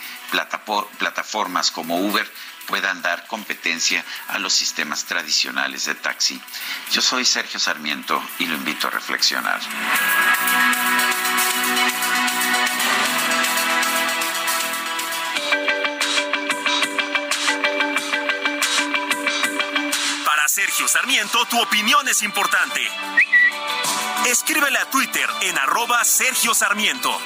plataformas 1.00 1.72
como 1.72 2.00
Uber 2.00 2.32
puedan 2.72 3.02
dar 3.02 3.28
competencia 3.28 4.02
a 4.30 4.40
los 4.40 4.54
sistemas 4.54 5.04
tradicionales 5.04 5.84
de 5.88 5.96
taxi. 5.96 6.42
Yo 6.94 7.02
soy 7.02 7.26
Sergio 7.26 7.60
Sarmiento 7.60 8.24
y 8.40 8.46
lo 8.46 8.56
invito 8.56 8.88
a 8.88 8.92
reflexionar. 8.92 9.60
Para 20.26 20.48
Sergio 20.48 20.88
Sarmiento, 20.88 21.46
tu 21.48 21.62
opinión 21.62 22.08
es 22.08 22.24
importante. 22.24 22.80
Escríbele 24.28 24.78
a 24.78 24.90
Twitter 24.90 25.30
en 25.42 25.58
arroba 25.58 26.06
Sergio 26.06 26.54
Sarmiento. 26.54 27.20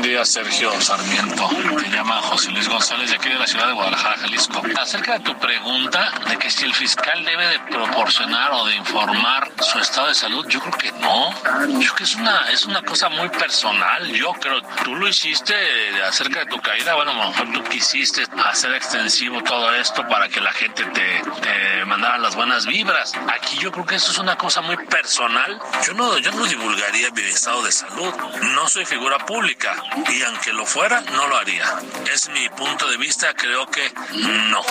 Buen 0.00 0.12
día, 0.12 0.24
Sergio 0.24 0.80
Sarmiento. 0.80 1.46
Te 1.78 1.90
llama 1.90 2.22
José 2.22 2.50
Luis 2.52 2.66
González 2.66 3.10
de 3.10 3.16
aquí 3.16 3.28
de 3.28 3.38
la 3.38 3.46
ciudad 3.46 3.66
de 3.66 3.74
Guadalajara, 3.74 4.16
Jalisco. 4.16 4.62
Acerca 4.80 5.18
de 5.18 5.20
tu 5.20 5.38
pregunta 5.38 6.10
de 6.26 6.38
que 6.38 6.50
si 6.50 6.64
el 6.64 6.72
fiscal 6.72 7.22
debe 7.22 7.46
de 7.48 7.58
proporcionar 7.70 8.50
o 8.52 8.64
de 8.64 8.76
informar 8.76 9.52
su 9.60 9.78
estado 9.78 10.08
de 10.08 10.14
salud, 10.14 10.46
yo 10.48 10.58
creo 10.60 10.78
que 10.78 10.92
no. 10.92 11.30
Yo 11.32 11.80
creo 11.80 11.94
que 11.96 12.04
es 12.04 12.14
una, 12.14 12.50
es 12.50 12.64
una 12.64 12.80
cosa 12.80 13.10
muy 13.10 13.28
personal. 13.28 14.10
Yo 14.10 14.32
creo, 14.32 14.62
tú 14.84 14.94
lo 14.96 15.06
hiciste 15.06 15.54
acerca 16.02 16.40
de 16.40 16.46
tu 16.46 16.58
caída, 16.62 16.94
bueno, 16.94 17.10
a 17.10 17.14
lo 17.16 17.28
mejor 17.28 17.52
tú 17.52 17.62
quisiste 17.64 18.24
hacer 18.42 18.72
extensivo 18.72 19.42
todo 19.42 19.74
esto 19.74 20.08
para 20.08 20.30
que 20.30 20.40
la 20.40 20.52
gente 20.52 20.82
te, 20.82 21.22
te 21.42 21.84
mandara 21.84 22.16
las 22.16 22.34
buenas 22.34 22.64
vibras. 22.64 23.12
Aquí 23.34 23.58
yo 23.58 23.70
creo 23.70 23.84
que 23.84 23.96
eso 23.96 24.12
es 24.12 24.18
una 24.18 24.38
cosa 24.38 24.62
muy 24.62 24.78
personal. 24.78 25.60
Yo 25.86 25.92
no, 25.92 26.16
yo 26.16 26.32
no 26.32 26.46
divulgaría 26.46 27.10
mi 27.10 27.20
estado 27.20 27.62
de 27.62 27.70
salud. 27.72 28.14
No 28.54 28.66
soy 28.66 28.86
figura 28.86 29.18
pública 29.18 29.76
y 30.12 30.22
aunque 30.22 30.52
lo 30.52 30.66
fuera, 30.66 31.00
no 31.00 31.26
lo 31.26 31.36
haría. 31.36 31.64
Es 32.12 32.28
mi 32.30 32.48
punto 32.50 32.88
de 32.88 32.96
vista, 32.96 33.34
creo 33.34 33.66
que 33.66 33.92
no. 34.14 34.62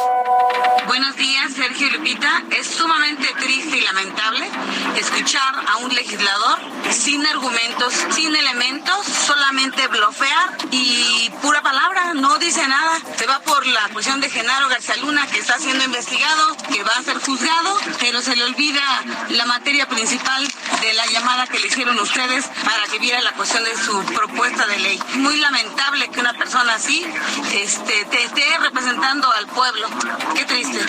Buenos 0.87 1.15
días, 1.15 1.53
Sergio 1.53 1.89
Lupita. 1.91 2.43
Es 2.51 2.67
sumamente 2.67 3.27
triste 3.39 3.77
y 3.77 3.81
lamentable 3.81 4.49
escuchar 4.97 5.55
a 5.67 5.77
un 5.77 5.93
legislador 5.93 6.59
sin 6.91 7.25
argumentos, 7.25 7.93
sin 8.11 8.35
elementos, 8.35 9.05
solamente 9.05 9.87
blofear 9.87 10.57
y 10.71 11.29
pura 11.41 11.61
palabra, 11.61 12.13
no 12.13 12.37
dice 12.37 12.67
nada. 12.67 12.99
Se 13.17 13.27
va 13.27 13.39
por 13.41 13.65
la 13.67 13.89
cuestión 13.89 14.19
de 14.21 14.29
Genaro 14.29 14.69
García 14.69 14.97
Luna, 14.97 15.27
que 15.27 15.39
está 15.39 15.57
siendo 15.57 15.83
investigado, 15.83 16.55
que 16.71 16.83
va 16.83 16.93
a 16.97 17.03
ser 17.03 17.19
juzgado, 17.19 17.77
pero 17.99 18.21
se 18.21 18.35
le 18.35 18.43
olvida 18.43 18.81
la 19.29 19.45
materia 19.45 19.87
principal 19.87 20.47
de 20.81 20.93
la 20.93 21.05
llamada 21.07 21.47
que 21.47 21.59
le 21.59 21.67
hicieron 21.67 21.99
ustedes 21.99 22.45
para 22.63 22.83
que 22.91 22.99
viera 22.99 23.21
la 23.21 23.33
cuestión 23.33 23.63
de 23.63 23.75
su 23.75 24.03
propuesta 24.05 24.65
de 24.67 24.79
ley. 24.79 24.99
Muy 25.15 25.37
lamentable 25.37 26.09
que 26.09 26.19
una 26.19 26.33
persona 26.33 26.75
así 26.75 27.05
este, 27.53 28.05
te 28.05 28.23
esté 28.23 28.43
representando 28.59 29.31
al 29.31 29.47
pueblo. 29.47 29.87
Qué 30.35 30.45
triste. 30.45 30.79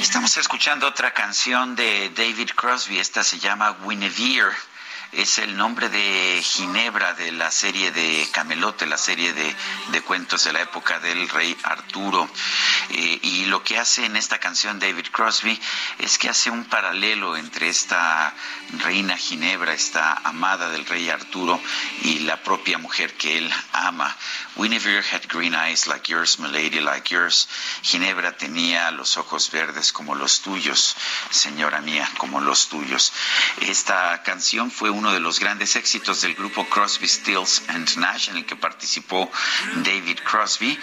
Estamos 0.00 0.36
escuchando 0.36 0.86
otra 0.86 1.12
canción 1.12 1.74
de 1.74 2.10
David 2.10 2.50
Crosby, 2.54 2.98
esta 2.98 3.24
se 3.24 3.38
llama 3.38 3.76
Guinevere. 3.84 4.54
Es 5.16 5.38
el 5.38 5.56
nombre 5.56 5.88
de 5.88 6.42
Ginebra 6.42 7.14
de 7.14 7.32
la 7.32 7.50
serie 7.50 7.90
de 7.90 8.28
Camelote, 8.32 8.84
la 8.84 8.98
serie 8.98 9.32
de, 9.32 9.56
de 9.88 10.02
cuentos 10.02 10.44
de 10.44 10.52
la 10.52 10.60
época 10.60 11.00
del 11.00 11.26
rey 11.30 11.56
Arturo. 11.62 12.28
Eh, 12.90 13.18
y 13.22 13.46
lo 13.46 13.64
que 13.64 13.78
hace 13.78 14.04
en 14.04 14.16
esta 14.16 14.38
canción 14.38 14.78
David 14.78 15.06
Crosby 15.10 15.58
es 16.00 16.18
que 16.18 16.28
hace 16.28 16.50
un 16.50 16.66
paralelo 16.66 17.34
entre 17.38 17.70
esta 17.70 18.34
reina 18.80 19.16
Ginebra, 19.16 19.72
esta 19.72 20.20
amada 20.22 20.68
del 20.68 20.84
rey 20.84 21.08
Arturo, 21.08 21.58
y 22.02 22.18
la 22.20 22.42
propia 22.42 22.76
mujer 22.76 23.14
que 23.14 23.38
él 23.38 23.50
ama. 23.72 24.14
Guinevere 24.56 25.02
had 25.02 25.28
green 25.28 25.54
eyes 25.54 25.86
like 25.86 26.10
yours, 26.10 26.38
my 26.38 26.48
lady, 26.48 26.80
like 26.80 27.12
yours. 27.12 27.48
Ginebra 27.82 28.36
tenía 28.36 28.90
los 28.90 29.16
ojos 29.16 29.50
verdes 29.50 29.92
como 29.92 30.14
los 30.14 30.40
tuyos, 30.40 30.96
señora 31.30 31.80
mía, 31.80 32.08
como 32.18 32.40
los 32.40 32.68
tuyos. 32.68 33.12
Esta 33.60 34.22
canción 34.22 34.70
fue 34.70 34.90
uno 35.06 35.14
de 35.14 35.20
los 35.20 35.38
grandes 35.38 35.76
éxitos 35.76 36.22
del 36.22 36.34
grupo 36.34 36.68
Crosby, 36.68 37.06
Stills 37.06 37.62
and 37.68 37.96
Nash, 37.96 38.28
en 38.28 38.38
el 38.38 38.44
que 38.44 38.56
participó 38.56 39.30
David 39.76 40.18
Crosby, 40.28 40.76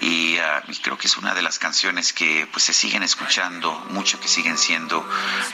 y, 0.00 0.38
ah, 0.38 0.62
y 0.68 0.76
creo 0.76 0.96
que 0.96 1.08
es 1.08 1.16
una 1.16 1.34
de 1.34 1.42
las 1.42 1.58
canciones 1.58 2.12
que 2.12 2.46
pues 2.52 2.62
se 2.64 2.72
siguen 2.72 3.02
escuchando 3.02 3.72
mucho, 3.90 4.20
que 4.20 4.28
siguen 4.28 4.56
siendo 4.56 5.04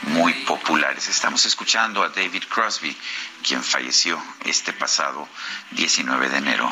muy 0.03 0.31
populares. 0.45 1.07
Estamos 1.07 1.43
escuchando 1.47 2.03
a 2.03 2.09
David 2.09 2.43
Crosby, 2.47 2.95
quien 3.41 3.63
falleció 3.63 4.21
este 4.45 4.73
pasado 4.73 5.27
19 5.71 6.29
de 6.29 6.37
enero. 6.37 6.71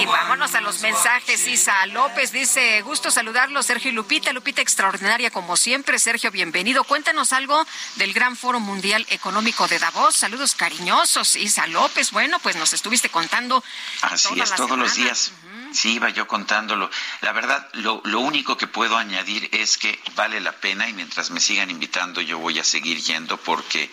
Y 0.00 0.06
vámonos 0.06 0.54
a 0.54 0.60
los 0.60 0.80
mensajes. 0.80 1.46
Isa 1.46 1.86
López 1.86 2.32
dice, 2.32 2.80
gusto 2.82 3.10
saludarlos, 3.10 3.66
Sergio 3.66 3.90
y 3.90 3.94
Lupita. 3.94 4.32
Lupita 4.32 4.62
extraordinaria 4.62 5.30
como 5.30 5.56
siempre. 5.56 5.98
Sergio, 5.98 6.30
bienvenido. 6.30 6.84
Cuéntanos 6.84 7.32
algo 7.32 7.66
del 7.96 8.12
Gran 8.12 8.36
Foro 8.36 8.60
Mundial 8.60 9.06
Económico 9.10 9.66
de 9.68 9.78
Davos. 9.78 10.14
Saludos 10.14 10.54
cariñosos. 10.54 11.36
Isa 11.36 11.66
López, 11.66 12.10
bueno, 12.12 12.38
pues 12.40 12.56
nos 12.56 12.72
estuviste 12.72 13.08
contando. 13.08 13.62
Así 14.02 14.40
es, 14.40 14.54
todos 14.54 14.78
los 14.78 14.94
días. 14.94 15.32
Sí, 15.72 15.94
iba 15.94 16.08
yo 16.10 16.26
contándolo. 16.26 16.90
La 17.20 17.32
verdad, 17.32 17.68
lo, 17.74 18.00
lo 18.04 18.20
único 18.20 18.56
que 18.56 18.66
puedo 18.66 18.96
añadir 18.96 19.48
es 19.52 19.76
que 19.76 20.00
vale 20.14 20.40
la 20.40 20.52
pena 20.52 20.88
y 20.88 20.92
mientras 20.92 21.30
me 21.30 21.40
sigan 21.40 21.70
invitando 21.70 22.20
yo 22.20 22.38
voy 22.38 22.58
a 22.58 22.64
seguir 22.64 22.98
yendo 23.02 23.36
porque, 23.36 23.90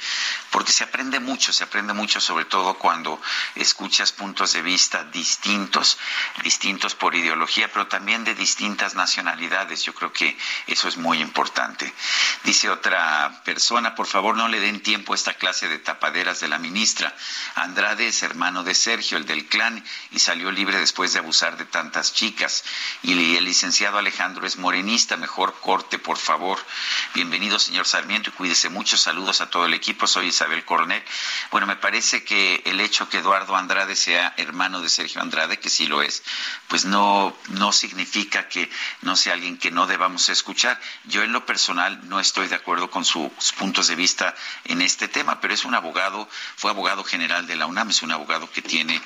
porque 0.52 0.72
se 0.72 0.84
aprende 0.84 1.20
mucho, 1.20 1.52
se 1.52 1.64
aprende 1.64 1.94
mucho 1.94 2.22
sobre 2.22 2.46
todo 2.46 2.76
cuando 2.76 3.22
escuchas 3.56 4.12
puntos 4.12 4.54
de 4.54 4.62
vista 4.62 5.04
distintos, 5.06 5.98
distintos 6.44 6.96
por 6.96 7.16
ideología, 7.16 7.72
pero 7.72 7.88
también 7.88 8.24
de 8.24 8.36
distintas 8.36 8.96
nacionalidades. 8.96 9.84
Yo 9.84 9.94
creo 9.94 10.14
que 10.14 10.38
eso 10.68 10.88
es 10.88 10.98
muy 10.98 11.22
importante. 11.22 11.94
Dice 12.44 12.70
otra 12.70 13.42
persona, 13.44 13.96
por 13.96 14.08
favor 14.08 14.36
no 14.36 14.48
le 14.48 14.60
den 14.60 14.82
tiempo 14.82 15.14
a 15.14 15.16
esta 15.16 15.34
clase 15.34 15.68
de 15.68 15.80
tapaderas 15.80 16.40
de 16.40 16.48
la 16.48 16.60
ministra. 16.60 17.14
Andrade 17.56 18.08
es 18.08 18.24
hermano 18.24 18.64
de 18.64 18.76
Sergio, 18.76 19.18
el 19.18 19.26
del 19.26 19.48
clan, 19.48 19.84
y 20.12 20.20
salió 20.20 20.52
libre 20.52 20.80
después 20.80 21.14
de 21.14 21.20
abusar 21.20 21.58
de 21.58 21.65
tantas 21.66 22.14
chicas. 22.14 22.64
Y 23.04 23.36
el 23.36 23.46
licenciado 23.46 23.98
Alejandro 23.98 24.46
es 24.46 24.58
morenista, 24.58 25.18
mejor 25.18 25.60
corte, 25.60 26.00
por 26.00 26.18
favor. 26.18 26.60
Bienvenido, 27.14 27.60
señor 27.60 27.86
Sarmiento, 27.86 28.30
y 28.30 28.34
cuídese 28.34 28.70
mucho. 28.70 28.98
Saludos 28.98 29.42
a 29.42 29.50
todo 29.50 29.66
el 29.66 29.74
equipo. 29.74 30.08
Soy 30.08 30.28
Isabel 30.28 30.66
Coronel. 30.66 31.04
Bueno, 31.52 31.68
me 31.68 31.76
parece 31.76 32.24
que 32.24 32.62
el 32.66 32.80
hecho 32.80 33.10
que 33.10 33.18
Eduardo 33.18 33.56
Andrade 33.56 33.96
sea 33.96 34.34
hermano 34.38 34.82
de 34.82 34.90
Sergio 34.90 35.22
Andrade, 35.22 35.60
que 35.60 35.70
sí 35.70 35.88
lo 35.88 36.02
es, 36.02 36.24
pues 36.68 36.86
no, 36.86 37.36
no 37.50 37.72
significa 37.72 38.48
que 38.48 38.70
no 39.02 39.16
sea 39.16 39.34
alguien 39.34 39.58
que 39.58 39.72
no 39.72 39.88
debamos 39.88 40.30
escuchar. 40.30 40.80
Yo 41.06 41.24
en 41.24 41.32
lo 41.32 41.46
personal 41.46 42.08
no 42.10 42.20
estoy 42.20 42.48
de 42.48 42.56
acuerdo 42.56 42.90
con 42.90 43.06
sus 43.06 43.32
puntos 43.58 43.88
de 43.88 43.96
vista 43.96 44.36
en 44.66 44.82
este 44.82 45.08
tema, 45.08 45.40
pero 45.42 45.54
es 45.54 45.66
un 45.66 45.76
abogado, 45.76 46.28
fue 46.56 46.72
abogado 46.72 47.04
general 47.04 47.48
de 47.48 47.56
la 47.56 47.66
UNAM, 47.66 47.90
es 47.90 48.02
un 48.02 48.12
abogado 48.12 48.50
que 48.52 48.62
tiene 48.62 49.02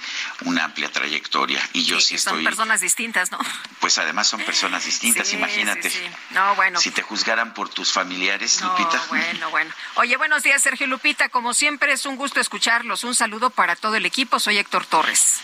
una 0.46 0.66
amplia 0.66 0.92
trayectoria 0.92 1.62
y 1.74 1.84
yo 1.84 2.00
sí, 2.00 2.16
estoy, 2.16 2.48
personas 2.50 2.82
distintas, 2.82 3.32
¿no? 3.32 3.40
pues 3.80 3.98
además 3.98 4.28
son 4.28 4.42
personas 4.42 4.86
distintas, 4.86 5.28
Sí, 5.28 5.36
imagínate. 5.36 5.90
sí, 5.90 5.98
sí. 6.00 6.12
No, 6.32 6.56
bueno. 6.56 6.80
Si 6.80 6.92
te 6.92 7.02
juzgaran 7.02 7.54
por 7.54 7.70
tus 7.70 7.92
familiares, 7.94 8.60
No, 8.62 8.70
Lupita. 8.78 9.02
bueno, 9.10 9.50
bueno. 9.50 9.74
Oye, 9.96 10.18
buenos 10.18 10.44
días, 10.44 10.62
Sergio 10.62 10.88
Lupita. 10.88 11.30
Como 11.30 11.54
siempre, 11.54 11.94
es 11.94 12.06
un 12.06 12.16
gusto 12.16 12.40
escucharlos. 12.40 13.04
Un 13.04 13.16
saludo 13.16 13.50
para 13.50 13.76
todo 13.76 13.96
el 13.96 14.06
equipo. 14.06 14.40
Soy 14.40 14.58
Héctor 14.58 14.86
Torres. 14.86 15.40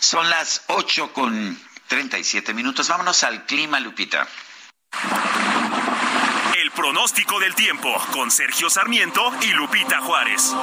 Son 0.00 0.28
las 0.30 0.62
8 0.68 1.12
con 1.12 1.60
37 1.88 2.54
minutos. 2.54 2.88
Vámonos 2.88 3.22
al 3.24 3.44
clima, 3.46 3.80
Lupita. 3.80 4.26
El 6.56 6.70
pronóstico 6.72 7.38
del 7.40 7.54
tiempo 7.54 7.92
con 8.12 8.30
Sergio 8.30 8.70
Sarmiento 8.70 9.32
y 9.42 9.48
Lupita 9.52 10.00
Juárez. 10.00 10.54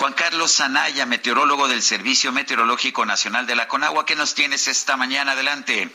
Juan 0.00 0.14
Carlos 0.14 0.56
Zanaya, 0.56 1.04
meteorólogo 1.04 1.68
del 1.68 1.82
Servicio 1.82 2.32
Meteorológico 2.32 3.04
Nacional 3.04 3.46
de 3.46 3.54
la 3.54 3.68
Conagua, 3.68 4.06
¿qué 4.06 4.16
nos 4.16 4.34
tienes 4.34 4.66
esta 4.66 4.96
mañana? 4.96 5.32
Adelante. 5.32 5.90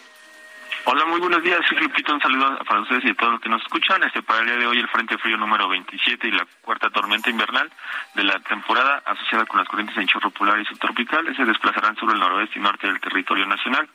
Hola, 0.87 1.03
muy 1.05 1.19
buenos 1.19 1.41
días. 1.41 1.59
Soy 1.67 1.79
Lupita. 1.79 2.13
Un 2.13 2.21
saludo 2.21 2.59
para 2.59 2.81
ustedes 2.81 3.05
y 3.05 3.09
a 3.09 3.15
todos 3.15 3.33
los 3.33 3.41
que 3.41 3.49
nos 3.49 3.59
escuchan. 3.63 4.03
Este 4.03 4.21
para 4.21 4.41
el 4.41 4.45
día 4.45 4.57
de 4.57 4.67
hoy 4.67 4.77
el 4.77 4.87
Frente 4.89 5.17
Frío 5.17 5.35
número 5.35 5.67
27 5.67 6.27
y 6.27 6.31
la 6.31 6.45
cuarta 6.61 6.91
tormenta 6.91 7.27
invernal 7.31 7.71
de 8.13 8.23
la 8.23 8.39
temporada 8.41 9.01
asociada 9.03 9.47
con 9.47 9.57
las 9.57 9.67
corrientes 9.67 9.97
en 9.97 10.05
chorro 10.05 10.29
polar 10.29 10.59
y 10.59 10.65
subtropical 10.65 11.35
se 11.35 11.43
desplazarán 11.43 11.95
sobre 11.95 12.13
el 12.13 12.19
noroeste 12.19 12.59
y 12.59 12.61
norte 12.61 12.85
del 12.85 12.99
territorio 12.99 13.47
nacional, 13.47 13.89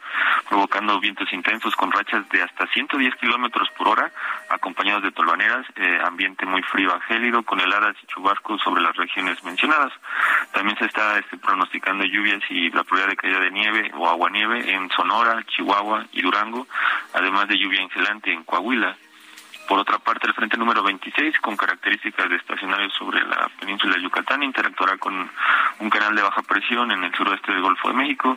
provocando 0.48 0.98
vientos 0.98 1.32
intensos 1.32 1.76
con 1.76 1.92
rachas 1.92 2.28
de 2.30 2.42
hasta 2.42 2.66
110 2.66 3.14
kilómetros 3.16 3.68
por 3.78 3.86
hora, 3.86 4.10
acompañados 4.48 5.04
de 5.04 5.12
tolvaneras, 5.12 5.64
eh, 5.76 6.00
ambiente 6.04 6.44
muy 6.44 6.62
frío 6.62 6.92
a 6.92 7.00
gélido, 7.02 7.44
con 7.44 7.60
heladas 7.60 7.94
y 8.02 8.06
chubascos 8.08 8.60
sobre 8.62 8.82
las 8.82 8.96
regiones 8.96 9.42
mencionadas. 9.44 9.92
También 10.52 10.76
se 10.76 10.86
está 10.86 11.18
este, 11.18 11.36
pronosticando 11.38 12.04
lluvias 12.04 12.42
y 12.50 12.68
la 12.70 12.82
probabilidad 12.82 13.10
de 13.10 13.16
caída 13.16 13.38
de 13.38 13.50
nieve 13.52 13.92
o 13.94 14.08
aguanieve 14.08 14.72
en 14.72 14.90
Sonora, 14.90 15.40
Chihuahua 15.46 16.04
y 16.10 16.22
Durango, 16.22 16.66
además 17.14 17.48
de 17.48 17.58
lluvia 17.58 17.82
ingelante 17.82 18.32
en 18.32 18.44
Coahuila. 18.44 18.96
Por 19.68 19.78
otra 19.78 19.98
parte, 19.98 20.26
el 20.26 20.34
frente 20.34 20.56
número 20.56 20.82
26, 20.82 21.38
con 21.40 21.56
características 21.56 22.28
de 22.28 22.36
estacionario 22.36 22.90
sobre 22.90 23.24
la 23.24 23.48
península 23.60 23.94
de 23.94 24.02
Yucatán, 24.02 24.42
interactuará 24.42 24.96
con 24.98 25.30
un 25.78 25.90
canal 25.90 26.16
de 26.16 26.22
baja 26.22 26.42
presión 26.42 26.90
en 26.90 27.04
el 27.04 27.14
suroeste 27.14 27.52
del 27.52 27.62
Golfo 27.62 27.88
de 27.88 27.94
México, 27.94 28.36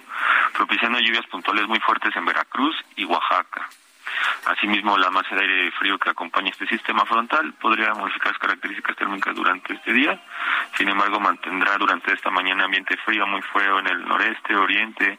propiciando 0.53 0.99
lluvias 0.99 1.25
puntuales 1.25 1.67
muy 1.67 1.79
fuertes 1.79 2.15
en 2.15 2.25
Veracruz 2.25 2.75
y 2.97 3.05
Oaxaca. 3.05 3.67
Asimismo, 4.45 4.97
la 4.97 5.09
masa 5.09 5.35
de 5.35 5.41
aire 5.41 5.71
frío 5.71 5.97
que 5.97 6.09
acompaña 6.09 6.49
este 6.49 6.67
sistema 6.67 7.05
frontal 7.05 7.53
podría 7.53 7.93
modificar 7.93 8.33
las 8.33 8.39
características 8.39 8.95
térmicas 8.95 9.35
durante 9.35 9.73
este 9.73 9.93
día. 9.93 10.21
Sin 10.77 10.89
embargo, 10.89 11.19
mantendrá 11.19 11.77
durante 11.77 12.13
esta 12.13 12.29
mañana 12.29 12.65
ambiente 12.65 12.97
frío 12.97 13.25
muy 13.25 13.41
frío 13.41 13.79
en 13.79 13.87
el 13.87 14.05
noreste, 14.05 14.55
oriente 14.55 15.17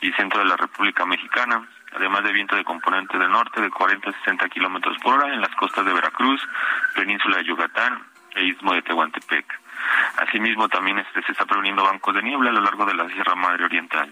y 0.00 0.12
centro 0.12 0.40
de 0.40 0.46
la 0.46 0.56
República 0.56 1.04
Mexicana. 1.06 1.66
Además 1.96 2.24
de 2.24 2.32
viento 2.32 2.54
de 2.54 2.64
componente 2.64 3.18
del 3.18 3.30
norte 3.30 3.60
de 3.60 3.70
40 3.70 4.10
a 4.10 4.12
60 4.12 4.48
kilómetros 4.48 4.96
por 5.02 5.14
hora 5.14 5.32
en 5.32 5.40
las 5.40 5.54
costas 5.56 5.84
de 5.84 5.92
Veracruz, 5.92 6.40
península 6.94 7.38
de 7.38 7.44
Yucatán 7.44 8.02
e 8.34 8.44
istmo 8.44 8.74
de 8.74 8.82
Tehuantepec. 8.82 9.46
Asimismo, 10.18 10.68
también 10.68 10.98
este, 10.98 11.22
se 11.22 11.32
está 11.32 11.44
preveniendo 11.46 11.84
bancos 11.84 12.14
de 12.14 12.22
niebla 12.22 12.50
a 12.50 12.52
lo 12.52 12.60
largo 12.60 12.84
de 12.84 12.94
la 12.94 13.08
Sierra 13.08 13.34
Madre 13.34 13.64
Oriental. 13.64 14.10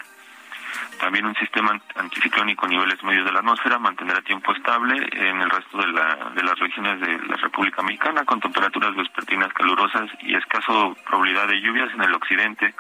También 0.99 1.27
un 1.27 1.35
sistema 1.37 1.79
anticiclónico 1.97 2.67
a 2.67 2.69
niveles 2.69 3.03
medios 3.03 3.25
de 3.25 3.33
la 3.33 3.41
atmósfera 3.41 3.79
mantendrá 3.79 4.21
tiempo 4.23 4.53
estable 4.53 4.97
en 5.13 5.41
el 5.41 5.51
resto 5.51 5.79
de, 5.79 5.89
la, 5.89 6.31
de 6.35 6.43
las 6.43 6.59
regiones 6.59 7.01
de 7.01 7.19
la 7.27 7.37
República 7.37 7.83
Mexicana 7.83 8.25
con 8.25 8.41
temperaturas 8.41 8.95
vespertinas 8.97 9.53
calurosas 9.53 10.11
y 10.21 10.35
escaso 10.35 10.97
probabilidad 11.07 11.49
de 11.49 11.61
lluvias 11.61 11.93
en 11.95 12.03
el 12.03 12.15
occidente, 12.15 12.75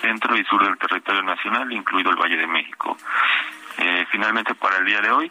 centro 0.00 0.36
y 0.36 0.44
sur 0.44 0.64
del 0.64 0.78
territorio 0.78 1.22
nacional, 1.22 1.70
incluido 1.72 2.10
el 2.10 2.16
Valle 2.16 2.36
de 2.36 2.46
México. 2.46 2.96
Eh, 3.78 4.06
finalmente, 4.10 4.54
para 4.54 4.78
el 4.78 4.86
día 4.86 5.00
de 5.00 5.10
hoy, 5.10 5.30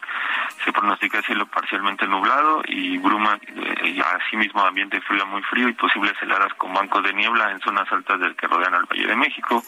se 0.64 0.72
pronostica 0.72 1.22
cielo 1.24 1.48
parcialmente 1.48 2.08
nublado 2.08 2.62
y 2.68 2.98
bruma, 2.98 3.40
eh, 3.48 3.90
y 3.90 4.02
asimismo 4.02 4.62
ambiente 4.62 5.02
frío 5.02 5.26
muy 5.26 5.42
frío 5.44 5.68
y 5.68 5.74
posibles 5.74 6.14
heladas 6.22 6.54
con 6.56 6.74
bancos 6.74 7.04
de 7.04 7.14
niebla 7.14 7.52
en 7.52 7.60
zonas 7.62 7.92
altas 7.92 8.20
del 8.20 8.36
que 8.36 8.48
rodean 8.48 8.76
al 8.76 8.86
Valle 8.86 9.08
de 9.08 9.16
México. 9.16 9.64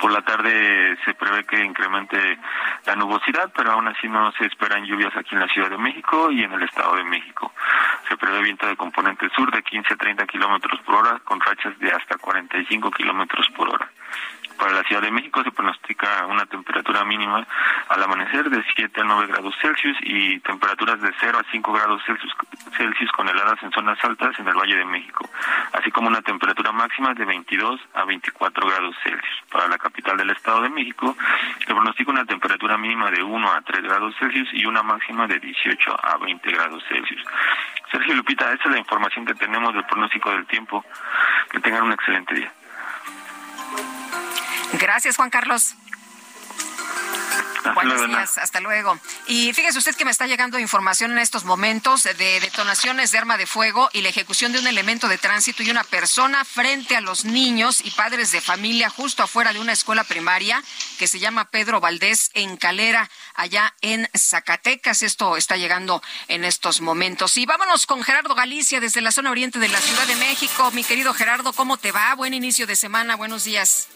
Por 0.00 0.12
la 0.12 0.22
tarde 0.22 0.96
se 1.04 1.12
prevé 1.14 1.44
que 1.44 1.62
incremente 1.62 2.38
la 2.86 2.94
nubosidad, 2.94 3.50
pero 3.54 3.72
aún 3.72 3.88
así 3.88 4.08
no 4.08 4.30
se 4.32 4.46
esperan 4.46 4.84
lluvias 4.84 5.14
aquí 5.16 5.34
en 5.34 5.40
la 5.40 5.48
Ciudad 5.48 5.70
de 5.70 5.78
México 5.78 6.30
y 6.30 6.44
en 6.44 6.52
el 6.52 6.62
Estado 6.62 6.96
de 6.96 7.04
México. 7.04 7.52
Se 8.08 8.16
prevé 8.16 8.42
viento 8.42 8.66
de 8.66 8.76
componente 8.76 9.28
sur 9.30 9.50
de 9.50 9.62
15 9.62 9.94
a 9.94 9.96
30 9.96 10.26
kilómetros 10.26 10.80
por 10.82 10.94
hora, 10.94 11.18
con 11.24 11.40
rachas 11.40 11.76
de 11.80 11.90
hasta 11.90 12.16
45 12.16 12.90
kilómetros 12.92 13.50
por 13.50 13.68
hora. 13.68 13.90
Para 14.58 14.72
la 14.72 14.82
Ciudad 14.82 15.02
de 15.02 15.10
México 15.10 15.42
se 15.44 15.52
pronostica 15.52 16.26
una 16.26 16.44
temperatura 16.46 17.04
mínima 17.04 17.46
al 17.88 18.02
amanecer 18.02 18.50
de 18.50 18.62
7 18.74 19.00
a 19.00 19.04
9 19.04 19.26
grados 19.28 19.54
Celsius 19.62 19.96
y 20.02 20.40
temperaturas 20.40 21.00
de 21.00 21.12
0 21.20 21.38
a 21.38 21.50
5 21.50 21.72
grados 21.72 22.02
Celsius, 22.04 22.32
Celsius 22.76 23.12
con 23.12 23.28
heladas 23.28 23.62
en 23.62 23.70
zonas 23.70 24.02
altas 24.02 24.38
en 24.38 24.48
el 24.48 24.54
Valle 24.54 24.76
de 24.76 24.84
México, 24.84 25.28
así 25.72 25.90
como 25.90 26.08
una 26.08 26.22
temperatura 26.22 26.72
máxima 26.72 27.14
de 27.14 27.24
22 27.24 27.80
a 27.94 28.04
24 28.04 28.68
grados 28.68 28.96
Celsius. 29.04 29.42
Para 29.50 29.68
la 29.68 29.78
capital 29.78 30.16
del 30.16 30.30
Estado 30.30 30.62
de 30.62 30.70
México 30.70 31.16
se 31.60 31.66
pronostica 31.66 32.10
una 32.10 32.24
temperatura 32.24 32.76
mínima 32.76 33.10
de 33.10 33.22
1 33.22 33.52
a 33.52 33.60
3 33.62 33.82
grados 33.82 34.14
Celsius 34.18 34.48
y 34.52 34.66
una 34.66 34.82
máxima 34.82 35.26
de 35.26 35.38
18 35.38 35.96
a 36.02 36.18
20 36.18 36.50
grados 36.50 36.82
Celsius. 36.88 37.22
Sergio 37.90 38.14
Lupita, 38.14 38.52
esta 38.52 38.64
es 38.64 38.72
la 38.72 38.78
información 38.78 39.24
que 39.24 39.34
tenemos 39.34 39.72
del 39.72 39.84
pronóstico 39.84 40.30
del 40.30 40.46
tiempo. 40.46 40.84
Que 41.50 41.60
tengan 41.60 41.84
un 41.84 41.92
excelente 41.92 42.34
día. 42.34 42.52
Gracias, 44.72 45.16
Juan 45.16 45.30
Carlos. 45.30 45.74
Buenos 47.74 48.06
días, 48.06 48.38
hasta 48.38 48.60
luego. 48.60 48.98
Y 49.26 49.52
fíjese 49.52 49.78
usted 49.78 49.94
que 49.94 50.04
me 50.04 50.10
está 50.10 50.26
llegando 50.26 50.58
información 50.58 51.12
en 51.12 51.18
estos 51.18 51.44
momentos 51.44 52.04
de 52.04 52.40
detonaciones 52.40 53.10
de 53.10 53.18
arma 53.18 53.36
de 53.36 53.46
fuego 53.46 53.90
y 53.92 54.00
la 54.00 54.08
ejecución 54.08 54.52
de 54.52 54.58
un 54.58 54.66
elemento 54.66 55.08
de 55.08 55.18
tránsito 55.18 55.62
y 55.62 55.70
una 55.70 55.84
persona 55.84 56.44
frente 56.44 56.96
a 56.96 57.00
los 57.00 57.24
niños 57.24 57.80
y 57.84 57.90
padres 57.90 58.32
de 58.32 58.40
familia 58.40 58.90
justo 58.90 59.22
afuera 59.22 59.52
de 59.52 59.60
una 59.60 59.72
escuela 59.72 60.04
primaria 60.04 60.62
que 60.98 61.06
se 61.06 61.18
llama 61.18 61.50
Pedro 61.50 61.80
Valdés 61.80 62.30
en 62.34 62.56
Calera, 62.56 63.10
allá 63.34 63.74
en 63.80 64.08
Zacatecas. 64.16 65.02
Esto 65.02 65.36
está 65.36 65.56
llegando 65.56 66.02
en 66.28 66.44
estos 66.44 66.80
momentos. 66.80 67.36
Y 67.36 67.46
vámonos 67.46 67.86
con 67.86 68.02
Gerardo 68.02 68.34
Galicia 68.34 68.80
desde 68.80 69.00
la 69.00 69.12
zona 69.12 69.30
oriente 69.30 69.58
de 69.58 69.68
la 69.68 69.80
Ciudad 69.80 70.06
de 70.06 70.16
México. 70.16 70.70
Mi 70.72 70.84
querido 70.84 71.14
Gerardo, 71.14 71.52
¿cómo 71.52 71.76
te 71.76 71.92
va? 71.92 72.14
Buen 72.14 72.34
inicio 72.34 72.66
de 72.66 72.76
semana, 72.76 73.16
buenos 73.16 73.44
días. 73.44 73.88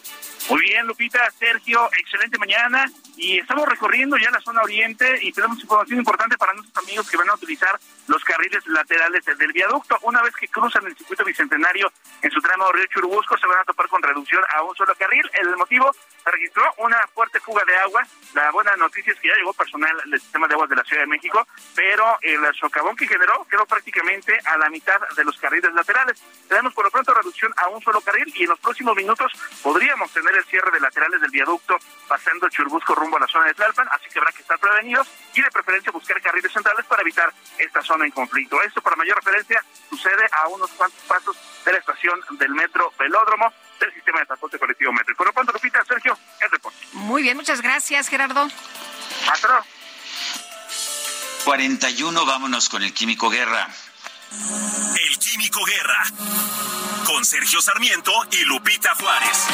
Muy 0.49 0.61
bien, 0.61 0.85
Lupita, 0.85 1.31
Sergio, 1.39 1.89
excelente 1.97 2.37
mañana. 2.37 2.91
Y 3.15 3.39
estamos 3.39 3.67
recorriendo 3.67 4.17
ya 4.17 4.29
la 4.29 4.41
zona 4.41 4.61
oriente 4.61 5.19
y 5.21 5.31
tenemos 5.31 5.59
información 5.61 5.99
importante 5.99 6.37
para 6.37 6.53
nuestros 6.53 6.83
amigos 6.83 7.09
que 7.09 7.15
van 7.15 7.29
a 7.29 7.35
utilizar 7.35 7.79
los 8.07 8.23
carriles 8.25 8.65
laterales 8.67 9.23
del 9.25 9.53
viaducto. 9.53 9.97
Una 10.01 10.21
vez 10.21 10.35
que 10.35 10.49
cruzan 10.49 10.85
el 10.85 10.97
circuito 10.97 11.23
bicentenario 11.23 11.89
en 12.21 12.31
su 12.31 12.41
tramo 12.41 12.71
Río 12.71 12.85
Churubusco, 12.87 13.37
se 13.37 13.47
van 13.47 13.59
a 13.59 13.63
topar 13.63 13.87
con 13.87 14.01
reducción 14.01 14.43
a 14.53 14.63
un 14.63 14.75
solo 14.75 14.93
carril. 14.95 15.23
El 15.33 15.55
motivo 15.55 15.93
se 16.23 16.31
registró 16.31 16.63
una 16.79 17.07
fuerte 17.13 17.39
fuga 17.39 17.63
de 17.65 17.77
agua. 17.77 18.05
La 18.33 18.51
buena 18.51 18.75
noticia 18.75 19.13
es 19.13 19.19
que 19.19 19.29
ya 19.29 19.35
llegó 19.35 19.53
personal 19.53 19.95
del 20.05 20.19
sistema 20.19 20.47
de 20.47 20.55
aguas 20.55 20.69
de 20.69 20.75
la 20.75 20.83
Ciudad 20.83 21.03
de 21.03 21.07
México, 21.07 21.47
pero 21.75 22.17
el 22.21 22.53
socavón 22.55 22.95
que 22.97 23.07
generó 23.07 23.45
quedó 23.49 23.65
prácticamente 23.65 24.37
a 24.45 24.57
la 24.57 24.69
mitad 24.69 24.99
de 25.15 25.23
los 25.23 25.37
carriles 25.37 25.73
laterales. 25.73 26.21
Tenemos 26.49 26.73
por 26.73 26.83
lo 26.83 26.91
pronto 26.91 27.13
reducción 27.13 27.53
a 27.57 27.69
un 27.69 27.81
solo 27.81 28.01
carril 28.01 28.31
y 28.35 28.43
en 28.43 28.49
los 28.49 28.59
próximos 28.59 28.95
minutos 28.95 29.31
podríamos 29.61 30.11
tener 30.11 30.32
el 30.37 30.45
cierre 30.45 30.71
de 30.71 30.79
laterales 30.79 31.21
del 31.21 31.31
viaducto 31.31 31.77
pasando 32.07 32.49
Churubusco 32.49 32.95
rumbo 32.95 33.17
a 33.17 33.21
la 33.21 33.27
zona 33.27 33.45
de 33.45 33.53
Tlalpan, 33.53 33.87
así 33.91 34.09
que 34.09 34.19
habrá 34.19 34.31
que 34.31 34.41
estar 34.41 34.59
prevenidos 34.59 35.07
y 35.33 35.41
de 35.41 35.51
preferencia 35.51 35.91
buscar 35.91 36.21
carriles 36.21 36.51
centrales 36.51 36.85
para 36.85 37.01
evitar 37.01 37.33
esta 37.57 37.81
zona 37.81 38.05
en 38.05 38.11
conflicto. 38.11 38.61
Esto, 38.61 38.81
para 38.81 38.95
mayor 38.95 39.17
referencia, 39.17 39.63
sucede 39.89 40.27
a 40.31 40.47
unos 40.47 40.69
cuantos 40.71 41.01
pasos 41.03 41.37
de 41.65 41.71
la 41.71 41.77
estación 41.77 42.19
del 42.31 42.51
metro 42.51 42.93
Velódromo 42.97 43.53
del 43.79 43.93
sistema 43.93 44.19
de 44.19 44.25
transporte 44.25 44.59
colectivo 44.59 44.91
metro. 44.93 45.13
Y 45.13 45.15
por 45.15 45.27
lo 45.27 45.33
pronto, 45.33 45.51
Lupita, 45.51 45.83
Sergio, 45.85 46.17
el 46.39 46.51
reporte. 46.51 46.77
Muy 46.93 47.21
bien, 47.21 47.37
muchas 47.37 47.61
gracias, 47.61 48.07
Gerardo. 48.07 48.47
Hasta 49.31 49.47
luego. 49.47 49.65
41, 51.45 52.25
vámonos 52.25 52.69
con 52.69 52.83
el 52.83 52.93
Químico 52.93 53.29
Guerra. 53.29 53.67
El 54.33 55.17
Químico 55.19 55.63
Guerra. 55.65 56.03
Con 57.05 57.23
Sergio 57.23 57.61
Sarmiento 57.61 58.11
y 58.31 58.45
Lupita 58.45 58.95
Juárez. 58.95 59.47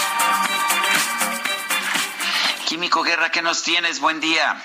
Químico 2.68 3.04
Guerra, 3.04 3.32
¿qué 3.32 3.42
nos 3.42 3.64
tienes? 3.64 4.00
Buen 4.00 4.20
día. 4.20 4.62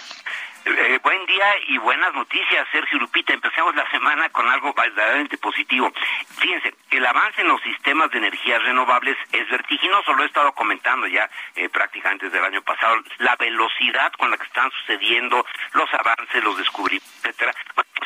Eh, 0.66 0.98
buen 1.02 1.26
día 1.26 1.54
y 1.68 1.76
buenas 1.76 2.14
noticias, 2.14 2.66
Sergio 2.72 2.98
Lupita. 2.98 3.34
Empecemos 3.34 3.74
la 3.74 3.88
semana 3.90 4.30
con 4.30 4.48
algo 4.48 4.72
verdaderamente 4.72 5.36
positivo. 5.36 5.92
Fíjense, 6.38 6.74
el 6.90 7.04
avance 7.04 7.42
en 7.42 7.48
los 7.48 7.60
sistemas 7.60 8.10
de 8.10 8.18
energías 8.18 8.62
renovables 8.62 9.16
es 9.32 9.46
vertiginoso, 9.50 10.14
lo 10.14 10.22
he 10.22 10.26
estado 10.26 10.52
comentando 10.52 11.06
ya 11.06 11.28
eh, 11.54 11.68
prácticamente 11.68 12.26
desde 12.26 12.38
el 12.38 12.44
año 12.44 12.62
pasado. 12.62 12.96
La 13.18 13.36
velocidad 13.36 14.10
con 14.12 14.30
la 14.30 14.38
que 14.38 14.44
están 14.46 14.70
sucediendo 14.70 15.44
los 15.74 15.92
avances, 15.92 16.42
los 16.42 16.56
descubrimientos, 16.56 17.12
etcétera, 17.22 17.52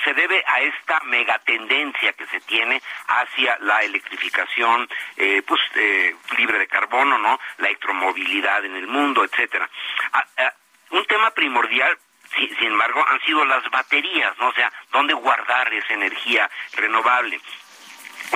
se 0.03 0.15
debe 0.15 0.43
a 0.45 0.61
esta 0.61 0.99
megatendencia 1.05 2.13
que 2.15 2.27
se 2.27 2.41
tiene 2.41 2.83
hacia 3.07 3.57
la 3.61 3.83
electrificación, 3.83 4.89
eh, 5.17 5.43
pues 5.47 5.61
eh, 5.77 6.17
libre 6.37 6.59
de 6.59 6.67
carbono, 6.67 7.19
¿no? 7.19 7.39
La 7.59 7.69
electromovilidad 7.69 8.65
en 8.65 8.75
el 8.75 8.89
mundo, 8.89 9.23
etcétera. 9.23 9.71
Ah, 10.13 10.25
ah, 10.39 10.53
un 10.91 11.05
tema 11.05 11.31
primordial 11.31 11.97
sin, 12.39 12.69
embargo, 12.69 13.05
han 13.07 13.21
sido 13.23 13.45
las 13.45 13.69
baterías, 13.71 14.37
¿no? 14.39 14.49
O 14.49 14.53
sea, 14.53 14.73
¿dónde 14.93 15.15
guardar 15.15 15.73
esa 15.73 15.95
energía 15.95 16.51
renovable? 16.75 17.41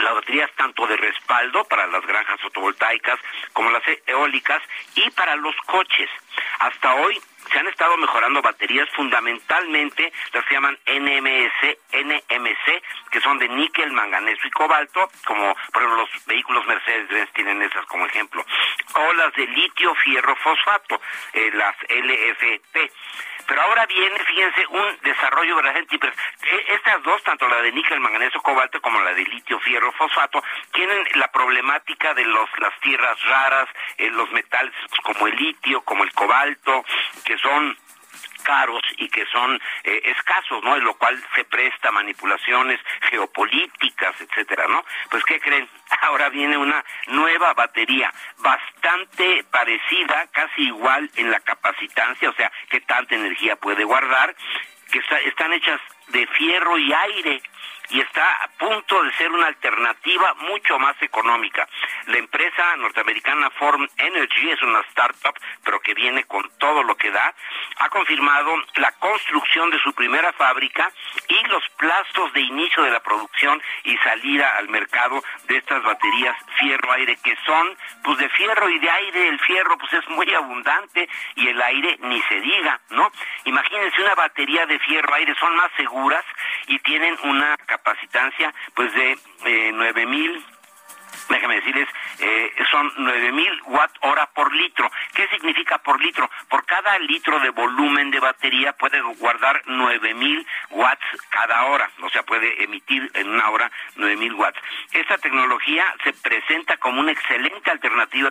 Las 0.01 0.15
baterías 0.15 0.51
tanto 0.57 0.87
de 0.87 0.97
respaldo 0.97 1.65
para 1.65 1.87
las 1.87 2.05
granjas 2.07 2.41
fotovoltaicas 2.41 3.19
como 3.53 3.71
las 3.71 3.83
eólicas 4.07 4.63
y 4.95 5.11
para 5.11 5.37
los 5.37 5.55
coches. 5.67 6.09
Hasta 6.59 6.95
hoy 6.95 7.21
se 7.51 7.59
han 7.59 7.67
estado 7.69 7.97
mejorando 7.97 8.43
baterías 8.43 8.89
fundamentalmente 8.91 10.13
las 10.33 10.45
que 10.45 10.55
llaman 10.55 10.79
NMS, 10.87 11.77
NMC, 11.93 12.83
que 13.11 13.21
son 13.21 13.39
de 13.39 13.49
níquel, 13.49 13.93
manganeso 13.93 14.47
y 14.47 14.51
cobalto, 14.51 15.11
como 15.25 15.55
por 15.73 15.83
ejemplo 15.83 16.03
los 16.03 16.27
vehículos 16.27 16.67
Mercedes-Benz 16.67 17.33
tienen 17.33 17.63
esas 17.63 17.85
como 17.87 18.07
ejemplo, 18.07 18.45
o 18.95 19.13
las 19.15 19.33
de 19.35 19.47
litio, 19.47 19.95
fierro, 19.97 20.37
fosfato, 20.37 21.01
eh, 21.33 21.51
las 21.55 21.77
LFP. 21.89 22.93
Pero 23.47 23.61
ahora 23.61 23.87
viene, 23.87 24.19
fíjense, 24.21 24.67
un 24.69 24.99
desarrollo 25.03 25.57
verdaderamente 25.57 25.97
impresionante. 25.97 26.73
Estas 26.75 27.03
dos, 27.03 27.23
tanto 27.25 27.49
la 27.49 27.61
de 27.61 27.73
níquel, 27.73 28.01
manganeso, 28.01 28.41
cobalto, 28.41 28.81
como 28.81 29.01
la 29.01 29.13
de 29.15 29.25
litio, 29.25 29.59
fierro, 29.61 29.93
fosfato, 29.93 30.43
tienen 30.73 31.05
la 31.15 31.29
problemática 31.29 32.15
de 32.15 32.25
los, 32.25 32.49
las 32.59 32.79
tierras 32.81 33.21
raras, 33.25 33.69
eh, 33.99 34.11
los 34.11 34.31
metales 34.31 34.73
como 35.03 35.27
el 35.27 35.37
litio, 35.37 35.83
como 35.83 36.05
el 36.05 36.13
cobalto, 36.13 36.85
son 37.39 37.77
caros 38.43 38.83
y 38.99 39.09
que 39.09 39.25
son 39.27 39.61
eh, 39.85 40.03
escasos, 40.05 40.63
¿no? 40.63 40.77
En 40.77 40.85
lo 40.85 40.95
cual 40.95 41.23
se 41.35 41.45
presta 41.45 41.91
manipulaciones 41.91 42.81
geopolíticas, 43.11 44.21
etcétera, 44.21 44.67
¿no? 44.69 44.85
Pues 45.11 45.25
¿qué 45.25 45.41
creen? 45.41 45.69
Ahora 46.03 46.29
viene 46.29 46.57
una 46.57 46.85
nueva 47.09 47.55
batería 47.55 48.13
bastante 48.39 49.45
parecida, 49.51 50.27
casi 50.33 50.63
igual 50.63 51.11
en 51.17 51.31
la 51.31 51.41
capacitancia, 51.41 52.31
o 52.31 52.35
sea, 52.35 52.51
qué 52.69 52.81
tanta 52.81 53.15
energía 53.15 53.57
puede 53.57 53.85
guardar, 53.85 54.35
que 54.91 54.99
está, 54.99 55.19
están 55.21 55.53
hechas 55.53 55.81
de 56.09 56.27
fierro 56.27 56.79
y 56.79 56.93
aire 56.93 57.43
y 57.93 58.01
está 58.01 58.27
a 58.43 58.49
punto 58.59 59.03
de 59.03 59.13
ser 59.13 59.31
una 59.31 59.47
alternativa 59.49 60.35
mucho 60.35 60.79
más 60.79 61.01
económica. 61.03 61.69
La 62.07 62.19
empresa 62.19 62.77
norteamericana 62.77 63.51
Form 63.51 63.87
Energy 63.99 64.51
es 64.51 64.63
una 64.63 64.81
startup, 64.91 65.35
pero 65.63 65.81
que 65.81 65.93
viene 65.95 66.25
con 66.25 66.51
todo 66.59 66.83
lo 66.83 66.97
que 66.97 67.11
da, 67.11 67.35
ha 67.79 67.89
confirmado 67.91 68.55
la 68.77 68.93
construcción 68.93 69.71
de 69.71 69.79
su 69.81 69.93
primera 69.93 70.33
fábrica 70.33 70.91
y 71.29 71.47
los 71.49 71.63
plazos 71.77 72.33
de 72.33 72.41
inicio 72.41 72.83
de 72.83 72.91
la 72.91 73.01
producción 73.01 73.63
y 73.85 73.97
salida 73.99 74.57
al 74.57 74.69
mercado 74.69 75.23
de 75.49 75.59
estas 75.59 75.83
baterías 75.83 76.37
fierro-aire 76.59 77.17
que 77.23 77.37
son 77.45 77.77
pues 78.05 78.19
de 78.19 78.29
fierro 78.31 78.71
y 78.71 78.79
de 78.79 78.91
aire. 78.91 79.29
El 79.29 79.41
fierro 79.41 79.77
pues 79.77 79.93
es 79.93 80.09
muy 80.09 80.33
abundante 80.35 81.09
y 81.35 81.49
el 81.49 81.61
aire 81.61 81.99
ni 82.01 82.21
se 82.23 82.41
diga, 82.41 82.81
¿no? 82.91 83.11
Imagínense 83.45 84.03
una 84.03 84.15
batería 84.15 84.65
de 84.67 84.79
fierro-aire, 84.79 85.35
son 85.39 85.55
más 85.57 85.71
seguras 85.77 86.25
y 86.69 86.79
tienen 86.79 87.17
una 87.25 87.57
capacitancia 87.83 88.55
pues 88.75 88.93
de 88.95 89.19
eh, 89.47 89.73
9000 89.73 90.45
déjame 91.29 91.57
decirles, 91.57 91.89
eh, 92.19 92.53
son 92.71 92.93
9000 92.97 93.63
watt 93.67 93.91
hora 94.01 94.27
por 94.35 94.55
litro. 94.55 94.91
¿Qué 95.15 95.29
significa 95.29 95.79
por 95.79 96.01
litro? 96.01 96.31
Por 96.49 96.65
cada 96.65 96.99
litro 96.99 97.39
de 97.41 97.51
volumen 97.51 98.11
de 98.11 98.21
batería 98.21 98.73
puede 98.73 99.01
guardar 99.01 99.63
9000 99.67 100.47
watts 100.71 101.05
cada 101.31 101.65
hora, 101.65 101.91
o 102.03 102.11
sea, 102.11 102.23
puede 102.23 102.63
emitir 102.63 103.11
en 103.15 103.29
una 103.29 103.51
hora 103.51 103.71
9000 103.97 104.35
watts. 104.35 104.59
Esta 104.93 105.19
tecnología 105.19 105.95
se 106.05 106.13
presenta 106.13 106.77
como 106.77 107.01
una 107.01 107.13
excelente 107.13 107.71
alternativa 107.71 108.31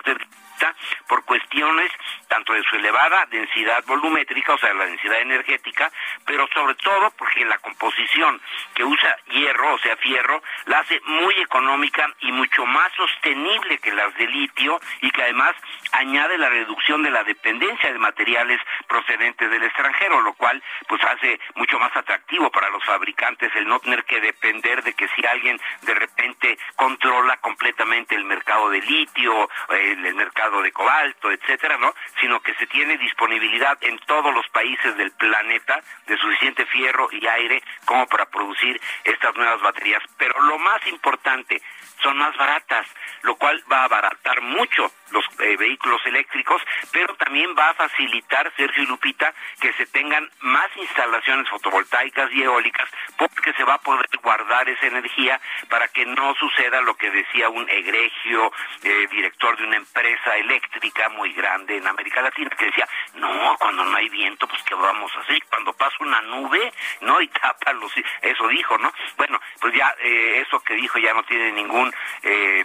por 1.07 1.23
cuestiones 1.26 1.91
tanto 2.27 2.53
de 2.53 2.63
su 2.63 2.76
elevada 2.76 3.26
densidad 3.26 3.84
volumétrica, 3.85 4.53
o 4.53 4.57
sea, 4.57 4.73
la 4.73 4.85
densidad 4.85 5.22
energética, 5.22 5.91
pero 6.26 6.47
sobre 6.53 6.76
todo 6.76 7.11
porque 7.18 7.43
la 7.45 7.57
composición 7.57 8.39
que 8.73 8.84
usa 8.84 9.18
hierro, 9.31 9.73
o 9.73 9.80
sea, 9.80 9.97
fierro, 9.97 10.41
la 10.65 10.80
hace 10.80 11.01
muy 11.05 11.35
económica 11.39 12.07
y 12.22 12.31
mucho 12.31 12.65
más 12.81 12.91
sostenible 12.93 13.77
que 13.77 13.93
las 13.93 14.11
de 14.15 14.25
litio 14.25 14.81
y 15.01 15.11
que 15.11 15.21
además 15.21 15.55
añade 15.91 16.35
la 16.39 16.49
reducción 16.49 17.03
de 17.03 17.11
la 17.11 17.23
dependencia 17.23 17.93
de 17.93 17.99
materiales 17.99 18.59
procedentes 18.87 19.51
del 19.51 19.61
extranjero, 19.61 20.19
lo 20.21 20.33
cual 20.33 20.63
pues 20.87 20.99
hace 21.03 21.39
mucho 21.53 21.77
más 21.77 21.95
atractivo 21.95 22.49
para 22.49 22.71
los 22.71 22.83
fabricantes 22.83 23.55
el 23.55 23.67
no 23.67 23.79
tener 23.79 24.03
que 24.05 24.19
depender 24.19 24.81
de 24.81 24.93
que 24.93 25.07
si 25.09 25.23
alguien 25.27 25.61
de 25.83 25.93
repente 25.93 26.57
controla 26.75 27.37
completamente 27.37 28.15
el 28.15 28.23
mercado 28.23 28.71
de 28.71 28.81
litio, 28.81 29.47
el, 29.69 30.03
el 30.03 30.15
mercado 30.15 30.63
de 30.63 30.71
cobalto, 30.71 31.29
etcétera, 31.31 31.77
¿no? 31.77 31.93
Sino 32.19 32.39
que 32.39 32.55
se 32.55 32.65
tiene 32.65 32.97
disponibilidad 32.97 33.77
en 33.81 33.99
todos 33.99 34.33
los 34.33 34.47
países 34.49 34.97
del 34.97 35.11
planeta 35.11 35.79
de 36.07 36.17
suficiente 36.17 36.65
fierro 36.65 37.09
y 37.11 37.27
aire 37.27 37.61
como 37.85 38.07
para 38.07 38.25
producir 38.25 38.81
estas 39.03 39.35
nuevas 39.35 39.61
baterías. 39.61 40.01
Pero 40.17 40.41
lo 40.41 40.57
más 40.57 40.81
importante, 40.87 41.61
son 42.02 42.18
más 42.18 42.36
baratas, 42.38 42.88
lo 43.23 43.36
cual 43.36 43.64
va 43.72 43.82
a 43.82 43.86
abaratar 43.86 44.41
mucho 44.41 44.91
los 45.11 45.26
eh, 45.40 45.57
vehículos 45.57 46.02
eléctricos, 46.06 46.61
pero 46.91 47.14
también 47.15 47.53
va 47.57 47.69
a 47.69 47.73
facilitar, 47.73 48.52
Sergio 48.56 48.86
Lupita, 48.86 49.34
que 49.60 49.73
se 49.73 49.86
tengan 49.88 50.30
más 50.40 50.69
instalaciones 50.78 51.49
fotovoltaicas 51.49 52.32
y 52.32 52.44
eólicas, 52.44 52.90
porque 53.18 53.53
se 53.53 53.64
va 53.64 53.76
a 53.76 53.82
poder 53.82 54.07
guardar 54.23 54.69
esa 54.69 54.88
energía 54.88 55.40
para 55.69 55.88
que 55.90 56.06
no 56.06 56.34
suceda 56.36 56.82
lo 56.82 56.95
que 56.95 57.11
decía 57.11 57.49
un 57.49 57.69
egregio 57.69 58.52
eh, 58.84 59.07
director 59.11 59.57
de 59.57 59.65
una 59.65 59.78
empresa 59.78 60.38
eléctrica 60.38 61.10
muy 61.10 61.34
grande 61.34 61.78
en 61.78 61.88
América 61.88 62.22
Latina, 62.22 62.49
que 62.57 62.65
decía, 62.65 62.88
no, 63.15 63.56
cuando 63.60 63.84
no 63.84 63.95
hay 63.98 64.10
viento, 64.10 64.48
pues 64.48 64.64
¿qué 64.64 64.76
vamos 64.76 65.11
a 65.15 65.22
hacer? 65.22 65.44
Cuando 65.49 65.73
pasa 65.73 65.95
una 65.99 66.22
nube, 66.22 66.72
¿no? 67.02 67.22
Y 67.22 67.28
tapa 67.28 67.73
los... 67.73 67.91
Eso 68.22 68.48
dijo, 68.48 68.78
¿no? 68.78 68.91
Bueno, 69.18 69.40
pues 69.60 69.73
ya 69.73 69.94
eh, 69.99 70.44
eso 70.45 70.60
que 70.61 70.76
dijo 70.76 70.99
ya 70.99 71.14
no 71.14 71.23
tiene 71.23 71.52
ningún 71.52 71.90
eh, 72.23 72.63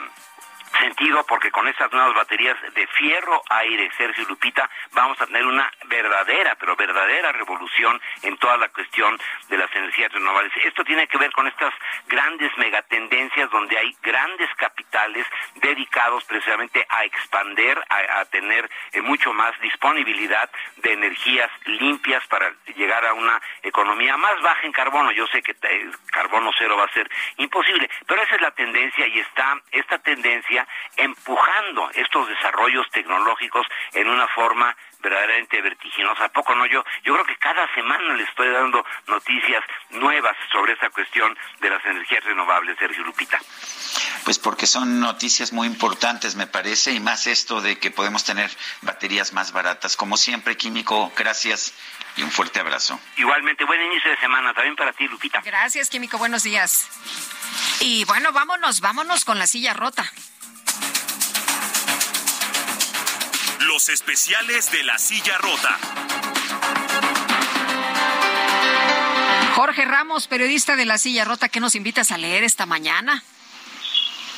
sentido 0.79 1.25
porque 1.27 1.51
con 1.51 1.67
estas 1.69 1.93
nuevas 1.93 2.15
baterías 2.15 2.57
de 2.75 2.87
fierro 2.87 3.43
aire, 3.51 3.91
Sergio 3.97 4.25
Lupita, 4.29 4.69
vamos 4.93 5.21
a 5.21 5.27
tener 5.27 5.47
una 5.47 5.71
verdadera, 5.87 6.55
pero 6.57 6.77
verdadera 6.77 7.33
revolución 7.33 8.01
en 8.23 8.37
toda 8.39 8.57
la 8.57 8.69
cuestión 8.69 9.19
de 9.49 9.59
las 9.59 9.75
energías 9.75 10.13
renovables. 10.13 10.53
Esto 10.65 10.85
tiene 10.85 11.07
que 11.07 11.19
ver 11.19 11.33
con 11.33 11.47
estas 11.47 11.73
grandes 12.09 12.51
megatendencias 12.59 13.51
donde 13.51 13.79
hay 13.79 13.97
grandes 14.03 14.49
capitales 14.57 15.27
dedicados 15.57 16.25
precisamente 16.25 16.87
a 16.89 17.05
expander, 17.05 17.83
a, 17.89 18.21
a 18.21 18.25
tener 18.27 18.69
eh, 18.93 19.01
mucho 19.03 19.33
más 19.33 19.59
disponibilidad 19.61 20.51
de 20.77 20.93
energías 20.93 21.51
limpias 21.65 22.27
para 22.29 22.53
llegar 22.75 23.05
a 23.07 23.15
una 23.15 23.41
economía 23.63 24.17
más 24.17 24.41
baja 24.43 24.67
en 24.67 24.73
carbono. 24.73 25.13
Yo 25.13 25.27
sé 25.29 25.43
que 25.43 25.53
eh, 25.53 25.91
carbono 26.11 26.51
cero 26.59 26.77
va 26.77 26.85
a 26.85 26.93
ser 26.93 27.11
imposible, 27.37 27.89
pero 28.07 28.23
esa 28.23 28.35
es 28.35 28.41
la 28.41 28.51
tendencia 28.53 29.07
y 29.07 29.21
está 29.21 29.61
esta 29.71 29.99
tendencia 29.99 30.66
empujando 30.97 31.91
estos 31.91 32.29
desarrollos 32.29 32.87
tecnológicos 32.91 33.67
en 33.93 34.09
una 34.09 34.27
forma 34.29 34.75
verdaderamente 35.01 35.61
vertiginosa. 35.61 36.25
¿A 36.25 36.29
poco 36.29 36.55
no? 36.55 36.67
Yo, 36.67 36.85
yo 37.05 37.15
creo 37.15 37.25
que 37.25 37.37
cada 37.37 37.73
semana 37.75 38.15
le 38.15 38.25
estoy 38.25 38.49
dando 38.51 38.85
noticias 39.07 39.63
nuevas 39.91 40.37
sobre 40.51 40.73
esta 40.73 40.91
cuestión 40.91 41.37
de 41.61 41.71
las 41.71 41.85
energías 41.85 42.25
renovables, 42.25 42.77
Sergio 42.79 43.05
Lupita. 43.05 43.39
Pues 44.25 44.39
porque 44.39 44.67
son 44.67 44.99
noticias 45.01 45.53
muy 45.53 45.69
importantes, 45.69 46.35
me 46.35 46.47
parece, 46.47 46.93
y 46.93 47.01
más 47.01 47.27
esto 47.27 47.61
de 47.61 47.79
que 47.79 47.91
podemos 47.91 48.25
tener 48.25 48.51
baterías 48.83 49.33
más 49.33 49.53
baratas. 49.53 49.97
Como 49.97 50.17
siempre, 50.17 50.57
Químico, 50.57 51.13
gracias 51.17 51.75
y 52.17 52.23
un 52.23 52.31
fuerte 52.31 52.59
abrazo. 52.59 52.99
Igualmente, 53.17 53.65
buen 53.65 53.81
inicio 53.83 54.11
de 54.11 54.17
semana 54.19 54.53
también 54.55 54.75
para 54.75 54.93
ti, 54.93 55.07
Lupita. 55.07 55.41
Gracias, 55.45 55.91
Químico, 55.91 56.19
buenos 56.19 56.43
días. 56.43 56.89
Y 57.81 58.05
bueno, 58.07 58.33
vámonos, 58.33 58.81
vámonos 58.81 59.25
con 59.25 59.39
la 59.39 59.47
silla 59.47 59.75
rota. 59.75 60.11
Los 63.67 63.89
especiales 63.89 64.71
de 64.71 64.83
la 64.85 64.99
silla 64.99 65.39
rota. 65.39 65.79
Jorge 69.55 69.85
Ramos, 69.85 70.29
periodista 70.29 70.77
de 70.77 70.85
la 70.85 70.99
silla 70.99 71.25
rota, 71.25 71.49
¿qué 71.49 71.61
nos 71.61 71.75
invitas 71.75 72.13
a 72.13 72.19
leer 72.19 72.45
esta 72.45 72.67
mañana? 72.67 73.23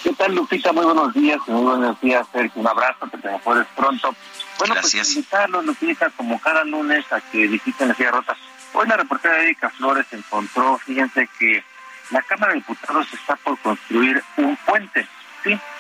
¿Qué 0.03 0.13
tal, 0.13 0.35
Lupita? 0.35 0.73
Muy 0.73 0.85
buenos 0.85 1.13
días, 1.13 1.39
muy 1.49 1.63
buenos 1.63 2.01
días, 2.01 2.27
Sergio. 2.33 2.61
Un 2.61 2.69
abrazo, 2.69 3.11
que 3.11 3.19
te 3.19 3.29
mejores 3.31 3.67
pronto. 3.77 4.15
Bueno, 4.59 4.75
Gracias. 4.75 5.09
pues 5.09 5.17
invitarlos, 5.17 5.65
Lupita, 5.65 6.11
como 6.17 6.41
cada 6.41 6.65
lunes, 6.65 7.05
a 7.13 7.21
que 7.21 7.47
visiten 7.49 7.89
la 7.89 7.95
silla 7.95 8.13
rota. 8.13 8.37
Hoy 8.75 8.87
la 8.87 8.97
reportera 8.97 9.43
Erika 9.43 9.71
Flores 9.71 10.07
encontró, 10.13 10.79
fíjense 10.79 11.29
que 11.39 11.65
la 12.11 12.23
Cámara 12.23 12.53
de 12.53 12.61
Diputados 12.61 13.07
está 13.13 13.35
por 13.37 13.59
construir 13.59 14.23
un 14.37 14.57
puente, 14.57 15.07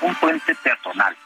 un 0.01 0.15
puente 0.16 0.55
peatonal. 0.55 1.16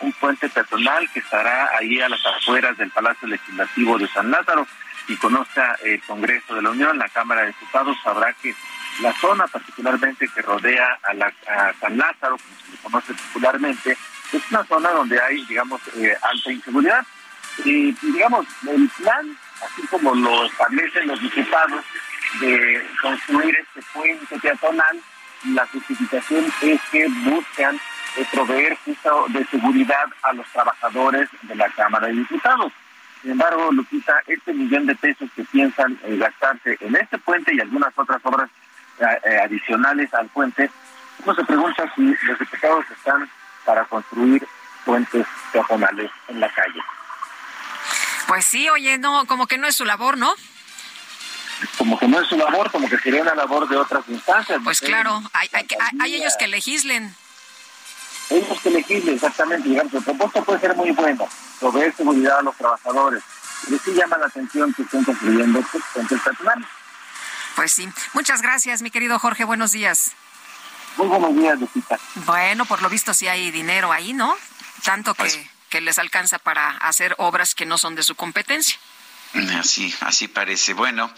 Un 0.00 0.12
puente 0.14 0.48
peatonal 0.48 1.08
que 1.10 1.20
estará 1.20 1.70
ahí 1.78 2.00
a 2.00 2.08
las 2.08 2.24
afueras 2.26 2.76
del 2.76 2.90
Palacio 2.90 3.28
Legislativo 3.28 3.98
de 3.98 4.08
San 4.08 4.30
Lázaro. 4.30 4.66
Y 5.08 5.16
conozca 5.16 5.76
el 5.82 6.00
Congreso 6.02 6.54
de 6.54 6.62
la 6.62 6.70
Unión, 6.70 6.96
la 6.98 7.08
Cámara 7.08 7.42
de 7.42 7.48
Diputados, 7.48 7.96
sabrá 8.04 8.32
que 8.34 8.54
la 9.00 9.12
zona 9.14 9.46
particularmente 9.46 10.28
que 10.28 10.42
rodea 10.42 10.98
a, 11.02 11.14
la, 11.14 11.32
San 11.80 11.98
Lázaro, 11.98 12.36
como 12.36 12.56
se 12.56 12.70
le 12.70 12.78
conoce 12.82 13.14
popularmente, 13.14 13.96
es 14.32 14.42
una 14.50 14.64
zona 14.64 14.90
donde 14.90 15.20
hay, 15.20 15.44
digamos, 15.46 15.80
eh, 15.96 16.16
alta 16.22 16.52
inseguridad. 16.52 17.04
Y, 17.64 17.92
digamos, 17.92 18.46
el 18.68 18.88
plan, 18.90 19.36
así 19.62 19.86
como 19.88 20.14
lo 20.14 20.46
establecen 20.46 21.08
los 21.08 21.20
diputados, 21.20 21.84
de 22.40 22.86
construir 23.02 23.56
este 23.56 23.82
puente 23.92 24.38
peatonal, 24.38 25.00
la 25.44 25.66
justificación 25.66 26.52
es 26.62 26.80
que 26.90 27.08
buscan 27.08 27.78
eh, 28.16 28.26
proveer 28.32 28.76
justo 28.84 29.26
de 29.28 29.44
seguridad 29.46 30.04
a 30.22 30.32
los 30.32 30.46
trabajadores 30.48 31.28
de 31.42 31.54
la 31.54 31.68
Cámara 31.70 32.06
de 32.08 32.14
Diputados. 32.14 32.72
Sin 33.22 33.32
embargo, 33.32 33.70
Lupita, 33.72 34.20
este 34.26 34.52
millón 34.52 34.86
de 34.86 34.94
pesos 34.96 35.30
que 35.36 35.44
piensan 35.44 35.98
eh, 36.04 36.16
gastarse 36.16 36.76
en 36.80 36.96
este 36.96 37.18
puente 37.18 37.54
y 37.54 37.60
algunas 37.60 37.92
otras 37.96 38.20
obras 38.24 38.50
eh, 38.98 39.04
eh, 39.24 39.38
adicionales 39.44 40.12
al 40.14 40.28
puente, 40.28 40.70
uno 41.24 41.34
se 41.34 41.44
pregunta 41.44 41.84
si 41.94 42.02
los 42.02 42.38
diputados 42.38 42.84
están 42.90 43.30
para 43.64 43.84
construir 43.84 44.46
puentes 44.84 45.24
peatonales 45.52 46.10
en 46.28 46.40
la 46.40 46.48
calle. 46.52 46.80
Pues 48.26 48.44
sí, 48.46 48.68
oye, 48.70 48.98
no, 48.98 49.24
como 49.26 49.46
que 49.46 49.56
no 49.58 49.66
es 49.68 49.76
su 49.76 49.84
labor, 49.84 50.16
¿no? 50.18 50.34
Como 51.78 51.96
que 51.98 52.08
no 52.08 52.18
es 52.20 52.26
su 52.28 52.36
labor, 52.36 52.70
como 52.72 52.88
que 52.88 52.98
sería 52.98 53.22
una 53.22 53.34
labor 53.36 53.68
de 53.68 53.76
otras 53.76 54.02
instancias. 54.08 54.60
Pues 54.64 54.80
claro, 54.80 55.22
hay, 55.32 55.48
hay, 55.52 55.64
que- 55.66 55.76
hay- 55.80 55.98
hay 56.00 56.14
ellos 56.16 56.34
que 56.36 56.48
legislen. 56.48 57.14
Ellos 58.30 58.60
que 58.60 58.70
legislen, 58.70 59.14
exactamente, 59.14 59.68
digamos, 59.68 59.92
el 59.94 60.02
propósito 60.02 60.44
puede 60.44 60.60
ser 60.60 60.74
muy 60.76 60.90
bueno, 60.92 61.28
proveer 61.60 61.94
seguridad 61.94 62.38
a 62.38 62.42
los 62.42 62.56
trabajadores, 62.56 63.22
pero 63.64 63.78
sí 63.84 63.92
llama 63.92 64.18
la 64.18 64.26
atención 64.26 64.72
que 64.74 64.82
estén 64.82 65.04
construyendo 65.04 65.62
pues, 65.70 65.84
peatonales. 66.24 66.68
Pues 67.54 67.72
sí. 67.72 67.88
Muchas 68.14 68.40
gracias, 68.42 68.82
mi 68.82 68.90
querido 68.90 69.18
Jorge. 69.18 69.44
Buenos 69.44 69.72
días. 69.72 70.12
Muy 70.96 71.06
buenos 71.06 71.34
días, 71.34 71.58
Lupita. 71.58 71.98
Bueno, 72.26 72.64
por 72.64 72.82
lo 72.82 72.88
visto 72.88 73.14
sí 73.14 73.28
hay 73.28 73.50
dinero 73.50 73.92
ahí, 73.92 74.12
¿no? 74.12 74.34
Tanto 74.84 75.14
que, 75.14 75.50
que 75.68 75.80
les 75.80 75.98
alcanza 75.98 76.38
para 76.38 76.70
hacer 76.78 77.14
obras 77.18 77.54
que 77.54 77.66
no 77.66 77.78
son 77.78 77.94
de 77.94 78.02
su 78.02 78.14
competencia. 78.14 78.78
Así, 79.58 79.94
así 80.00 80.28
parece. 80.28 80.74
Bueno, 80.74 81.10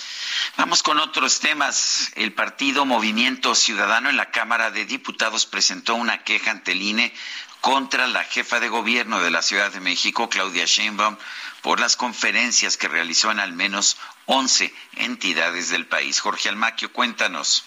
vamos 0.56 0.82
con 0.82 0.98
otros 1.00 1.40
temas. 1.40 2.12
El 2.14 2.32
partido 2.32 2.84
Movimiento 2.84 3.54
Ciudadano 3.54 4.08
en 4.08 4.16
la 4.16 4.30
Cámara 4.30 4.70
de 4.70 4.84
Diputados 4.84 5.46
presentó 5.46 5.96
una 5.96 6.22
queja 6.22 6.52
ante 6.52 6.72
el 6.72 6.82
INE 6.82 7.12
contra 7.60 8.06
la 8.06 8.22
jefa 8.22 8.60
de 8.60 8.68
gobierno 8.68 9.20
de 9.20 9.30
la 9.30 9.42
Ciudad 9.42 9.72
de 9.72 9.80
México, 9.80 10.28
Claudia 10.28 10.64
Sheinbaum, 10.66 11.16
por 11.62 11.80
las 11.80 11.96
conferencias 11.96 12.76
que 12.76 12.88
realizó 12.88 13.30
en 13.32 13.40
al 13.40 13.52
menos 13.52 13.96
11 14.26 14.72
entidades 14.96 15.70
del 15.70 15.86
país. 15.86 16.20
Jorge 16.20 16.48
Almaquio, 16.48 16.92
cuéntanos. 16.92 17.64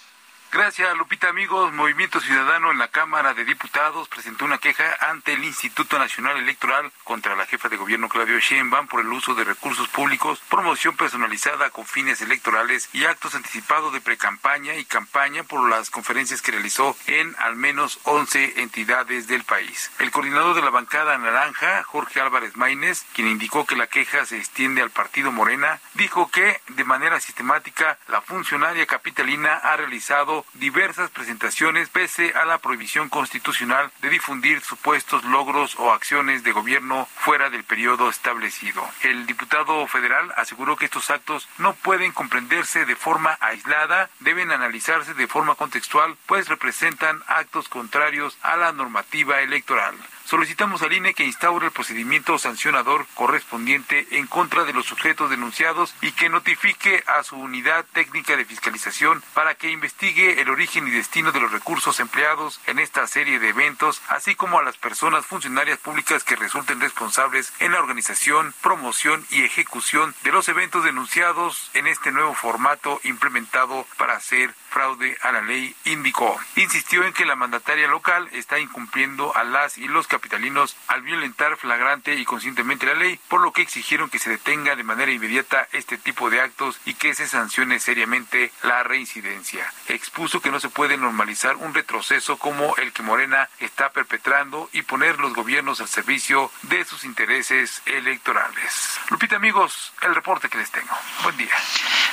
Gracias, 0.52 0.98
Lupita. 0.98 1.28
Amigos, 1.28 1.74
Movimiento 1.74 2.22
Ciudadano 2.22 2.72
en 2.72 2.78
la 2.78 2.88
Cámara 2.88 3.34
de 3.34 3.44
Diputados 3.44 4.08
presentó 4.08 4.46
una 4.46 4.60
queja 4.60 4.96
ante 5.02 5.34
el 5.34 5.44
Instituto 5.44 6.00
Nacional 6.00 6.38
Electoral 6.38 6.90
contra 7.04 7.36
la 7.36 7.46
jefa 7.46 7.68
de 7.68 7.76
gobierno 7.76 8.08
Claudio 8.08 8.40
Sheinbaum 8.40 8.88
por 8.88 9.02
el 9.02 9.10
uso 9.10 9.36
de 9.36 9.44
recursos 9.44 9.90
públicos, 9.90 10.42
promoción 10.50 10.96
personalizada 10.96 11.70
con 11.70 11.86
fines 11.86 12.22
electorales 12.22 12.90
y 12.94 13.04
actos 13.04 13.36
anticipados 13.36 13.92
de 13.92 14.00
precampaña 14.00 14.76
y 14.76 14.86
campaña 14.86 15.44
por 15.44 15.70
las 15.70 15.90
conferencias 15.90 16.42
que 16.42 16.54
realizó 16.54 16.96
en 17.08 17.36
al 17.40 17.58
menos 17.58 18.00
11 18.04 18.62
entidades 18.62 19.28
del 19.28 19.44
país. 19.44 19.92
El 20.00 20.12
coordinador 20.12 20.56
de 20.56 20.62
la 20.62 20.70
bancada 20.70 21.18
naranja, 21.18 21.84
Jorge 21.84 22.22
Álvarez 22.22 22.56
Maínez, 22.56 23.06
quien 23.14 23.28
indicó 23.28 23.66
que 23.66 23.76
la 23.76 23.88
queja 23.88 24.26
se 24.26 24.38
extiende 24.38 24.82
al 24.82 24.92
partido 24.92 25.32
Morena, 25.32 25.82
dijo 25.96 26.32
que 26.32 26.62
de 26.70 26.86
manera 26.86 27.20
sistemática 27.20 28.00
la 28.08 28.22
funcionaria 28.22 28.86
capitalina 28.86 29.56
ha 29.56 29.76
realizado 29.76 30.37
diversas 30.54 31.10
presentaciones 31.12 31.90
pese 31.90 32.34
a 32.36 32.46
la 32.46 32.58
prohibición 32.60 33.10
constitucional 33.10 33.92
de 34.02 34.10
difundir 34.10 34.62
supuestos 34.62 35.24
logros 35.24 35.76
o 35.78 35.92
acciones 35.92 36.44
de 36.44 36.52
gobierno 36.52 37.08
fuera 37.18 37.50
del 37.50 37.64
periodo 37.64 38.10
establecido. 38.10 38.88
El 39.04 39.26
diputado 39.26 39.86
federal 39.88 40.34
aseguró 40.36 40.76
que 40.76 40.86
estos 40.86 41.10
actos 41.10 41.48
no 41.58 41.74
pueden 41.74 42.12
comprenderse 42.12 42.86
de 42.86 42.96
forma 42.96 43.38
aislada, 43.40 44.10
deben 44.20 44.52
analizarse 44.52 45.14
de 45.14 45.28
forma 45.28 45.56
contextual, 45.56 46.18
pues 46.26 46.48
representan 46.48 47.24
actos 47.28 47.70
contrarios 47.70 48.38
a 48.42 48.56
la 48.58 48.72
normativa 48.72 49.42
electoral. 49.42 49.96
Solicitamos 50.28 50.82
al 50.82 50.92
INE 50.92 51.14
que 51.14 51.24
instaure 51.24 51.68
el 51.68 51.72
procedimiento 51.72 52.38
sancionador 52.38 53.08
correspondiente 53.14 54.06
en 54.12 54.28
contra 54.28 54.66
de 54.66 54.74
los 54.74 54.86
sujetos 54.86 55.30
denunciados 55.30 55.96
y 56.02 56.12
que 56.12 56.28
notifique 56.28 57.02
a 57.08 57.24
su 57.24 57.38
unidad 57.38 57.86
técnica 57.94 58.36
de 58.36 58.44
fiscalización 58.44 59.24
para 59.34 59.56
que 59.56 59.72
investigue 59.72 60.42
el 60.42 60.50
origen 60.50 60.86
y 60.86 60.92
destino 60.92 61.32
de 61.32 61.40
los 61.40 61.54
recursos 61.54 62.02
empleados 62.02 62.60
en 62.68 62.78
esta 62.80 63.08
serie 63.08 63.40
de 63.40 63.48
eventos, 63.48 64.02
así 64.10 64.36
como 64.36 64.60
a 64.60 64.64
las 64.64 64.76
personas 64.76 65.26
funcionarias 65.26 65.80
públicas 65.80 66.26
que 66.26 66.36
resulten 66.36 66.82
responsables 66.82 67.54
en 67.60 67.72
la 67.72 67.80
organización, 67.80 68.54
promoción 68.62 69.26
y 69.30 69.44
ejecución 69.44 70.14
de 70.26 70.34
los 70.34 70.50
eventos 70.50 70.84
denunciados 70.84 71.72
en 71.74 71.88
este 71.88 72.12
nuevo 72.12 72.34
formato 72.34 73.00
implementado 73.06 73.88
para 73.96 74.18
hacer 74.18 74.54
fraude 74.72 75.18
a 75.22 75.32
la 75.32 75.42
ley, 75.42 75.74
indicó. 75.86 76.38
Insistió 76.58 77.06
en 77.06 77.14
que 77.14 77.26
la 77.26 77.38
mandataria 77.38 77.88
local 77.88 78.28
está 78.34 78.60
incumpliendo 78.60 79.34
a 79.34 79.46
las 79.46 79.78
y 79.78 79.88
los 79.88 80.06
capitalinos 80.18 80.76
al 80.88 81.04
violentar 81.04 81.58
flagrante 81.58 82.16
y 82.16 82.26
conscientemente 82.26 82.88
la 82.88 82.96
ley, 82.96 83.20
por 83.28 83.42
lo 83.42 83.52
que 83.52 83.62
exigieron 83.62 84.10
que 84.10 84.18
se 84.18 84.32
detenga 84.32 84.76
de 84.76 84.84
manera 84.84 85.12
inmediata 85.12 85.68
este 85.74 85.98
tipo 85.98 86.32
de 86.32 86.42
actos 86.42 86.80
y 86.86 86.96
que 86.96 87.14
se 87.14 87.28
sancione 87.28 87.80
seriamente 87.80 88.52
la 88.64 88.82
reincidencia. 88.82 89.72
Expuso 89.88 90.42
que 90.42 90.50
no 90.50 90.60
se 90.60 90.70
puede 90.70 90.98
normalizar 90.98 91.56
un 91.58 91.74
retroceso 91.74 92.38
como 92.38 92.76
el 92.78 92.92
que 92.94 93.04
Morena 93.04 93.48
está 93.60 93.92
perpetrando 93.92 94.70
y 94.74 94.82
poner 94.82 95.20
los 95.20 95.34
gobiernos 95.34 95.82
al 95.82 95.88
servicio 95.88 96.52
de 96.64 96.84
sus 96.84 97.04
intereses 97.04 97.84
electorales. 97.86 99.00
Lupita, 99.10 99.36
amigos, 99.36 99.94
el 100.02 100.16
reporte 100.16 100.50
que 100.50 100.58
les 100.58 100.72
tengo. 100.72 100.98
Buen 101.22 101.38
día. 101.38 101.56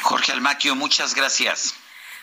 Jorge 0.03 0.33
Almaquio, 0.33 0.75
muchas 0.75 1.15
gracias. 1.15 1.75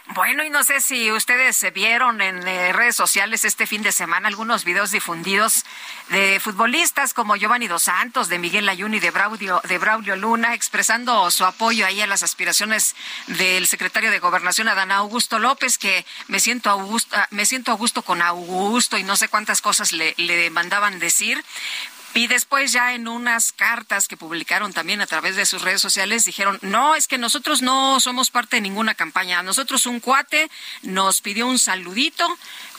Bueno, 0.08 0.44
y 0.44 0.50
no 0.50 0.64
sé 0.64 0.82
si 0.82 1.12
ustedes 1.12 1.56
se 1.56 1.72
vieron 1.72 2.22
en 2.22 2.46
eh, 2.46 2.74
redes 2.74 2.96
sociales 2.96 3.46
este 3.46 3.66
fin 3.66 3.82
de 3.82 3.92
semana 3.92 4.28
algunos 4.28 4.66
videos 4.66 4.92
difundidos 4.92 5.64
de 6.10 6.40
futbolistas 6.42 7.14
como 7.14 7.36
Giovanni 7.36 7.68
Dos 7.68 7.84
Santos, 7.84 8.28
de 8.28 8.40
Miguel 8.40 8.68
Ayuni, 8.68 9.00
de 9.00 9.12
Braulio, 9.12 9.62
de 9.64 9.78
Braulio 9.78 10.16
Luna, 10.16 10.54
expresando 10.54 11.30
su 11.32 11.46
apoyo 11.46 11.86
ahí 11.86 12.02
a 12.02 12.08
las 12.08 12.24
aspiraciones 12.24 12.96
del 13.28 13.68
secretario 13.68 14.12
de 14.12 14.20
Gobernación, 14.20 14.68
Adán 14.68 14.92
Augusto 14.92 15.40
López, 15.40 15.78
que 15.78 16.06
me 16.28 16.40
siento 16.40 16.70
Augusto, 16.70 17.16
me 17.30 17.46
siento 17.46 17.72
Augusto 17.72 18.02
con 18.02 18.22
Augusto 18.22 18.98
y 18.98 19.04
no 19.04 19.16
sé 19.16 19.30
cuántas 19.30 19.62
cosas 19.62 19.94
le, 19.94 20.14
le 20.18 20.50
mandaban 20.50 21.00
decir. 21.00 21.42
Y 22.14 22.28
después 22.28 22.74
ya 22.74 22.94
en 22.94 23.08
unas 23.08 23.54
cartas 23.54 24.10
que 24.10 24.18
publicaron 24.18 24.74
también 24.74 25.00
a 25.00 25.08
través 25.08 25.38
de 25.38 25.46
sus 25.46 25.62
redes 25.62 25.82
sociales 25.82 26.26
dijeron, 26.26 26.60
no, 26.62 26.96
es 26.96 27.08
que 27.08 27.18
nosotros 27.18 27.62
no 27.62 28.02
somos 28.02 28.32
parte 28.32 28.58
de 28.58 28.62
ninguna 28.62 28.96
campaña. 28.96 29.40
A 29.40 29.44
nosotros 29.44 29.86
un 29.86 30.02
cuate 30.02 30.50
nos 30.82 31.22
pidió 31.22 31.48
un 31.48 31.58
saludito 31.58 32.28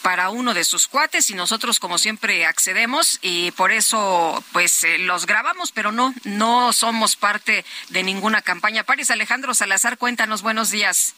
para 0.03 0.29
uno 0.29 0.53
de 0.53 0.65
sus 0.65 0.87
cuates 0.87 1.31
y 1.31 1.35
nosotros 1.35 1.79
como 1.79 1.97
siempre 1.97 2.45
accedemos 2.45 3.19
y 3.23 3.53
por 3.53 3.73
eso 3.73 4.45
pues 4.53 4.85
eh, 4.85 4.99
los 4.99 5.25
grabamos, 5.25 5.73
pero 5.73 5.93
no, 5.93 6.13
no 6.25 6.75
somos 6.75 7.17
parte 7.17 7.65
de 7.89 8.03
ninguna 8.03 8.43
campaña. 8.43 8.85
Paris 8.85 9.11
Alejandro 9.11 9.55
Salazar, 9.55 9.97
cuéntanos, 9.97 10.43
buenos 10.43 10.71
días. 10.71 11.15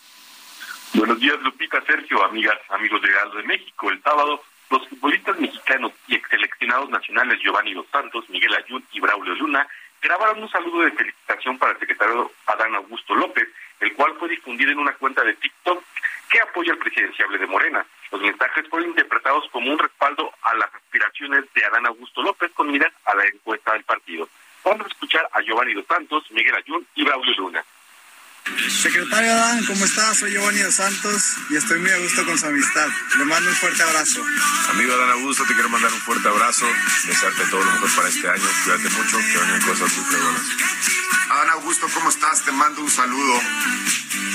Buenos 0.92 1.18
días, 1.18 1.36
Lupita, 1.40 1.82
Sergio, 1.84 2.24
amigas, 2.24 2.58
amigos 2.68 3.02
de 3.02 3.10
Galdo 3.10 3.38
de 3.38 3.42
México. 3.42 3.90
El 3.90 4.00
sábado 4.02 4.40
los 4.70 4.88
futbolistas 4.88 5.38
mexicanos 5.38 5.92
y 6.08 6.16
exseleccionados 6.16 6.90
nacionales 6.90 7.40
Giovanni 7.40 7.74
Dos 7.74 7.86
Santos, 7.92 8.28
Miguel 8.28 8.54
Ayun 8.54 8.84
y 8.92 9.00
Braulio 9.00 9.34
Luna 9.34 9.66
grabaron 10.00 10.42
un 10.42 10.50
saludo 10.50 10.82
de 10.82 10.92
felicitación 10.92 11.58
para 11.58 11.72
el 11.72 11.78
secretario 11.78 12.30
Adán 12.46 12.74
Augusto 12.74 13.14
López, 13.14 13.48
el 13.80 13.94
cual 13.94 14.14
fue 14.18 14.28
difundido 14.28 14.70
en 14.70 14.78
una 14.78 14.92
cuenta 14.94 15.22
de 15.24 15.34
TikTok 15.34 15.82
que 16.30 16.40
apoya 16.40 16.72
al 16.72 16.78
presidenciable 16.78 17.38
de 17.38 17.46
Morena. 17.46 17.86
Los 18.10 18.20
mensajes 18.20 18.68
fueron 18.68 18.90
interpretados 18.90 19.48
como 19.50 19.72
un 19.72 19.78
respaldo 19.78 20.30
a 20.42 20.54
las 20.54 20.72
aspiraciones 20.74 21.44
de 21.54 21.64
Adán 21.64 21.86
Augusto 21.86 22.22
López 22.22 22.52
con 22.52 22.70
miras 22.70 22.92
a 23.06 23.14
la 23.14 23.24
encuesta 23.26 23.72
del 23.72 23.84
partido. 23.84 24.28
Vamos 24.62 24.86
a 24.86 24.88
escuchar 24.88 25.28
a 25.32 25.40
Giovanni 25.40 25.74
Dos 25.74 25.86
Santos, 25.86 26.30
Miguel 26.30 26.54
Ayun 26.54 26.86
y 26.94 27.04
Braulio 27.04 27.34
Luna. 27.36 27.64
Secretario 28.68 29.32
Adán, 29.32 29.64
¿cómo 29.64 29.84
estás? 29.84 30.18
Soy 30.18 30.32
Giovanni 30.32 30.60
Dos 30.60 30.74
Santos 30.74 31.36
y 31.48 31.56
estoy 31.56 31.78
muy 31.78 31.90
a 31.90 31.98
gusto 31.98 32.26
con 32.26 32.38
su 32.38 32.46
amistad. 32.46 32.86
Le 33.18 33.24
mando 33.24 33.48
un 33.48 33.56
fuerte 33.56 33.82
abrazo. 33.82 34.22
Amigo 34.70 34.92
Adán 34.92 35.10
Augusto, 35.10 35.44
te 35.46 35.54
quiero 35.54 35.70
mandar 35.70 35.90
un 35.90 36.00
fuerte 36.00 36.28
abrazo, 36.28 36.66
desearte 37.06 37.46
todo 37.50 37.64
lo 37.64 37.72
mejor 37.72 37.94
para 37.96 38.08
este 38.08 38.28
año. 38.28 38.44
Cuídate 38.64 38.88
mucho, 38.90 39.16
que 39.16 39.38
vengan 39.38 39.60
cosas 39.62 39.96
muy 39.96 40.20
buenas. 40.20 40.42
Adán 41.30 41.50
Augusto, 41.50 41.86
¿cómo 41.94 42.10
estás? 42.10 42.44
Te 42.44 42.52
mando 42.52 42.82
un 42.82 42.90
saludo. 42.90 43.40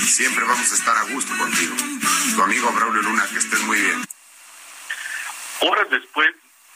Siempre 0.06 0.44
vamos 0.44 0.72
a 0.72 0.74
estar 0.74 0.96
a 0.96 1.02
gusto 1.04 1.32
contigo. 1.38 1.76
Tu 2.34 2.42
amigo 2.42 2.72
Braulio 2.72 3.02
Luna, 3.02 3.26
que 3.30 3.38
estés 3.38 3.60
muy 3.60 3.80
bien. 3.80 4.04
Horas 5.60 5.88
después, 5.88 6.30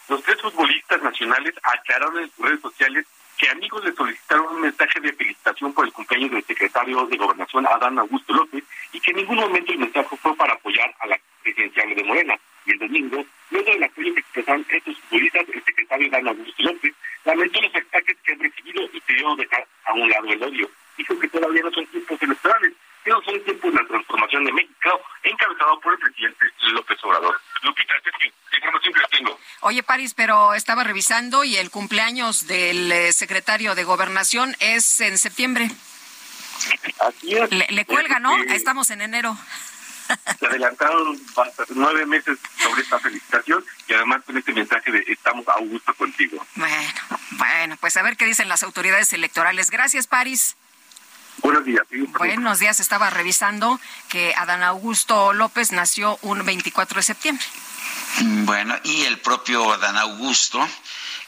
los 0.08 0.22
tres 0.22 0.40
futbolistas 0.40 1.02
nacionales 1.02 1.54
aclararon 1.62 2.18
en 2.18 2.30
sus 2.30 2.46
redes 2.46 2.60
sociales 2.60 3.06
que 3.38 3.48
amigos 3.48 3.84
le 3.84 3.92
solicitaron 3.94 4.54
un 4.54 4.60
mensaje 4.60 5.00
de 5.00 5.12
felicitación 5.12 5.72
por 5.72 5.86
el 5.86 5.92
cumpleaños 5.92 6.30
del 6.30 6.44
secretario 6.44 7.06
de 7.06 7.16
Gobernación 7.16 7.66
Adán 7.66 7.98
Augusto 7.98 8.32
López 8.32 8.64
y 8.92 9.00
que 9.00 9.10
en 9.10 9.18
ningún 9.18 9.36
momento 9.36 9.72
el 9.72 9.78
mensaje 9.78 10.16
fue 10.16 10.36
para 10.36 10.54
apoyar 10.54 10.94
a 11.00 11.06
la 11.06 11.18
presidencial 11.42 11.94
de 11.94 12.04
Morena. 12.04 12.38
Y 12.66 12.72
el 12.72 12.78
domingo, 12.78 13.24
luego 13.50 13.70
del 13.72 13.84
apoyo 13.84 14.14
que 14.14 14.20
expresaron 14.20 14.66
estos 14.68 14.98
futbolistas, 15.00 15.48
el 15.52 15.64
secretario 15.64 16.08
Adán 16.08 16.28
Augusto 16.28 16.62
López 16.62 16.94
lamentó 17.24 17.60
los 17.60 17.74
ataques 17.74 18.16
que 18.22 18.32
han 18.32 18.40
recibido 18.40 18.82
y 18.92 19.00
pidió 19.00 19.36
dejar 19.36 19.66
a 19.84 19.92
un 19.94 20.08
lado 20.08 20.32
el 20.32 20.42
odio. 20.42 20.70
Dijo 20.96 21.18
que 21.18 21.28
todavía 21.28 21.62
no 21.62 21.72
son 21.72 21.86
tiempos 21.86 22.22
electorales, 22.22 22.72
que 23.04 23.10
no 23.10 23.22
son 23.22 23.44
tiempos 23.44 23.72
de 23.72 23.82
la 23.82 23.86
transformación 23.86 24.44
de 24.44 24.52
México, 24.52 25.00
encabezado 25.22 25.80
por 25.80 25.92
el 25.92 25.98
presidente 25.98 26.46
López 26.72 26.98
Obrador. 27.04 27.40
Lupita, 27.62 27.94
Sergio, 28.02 28.32
información 28.52 28.94
que 28.94 29.16
tengo. 29.16 29.38
Oye, 29.60 29.82
París, 29.82 30.14
pero 30.14 30.54
estaba 30.54 30.84
revisando 30.84 31.44
y 31.44 31.56
el 31.56 31.70
cumpleaños 31.70 32.46
del 32.46 32.90
eh, 32.90 33.12
secretario 33.12 33.74
de 33.74 33.84
Gobernación 33.84 34.56
es 34.60 35.00
en 35.00 35.18
septiembre. 35.18 35.70
Así 37.00 37.34
es. 37.34 37.50
Le, 37.50 37.66
le 37.68 37.84
cuelga, 37.84 38.18
¿no? 38.20 38.36
Este, 38.36 38.56
Estamos 38.56 38.90
en 38.90 39.02
enero. 39.02 39.36
Se 40.38 40.46
adelantaron 40.46 41.18
nueve 41.70 42.04
meses 42.04 42.38
sobre 42.58 42.82
esta 42.82 42.98
felicitación 42.98 43.64
y 43.88 43.94
además 43.94 44.22
con 44.24 44.36
este 44.36 44.52
mensaje 44.52 44.92
de 44.92 45.04
estamos 45.08 45.48
a 45.48 45.58
gusto 45.60 45.94
contigo. 45.94 46.44
Bueno, 46.56 46.92
bueno, 47.30 47.76
pues 47.80 47.96
a 47.96 48.02
ver 48.02 48.16
qué 48.16 48.26
dicen 48.26 48.48
las 48.48 48.62
autoridades 48.62 49.12
electorales. 49.14 49.70
Gracias, 49.70 50.06
París. 50.06 50.56
Buenos 51.42 51.64
días. 51.64 51.84
Buenos 52.18 52.58
días. 52.58 52.80
Estaba 52.80 53.10
revisando 53.10 53.80
que 54.08 54.34
Adán 54.36 54.62
Augusto 54.62 55.32
López 55.32 55.72
nació 55.72 56.18
un 56.22 56.44
24 56.44 56.96
de 56.96 57.02
septiembre. 57.02 57.44
Bueno, 58.44 58.74
y 58.84 59.02
el 59.02 59.18
propio 59.18 59.72
Adán 59.72 59.96
Augusto 59.96 60.66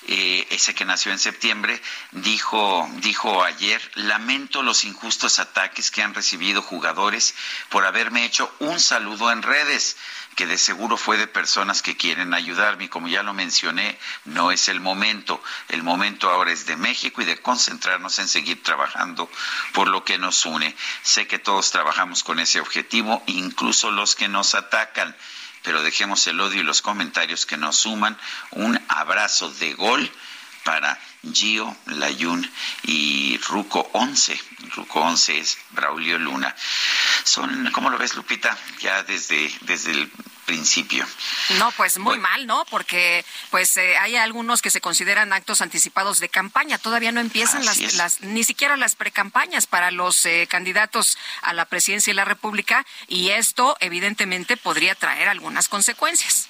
eh, 0.09 0.47
ese 0.51 0.75
que 0.75 0.85
nació 0.85 1.13
en 1.13 1.19
septiembre, 1.19 1.81
dijo, 2.13 2.89
dijo 2.97 3.43
ayer, 3.43 3.81
lamento 3.95 4.63
los 4.63 4.85
injustos 4.85 5.39
ataques 5.39 5.91
que 5.91 6.03
han 6.03 6.15
recibido 6.15 6.63
jugadores 6.63 7.35
por 7.71 7.85
haberme 7.85 8.25
hecho 8.25 8.55
un 8.61 8.79
saludo 8.79 9.33
en 9.33 9.43
redes 9.43 9.97
que 10.37 10.47
de 10.47 10.59
seguro 10.59 10.99
fue 10.99 11.17
de 11.17 11.27
personas 11.27 11.81
que 11.81 11.97
quieren 11.97 12.35
ayudarme. 12.35 12.91
Como 12.91 13.09
ya 13.09 13.23
lo 13.23 13.33
mencioné, 13.33 13.99
no 14.27 14.53
es 14.53 14.69
el 14.69 14.81
momento. 14.81 15.43
El 15.69 15.83
momento 15.83 16.31
ahora 16.31 16.53
es 16.53 16.67
de 16.67 16.77
México 16.77 17.23
y 17.23 17.25
de 17.25 17.41
concentrarnos 17.41 18.19
en 18.19 18.29
seguir 18.29 18.63
trabajando 18.63 19.31
por 19.73 19.89
lo 19.89 20.05
que 20.05 20.19
nos 20.19 20.45
une. 20.45 20.77
Sé 21.03 21.27
que 21.27 21.39
todos 21.39 21.71
trabajamos 21.71 22.23
con 22.23 22.39
ese 22.39 22.61
objetivo, 22.61 23.23
incluso 23.27 23.91
los 23.91 24.15
que 24.15 24.29
nos 24.29 24.55
atacan. 24.55 25.17
Pero 25.67 25.83
dejemos 25.83 26.25
el 26.29 26.41
odio 26.41 26.61
y 26.61 26.65
los 26.65 26.81
comentarios 26.81 27.45
que 27.45 27.57
nos 27.57 27.77
suman. 27.77 28.17
Un 28.53 28.81
abrazo 28.87 29.51
de 29.51 29.75
gol 29.75 30.09
para 30.63 30.97
Gio 31.33 31.77
Layun 31.87 32.49
y 32.85 33.37
Ruco 33.39 33.91
11. 33.93 34.41
Ruco 34.77 35.01
11 35.01 35.39
es 35.41 35.59
Braulio 35.71 36.21
Luna. 36.21 36.55
Son, 37.25 37.73
¿cómo 37.73 37.91
lo 37.91 37.99
ves, 37.99 38.15
Lupita? 38.15 38.57
Ya 38.79 39.03
desde, 39.03 39.53
desde 39.63 39.91
el 39.91 40.13
principio. 40.47 41.07
No, 41.59 41.71
pues 41.73 41.99
muy 41.99 42.19
mal, 42.19 42.47
¿no? 42.47 42.65
Porque 42.71 43.25
pues 43.51 43.77
eh, 43.77 43.97
hay 43.99 44.17
algunos 44.17 44.63
que 44.63 44.71
se 44.71 44.81
consideran 44.81 45.33
actos 45.33 45.61
anticipados 45.61 46.21
de 46.21 46.29
campaña. 46.29 46.79
Todavía 46.79 47.13
no 47.13 47.21
empiezan 47.21 47.65
las, 47.65 47.95
las, 47.95 48.21
ni 48.23 48.45
siquiera 48.45 48.77
las 48.77 48.95
precampañas 48.95 49.67
para 49.67 49.91
los 49.91 50.25
eh, 50.25 50.47
candidatos 50.49 51.19
a 51.43 51.53
la 51.53 51.67
presidencia 51.67 52.13
de 52.13 52.17
la 52.17 52.25
República 52.25 52.87
y 53.09 53.31
esto 53.31 53.77
evidentemente 53.81 54.57
podría 54.57 54.95
traer 54.95 55.29
algunas 55.29 55.69
consecuencias. 55.69 56.49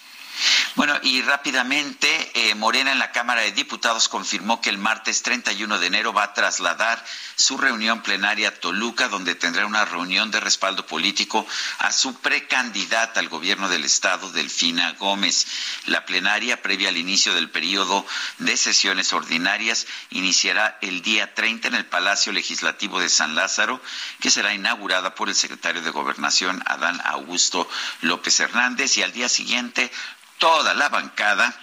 Bueno, 0.77 0.95
y 1.03 1.23
rápidamente, 1.23 2.31
eh, 2.35 2.55
Morena 2.55 2.93
en 2.93 2.99
la 2.99 3.11
Cámara 3.11 3.41
de 3.41 3.53
Diputados 3.53 4.09
confirmó 4.09 4.61
que 4.61 4.69
el 4.69 4.77
martes 4.77 5.23
31 5.23 5.79
de 5.79 5.87
enero 5.87 6.13
va 6.13 6.25
a 6.25 6.35
trasladar 6.35 7.03
su 7.35 7.57
reunión 7.57 8.03
plenaria 8.03 8.49
a 8.49 8.55
Toluca, 8.55 9.09
donde 9.09 9.35
tendrá 9.35 9.65
una 9.65 9.85
reunión 9.87 10.31
de 10.31 10.41
respaldo 10.41 10.87
político 10.87 11.47
a 11.79 11.93
su 11.93 12.21
precandidata 12.21 13.21
al 13.21 13.29
gobierno 13.29 13.69
del 13.69 13.85
Estado, 13.85 14.31
Delfina 14.33 14.93
Gómez. 14.93 15.47
La 15.87 16.05
plenaria, 16.05 16.61
previa 16.61 16.91
al 16.91 16.99
inicio 16.99 17.35
del 17.35 17.49
periodo 17.49 18.07
de 18.39 18.57
sesiones 18.57 19.13
ordinarias, 19.13 19.87
iniciará 20.11 20.79
el 20.83 21.01
día 21.01 21.35
30 21.35 21.69
en 21.69 21.75
el 21.75 21.87
Palacio 21.87 22.33
Legislativo 22.33 23.01
de 23.01 23.09
San 23.09 23.35
Lázaro, 23.35 23.81
que 24.21 24.31
será 24.31 24.53
inaugurada 24.53 25.15
por 25.15 25.29
el 25.29 25.35
secretario 25.35 25.81
de 25.81 25.91
Gobernación, 25.91 26.63
Adán 26.67 27.01
Augusto 27.05 27.69
López 28.03 28.39
Hernández, 28.41 28.99
y 28.99 29.03
al 29.03 29.13
día 29.13 29.29
siguiente 29.29 29.91
toda 30.39 30.75
la 30.75 30.89
bancada, 30.89 31.55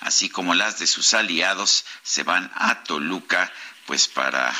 así 0.00 0.28
como 0.28 0.54
las 0.54 0.78
de 0.78 0.86
sus 0.86 1.14
aliados, 1.14 1.84
se 2.02 2.22
van 2.22 2.50
a 2.54 2.82
Toluca 2.84 3.52
pues 3.86 4.08
para 4.08 4.52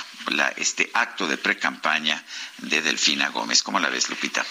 este 0.56 0.90
acto 0.94 1.26
de 1.26 1.36
precampaña 1.36 2.22
de 2.58 2.82
Delfina 2.82 3.28
Gómez. 3.28 3.62
¿Cómo 3.62 3.80
la 3.80 3.88
ves, 3.88 4.10
Lupita? 4.10 4.44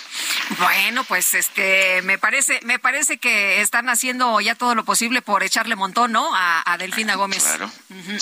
Bueno, 0.59 1.03
pues 1.03 1.33
este 1.33 2.01
me 2.03 2.17
parece 2.17 2.59
me 2.63 2.79
parece 2.79 3.17
que 3.17 3.61
están 3.61 3.89
haciendo 3.89 4.39
ya 4.41 4.55
todo 4.55 4.75
lo 4.75 4.85
posible 4.85 5.21
por 5.21 5.43
echarle 5.43 5.75
montón, 5.75 6.11
¿no? 6.11 6.29
A, 6.33 6.77
Delfina 6.77 7.15
Gómez. 7.15 7.43
Claro. 7.43 7.71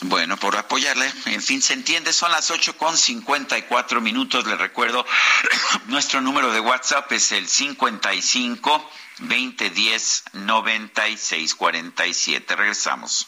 Bueno, 0.03 0.38
por 0.38 0.57
apoyarle. 0.57 1.11
En 1.26 1.41
fin, 1.41 1.61
se 1.61 1.73
entiende. 1.73 2.13
Son 2.13 2.31
las 2.31 2.51
ocho 2.51 2.76
con 2.76 2.97
cincuenta 2.97 3.57
y 3.57 3.61
cuatro 3.63 4.01
minutos. 4.01 4.45
Le 4.45 4.57
recuerdo 4.57 5.05
nuestro 5.88 6.21
número 6.21 6.51
de 6.51 6.59
WhatsApp 6.59 7.09
es 7.11 7.31
el 7.31 7.47
55 7.47 8.91
2010 9.19 10.23
9647. 10.34 12.55
Regresamos. 12.55 13.27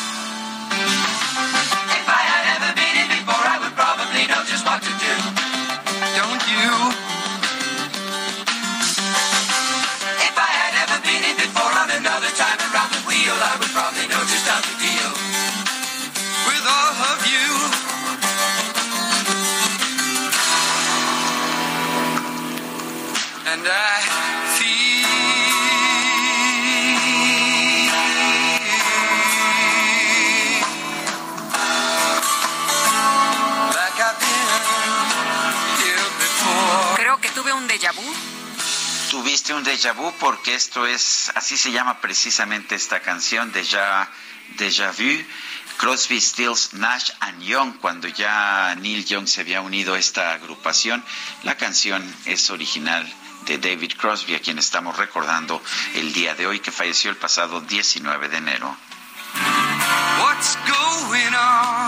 And 23.61 23.69
I 23.69 24.01
déjà 37.67 37.91
vu? 37.91 38.01
Tuviste 39.11 39.53
un 39.53 39.63
déjà 39.63 39.93
vu 39.93 40.11
porque 40.19 40.55
esto 40.55 40.85
es, 40.87 41.31
así 41.35 41.55
se 41.55 41.71
llama 41.71 42.01
precisamente 42.01 42.75
esta 42.75 42.99
canción, 42.99 43.51
Déjà, 43.51 44.09
déjà 44.57 44.91
Vu. 44.91 45.23
Crosby, 45.77 46.19
Stills, 46.19 46.73
Nash 46.73 47.11
and 47.19 47.41
Young, 47.41 47.73
cuando 47.79 48.07
ya 48.07 48.75
Neil 48.75 49.05
Young 49.05 49.27
se 49.27 49.41
había 49.41 49.61
unido 49.61 49.93
a 49.93 49.99
esta 49.99 50.33
agrupación. 50.33 51.03
La 51.43 51.57
canción 51.57 52.03
es 52.25 52.49
original 52.49 53.07
de 53.45 53.57
David 53.57 53.93
Crosby, 53.97 54.35
a 54.35 54.39
quien 54.39 54.59
estamos 54.59 54.97
recordando 54.97 55.61
el 55.95 56.13
día 56.13 56.35
de 56.35 56.47
hoy, 56.47 56.59
que 56.59 56.71
falleció 56.71 57.09
el 57.09 57.17
pasado 57.17 57.61
19 57.61 58.29
de 58.29 58.37
enero. 58.37 58.77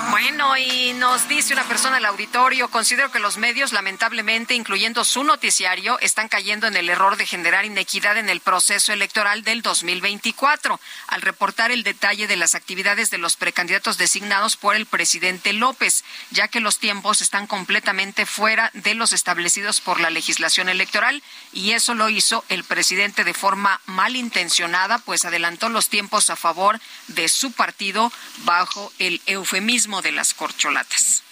Bueno, 0.10 0.58
y 0.58 0.94
nos 0.94 1.28
dice 1.28 1.54
una 1.54 1.64
persona 1.64 1.98
al 1.98 2.06
auditorio, 2.06 2.70
considero 2.70 3.12
que 3.12 3.20
los 3.20 3.38
medios, 3.38 3.74
lamentablemente, 3.74 4.54
incluyendo 4.54 5.04
su 5.04 5.24
noticiario, 5.24 6.00
están 6.00 6.28
cayendo 6.28 6.68
en 6.68 6.76
el 6.76 6.90
error 6.90 7.18
de 7.18 7.26
generar 7.26 7.66
inequidad 7.66 8.18
en 8.18 8.30
el 8.30 8.40
proceso 8.40 8.94
electoral 8.94 9.44
del 9.44 9.62
2024, 9.62 10.80
al 11.08 11.22
reportar 11.22 11.72
el 11.72 11.84
detalle 11.84 12.28
de 12.28 12.36
las 12.36 12.56
actividades 12.56 13.10
de 13.10 13.18
los 13.18 13.36
precandidatos 13.36 13.98
designados 13.98 14.58
por 14.58 14.76
el 14.76 14.86
presidente 14.86 15.54
López, 15.54 16.04
ya 16.32 16.48
que 16.48 16.60
los 16.60 16.80
tiempos 16.80 17.22
están 17.22 17.48
completamente 17.48 18.26
fuera 18.26 18.72
de 18.74 18.96
los 18.96 19.14
establecidos 19.14 19.82
por 19.82 20.00
la 20.00 20.10
legislación 20.10 20.70
electoral, 20.70 21.22
y 21.52 21.72
eso 21.72 21.94
lo 21.94 22.10
hizo 22.10 22.44
el 22.50 22.64
presidente 22.64 23.24
de 23.24 23.34
forma 23.34 23.82
malintencionada, 23.86 25.00
pues 25.00 25.26
adelantó 25.26 25.70
los 25.70 25.90
tiempos 25.90 26.30
a 26.30 26.36
favor 26.36 26.80
de 27.08 27.28
su 27.28 27.52
partido 27.52 27.93
bajo 28.40 28.92
el 29.00 29.22
eufemismo 29.26 30.02
de 30.02 30.12
las 30.12 30.34
corcholatas. 30.34 31.24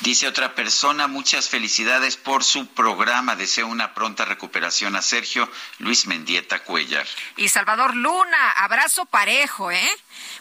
Dice 0.00 0.26
otra 0.26 0.54
persona, 0.54 1.06
muchas 1.06 1.48
felicidades 1.48 2.16
por 2.16 2.42
su 2.42 2.66
programa. 2.66 3.36
Deseo 3.36 3.66
una 3.66 3.94
pronta 3.94 4.24
recuperación 4.24 4.96
a 4.96 5.02
Sergio 5.02 5.48
Luis 5.78 6.06
Mendieta 6.06 6.60
Cuellar. 6.60 7.06
Y 7.36 7.48
Salvador 7.48 7.94
Luna, 7.94 8.50
abrazo 8.56 9.04
parejo, 9.04 9.70
¿eh? 9.70 9.90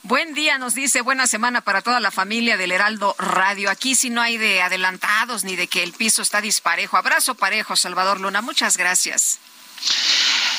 Buen 0.04 0.34
día, 0.34 0.58
nos 0.58 0.76
dice, 0.76 1.02
buena 1.02 1.28
semana 1.28 1.62
para 1.62 1.82
toda 1.82 2.00
la 2.00 2.10
familia 2.10 2.56
del 2.56 2.72
Heraldo 2.72 3.16
Radio. 3.20 3.70
Aquí 3.70 3.96
sí 3.96 4.10
no 4.10 4.22
hay 4.22 4.38
de 4.38 4.62
adelantados 4.62 5.44
ni 5.44 5.56
de 5.56 5.68
que 5.68 5.84
el 5.84 5.92
piso 5.92 6.22
está 6.22 6.42
disparejo. 6.42 6.98
Abrazo 6.98 7.36
parejo, 7.36 7.76
Salvador 7.76 8.22
Luna. 8.22 8.42
Muchas 8.42 8.78
gracias. 8.78 9.40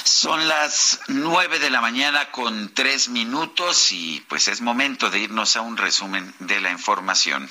Son 0.04 0.48
las 0.48 1.00
nueve 1.08 1.58
de 1.58 1.70
la 1.70 1.80
mañana 1.80 2.30
con 2.30 2.72
tres 2.74 3.08
minutos 3.08 3.92
y 3.92 4.24
pues 4.28 4.48
es 4.48 4.60
momento 4.60 5.10
de 5.10 5.20
irnos 5.20 5.56
a 5.56 5.60
un 5.60 5.76
resumen 5.76 6.34
de 6.38 6.60
la 6.60 6.70
información. 6.70 7.48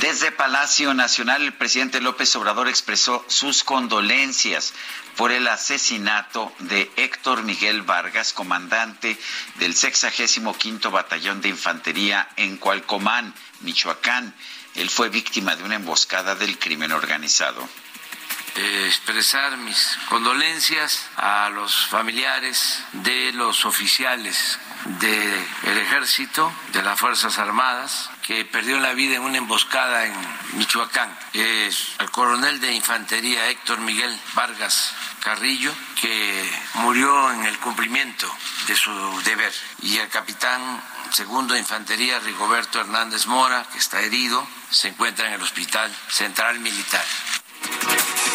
Desde 0.00 0.32
Palacio 0.32 0.94
Nacional, 0.94 1.42
el 1.42 1.52
presidente 1.52 2.00
López 2.00 2.34
Obrador 2.34 2.68
expresó 2.68 3.24
sus 3.28 3.62
condolencias 3.62 4.74
por 5.16 5.30
el 5.30 5.46
asesinato 5.46 6.52
de 6.58 6.90
Héctor 6.96 7.44
Miguel 7.44 7.82
Vargas, 7.82 8.32
comandante 8.32 9.16
del 9.56 9.76
65 9.76 10.90
Batallón 10.90 11.40
de 11.40 11.50
Infantería 11.50 12.28
en 12.36 12.56
Cualcomán, 12.56 13.32
Michoacán. 13.60 14.34
Él 14.74 14.90
fue 14.90 15.08
víctima 15.08 15.54
de 15.54 15.62
una 15.62 15.76
emboscada 15.76 16.34
del 16.34 16.58
crimen 16.58 16.90
organizado. 16.90 17.68
Eh, 18.54 18.84
expresar 18.86 19.56
mis 19.56 19.98
condolencias 20.10 21.06
a 21.16 21.48
los 21.48 21.86
familiares 21.86 22.84
de 22.92 23.32
los 23.32 23.64
oficiales 23.64 24.58
del 24.84 25.78
ejército, 25.78 26.52
de 26.72 26.82
las 26.82 27.00
Fuerzas 27.00 27.38
Armadas, 27.38 28.10
que 28.22 28.44
perdió 28.44 28.78
la 28.78 28.92
vida 28.92 29.16
en 29.16 29.22
una 29.22 29.38
emboscada 29.38 30.04
en 30.04 30.14
Michoacán. 30.54 31.16
Es 31.32 31.92
al 31.96 32.10
coronel 32.10 32.60
de 32.60 32.74
infantería 32.74 33.48
Héctor 33.48 33.80
Miguel 33.80 34.14
Vargas 34.34 34.92
Carrillo, 35.20 35.72
que 35.98 36.50
murió 36.74 37.32
en 37.32 37.46
el 37.46 37.58
cumplimiento 37.58 38.30
de 38.66 38.76
su 38.76 39.22
deber, 39.22 39.52
y 39.80 39.96
el 39.96 40.08
capitán 40.10 40.82
segundo 41.10 41.54
de 41.54 41.60
infantería 41.60 42.18
Rigoberto 42.20 42.80
Hernández 42.80 43.26
Mora, 43.26 43.64
que 43.72 43.78
está 43.78 44.02
herido, 44.02 44.46
se 44.70 44.88
encuentra 44.88 45.28
en 45.28 45.34
el 45.34 45.42
Hospital 45.42 45.90
Central 46.10 46.58
Militar. 46.60 47.04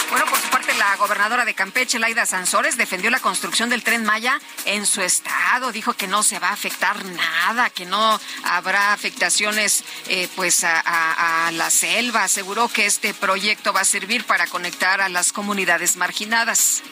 Bueno, 0.10 0.26
por 0.28 0.40
su 0.40 0.50
parte, 0.50 0.74
la 0.76 0.96
gobernadora 0.96 1.44
de 1.44 1.54
Campeche, 1.54 2.00
Laida 2.00 2.26
Sansores, 2.26 2.78
defendió 2.78 3.10
la 3.10 3.20
construcción 3.20 3.70
del 3.70 3.84
tren 3.84 4.06
Maya 4.06 4.40
en 4.66 4.86
su 4.86 5.02
estado. 5.02 5.72
Dijo 5.74 5.94
que 5.94 6.08
no 6.08 6.24
se 6.24 6.40
va 6.40 6.50
a 6.50 6.54
afectar 6.54 7.04
nada, 7.04 7.70
que 7.70 7.86
no 7.86 8.20
habrá 8.44 8.94
afectaciones 8.94 9.84
eh, 10.08 10.30
pues 10.36 10.64
a, 10.64 11.52
la 11.52 11.70
selva. 11.70 12.24
Aseguró 12.24 12.70
que 12.70 12.86
este 12.86 13.14
proyecto 13.14 13.74
va 13.74 13.82
a 13.82 13.86
servir 13.86 14.24
para 14.24 14.48
conectar 14.48 15.02
a 15.02 15.10
las 15.10 15.34
comunidades 15.34 15.98
marginadas. 15.98 16.84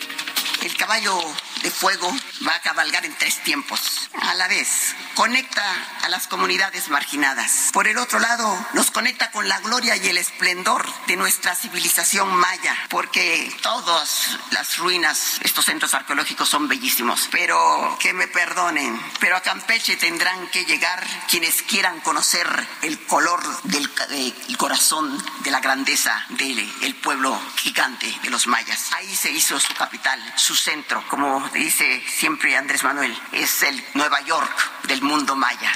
El 0.61 0.75
caballo 0.75 1.17
de 1.65 1.71
fuego 1.71 2.15
va 2.47 2.53
a 2.53 2.61
cabalgar 2.61 3.05
en 3.05 3.15
tres 3.15 3.41
tiempos. 3.41 4.11
A 4.21 4.35
la 4.35 4.47
vez, 4.47 4.93
conecta 5.15 5.63
a 6.03 6.09
las 6.09 6.27
comunidades 6.27 6.89
marginadas. 6.89 7.71
Por 7.73 7.87
el 7.87 7.97
otro 7.97 8.19
lado, 8.19 8.67
nos 8.73 8.91
conecta 8.91 9.31
con 9.31 9.49
la 9.49 9.59
gloria 9.61 9.97
y 9.97 10.07
el 10.07 10.19
esplendor 10.19 10.85
de 11.07 11.15
nuestra 11.15 11.55
civilización 11.55 12.31
maya, 12.35 12.75
porque 12.89 13.51
todas 13.63 14.37
las 14.51 14.77
ruinas, 14.77 15.39
estos 15.41 15.65
centros 15.65 15.95
arqueológicos 15.95 16.47
son 16.47 16.67
bellísimos. 16.67 17.29
Pero 17.31 17.97
que 17.99 18.13
me 18.13 18.27
perdonen, 18.27 19.01
pero 19.19 19.35
a 19.35 19.41
Campeche 19.41 19.97
tendrán 19.97 20.47
que 20.49 20.65
llegar 20.65 21.03
quienes 21.27 21.63
quieran 21.63 21.99
conocer 22.01 22.47
el 22.83 23.03
color 23.07 23.41
del 23.63 23.89
eh, 24.11 24.33
el 24.49 24.57
corazón 24.57 25.17
de 25.39 25.49
la 25.49 25.61
grandeza 25.61 26.25
del 26.29 26.95
pueblo 27.01 27.35
gigante 27.57 28.13
de 28.21 28.29
los 28.29 28.45
mayas. 28.45 28.91
Ahí 28.93 29.15
se 29.15 29.31
hizo 29.31 29.59
su 29.59 29.73
capital, 29.73 30.21
su 30.35 30.55
centro, 30.55 31.03
como 31.07 31.49
dice 31.59 32.03
siempre 32.07 32.57
Andrés 32.57 32.83
Manuel, 32.83 33.17
es 33.31 33.63
el 33.63 33.83
Nueva 33.93 34.19
York 34.21 34.87
del 34.87 35.01
mundo 35.01 35.35
maya. 35.35 35.71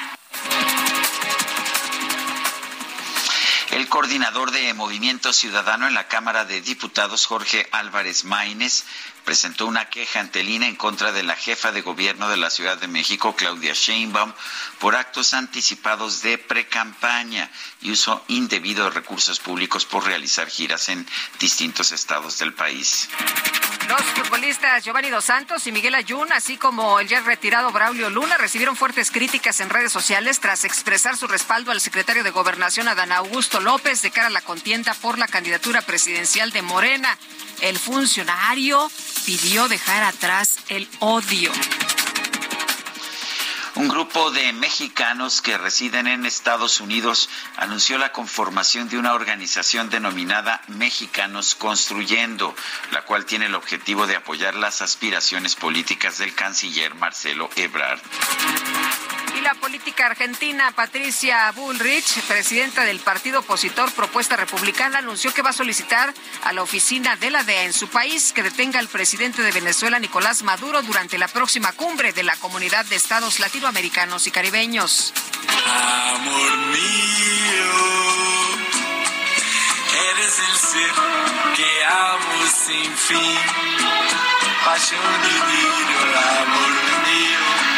El 3.71 3.87
coordinador 3.87 4.51
de 4.51 4.73
Movimiento 4.73 5.31
Ciudadano 5.31 5.87
en 5.87 5.93
la 5.93 6.07
Cámara 6.07 6.43
de 6.43 6.61
Diputados, 6.61 7.25
Jorge 7.25 7.67
Álvarez 7.71 8.25
Maínez, 8.25 8.83
presentó 9.29 9.67
una 9.67 9.85
queja 9.85 10.21
ante 10.21 10.39
el 10.39 10.49
en 10.49 10.75
contra 10.75 11.11
de 11.11 11.21
la 11.21 11.35
jefa 11.35 11.71
de 11.71 11.81
gobierno 11.81 12.29
de 12.29 12.37
la 12.37 12.49
Ciudad 12.49 12.79
de 12.79 12.87
México, 12.87 13.35
Claudia 13.35 13.73
Sheinbaum, 13.75 14.33
por 14.79 14.95
actos 14.95 15.35
anticipados 15.35 16.23
de 16.23 16.39
precampaña 16.39 17.47
y 17.79 17.91
uso 17.91 18.25
indebido 18.27 18.85
de 18.85 18.89
recursos 18.89 19.39
públicos 19.39 19.85
por 19.85 20.03
realizar 20.03 20.49
giras 20.49 20.89
en 20.89 21.07
distintos 21.39 21.91
estados 21.91 22.39
del 22.39 22.55
país. 22.55 23.07
Los 23.87 24.01
futbolistas 24.01 24.83
Giovanni 24.83 25.11
Dos 25.11 25.25
Santos 25.25 25.65
y 25.67 25.71
Miguel 25.71 25.93
Ayun, 25.93 26.31
así 26.33 26.57
como 26.57 26.99
el 26.99 27.07
ya 27.07 27.21
retirado 27.21 27.71
Braulio 27.71 28.09
Luna, 28.09 28.37
recibieron 28.37 28.75
fuertes 28.75 29.11
críticas 29.11 29.59
en 29.59 29.69
redes 29.69 29.91
sociales 29.91 30.39
tras 30.39 30.63
expresar 30.63 31.17
su 31.17 31.27
respaldo 31.27 31.71
al 31.71 31.81
secretario 31.81 32.23
de 32.23 32.31
Gobernación, 32.31 32.87
Adán 32.87 33.11
Augusto 33.11 33.59
López, 33.59 34.01
de 34.01 34.09
cara 34.09 34.27
a 34.27 34.31
la 34.31 34.41
contienda 34.41 34.95
por 34.95 35.19
la 35.19 35.27
candidatura 35.27 35.81
presidencial 35.81 36.51
de 36.51 36.63
Morena. 36.63 37.15
El 37.61 37.77
funcionario 37.77 38.89
pidió 39.25 39.67
dejar 39.67 40.03
atrás 40.03 40.57
el 40.69 40.87
odio. 40.99 41.51
Un 43.75 43.87
grupo 43.87 44.29
de 44.31 44.51
mexicanos 44.51 45.41
que 45.41 45.57
residen 45.57 46.07
en 46.07 46.25
Estados 46.25 46.81
Unidos 46.81 47.29
anunció 47.55 47.97
la 47.97 48.11
conformación 48.11 48.89
de 48.89 48.97
una 48.97 49.13
organización 49.13 49.89
denominada 49.89 50.61
Mexicanos 50.67 51.55
Construyendo, 51.55 52.53
la 52.91 53.05
cual 53.05 53.25
tiene 53.25 53.45
el 53.45 53.55
objetivo 53.55 54.05
de 54.05 54.17
apoyar 54.17 54.55
las 54.55 54.81
aspiraciones 54.81 55.55
políticas 55.55 56.17
del 56.17 56.35
canciller 56.35 56.93
Marcelo 56.95 57.49
Ebrard. 57.55 58.01
Y 59.35 59.41
la 59.41 59.53
política 59.55 60.07
argentina, 60.07 60.71
Patricia 60.71 61.51
Bullrich, 61.51 62.21
presidenta 62.21 62.83
del 62.83 62.99
partido 62.99 63.39
opositor 63.39 63.91
Propuesta 63.93 64.35
Republicana, 64.35 64.99
anunció 64.99 65.33
que 65.33 65.41
va 65.41 65.51
a 65.51 65.53
solicitar 65.53 66.13
a 66.43 66.53
la 66.53 66.63
oficina 66.63 67.15
de 67.15 67.29
la 67.29 67.43
DEA 67.43 67.63
en 67.63 67.73
su 67.73 67.87
país 67.89 68.33
que 68.33 68.43
detenga 68.43 68.79
al 68.79 68.87
presidente 68.87 69.41
de 69.41 69.51
Venezuela, 69.51 69.99
Nicolás 69.99 70.43
Maduro, 70.43 70.81
durante 70.81 71.17
la 71.17 71.27
próxima 71.27 71.71
cumbre 71.73 72.11
de 72.11 72.23
la 72.23 72.35
Comunidad 72.37 72.85
de 72.85 72.95
Estados 72.95 73.39
Latinoamericanos 73.39 74.25
y 74.27 74.31
Caribeños. 74.31 75.13
Amor 75.65 76.57
mío, 76.67 76.79
eres 80.11 80.39
el 80.39 80.57
ser 80.57 80.93
que 81.55 81.85
amo 81.85 82.45
sin 82.65 82.97
fin. 82.97 83.37
Pasión 84.65 85.01
divino, 85.21 85.99
amor 86.41 86.69
mío. 87.07 87.68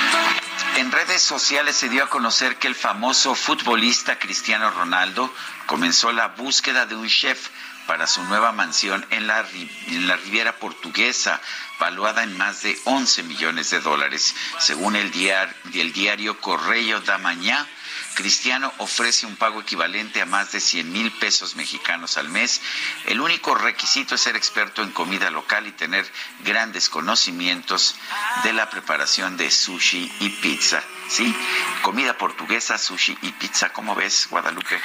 En 0.77 0.91
redes 0.91 1.21
sociales 1.21 1.75
se 1.75 1.89
dio 1.89 2.03
a 2.03 2.09
conocer 2.09 2.57
que 2.57 2.67
el 2.67 2.75
famoso 2.75 3.35
futbolista 3.35 4.17
Cristiano 4.17 4.71
Ronaldo 4.71 5.33
comenzó 5.65 6.11
la 6.11 6.29
búsqueda 6.29 6.85
de 6.85 6.95
un 6.95 7.07
chef 7.07 7.49
para 7.87 8.07
su 8.07 8.23
nueva 8.23 8.51
mansión 8.51 9.05
en 9.09 9.27
la, 9.27 9.45
en 9.87 10.07
la 10.07 10.15
Riviera 10.15 10.55
Portuguesa, 10.57 11.41
valuada 11.79 12.23
en 12.23 12.37
más 12.37 12.61
de 12.61 12.79
11 12.85 13.23
millones 13.23 13.69
de 13.69 13.81
dólares. 13.81 14.33
Según 14.59 14.95
el, 14.95 15.11
diario, 15.11 15.53
el 15.73 15.91
diario 15.91 16.39
Correo 16.39 17.01
da 17.01 17.17
Mañá, 17.17 17.67
Cristiano 18.13 18.73
ofrece 18.77 19.25
un 19.25 19.35
pago 19.35 19.61
equivalente 19.61 20.21
a 20.21 20.25
más 20.25 20.51
de 20.51 20.59
100 20.59 20.91
mil 20.91 21.11
pesos 21.11 21.55
mexicanos 21.55 22.17
al 22.17 22.29
mes. 22.29 22.61
El 23.05 23.21
único 23.21 23.55
requisito 23.55 24.15
es 24.15 24.21
ser 24.21 24.35
experto 24.35 24.83
en 24.83 24.91
comida 24.91 25.29
local 25.29 25.67
y 25.67 25.71
tener 25.71 26.09
grandes 26.43 26.89
conocimientos 26.89 27.95
de 28.43 28.53
la 28.53 28.69
preparación 28.69 29.37
de 29.37 29.49
sushi 29.49 30.11
y 30.19 30.29
pizza. 30.29 30.81
¿Sí? 31.09 31.35
Comida 31.81 32.17
portuguesa, 32.17 32.77
sushi 32.77 33.17
y 33.21 33.31
pizza. 33.33 33.73
¿Cómo 33.73 33.95
ves, 33.95 34.27
Guadalupe? 34.29 34.79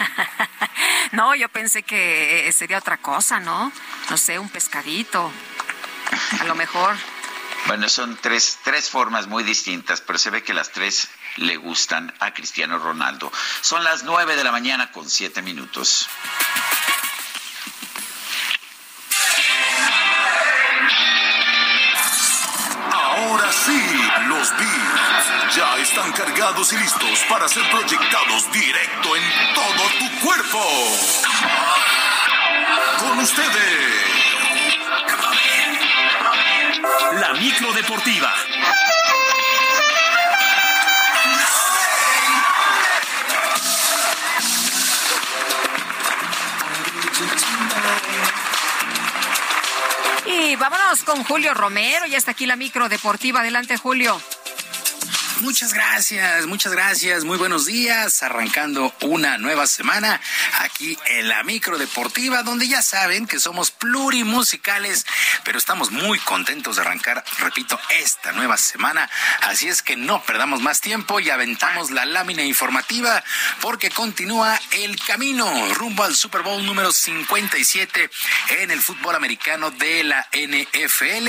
no, 1.13 1.35
yo 1.35 1.49
pensé 1.49 1.83
que 1.83 2.53
sería 2.53 2.79
otra 2.79 2.97
cosa, 2.97 3.39
¿no? 3.41 3.73
No 4.11 4.17
sé, 4.17 4.39
un 4.39 4.49
pescadito. 4.49 5.31
A 6.41 6.45
lo 6.45 6.55
mejor. 6.55 6.97
Bueno, 7.67 7.89
son 7.89 8.17
tres, 8.17 8.61
tres 8.63 8.89
formas 8.89 9.27
muy 9.27 9.43
distintas, 9.43 10.01
pero 10.01 10.21
se 10.21 10.31
ve 10.31 10.45
que 10.45 10.55
las 10.55 10.71
tres 10.71 11.09
le 11.37 11.57
gustan 11.57 12.13
a 12.21 12.33
Cristiano 12.33 12.79
Ronaldo. 12.79 13.31
Son 13.61 13.83
las 13.85 14.05
nueve 14.05 14.37
de 14.37 14.45
la 14.45 14.53
mañana 14.53 14.91
con 14.93 15.09
siete 15.09 15.43
minutos. 15.43 16.09
Ahora 22.93 23.51
sí, 23.53 24.11
los 24.29 24.57
Bills 24.57 25.57
ya 25.57 25.77
están 25.79 26.13
cargados 26.13 26.73
y 26.73 26.77
listos 26.77 27.21
para 27.29 27.49
ser 27.49 27.69
proyectados 27.71 28.53
directo 28.53 29.17
en 29.17 29.55
todo 29.55 29.89
tu 29.99 30.21
cuerpo. 30.27 30.63
Con 32.99 33.19
ustedes. 33.19 34.27
La 37.21 37.33
micro 37.35 37.73
deportiva. 37.73 38.35
Vámonos 50.59 51.05
con 51.05 51.23
Julio 51.25 51.53
Romero. 51.53 52.07
Ya 52.07 52.17
está 52.17 52.31
aquí 52.31 52.47
la 52.47 52.57
micro 52.57 52.89
deportiva. 52.89 53.41
Adelante, 53.41 53.77
Julio. 53.77 54.21
Muchas 55.41 55.75
gracias, 55.75 56.47
muchas 56.47 56.73
gracias. 56.73 57.25
Muy 57.25 57.37
buenos 57.37 57.67
días. 57.67 58.23
Arrancando 58.23 58.95
una 59.03 59.37
nueva 59.37 59.67
semana 59.67 60.19
aquí 60.61 60.97
en 61.07 61.29
la 61.29 61.43
micro 61.43 61.77
deportiva, 61.77 62.43
donde 62.43 62.67
ya 62.69 62.81
saben 62.81 63.27
que 63.27 63.39
somos 63.39 63.71
plurimusicales, 63.71 65.05
pero 65.47 65.59
estamos 65.59 65.93
muy 65.93 66.19
contentos 66.19 66.75
de 66.75 66.83
arrancar, 66.83 67.25
repito, 67.39 67.79
esta 68.01 68.33
nueva 68.33 68.57
semana. 68.57 69.09
Así 69.43 69.69
es 69.69 69.81
que 69.81 69.95
no 69.95 70.21
perdamos 70.25 70.61
más 70.61 70.81
tiempo 70.81 71.21
y 71.21 71.31
aventamos 71.31 71.93
la 71.93 72.05
lámina 72.05 72.43
informativa 72.43 73.23
porque 73.61 73.91
continúa 73.91 74.61
el 74.73 74.99
camino 75.05 75.49
rumbo 75.75 76.03
al 76.03 76.17
Super 76.17 76.43
Bowl 76.43 76.67
número 76.67 76.91
57 76.91 78.11
en 78.59 78.73
el 78.73 78.83
fútbol 78.83 79.15
americano 79.15 79.71
de 79.71 80.03
la 80.03 80.27
NFL. 80.33 81.29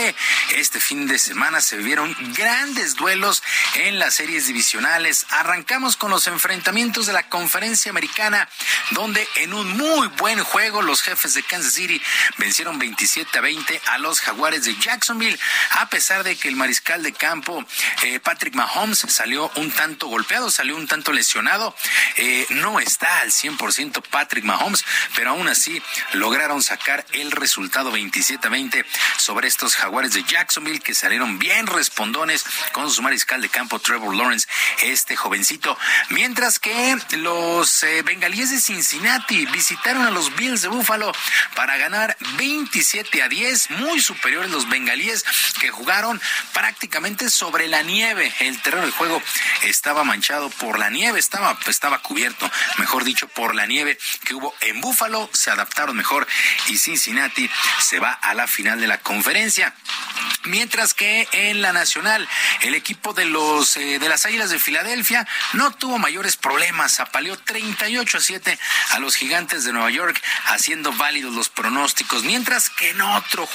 Este 0.56 0.80
fin 0.80 1.08
de 1.08 1.20
semana 1.20 1.62
se 1.62 1.78
vivieron 1.78 2.16
grandes 2.36 2.96
duelos 2.96 3.44
en 3.76 4.00
las 4.00 4.16
series 4.16 4.48
divisionales. 4.48 5.28
Arrancamos 5.30 5.96
con 5.96 6.10
los 6.10 6.26
enfrentamientos 6.26 7.06
de 7.06 7.14
la 7.14 7.30
conferencia 7.30 7.92
americana, 7.92 8.50
donde 8.92 9.28
en 9.36 9.54
un 9.54 9.78
muy 9.78 10.08
buen 10.18 10.44
juego 10.44 10.82
los 10.82 11.04
jefes 11.04 11.36
de 11.36 11.44
Kansas 11.44 11.74
City 11.74 12.02
vencieron 12.40 12.80
27 12.80 13.38
a 13.38 13.42
20 13.42 13.80
a 13.86 13.98
los 14.00 14.07
jaguares 14.16 14.64
de 14.66 14.76
Jacksonville, 14.78 15.38
a 15.72 15.90
pesar 15.90 16.24
de 16.24 16.36
que 16.36 16.48
el 16.48 16.56
mariscal 16.56 17.04
de 17.04 17.14
campo 17.14 17.66
eh, 18.04 18.20
Patrick 18.20 18.56
Mahomes 18.56 19.00
salió 19.00 19.52
un 19.56 19.72
tanto 19.72 20.08
golpeado, 20.08 20.50
salió 20.50 20.76
un 20.76 20.88
tanto 20.88 21.12
lesionado. 21.12 21.76
Eh, 22.16 22.46
no 22.50 22.80
está 22.80 23.20
al 23.20 23.32
100% 23.32 24.02
Patrick 24.10 24.46
Mahomes, 24.46 24.86
pero 25.16 25.32
aún 25.32 25.48
así 25.48 25.82
lograron 26.14 26.62
sacar 26.62 27.06
el 27.14 27.32
resultado 27.32 27.92
27 27.92 28.48
a 28.48 28.50
20 28.50 28.86
sobre 29.18 29.48
estos 29.48 29.76
jaguares 29.76 30.14
de 30.14 30.24
Jacksonville 30.24 30.80
que 30.80 30.96
salieron 30.96 31.40
bien 31.40 31.68
respondones 31.68 32.46
con 32.72 32.90
su 32.90 33.02
mariscal 33.02 33.42
de 33.42 33.50
campo 33.50 33.80
Trevor 33.80 34.16
Lawrence, 34.16 34.48
este 34.84 35.16
jovencito. 35.16 35.78
Mientras 36.10 36.60
que 36.60 36.98
los 37.18 37.84
eh, 37.84 38.02
bengalíes 38.04 38.52
de 38.52 38.62
Cincinnati 38.62 39.46
visitaron 39.48 40.06
a 40.06 40.12
los 40.12 40.36
Bills 40.36 40.62
de 40.62 40.68
Buffalo 40.68 41.12
para 41.56 41.78
ganar 41.78 42.16
27 42.38 43.22
a 43.22 43.28
10, 43.28 43.72
muy 43.72 43.97
superiores 44.02 44.52
los 44.52 44.70
bengalíes 44.70 45.26
que 45.60 45.70
jugaron 45.70 46.22
prácticamente 46.54 47.30
sobre 47.30 47.68
la 47.68 47.84
nieve. 47.84 48.34
El 48.40 48.62
terreno 48.62 48.84
del 48.84 48.92
juego 48.92 49.22
estaba 49.64 50.04
manchado 50.04 50.50
por 50.50 50.80
la 50.80 50.90
nieve, 50.90 51.20
estaba, 51.20 51.58
estaba 51.68 52.00
cubierto, 52.00 52.50
mejor 52.78 53.04
dicho, 53.04 53.28
por 53.28 53.56
la 53.56 53.66
nieve 53.66 53.98
que 54.24 54.36
hubo 54.36 54.54
en 54.62 54.82
Buffalo. 54.82 55.30
Se 55.34 55.52
adaptaron 55.52 55.96
mejor 55.96 56.28
y 56.68 56.78
Cincinnati 56.78 57.50
se 57.80 58.00
va 58.00 58.12
a 58.12 58.34
la 58.34 58.48
final 58.48 58.80
de 58.80 58.88
la 58.88 59.00
conferencia. 59.00 59.74
Mientras 60.44 60.94
que 60.94 61.28
en 61.32 61.62
la 61.62 61.74
nacional, 61.74 62.28
el 62.62 62.74
equipo 62.76 63.14
de 63.14 63.26
los 63.26 63.76
eh, 63.78 64.00
de 64.00 64.10
las 64.10 64.26
Águilas 64.26 64.50
de 64.50 64.60
Filadelfia 64.60 65.28
no 65.54 65.72
tuvo 65.72 65.98
mayores 65.98 66.38
problemas, 66.38 67.00
apaleó 67.00 67.38
38 67.38 68.18
a 68.18 68.22
7 68.22 68.60
a 68.92 69.00
los 69.00 69.16
Gigantes 69.16 69.64
de 69.66 69.74
Nueva 69.74 69.92
York, 69.92 70.22
haciendo 70.46 70.94
válidos 70.94 71.34
los 71.34 71.50
pronósticos, 71.50 72.24
mientras 72.24 72.70
que 72.70 72.92
en 72.92 73.02
otro 73.02 73.46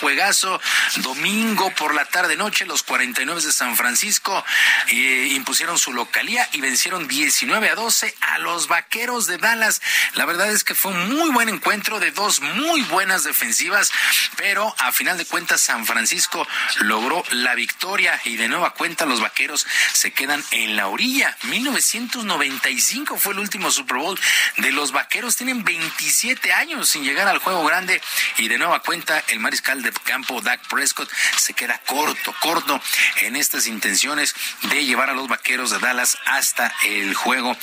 domingo 0.96 1.70
por 1.74 1.94
la 1.94 2.04
tarde 2.04 2.36
noche 2.36 2.64
los 2.64 2.82
49 2.84 3.42
de 3.42 3.52
San 3.52 3.76
Francisco 3.76 4.44
eh, 4.88 5.28
impusieron 5.32 5.78
su 5.78 5.92
localía 5.92 6.48
y 6.52 6.60
vencieron 6.60 7.08
19 7.08 7.68
a 7.68 7.74
12 7.74 8.14
a 8.20 8.38
los 8.38 8.68
Vaqueros 8.68 9.26
de 9.26 9.38
Dallas. 9.38 9.82
La 10.14 10.24
verdad 10.24 10.50
es 10.50 10.62
que 10.62 10.74
fue 10.74 10.92
un 10.92 11.16
muy 11.16 11.30
buen 11.30 11.48
encuentro 11.48 11.98
de 11.98 12.12
dos 12.12 12.40
muy 12.40 12.82
buenas 12.82 13.24
defensivas, 13.24 13.90
pero 14.36 14.74
a 14.78 14.92
final 14.92 15.18
de 15.18 15.24
cuentas 15.24 15.60
San 15.60 15.86
Francisco 15.86 16.46
logró 16.80 17.24
la 17.30 17.54
victoria 17.54 18.20
y 18.24 18.36
de 18.36 18.48
nueva 18.48 18.74
cuenta 18.74 19.06
los 19.06 19.20
Vaqueros 19.20 19.66
se 19.92 20.12
quedan 20.12 20.44
en 20.52 20.76
la 20.76 20.86
orilla. 20.86 21.36
1995 21.44 23.16
fue 23.18 23.32
el 23.32 23.40
último 23.40 23.70
Super 23.70 23.96
Bowl 23.96 24.18
de 24.58 24.70
los 24.70 24.92
Vaqueros. 24.92 25.36
Tienen 25.36 25.64
27 25.64 26.52
años 26.52 26.88
sin 26.88 27.02
llegar 27.02 27.26
al 27.26 27.38
juego 27.38 27.64
grande 27.64 28.00
y 28.38 28.48
de 28.48 28.58
nueva 28.58 28.80
cuenta 28.80 29.22
el 29.28 29.40
mariscal 29.40 29.82
de 29.82 29.92
campo 30.12 30.42
Dak 30.42 30.60
Prescott 30.68 31.10
se 31.38 31.54
queda 31.54 31.80
corto, 31.86 32.34
corto 32.40 32.78
en 33.22 33.34
estas 33.34 33.66
intenciones 33.66 34.34
de 34.64 34.84
llevar 34.84 35.08
a 35.08 35.14
los 35.14 35.26
Vaqueros 35.26 35.70
de 35.70 35.78
Dallas 35.78 36.18
hasta 36.26 36.70
el 36.84 37.14
juego 37.14 37.56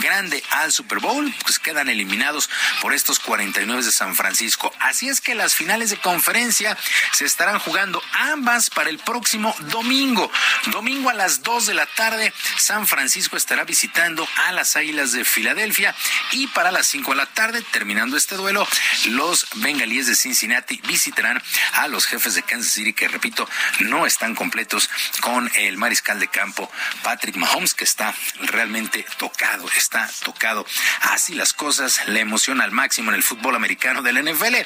grande 0.00 0.40
al 0.50 0.70
Super 0.70 1.00
Bowl. 1.00 1.34
Pues 1.42 1.58
quedan 1.58 1.88
eliminados 1.88 2.48
por 2.80 2.94
estos 2.94 3.18
49 3.18 3.82
de 3.82 3.90
San 3.90 4.14
Francisco. 4.14 4.72
Así 4.78 5.08
es 5.08 5.20
que 5.20 5.34
las 5.34 5.56
finales 5.56 5.90
de 5.90 5.96
conferencia 5.96 6.78
se 7.10 7.24
estarán 7.24 7.58
jugando 7.58 8.00
ambas 8.12 8.70
para 8.70 8.88
el 8.88 9.00
próximo 9.00 9.52
domingo. 9.72 10.30
Domingo 10.66 11.10
a 11.10 11.14
las 11.14 11.42
2 11.42 11.66
de 11.66 11.74
la 11.74 11.86
tarde, 11.86 12.32
San 12.56 12.86
Francisco 12.86 13.36
estará 13.36 13.64
visitando 13.64 14.28
a 14.46 14.52
las 14.52 14.76
Águilas 14.76 15.10
de 15.10 15.24
Filadelfia 15.24 15.92
y 16.30 16.46
para 16.46 16.70
las 16.70 16.86
5 16.86 17.10
de 17.10 17.16
la 17.16 17.26
tarde, 17.26 17.62
terminando 17.72 18.16
este 18.16 18.36
duelo, 18.36 18.64
los 19.06 19.48
bengalíes 19.56 20.06
de 20.06 20.14
Cincinnati 20.14 20.80
visitarán 20.86 21.42
a 21.72 21.88
los 21.88 21.95
jefes 22.04 22.34
de 22.34 22.42
Kansas 22.42 22.72
City 22.72 22.92
que, 22.92 23.08
repito, 23.08 23.48
no 23.80 24.04
están 24.04 24.34
completos 24.34 24.90
con 25.20 25.50
el 25.54 25.78
mariscal 25.78 26.20
de 26.20 26.28
campo 26.28 26.70
Patrick 27.02 27.36
Mahomes 27.36 27.72
que 27.72 27.84
está 27.84 28.14
realmente 28.40 29.06
tocado, 29.18 29.66
está 29.76 30.10
tocado. 30.22 30.66
Así 31.00 31.34
las 31.34 31.52
cosas, 31.52 32.00
la 32.08 32.20
emoción 32.20 32.60
al 32.60 32.72
máximo 32.72 33.10
en 33.10 33.16
el 33.16 33.22
fútbol 33.22 33.54
americano 33.54 34.02
del 34.02 34.22
NFL. 34.22 34.56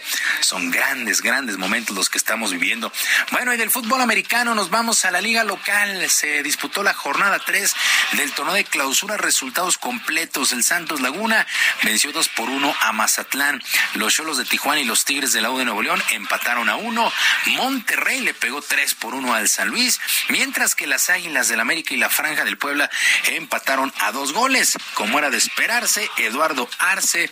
Son 0.40 0.70
grandes, 0.70 1.23
grandes 1.23 1.59
momentos 1.59 1.94
los 1.94 2.09
que 2.09 2.19
estamos 2.19 2.52
viviendo. 2.52 2.93
Bueno, 3.31 3.52
y 3.55 3.57
del 3.57 3.70
fútbol 3.70 4.01
americano 4.01 4.55
nos 4.55 4.70
vamos 4.70 5.05
a 5.05 5.11
la 5.11 5.20
liga 5.20 5.44
local. 5.44 6.09
Se 6.11 6.43
disputó 6.43 6.82
la 6.82 6.94
jornada 6.94 7.39
3 7.39 7.74
del 8.12 8.32
torneo 8.32 8.55
de 8.55 8.65
clausura. 8.65 9.16
Resultados 9.16 9.78
completos. 9.78 10.52
El 10.52 10.65
Santos 10.65 11.01
Laguna 11.01 11.47
venció 11.82 12.12
2 12.12 12.28
por 12.31 12.48
1 12.48 12.74
a 12.81 12.93
Mazatlán. 12.93 13.62
Los 13.94 14.15
Cholos 14.15 14.39
de 14.39 14.44
Tijuana 14.44 14.81
y 14.81 14.85
los 14.85 15.05
Tigres 15.05 15.32
de 15.32 15.40
la 15.40 15.51
U 15.51 15.59
de 15.59 15.65
Nuevo 15.65 15.82
León 15.82 16.02
empataron 16.11 16.69
a 16.69 16.77
1. 16.77 17.12
Monterrey 17.47 18.20
le 18.20 18.34
pegó 18.34 18.62
3 18.62 18.94
por 18.94 19.14
1 19.14 19.34
al 19.34 19.48
San 19.48 19.68
Luis. 19.68 20.01
Mientras 20.28 20.74
que 20.74 20.86
las 20.86 21.10
Águilas 21.10 21.48
del 21.48 21.60
América 21.60 21.94
y 21.94 21.97
la 21.97 22.10
Franja 22.10 22.44
del 22.44 22.59
Puebla 22.59 22.90
empataron 23.24 23.92
a 24.01 24.12
dos 24.12 24.32
goles. 24.32 24.76
Como 24.94 25.18
era 25.18 25.30
de 25.30 25.38
esperarse, 25.38 26.10
Eduardo 26.18 26.68
Arce, 26.78 27.30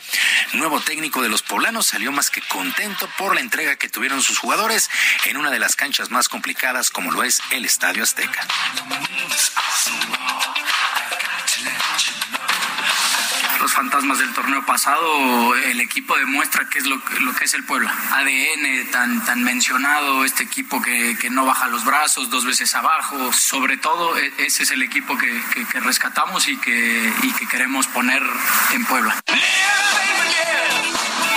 nuevo 0.53 0.81
técnico 0.81 1.23
de 1.23 1.29
los 1.29 1.43
poblanos, 1.43 1.87
salió 1.87 2.13
más 2.13 2.31
que 2.31 2.43
contento 2.43 3.09
por 3.19 3.35
la 3.35 3.41
entrega 3.41 3.77
que 3.77 3.89
tuvieron 3.89 4.23
sus 4.23 4.39
jugadores 4.39 4.91
en 5.25 5.37
una 5.37 5.51
de 5.51 5.59
las 5.59 5.77
canchas 5.77 6.11
más 6.11 6.29
complicadas 6.29 6.91
como 6.91 7.11
lo 7.11 7.23
es 7.23 7.41
el 7.51 7.65
Estadio 7.65 8.03
Azteca. 8.03 8.47
Los 13.61 13.73
fantasmas 13.73 14.19
del 14.21 14.33
torneo 14.35 14.65
pasado, 14.65 15.55
el 15.57 15.81
equipo 15.81 16.17
demuestra 16.17 16.69
qué 16.71 16.79
es 16.79 16.87
lo, 16.87 17.03
que 17.03 17.45
es 17.45 17.55
el 17.55 17.65
Puebla. 17.65 17.93
ADN 18.13 18.91
tan, 18.93 19.25
tan 19.25 19.43
mencionado, 19.43 20.25
este 20.25 20.45
equipo 20.45 20.81
que, 20.81 21.17
que 21.21 21.29
no 21.29 21.45
baja 21.45 21.67
los 21.67 21.85
brazos, 21.85 22.31
dos 22.31 22.45
veces 22.45 22.75
abajo. 22.77 23.33
Sobre 23.33 23.77
todo, 23.77 24.17
e- 24.17 24.33
ese 24.39 24.63
es 24.63 24.71
el 24.71 24.83
equipo 24.83 25.19
que, 25.19 25.43
que- 25.53 25.65
que 25.67 25.81
rescatamos 25.81 26.47
y 26.49 26.57
que, 26.59 27.13
y 27.23 27.33
que 27.33 27.49
queremos 27.49 27.89
poner 27.89 28.23
en 28.75 28.85
Puebla. 28.87 29.17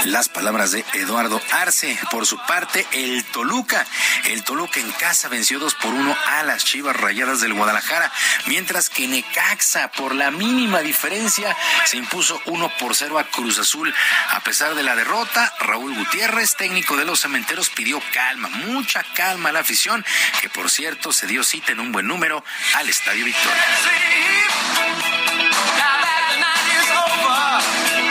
Las 0.06 0.30
palabras 0.30 0.72
de 0.72 0.84
Eduardo 0.93 1.39
Arce. 1.52 1.98
Por 2.10 2.26
su 2.26 2.38
parte, 2.48 2.88
el 2.91 3.23
Toluca. 3.26 3.85
El 4.26 4.43
Toluca 4.43 4.80
en 4.80 4.91
casa 4.93 5.27
venció 5.30 5.60
2 5.60 5.76
por 5.76 5.93
1 5.93 6.18
a 6.27 6.43
las 6.43 6.65
Chivas 6.65 6.95
Rayadas 6.95 7.39
del 7.39 7.53
Guadalajara, 7.53 8.11
mientras 8.48 8.89
que 8.89 9.07
Necaxa, 9.07 9.91
por 9.91 10.15
la 10.15 10.31
mínima 10.31 10.80
diferencia, 10.80 11.56
se 11.85 11.98
impuso 11.98 12.11
1 12.14 12.72
por 12.78 12.96
0 12.96 13.20
a 13.20 13.24
Cruz 13.24 13.58
Azul. 13.58 13.94
A 14.32 14.40
pesar 14.42 14.76
de 14.76 14.84
la 14.84 14.96
derrota, 14.96 15.54
Raúl 15.60 15.96
Gutiérrez, 15.96 16.56
técnico 16.56 16.98
de 16.98 17.06
los 17.06 17.22
cementeros, 17.22 17.70
pidió 17.70 18.02
calma, 18.14 18.50
mucha 18.50 19.04
calma 19.16 19.50
a 19.50 19.52
la 19.54 19.60
afición, 19.60 20.06
que 20.42 20.50
por 20.50 20.70
cierto 20.70 21.14
se 21.14 21.28
dio 21.28 21.44
cita 21.44 21.72
en 21.72 21.80
un 21.80 21.92
buen 21.92 22.08
número 22.08 22.44
al 22.76 22.90
Estadio 22.90 23.24
Victoria. 23.24 23.66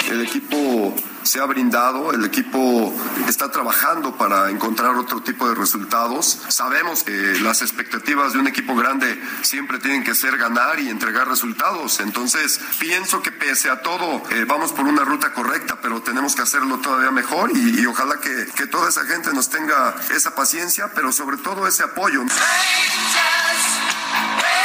El 0.09 0.23
equipo 0.23 0.97
se 1.23 1.41
ha 1.41 1.45
brindado, 1.47 2.13
el 2.13 2.25
equipo 2.25 2.95
está 3.29 3.51
trabajando 3.51 4.17
para 4.17 4.51
encontrar 4.51 4.97
otro 4.97 5.23
tipo 5.23 5.49
de 5.49 5.55
resultados. 5.55 6.41
Sabemos 6.49 7.03
que 7.03 7.39
las 7.41 7.63
expectativas 7.63 8.33
de 8.33 8.39
un 8.39 8.47
equipo 8.47 8.75
grande 8.75 9.21
siempre 9.43 9.79
tienen 9.79 10.05
que 10.05 10.15
ser 10.15 10.37
ganar 10.37 10.81
y 10.81 10.89
entregar 10.89 11.29
resultados. 11.29 12.01
Entonces, 12.01 12.61
pienso 12.79 13.23
que 13.23 13.33
pese 13.33 13.71
a 13.71 13.83
todo, 13.83 14.23
eh, 14.31 14.45
vamos 14.47 14.73
por 14.73 14.85
una 14.87 15.05
ruta 15.05 15.33
correcta, 15.33 15.79
pero 15.81 16.03
tenemos 16.03 16.35
que 16.35 16.43
hacerlo 16.43 16.79
todavía 16.79 17.11
mejor 17.11 17.51
y, 17.55 17.85
ojalá 17.87 18.21
que, 18.21 18.47
que 18.55 18.67
toda 18.67 18.89
esa 18.89 19.05
gente 19.05 19.33
nos 19.33 19.51
tenga 19.51 19.95
esa 20.15 20.35
paciencia, 20.35 20.91
pero 20.95 21.13
sobre 21.13 21.37
todo 21.37 21.67
ese 21.67 21.83
apoyo. 21.83 22.25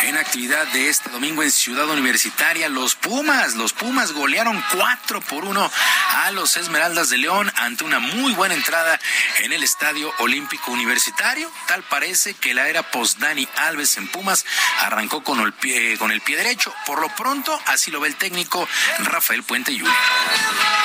En 0.05 0.17
actividad 0.17 0.67
de 0.67 0.87
este 0.87 1.09
domingo 1.09 1.41
en 1.41 1.51
Ciudad 1.51 1.89
Universitaria, 1.89 2.69
los 2.69 2.93
Pumas, 2.93 3.55
los 3.55 3.73
Pumas 3.73 4.11
golearon 4.11 4.63
4 4.77 5.19
por 5.21 5.45
1 5.45 5.71
a 6.17 6.31
los 6.31 6.57
Esmeraldas 6.57 7.09
de 7.09 7.17
León 7.17 7.51
ante 7.55 7.85
una 7.85 7.97
muy 7.97 8.33
buena 8.33 8.53
entrada 8.53 8.99
en 9.39 9.51
el 9.51 9.63
Estadio 9.63 10.13
Olímpico 10.19 10.71
Universitario. 10.71 11.51
Tal 11.67 11.81
parece 11.81 12.35
que 12.35 12.53
la 12.53 12.69
era 12.69 12.83
post 12.91 13.17
Dani 13.17 13.47
Alves 13.55 13.97
en 13.97 14.07
Pumas 14.07 14.45
arrancó 14.81 15.23
con 15.23 15.39
el 15.39 15.53
pie, 15.53 15.97
con 15.97 16.11
el 16.11 16.21
pie 16.21 16.37
derecho. 16.37 16.71
Por 16.85 17.01
lo 17.01 17.09
pronto, 17.15 17.59
así 17.65 17.89
lo 17.89 17.99
ve 17.99 18.09
el 18.09 18.15
técnico 18.15 18.69
Rafael 18.99 19.41
Puente 19.41 19.71
Jr. 19.71 20.84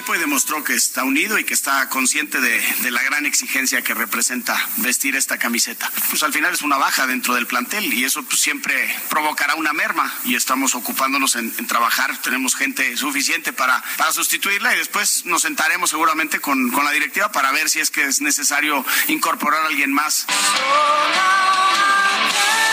Equipo 0.00 0.14
demostró 0.14 0.64
que 0.64 0.72
está 0.72 1.04
unido 1.04 1.38
y 1.38 1.44
que 1.44 1.52
está 1.52 1.86
consciente 1.90 2.40
de, 2.40 2.58
de, 2.80 2.90
la 2.90 3.02
gran 3.02 3.26
exigencia 3.26 3.82
que 3.82 3.92
representa 3.92 4.58
vestir 4.78 5.14
esta 5.14 5.36
camiseta. 5.36 5.92
Pues 6.08 6.22
al 6.22 6.32
final 6.32 6.54
es 6.54 6.62
una 6.62 6.78
baja 6.78 7.06
dentro 7.06 7.34
del 7.34 7.46
plantel 7.46 7.92
y 7.92 8.04
eso 8.04 8.22
pues, 8.22 8.40
siempre 8.40 8.72
provocará 9.10 9.56
una 9.56 9.74
merma 9.74 10.10
y 10.24 10.36
estamos 10.36 10.74
ocupándonos 10.74 11.36
en, 11.36 11.52
en 11.58 11.66
trabajar. 11.66 12.16
Tenemos 12.22 12.56
gente 12.56 12.96
suficiente 12.96 13.52
para, 13.52 13.84
para, 13.98 14.10
sustituirla 14.10 14.74
y 14.74 14.78
después 14.78 15.26
nos 15.26 15.42
sentaremos 15.42 15.90
seguramente 15.90 16.40
con, 16.40 16.70
con 16.70 16.86
la 16.86 16.92
directiva 16.92 17.30
para 17.30 17.52
ver 17.52 17.68
si 17.68 17.80
es 17.80 17.90
que 17.90 18.04
es 18.04 18.22
necesario 18.22 18.82
incorporar 19.08 19.64
a 19.64 19.66
alguien 19.66 19.92
más. 19.92 20.26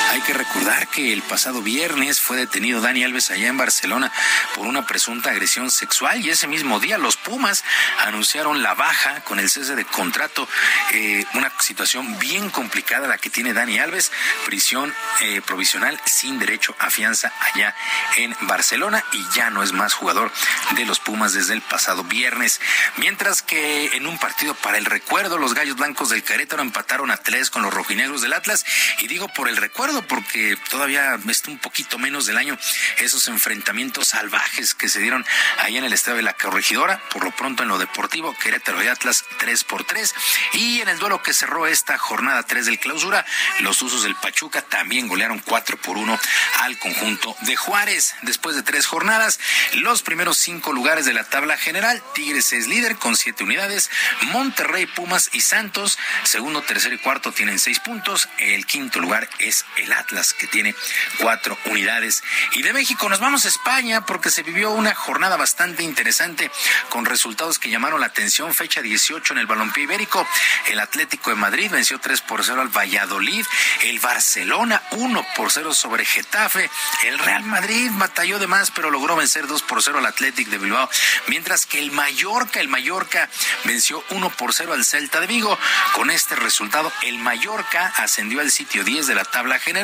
Hay 0.10 0.22
que 0.22 0.34
recordar 0.34 0.88
que 0.88 1.12
el 1.12 1.22
pasado 1.22 1.62
viernes 1.62 2.20
fue 2.20 2.38
detenido 2.38 2.82
Dani 2.82 3.04
Alves 3.04 3.30
allá 3.30 3.48
en 3.48 3.58
Barcelona 3.58 4.12
por 4.56 4.66
una 4.66 4.86
presunta 4.86 5.32
agresión 5.32 5.70
sexual 5.70 6.26
y 6.26 6.30
ese 6.30 6.48
mismo 6.48 6.80
día 6.80 6.98
los 6.98 7.18
Pumas 7.18 7.64
anunciaron 8.00 8.64
la 8.64 8.74
baja 8.74 9.22
con 9.26 9.40
el 9.40 9.50
cese 9.50 9.76
de 9.76 9.86
contrato, 9.86 10.48
eh, 10.94 11.26
una 11.34 11.52
situación 11.60 12.18
bien 12.20 12.50
complicada 12.50 13.08
la 13.08 13.18
que 13.18 13.30
tiene 13.30 13.54
Dani 13.54 13.80
Alves, 13.80 14.12
prisión 14.46 14.94
eh, 15.22 15.42
provisional 15.46 16.00
sin 16.06 16.40
derecho 16.40 16.76
a 16.80 16.90
fianza 16.90 17.34
allá 17.54 17.76
en 18.16 18.36
Barcelona 18.42 19.04
y 19.12 19.26
ya 19.36 19.50
no 19.50 19.62
es 19.62 19.74
más 19.74 19.94
jugador 19.94 20.32
de 20.76 20.86
los 20.86 21.00
Pumas 21.00 21.34
desde 21.34 21.54
el 21.54 21.62
pasado 21.62 22.04
viernes. 22.04 22.62
Mientras 22.96 23.42
que 23.42 23.98
en 23.98 24.08
un 24.08 24.18
partido 24.18 24.56
para 24.56 24.78
el 24.78 24.86
recuerdo 24.86 25.38
los 25.38 25.54
Gallos 25.54 25.76
Blancos 25.76 26.10
del 26.10 26.24
Querétaro 26.24 26.62
empataron 26.62 27.12
a 27.12 27.18
tres 27.18 27.50
con 27.50 27.62
los 27.62 27.74
rojinegros 27.74 28.22
del 28.22 28.34
Atlas 28.34 28.66
y 29.00 29.08
digo 29.08 29.28
por 29.28 29.50
el 29.50 29.58
recuerdo 29.58 29.97
porque 30.04 30.58
todavía 30.70 31.20
está 31.30 31.52
un 31.52 31.60
poquito 31.60 31.98
menos 31.98 32.26
del 32.26 32.38
año 32.38 32.58
esos 32.98 33.28
enfrentamientos 33.28 34.10
salvajes 34.10 34.74
que 34.74 34.90
se 34.90 35.00
dieron 35.00 35.26
allá 35.60 35.80
en 35.80 35.86
el 35.86 35.94
estadio 35.94 36.18
de 36.18 36.24
la 36.24 36.34
Corregidora, 36.34 37.02
por 37.12 37.24
lo 37.24 37.32
pronto 37.32 37.64
en 37.64 37.70
lo 37.70 37.78
deportivo, 37.78 38.36
Querétaro 38.42 38.84
y 38.84 38.88
Atlas 38.88 39.24
3 39.40 39.64
por 39.64 39.84
3 39.84 40.14
y 40.54 40.82
en 40.82 40.90
el 40.90 41.00
duelo 41.00 41.24
que 41.24 41.34
cerró 41.34 41.68
esta 41.68 41.98
jornada 41.98 42.44
3 42.44 42.66
del 42.66 42.80
clausura, 42.80 43.26
los 43.62 43.82
usos 43.82 44.04
del 44.04 44.16
Pachuca 44.16 44.62
también 44.62 45.08
golearon 45.08 45.40
4 45.40 45.78
por 45.78 45.98
1 45.98 46.20
al 46.62 46.78
conjunto 46.80 47.36
de 47.42 47.56
Juárez. 47.56 48.16
Después 48.22 48.56
de 48.56 48.64
tres 48.64 48.86
jornadas, 48.86 49.40
los 49.74 50.02
primeros 50.02 50.38
cinco 50.38 50.74
lugares 50.74 51.06
de 51.06 51.14
la 51.14 51.24
tabla 51.24 51.58
general, 51.58 52.02
Tigres 52.14 52.54
es 52.54 52.68
líder 52.68 52.98
con 52.98 53.16
siete 53.16 53.44
unidades, 53.44 53.90
Monterrey, 54.32 54.86
Pumas 54.86 55.30
y 55.34 55.42
Santos, 55.42 55.98
segundo, 56.24 56.62
tercero 56.62 56.96
y 56.96 57.00
cuarto 57.00 57.32
tienen 57.32 57.60
seis 57.60 57.80
puntos, 57.80 58.30
el 58.38 58.66
quinto 58.66 59.00
lugar 59.00 59.30
es 59.40 59.66
el 59.78 59.87
Atlas 59.94 60.34
que 60.34 60.48
tiene 60.48 60.76
cuatro 61.20 61.58
unidades. 61.66 62.24
Y 62.54 62.62
de 62.62 62.74
México 62.74 63.10
nos 63.10 63.20
vamos 63.20 63.46
a 63.46 63.48
España 63.48 64.06
porque 64.06 64.30
se 64.30 64.44
vivió 64.44 64.72
una 64.72 64.94
jornada 64.94 65.38
bastante 65.38 65.84
interesante 65.84 66.52
con 66.90 67.06
resultados 67.06 67.60
que 67.60 67.70
llamaron 67.70 68.00
la 68.00 68.08
atención. 68.08 68.54
Fecha 68.54 68.82
18 68.82 69.34
en 69.34 69.40
el 69.40 69.48
balompié 69.48 69.84
ibérico. 69.84 70.28
El 70.68 70.80
Atlético 70.80 71.30
de 71.30 71.36
Madrid 71.36 71.72
venció 71.72 72.00
3 72.00 72.22
por 72.22 72.44
0 72.44 72.62
al 72.62 72.70
Valladolid. 72.70 73.46
El 73.84 74.00
Barcelona 74.00 74.82
1 74.92 75.26
por 75.36 75.52
0 75.52 75.74
sobre 75.74 76.06
Getafe. 76.06 76.70
El 77.04 77.20
Real 77.20 77.44
Madrid 77.44 77.90
batalló 77.94 78.40
de 78.40 78.48
más 78.48 78.72
pero 78.72 78.92
logró 78.92 79.16
vencer 79.16 79.48
2 79.48 79.64
por 79.64 79.82
0 79.82 80.00
al 80.00 80.06
Atlético 80.06 80.52
de 80.52 80.58
Bilbao. 80.58 80.90
Mientras 81.28 81.66
que 81.66 81.80
el 81.80 81.92
Mallorca, 81.92 82.60
el 82.60 82.68
Mallorca 82.68 83.30
venció 83.64 84.04
1 84.10 84.30
por 84.32 84.54
0 84.54 84.74
al 84.74 84.86
Celta 84.86 85.20
de 85.20 85.28
Vigo. 85.28 85.58
Con 85.94 86.10
este 86.10 86.36
resultado 86.36 86.92
el 87.04 87.20
Mallorca 87.20 87.94
ascendió 87.98 88.42
al 88.42 88.52
sitio 88.52 88.84
10 88.84 89.08
de 89.08 89.16
la 89.16 89.26
tabla 89.26 89.60
general 89.60 89.77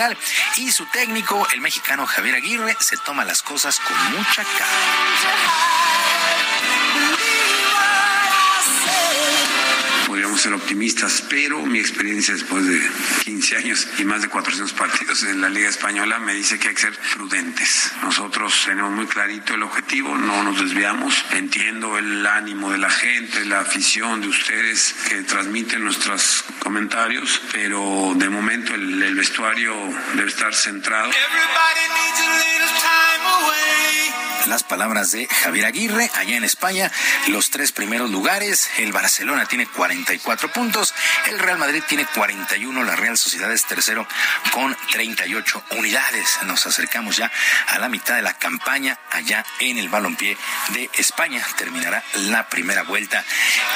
y 0.58 0.72
su 0.72 0.86
técnico, 0.88 1.48
el 1.54 1.62
mexicano 1.62 2.08
Javier 2.08 2.36
Aguirre, 2.36 2.76
se 2.80 2.98
toma 2.98 3.26
las 3.26 3.42
cosas 3.44 3.80
con 3.80 3.98
mucha 4.12 4.44
calma. 4.44 5.94
Podríamos 10.08 10.42
ser 10.42 10.54
optimistas, 10.54 11.24
pero 11.30 11.66
mi 11.66 11.80
experiencia 11.80 12.34
después 12.34 12.66
de 12.66 12.82
15 13.24 13.58
años 13.58 13.88
y 13.98 14.06
más 14.06 14.22
de 14.22 14.28
400 14.28 14.74
partidos 14.74 15.24
en 15.24 15.42
la 15.42 15.50
Liga 15.50 15.70
Española 15.70 16.20
me 16.20 16.34
dice 16.34 16.60
que 16.60 16.70
hay 16.70 16.76
que 16.76 16.82
ser 16.82 16.98
prudentes. 17.14 17.92
Nosotros 18.02 18.64
tenemos 18.66 18.92
muy 18.92 19.08
clarito 19.08 19.54
el 19.54 19.64
objetivo, 19.64 20.16
no 20.16 20.44
nos 20.44 20.60
desviamos. 20.60 21.26
Entiendo 21.32 21.98
el 21.98 22.26
ánimo 22.26 22.72
de 22.72 22.78
la 22.78 22.90
gente, 22.90 23.46
la 23.46 23.62
afición 23.62 24.22
de 24.22 24.28
ustedes 24.28 24.96
que 25.08 25.24
transmiten 25.24 25.84
nuestros 25.84 26.44
comentarios, 26.60 27.42
pero 27.52 28.14
de 28.16 28.30
momento 28.30 28.76
el, 28.76 29.02
el 29.02 29.16
vestuario 29.16 29.74
debe 30.16 30.30
estar 30.30 30.54
centrado. 30.54 31.12
Las 34.48 34.64
palabras 34.64 35.12
de 35.12 35.26
Javier 35.28 35.66
Aguirre, 35.66 36.12
allá 36.16 36.36
en 36.36 36.44
España, 36.44 36.92
los 37.28 37.50
tres 37.50 37.72
primeros 37.72 38.12
lugares, 38.12 38.70
el 38.78 38.92
Barcelona 38.92 39.46
tiene 39.46 39.66
44 39.94 40.52
puntos, 40.52 40.92
el 41.28 41.38
Real 41.38 41.60
Madrid 41.60 41.84
tiene 41.88 42.08
41, 42.16 42.84
la 42.84 42.96
Real 42.96 43.16
Sociedad 43.16 43.52
es 43.52 43.66
tercero 43.66 44.08
con 44.52 44.76
38 44.92 45.64
unidades. 45.72 46.40
Nos 46.46 46.66
acercamos 46.66 47.16
ya 47.16 47.32
a 47.68 47.78
la 47.78 47.90
mitad 47.90 48.16
de 48.16 48.24
la 48.24 48.34
campaña 48.34 49.00
allá 49.12 49.46
en 49.60 49.78
el 49.78 49.90
balompié 49.90 50.36
de 50.70 50.90
España. 50.96 51.46
Terminará 51.58 52.04
la 52.16 52.50
primera 52.50 52.82
vuelta. 52.82 53.24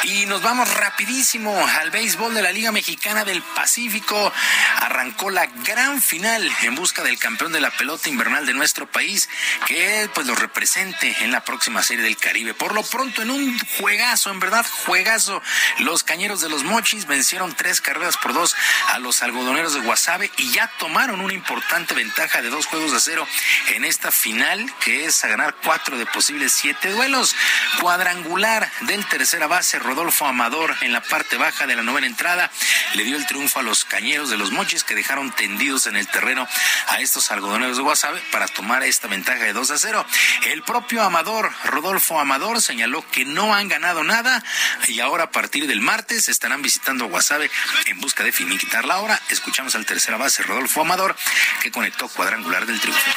Y 0.03 0.25
nos 0.25 0.41
vamos 0.41 0.73
rapidísimo 0.73 1.55
al 1.79 1.91
béisbol 1.91 2.33
de 2.33 2.41
la 2.41 2.51
Liga 2.51 2.71
Mexicana 2.71 3.23
del 3.23 3.43
Pacífico. 3.43 4.33
Arrancó 4.77 5.29
la 5.29 5.45
gran 5.45 6.01
final 6.01 6.49
en 6.63 6.73
busca 6.73 7.03
del 7.03 7.19
campeón 7.19 7.51
de 7.51 7.61
la 7.61 7.69
pelota 7.69 8.09
invernal 8.09 8.47
de 8.47 8.55
nuestro 8.55 8.89
país, 8.89 9.29
que 9.67 10.09
pues 10.15 10.25
lo 10.25 10.33
represente 10.33 11.15
en 11.21 11.31
la 11.31 11.43
próxima 11.43 11.83
serie 11.83 12.03
del 12.03 12.17
Caribe. 12.17 12.55
Por 12.55 12.73
lo 12.73 12.81
pronto, 12.81 13.21
en 13.21 13.29
un 13.29 13.59
juegazo, 13.77 14.31
en 14.31 14.39
verdad, 14.39 14.65
juegazo, 14.85 15.43
los 15.79 16.06
cañeros 16.07 16.39
de 16.39 16.49
los 16.49 16.63
Mochis 16.63 17.05
vencieron 17.05 17.53
tres 17.53 17.81
carreras 17.81 18.15
por 18.17 18.33
dos 18.33 18.55
a 18.87 18.97
los 18.97 19.21
algodoneros 19.21 19.73
de 19.73 19.81
Guasave 19.81 20.31
y 20.37 20.51
ya 20.51 20.71
tomaron 20.79 21.19
una 21.19 21.33
importante 21.33 21.93
ventaja 21.93 22.41
de 22.41 22.49
dos 22.49 22.65
juegos 22.65 22.93
a 22.93 22.99
cero 23.01 23.27
en 23.75 23.83
esta 23.83 24.09
final, 24.09 24.73
que 24.79 25.05
es 25.05 25.23
a 25.25 25.27
ganar 25.27 25.55
cuatro 25.63 25.97
de 25.97 26.05
posibles 26.05 26.53
siete 26.53 26.91
duelos. 26.91 27.35
Cuadrangular 27.81 28.71
del 28.81 29.05
tercera 29.05 29.47
base, 29.47 29.79
Rodolfo 29.79 30.25
Amador, 30.25 30.75
en 30.81 30.93
la 30.93 31.01
parte 31.01 31.35
baja 31.35 31.67
de 31.67 31.75
la 31.75 31.83
novena 31.83 32.07
entrada, 32.07 32.49
le 32.93 33.03
dio 33.03 33.17
el 33.17 33.27
triunfo 33.27 33.59
a 33.59 33.63
los 33.63 33.83
cañeros 33.83 34.29
de 34.29 34.37
los 34.37 34.51
Mochis 34.51 34.85
que 34.85 34.95
dejaron 34.95 35.31
tendidos 35.31 35.87
en 35.87 35.97
el 35.97 36.07
terreno 36.07 36.47
a 36.87 37.01
estos 37.01 37.31
algodoneros 37.31 37.75
de 37.75 37.83
Guasave 37.83 38.21
para 38.31 38.47
tomar 38.47 38.81
esta 38.83 39.09
ventaja 39.09 39.43
de 39.43 39.51
dos 39.51 39.71
a 39.71 39.77
cero. 39.77 40.05
El 40.45 40.63
propio 40.63 41.03
Amador, 41.03 41.51
Rodolfo 41.65 42.17
Amador, 42.17 42.61
señaló 42.61 43.05
que 43.11 43.25
no 43.25 43.53
han 43.53 43.67
ganado 43.67 44.05
nada 44.05 44.41
y 44.87 45.01
ahora 45.01 45.25
a 45.25 45.31
partir 45.31 45.67
del 45.67 45.81
martes 45.81 45.96
estarán 46.27 46.61
visitando 46.61 47.07
Guasave 47.07 47.49
en 47.87 47.99
busca 47.99 48.23
de 48.23 48.31
finiquitar 48.31 48.85
la 48.85 48.99
hora. 48.99 49.19
Escuchamos 49.29 49.75
al 49.75 49.85
tercera 49.85 50.17
base 50.17 50.43
Rodolfo 50.43 50.81
Amador, 50.81 51.15
que 51.61 51.71
conectó 51.71 52.07
cuadrangular 52.09 52.65
del 52.65 52.79
triunfo 52.79 53.11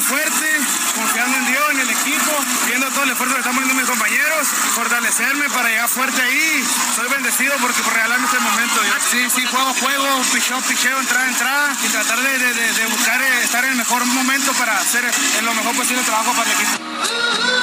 fuerte, 0.00 0.46
confiando 0.94 1.36
en 1.36 1.46
Dios, 1.46 1.64
en 1.70 1.80
el 1.80 1.90
equipo, 1.90 2.32
viendo 2.66 2.88
todo 2.90 3.04
el 3.04 3.10
esfuerzo 3.10 3.34
que 3.34 3.40
están 3.40 3.54
poniendo 3.54 3.74
mis 3.74 3.88
compañeros, 3.88 4.48
fortalecerme 4.74 5.48
para 5.50 5.68
llegar 5.68 5.88
fuerte 5.88 6.22
ahí. 6.22 6.64
Soy 6.94 7.08
bendecido 7.08 7.54
porque 7.60 7.82
por 7.82 7.92
regalarme 7.92 8.26
este 8.26 8.38
momento. 8.38 8.82
Yo, 8.84 8.92
sí, 9.10 9.28
sí, 9.34 9.46
juego, 9.46 9.74
juego, 9.74 10.22
picheo, 10.32 10.60
picheo, 10.62 10.98
entrada, 11.00 11.28
entrada 11.28 11.76
y 11.84 11.88
tratar 11.88 12.20
de, 12.20 12.38
de 12.38 12.86
buscar 12.86 13.20
eh, 13.20 13.42
estar 13.42 13.64
en 13.64 13.72
el 13.72 13.76
mejor 13.76 14.04
momento 14.06 14.52
para 14.54 14.76
hacer 14.76 15.04
en 15.38 15.44
lo 15.44 15.54
mejor 15.54 15.74
posible 15.76 16.00
el 16.00 16.06
trabajo 16.06 16.32
para 16.32 16.50
el 16.50 16.56
equipo 16.56 17.57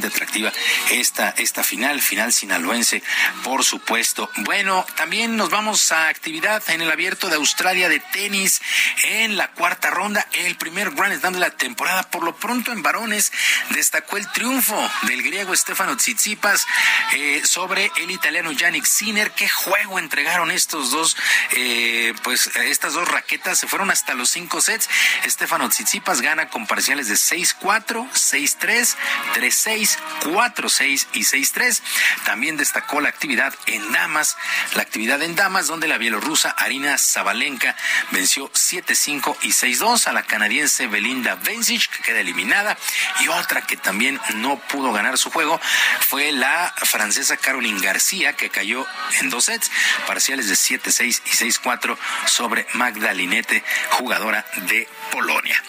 atractiva 0.00 0.52
esta, 0.90 1.30
esta 1.30 1.62
final, 1.62 2.00
final 2.00 2.32
sinaloense, 2.32 3.02
por 3.44 3.64
supuesto. 3.64 4.30
Bueno, 4.38 4.86
también 4.96 5.36
nos 5.36 5.50
vamos 5.50 5.92
a 5.92 6.08
actividad 6.08 6.62
en 6.70 6.80
el 6.80 6.90
abierto 6.90 7.28
de 7.28 7.36
Australia 7.36 7.88
de 7.88 8.00
tenis 8.00 8.60
en 9.04 9.36
la 9.36 9.48
cuarta 9.52 9.90
ronda, 9.90 10.26
el 10.32 10.56
primer 10.56 10.92
Grand 10.92 11.18
Slam 11.18 11.34
de 11.34 11.40
la 11.40 11.50
temporada. 11.50 12.02
Por 12.10 12.22
lo 12.22 12.36
pronto 12.36 12.72
en 12.72 12.82
varones 12.82 13.32
destacó 13.70 14.16
el 14.16 14.30
triunfo 14.32 14.90
del 15.02 15.22
griego 15.22 15.54
Stefano 15.54 15.96
Tsitsipas 15.96 16.66
eh, 17.14 17.42
sobre 17.44 17.90
el 17.98 18.10
italiano 18.10 18.52
Yannick 18.52 18.84
Sinner. 18.84 19.30
Qué 19.32 19.48
juego 19.48 19.98
entregaron 19.98 20.50
estos 20.50 20.90
dos, 20.90 21.16
eh, 21.52 22.14
pues 22.22 22.50
estas 22.56 22.94
dos 22.94 23.08
raquetas 23.08 23.58
se 23.58 23.66
fueron 23.66 23.90
hasta 23.90 24.14
los 24.14 24.30
cinco 24.30 24.60
sets. 24.60 24.88
Stefano 25.26 25.68
Tsitsipas 25.68 26.20
gana 26.20 26.48
con 26.48 26.66
parciales 26.66 27.08
de 27.08 27.14
6-4, 27.14 28.08
6-3, 28.10 28.96
3-6, 29.34 29.81
4-6 30.22 31.06
y 31.12 31.20
6-3. 31.20 31.80
También 32.24 32.56
destacó 32.56 33.00
la 33.00 33.08
actividad 33.08 33.54
en 33.66 33.92
damas, 33.92 34.36
la 34.74 34.82
actividad 34.82 35.22
en 35.22 35.36
damas 35.36 35.66
donde 35.66 35.88
la 35.88 35.98
bielorrusa 35.98 36.50
Arina 36.50 36.96
Zabalenka 36.98 37.76
venció 38.10 38.50
7-5 38.52 39.36
y 39.42 39.48
6-2 39.48 40.06
a 40.06 40.12
la 40.12 40.22
canadiense 40.22 40.86
Belinda 40.86 41.34
Bencic 41.36 41.88
que 41.90 42.02
queda 42.02 42.20
eliminada 42.20 42.76
y 43.20 43.28
otra 43.28 43.62
que 43.62 43.76
también 43.76 44.20
no 44.36 44.58
pudo 44.58 44.92
ganar 44.92 45.18
su 45.18 45.30
juego 45.30 45.60
fue 46.00 46.32
la 46.32 46.72
francesa 46.76 47.36
Caroline 47.36 47.80
García 47.80 48.34
que 48.34 48.50
cayó 48.50 48.86
en 49.20 49.30
dos 49.30 49.46
sets 49.46 49.70
parciales 50.06 50.48
de 50.48 50.54
7-6 50.54 51.22
y 51.24 51.30
6-4 51.30 51.96
sobre 52.26 52.66
Magdalinete, 52.74 53.64
jugadora 53.90 54.44
de 54.68 54.88
Polonia. 55.10 55.62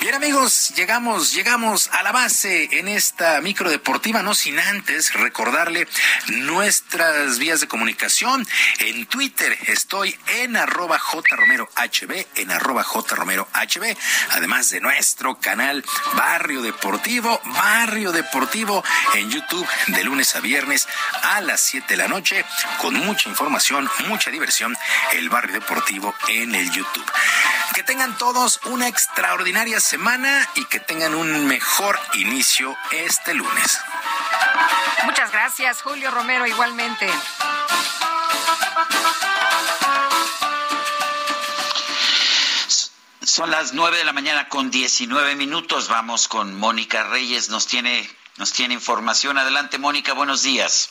Bien 0.00 0.14
amigos, 0.14 0.72
llegamos, 0.74 1.32
llegamos 1.32 1.88
a 1.92 2.02
la 2.02 2.12
base 2.12 2.68
en 2.78 2.88
esta 2.88 3.40
micro 3.42 3.70
deportiva, 3.70 4.22
no 4.22 4.34
sin 4.34 4.58
antes 4.58 5.12
recordarle 5.14 5.86
nuestras 6.28 7.38
vías 7.38 7.60
de 7.60 7.68
comunicación. 7.68 8.46
En 8.78 9.06
Twitter 9.06 9.58
estoy 9.66 10.16
en 10.28 10.56
arroba 10.56 10.98
jromerohb, 10.98 12.26
en 12.36 12.50
arroba 12.50 12.84
jromerohb, 12.84 13.96
además 14.30 14.70
de 14.70 14.80
nuestro 14.80 15.38
canal 15.38 15.84
Barrio 16.14 16.62
Deportivo, 16.62 17.40
Barrio 17.44 18.12
Deportivo 18.12 18.84
en 19.14 19.30
YouTube 19.30 19.66
de 19.88 20.04
lunes 20.04 20.34
a 20.36 20.40
viernes 20.40 20.88
a 21.22 21.40
las 21.40 21.60
7 21.62 21.86
de 21.88 21.96
la 21.96 22.08
noche, 22.08 22.44
con 22.80 22.94
mucha 22.94 23.28
información, 23.28 23.90
mucha 24.06 24.30
diversión, 24.30 24.76
el 25.12 25.28
Barrio 25.28 25.54
Deportivo 25.54 26.14
en 26.28 26.54
el 26.54 26.70
YouTube. 26.70 27.10
Que 27.74 27.82
tengan 27.82 28.16
todos 28.18 28.60
una 28.66 28.86
extraordinaria 28.86 29.80
semana 29.80 30.48
y 30.54 30.64
que 30.66 30.78
tengan 30.78 31.14
un 31.14 31.46
mejor 31.46 31.98
inicio 32.14 32.76
este 32.90 33.34
lunes. 33.34 33.80
Muchas 35.04 35.32
gracias, 35.32 35.80
Julio 35.82 36.10
Romero, 36.10 36.46
igualmente. 36.46 37.08
Son 43.22 43.50
las 43.50 43.72
nueve 43.72 43.96
de 43.96 44.04
la 44.04 44.12
mañana 44.12 44.48
con 44.48 44.70
19 44.70 45.34
minutos. 45.36 45.88
Vamos 45.88 46.28
con 46.28 46.54
Mónica 46.58 47.04
Reyes. 47.04 47.48
Nos 47.48 47.66
tiene, 47.66 48.08
nos 48.36 48.52
tiene 48.52 48.74
información. 48.74 49.38
Adelante, 49.38 49.78
Mónica. 49.78 50.12
Buenos 50.12 50.42
días. 50.42 50.90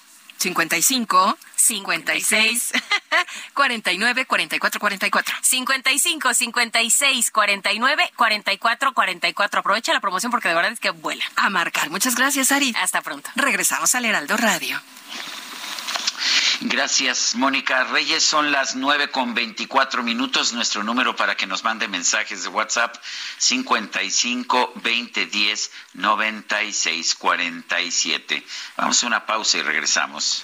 55 0.41 1.37
56 1.55 2.73
49 3.53 4.25
44 4.25 4.79
44. 4.79 5.35
55 5.41 6.33
56 6.33 7.31
49 7.31 8.11
44 8.15 8.93
44. 8.93 9.59
Aprovecha 9.59 9.93
la 9.93 9.99
promoción 9.99 10.31
porque 10.31 10.49
de 10.49 10.55
verdad 10.55 10.71
es 10.71 10.79
que 10.79 10.89
vuela. 10.89 11.23
A 11.35 11.49
marcar. 11.49 11.89
Muchas 11.89 12.15
gracias, 12.15 12.51
Ari. 12.51 12.73
Hasta 12.77 13.01
pronto. 13.01 13.29
Regresamos 13.35 13.93
al 13.95 14.05
Heraldo 14.05 14.35
Radio. 14.37 14.81
Gracias, 16.61 17.35
Mónica 17.35 17.83
Reyes. 17.85 18.23
Son 18.23 18.51
las 18.51 18.75
nueve 18.75 19.09
con 19.09 19.33
veinticuatro 19.33 20.03
minutos. 20.03 20.53
Nuestro 20.53 20.83
número 20.83 21.15
para 21.15 21.35
que 21.35 21.47
nos 21.47 21.63
mande 21.63 21.87
mensajes 21.87 22.43
de 22.43 22.49
WhatsApp, 22.49 22.95
55 23.37 24.73
20 24.75 25.25
10 25.25 25.71
96 25.93 27.15
47. 27.15 28.45
Vamos 28.77 29.03
a 29.03 29.07
una 29.07 29.25
pausa 29.25 29.57
y 29.57 29.61
regresamos. 29.61 30.43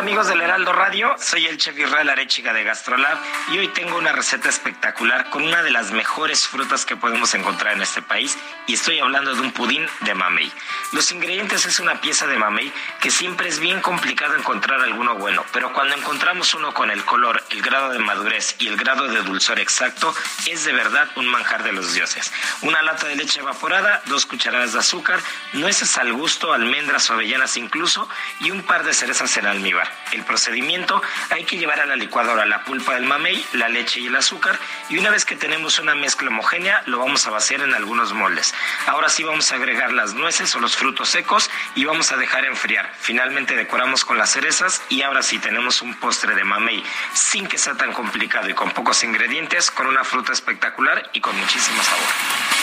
Amigos 0.00 0.28
del 0.28 0.40
Heraldo 0.40 0.72
Radio, 0.72 1.14
soy 1.18 1.46
el 1.46 1.58
chef 1.58 1.78
Israel 1.78 2.08
Arechiga 2.08 2.54
de 2.54 2.64
Gastrolab 2.64 3.18
y 3.52 3.58
hoy 3.58 3.68
tengo 3.68 3.98
una 3.98 4.12
receta 4.12 4.48
espectacular 4.48 5.28
con 5.28 5.42
una 5.42 5.62
de 5.62 5.70
las 5.70 5.92
mejores 5.92 6.48
frutas 6.48 6.86
que 6.86 6.96
podemos 6.96 7.34
encontrar 7.34 7.74
en 7.74 7.82
este 7.82 8.00
país 8.00 8.38
y 8.66 8.72
estoy 8.72 8.98
hablando 8.98 9.34
de 9.34 9.42
un 9.42 9.52
pudín 9.52 9.86
de 10.00 10.14
mamey. 10.14 10.50
Los 10.92 11.12
ingredientes 11.12 11.66
es 11.66 11.80
una 11.80 12.00
pieza 12.00 12.26
de 12.26 12.38
mamey 12.38 12.72
que 12.98 13.10
siempre 13.10 13.50
es 13.50 13.60
bien 13.60 13.82
complicado 13.82 14.36
encontrar 14.36 14.80
alguno 14.80 15.16
bueno, 15.16 15.44
pero 15.52 15.70
cuando 15.74 15.94
encontramos 15.94 16.54
uno 16.54 16.72
con 16.72 16.90
el 16.90 17.04
color, 17.04 17.44
el 17.50 17.60
grado 17.60 17.90
de 17.90 17.98
madurez 17.98 18.56
y 18.58 18.68
el 18.68 18.78
grado 18.78 19.06
de 19.06 19.20
dulzor 19.20 19.60
exacto, 19.60 20.14
es 20.46 20.64
de 20.64 20.72
verdad 20.72 21.10
un 21.16 21.26
manjar 21.26 21.62
de 21.62 21.72
los 21.72 21.92
dioses. 21.92 22.32
Una 22.62 22.80
lata 22.80 23.06
de 23.06 23.16
leche 23.16 23.40
evaporada, 23.40 24.00
dos 24.06 24.24
cucharadas 24.24 24.72
de 24.72 24.78
azúcar, 24.78 25.20
nueces 25.52 25.98
al 25.98 26.14
gusto, 26.14 26.54
almendras 26.54 27.10
o 27.10 27.12
avellanas 27.12 27.58
incluso 27.58 28.08
y 28.40 28.50
un 28.50 28.62
par 28.62 28.82
de 28.84 28.94
cerezas 28.94 29.36
en 29.36 29.44
almíbar. 29.44 29.89
El 30.12 30.24
procedimiento, 30.24 31.00
hay 31.30 31.44
que 31.44 31.56
llevar 31.56 31.80
a 31.80 31.86
la 31.86 31.96
licuadora 31.96 32.44
la 32.46 32.64
pulpa 32.64 32.94
del 32.94 33.04
mamey, 33.04 33.44
la 33.52 33.68
leche 33.68 34.00
y 34.00 34.06
el 34.06 34.16
azúcar 34.16 34.58
y 34.88 34.98
una 34.98 35.10
vez 35.10 35.24
que 35.24 35.36
tenemos 35.36 35.78
una 35.78 35.94
mezcla 35.94 36.28
homogénea 36.28 36.82
lo 36.86 36.98
vamos 36.98 37.26
a 37.26 37.30
vaciar 37.30 37.60
en 37.60 37.74
algunos 37.74 38.12
moldes. 38.12 38.54
Ahora 38.86 39.08
sí 39.08 39.22
vamos 39.22 39.52
a 39.52 39.56
agregar 39.56 39.92
las 39.92 40.14
nueces 40.14 40.54
o 40.54 40.60
los 40.60 40.76
frutos 40.76 41.08
secos 41.08 41.50
y 41.74 41.84
vamos 41.84 42.12
a 42.12 42.16
dejar 42.16 42.44
enfriar. 42.44 42.92
Finalmente 42.98 43.56
decoramos 43.56 44.04
con 44.04 44.18
las 44.18 44.30
cerezas 44.30 44.82
y 44.88 45.02
ahora 45.02 45.22
sí 45.22 45.38
tenemos 45.38 45.82
un 45.82 45.94
postre 45.94 46.34
de 46.34 46.44
mamey 46.44 46.82
sin 47.14 47.46
que 47.46 47.58
sea 47.58 47.74
tan 47.76 47.92
complicado 47.92 48.48
y 48.48 48.54
con 48.54 48.70
pocos 48.72 49.04
ingredientes, 49.04 49.70
con 49.70 49.86
una 49.86 50.04
fruta 50.04 50.32
espectacular 50.32 51.08
y 51.12 51.20
con 51.20 51.36
muchísimo 51.38 51.82
sabor. 51.82 52.59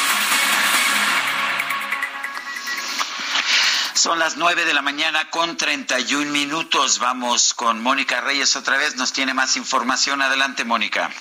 Son 4.07 4.19
las 4.19 4.37
nueve 4.37 4.63
de 4.63 4.73
la 4.73 4.81
mañana 4.81 5.29
con 5.31 5.57
31 5.57 6.31
minutos. 6.31 6.99
Vamos 6.99 7.53
con 7.53 7.83
Mónica 7.83 8.21
Reyes 8.21 8.55
otra 8.55 8.77
vez. 8.77 8.95
Nos 8.95 9.11
tiene 9.11 9.33
más 9.33 9.57
información. 9.57 10.21
Adelante, 10.21 10.63
Mónica. 10.63 11.11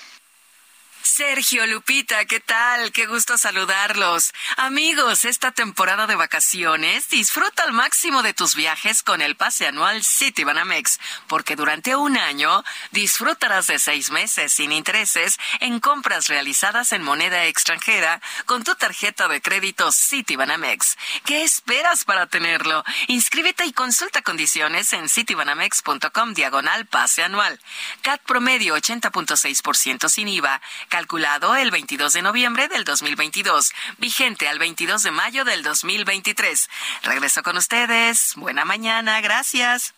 Sergio, 1.06 1.64
Lupita, 1.66 2.24
¿qué 2.24 2.40
tal? 2.40 2.90
Qué 2.90 3.06
gusto 3.06 3.38
saludarlos. 3.38 4.34
Amigos, 4.56 5.24
esta 5.24 5.52
temporada 5.52 6.06
de 6.08 6.16
vacaciones 6.16 7.08
disfruta 7.08 7.62
al 7.62 7.72
máximo 7.72 8.22
de 8.24 8.34
tus 8.34 8.56
viajes 8.56 9.04
con 9.04 9.22
el 9.22 9.36
pase 9.36 9.68
anual 9.68 10.02
City 10.02 10.42
Banamex, 10.42 10.98
porque 11.28 11.54
durante 11.54 11.94
un 11.94 12.18
año 12.18 12.64
disfrutarás 12.90 13.68
de 13.68 13.78
seis 13.78 14.10
meses 14.10 14.52
sin 14.52 14.72
intereses 14.72 15.38
en 15.60 15.78
compras 15.78 16.26
realizadas 16.26 16.92
en 16.92 17.02
moneda 17.02 17.44
extranjera 17.44 18.20
con 18.44 18.64
tu 18.64 18.74
tarjeta 18.74 19.28
de 19.28 19.40
crédito 19.40 19.92
City 19.92 20.34
Banamex. 20.34 20.98
¿Qué 21.24 21.44
esperas 21.44 22.04
para 22.04 22.26
tenerlo? 22.26 22.84
Inscríbete 23.06 23.64
y 23.64 23.72
consulta 23.72 24.22
condiciones 24.22 24.92
en 24.92 25.08
citibanamex.com 25.08 26.34
diagonal 26.34 26.84
pase 26.86 27.22
anual. 27.22 27.60
CAT 28.02 28.20
promedio 28.22 28.76
80.6% 28.76 30.08
sin 30.08 30.28
IVA 30.28 30.60
calculado 30.97 31.55
el 31.56 31.70
22 31.70 32.14
de 32.14 32.23
noviembre 32.23 32.68
del 32.68 32.85
2022, 32.85 33.74
vigente 33.98 34.48
al 34.48 34.59
22 34.59 35.02
de 35.02 35.10
mayo 35.10 35.44
del 35.44 35.62
2023. 35.62 36.70
Regreso 37.02 37.43
con 37.43 37.59
ustedes. 37.59 38.32
Buena 38.36 38.64
mañana, 38.64 39.20
gracias. 39.20 39.93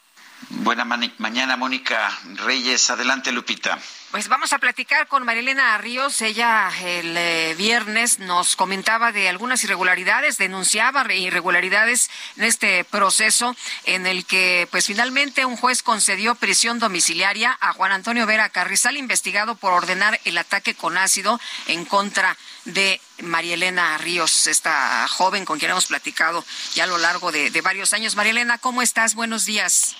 Buena 0.51 0.85
mañana, 0.85 1.56
Mónica 1.56 2.10
Reyes. 2.36 2.90
Adelante, 2.90 3.32
Lupita. 3.32 3.78
Pues 4.10 4.28
vamos 4.28 4.55
a 4.55 4.59
platicar 4.59 5.06
con 5.06 5.24
Marilena 5.24 5.77
Ríos. 5.77 6.23
Ella 6.23 6.70
el 6.82 7.15
eh, 7.15 7.55
viernes 7.59 8.20
nos 8.20 8.56
comentaba 8.56 9.12
de 9.12 9.28
algunas 9.28 9.62
irregularidades, 9.65 10.39
denunciaba 10.39 11.12
irregularidades 11.12 12.09
en 12.36 12.44
este 12.44 12.85
proceso 12.85 13.55
en 13.85 14.06
el 14.06 14.24
que 14.24 14.66
pues 14.70 14.86
finalmente 14.86 15.44
un 15.44 15.59
juez 15.59 15.82
concedió 15.82 16.35
prisión 16.36 16.78
domiciliaria 16.78 17.59
a 17.60 17.74
Juan 17.74 17.93
Antonio 17.93 18.24
Vera 18.24 18.48
Carrizal, 18.48 18.97
investigado 18.97 19.56
por 19.56 19.74
ordenar 19.74 20.19
el 20.24 20.39
ataque 20.39 20.74
con 20.74 20.97
ácido 20.97 21.39
en 21.66 21.85
contra 21.85 22.35
de 22.65 23.02
María 23.20 23.55
Elena 23.55 23.98
Ríos, 23.98 24.47
esta 24.47 25.06
joven 25.09 25.44
con 25.44 25.59
quien 25.59 25.73
hemos 25.73 25.86
platicado 25.86 26.43
ya 26.74 26.85
a 26.85 26.86
lo 26.86 26.97
largo 26.97 27.31
de, 27.31 27.51
de 27.51 27.60
varios 27.60 27.93
años. 27.93 28.16
María 28.16 28.31
Elena, 28.31 28.56
¿cómo 28.56 28.81
estás? 28.81 29.15
Buenos 29.15 29.44
días. 29.44 29.97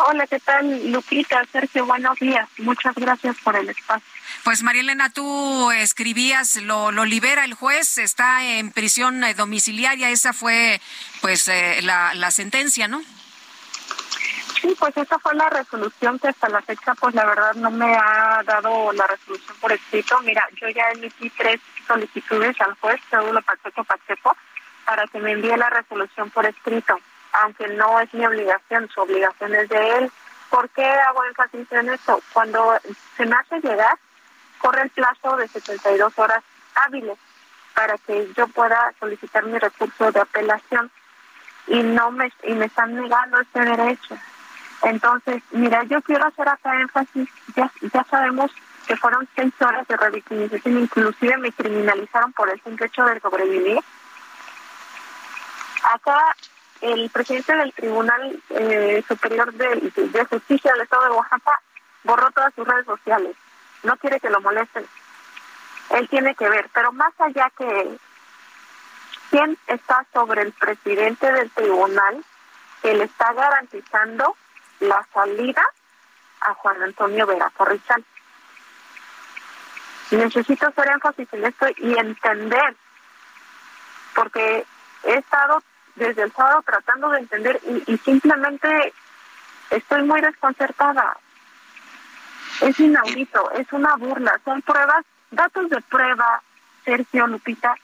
Hola, 0.00 0.28
¿qué 0.28 0.38
tal, 0.38 0.92
Lupita? 0.92 1.42
Sergio, 1.50 1.84
buenos 1.84 2.16
días. 2.20 2.48
Muchas 2.58 2.94
gracias 2.94 3.36
por 3.42 3.56
el 3.56 3.68
espacio. 3.68 4.06
Pues 4.44 4.62
María 4.62 4.82
Elena, 4.82 5.10
tú 5.10 5.72
escribías, 5.72 6.54
lo, 6.56 6.92
lo 6.92 7.04
libera 7.04 7.44
el 7.44 7.54
juez, 7.54 7.98
está 7.98 8.44
en 8.44 8.70
prisión 8.70 9.24
eh, 9.24 9.34
domiciliaria, 9.34 10.10
esa 10.10 10.32
fue 10.32 10.80
pues 11.20 11.48
eh, 11.48 11.80
la, 11.82 12.14
la 12.14 12.30
sentencia, 12.30 12.86
¿no? 12.86 13.02
Sí, 14.60 14.74
pues 14.78 14.96
esa 14.96 15.18
fue 15.18 15.34
la 15.34 15.50
resolución 15.50 16.18
que 16.20 16.28
hasta 16.28 16.48
la 16.48 16.62
fecha, 16.62 16.94
pues 16.94 17.14
la 17.16 17.24
verdad 17.24 17.54
no 17.54 17.70
me 17.72 17.92
ha 17.96 18.42
dado 18.44 18.92
la 18.92 19.06
resolución 19.08 19.56
por 19.60 19.72
escrito. 19.72 20.20
Mira, 20.22 20.46
yo 20.60 20.68
ya 20.68 20.90
emití 20.94 21.28
tres 21.30 21.60
solicitudes 21.88 22.60
al 22.60 22.74
juez, 22.74 23.00
Teodulo 23.10 23.42
Pacheco 23.42 23.82
Pacheco, 23.82 24.36
para 24.84 25.06
que 25.08 25.18
me 25.18 25.32
envíe 25.32 25.56
la 25.56 25.70
resolución 25.70 26.30
por 26.30 26.46
escrito 26.46 27.00
aunque 27.32 27.68
no 27.68 28.00
es 28.00 28.12
mi 28.14 28.24
obligación, 28.26 28.88
su 28.88 29.00
obligación 29.00 29.54
es 29.54 29.68
de 29.68 29.98
él. 29.98 30.12
¿Por 30.50 30.68
qué 30.70 30.84
hago 30.84 31.24
énfasis 31.24 31.70
en 31.72 31.90
esto? 31.90 32.20
Cuando 32.32 32.78
se 33.16 33.26
me 33.26 33.36
hace 33.36 33.60
llegar, 33.60 33.98
corre 34.58 34.82
el 34.82 34.90
plazo 34.90 35.36
de 35.36 35.48
72 35.48 36.18
horas 36.18 36.42
hábiles 36.74 37.18
para 37.74 37.96
que 37.98 38.32
yo 38.36 38.48
pueda 38.48 38.92
solicitar 38.98 39.44
mi 39.44 39.58
recurso 39.58 40.10
de 40.10 40.20
apelación 40.20 40.90
y 41.66 41.82
no 41.82 42.10
me 42.10 42.32
y 42.42 42.54
me 42.54 42.66
están 42.66 42.94
negando 42.94 43.40
este 43.40 43.60
derecho. 43.60 44.16
Entonces, 44.82 45.42
mira, 45.50 45.82
yo 45.84 46.00
quiero 46.02 46.26
hacer 46.26 46.48
acá 46.48 46.80
énfasis, 46.80 47.28
ya, 47.54 47.70
sabemos 48.10 48.50
que 48.86 48.96
fueron 48.96 49.28
seis 49.34 49.52
horas 49.60 49.86
de 49.86 49.96
revictimización, 49.96 50.78
inclusive 50.78 51.36
me 51.36 51.52
criminalizaron 51.52 52.32
por 52.32 52.48
el 52.48 52.60
simple 52.62 52.86
hecho 52.86 53.04
de 53.04 53.20
sobrevivir. 53.20 53.78
Acá 55.92 56.36
el 56.80 57.10
presidente 57.10 57.56
del 57.56 57.72
Tribunal 57.72 58.42
eh, 58.50 59.02
Superior 59.06 59.52
de, 59.52 60.24
Justicia 60.30 60.72
del 60.72 60.82
Estado 60.82 61.04
de 61.04 61.10
Oaxaca 61.10 61.60
borró 62.04 62.30
todas 62.30 62.54
sus 62.54 62.66
redes 62.66 62.86
sociales. 62.86 63.36
No 63.82 63.96
quiere 63.96 64.20
que 64.20 64.30
lo 64.30 64.40
molesten. 64.40 64.86
Él 65.90 66.08
tiene 66.08 66.34
que 66.34 66.48
ver, 66.48 66.68
pero 66.72 66.92
más 66.92 67.12
allá 67.18 67.50
que 67.56 67.80
él, 67.80 68.00
¿quién 69.30 69.58
está 69.66 70.06
sobre 70.12 70.42
el 70.42 70.52
presidente 70.52 71.32
del 71.32 71.50
tribunal 71.50 72.24
que 72.82 72.94
le 72.94 73.04
está 73.04 73.32
garantizando 73.32 74.36
la 74.80 75.06
salida 75.12 75.62
a 76.40 76.54
Juan 76.54 76.82
Antonio 76.82 77.26
Vera 77.26 77.50
Corrizal? 77.56 78.04
Necesito 80.10 80.66
hacer 80.66 80.88
énfasis 80.88 81.28
en 81.32 81.44
esto 81.44 81.66
y 81.78 81.98
entender, 81.98 82.76
porque 84.14 84.64
he 85.04 85.14
estado 85.14 85.62
desde 85.98 86.22
el 86.22 86.32
sábado 86.32 86.62
tratando 86.64 87.10
de 87.10 87.18
entender 87.20 87.60
y, 87.86 87.96
simplemente 87.98 88.92
estoy 89.70 90.02
muy 90.02 90.20
desconcertada. 90.20 91.16
Es 92.60 92.78
inaudito, 92.80 93.50
es 93.52 93.72
una 93.72 93.96
burla, 93.96 94.40
son 94.44 94.62
pruebas, 94.62 95.04
datos 95.30 95.68
de 95.70 95.80
prueba, 95.82 96.42
Sergio 96.84 97.26
Lupita, 97.26 97.76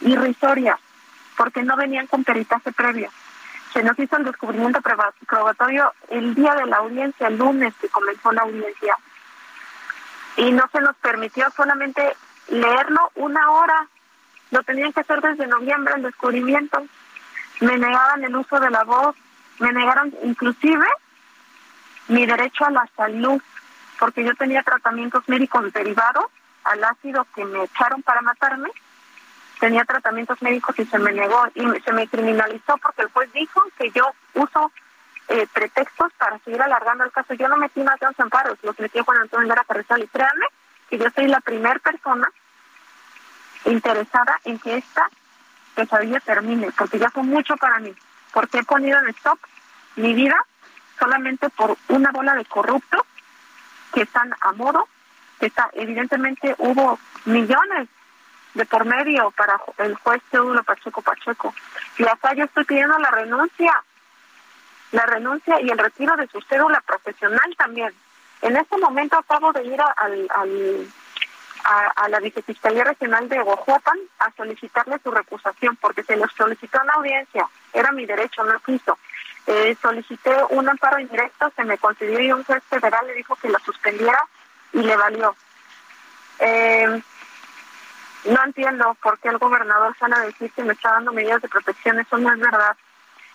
irrisoria, 0.00 0.78
porque 1.36 1.62
no 1.62 1.76
venían 1.76 2.06
con 2.06 2.24
peritaje 2.24 2.72
previo. 2.72 3.10
Se 3.72 3.82
nos 3.82 3.98
hizo 3.98 4.16
el 4.16 4.24
descubrimiento 4.24 4.80
probatorio 5.26 5.92
el 6.10 6.34
día 6.34 6.54
de 6.54 6.66
la 6.66 6.78
audiencia, 6.78 7.28
el 7.28 7.38
lunes 7.38 7.74
que 7.80 7.88
comenzó 7.88 8.32
la 8.32 8.42
audiencia, 8.42 8.96
y 10.36 10.52
no 10.52 10.68
se 10.72 10.80
nos 10.80 10.96
permitió 10.96 11.50
solamente 11.50 12.16
leerlo 12.48 13.10
una 13.16 13.50
hora, 13.50 13.88
lo 14.50 14.62
tenían 14.62 14.92
que 14.92 15.00
hacer 15.00 15.20
desde 15.20 15.46
noviembre 15.46 15.94
el 15.96 16.02
descubrimiento 16.02 16.86
me 17.60 17.76
negaban 17.76 18.24
el 18.24 18.36
uso 18.36 18.60
de 18.60 18.70
la 18.70 18.84
voz, 18.84 19.16
me 19.58 19.72
negaron 19.72 20.14
inclusive 20.22 20.86
mi 22.08 22.26
derecho 22.26 22.64
a 22.64 22.70
la 22.70 22.88
salud, 22.96 23.40
porque 23.98 24.24
yo 24.24 24.34
tenía 24.34 24.62
tratamientos 24.62 25.28
médicos 25.28 25.72
derivados 25.72 26.26
al 26.64 26.82
ácido 26.84 27.26
que 27.34 27.44
me 27.44 27.64
echaron 27.64 28.02
para 28.02 28.22
matarme, 28.22 28.70
tenía 29.58 29.84
tratamientos 29.84 30.40
médicos 30.42 30.78
y 30.78 30.84
se 30.84 30.98
me 30.98 31.12
negó 31.12 31.46
y 31.54 31.64
se 31.80 31.92
me 31.92 32.06
criminalizó 32.06 32.76
porque 32.78 33.02
el 33.02 33.10
juez 33.10 33.32
dijo 33.32 33.62
que 33.76 33.90
yo 33.90 34.10
uso 34.34 34.72
eh, 35.28 35.46
pretextos 35.52 36.12
para 36.14 36.38
seguir 36.38 36.62
alargando 36.62 37.04
el 37.04 37.12
caso. 37.12 37.34
Yo 37.34 37.48
no 37.48 37.56
metí 37.56 37.82
más 37.82 37.98
de 38.00 38.06
11 38.06 38.22
amparos, 38.22 38.58
los 38.62 38.78
metí 38.78 39.00
Juan 39.00 39.18
Antonio 39.18 39.48
Vera 39.48 39.64
Carrizal 39.64 40.02
y 40.02 40.06
créanme 40.06 40.46
que 40.88 40.98
yo 40.98 41.06
soy 41.14 41.26
la 41.26 41.40
primera 41.40 41.78
persona 41.80 42.30
interesada 43.64 44.40
en 44.44 44.58
que 44.58 44.76
esta 44.76 45.10
pesadilla 45.78 46.18
termine, 46.18 46.72
porque 46.76 46.98
ya 46.98 47.08
fue 47.08 47.22
mucho 47.22 47.56
para 47.56 47.78
mí, 47.78 47.94
porque 48.32 48.58
he 48.58 48.64
ponido 48.64 48.98
en 48.98 49.10
stop 49.10 49.38
mi 49.94 50.12
vida 50.12 50.34
solamente 50.98 51.48
por 51.50 51.76
una 51.88 52.10
bola 52.10 52.34
de 52.34 52.44
corruptos 52.46 53.02
que 53.94 54.02
están 54.02 54.34
a 54.40 54.52
modo, 54.52 54.88
que 55.38 55.46
está, 55.46 55.70
evidentemente 55.74 56.56
hubo 56.58 56.98
millones 57.26 57.88
de 58.54 58.64
por 58.66 58.86
medio 58.86 59.30
para 59.30 59.60
el 59.78 59.94
juez 59.94 60.20
Teodulo 60.32 60.64
Pacheco 60.64 61.00
Pacheco. 61.00 61.54
Y 61.96 62.02
acá 62.08 62.34
yo 62.34 62.44
estoy 62.44 62.64
pidiendo 62.64 62.98
la 62.98 63.12
renuncia, 63.12 63.72
la 64.90 65.06
renuncia 65.06 65.60
y 65.60 65.70
el 65.70 65.78
retiro 65.78 66.16
de 66.16 66.26
su 66.26 66.40
cédula 66.40 66.80
profesional 66.80 67.54
también. 67.56 67.94
En 68.42 68.56
este 68.56 68.76
momento 68.78 69.16
acabo 69.16 69.52
de 69.52 69.64
ir 69.64 69.80
al, 69.80 70.28
al 70.34 70.88
a, 71.64 72.08
la 72.08 72.20
Vicefiscalía 72.20 72.84
Regional 72.84 73.28
de 73.28 73.40
Oaxaca 73.40 73.92
a 74.18 74.30
solicitarle 74.32 74.98
su 75.02 75.10
recusación, 75.10 75.76
porque 75.76 76.02
se 76.02 76.16
lo 76.16 76.26
solicitó 76.28 76.80
en 76.80 76.86
la 76.86 76.92
audiencia, 76.94 77.46
era 77.72 77.92
mi 77.92 78.06
derecho, 78.06 78.44
no 78.44 78.58
quiso. 78.60 78.98
Eh, 79.46 79.76
solicité 79.80 80.34
un 80.50 80.68
amparo 80.68 80.98
indirecto, 80.98 81.50
se 81.56 81.64
me 81.64 81.78
concedió 81.78 82.20
y 82.20 82.32
un 82.32 82.44
juez 82.44 82.62
federal 82.64 83.06
le 83.06 83.14
dijo 83.14 83.34
que 83.36 83.48
lo 83.48 83.58
suspendiera 83.60 84.22
y 84.72 84.82
le 84.82 84.96
valió. 84.96 85.34
Eh, 86.40 87.02
no 88.24 88.44
entiendo 88.44 88.96
por 89.02 89.18
qué 89.18 89.28
el 89.28 89.38
gobernador 89.38 89.96
sale 89.98 90.16
a 90.16 90.20
decir 90.20 90.50
que 90.52 90.64
me 90.64 90.74
está 90.74 90.92
dando 90.92 91.12
medidas 91.12 91.40
de 91.40 91.48
protección, 91.48 91.98
eso 91.98 92.18
no 92.18 92.32
es 92.32 92.38
verdad. 92.38 92.76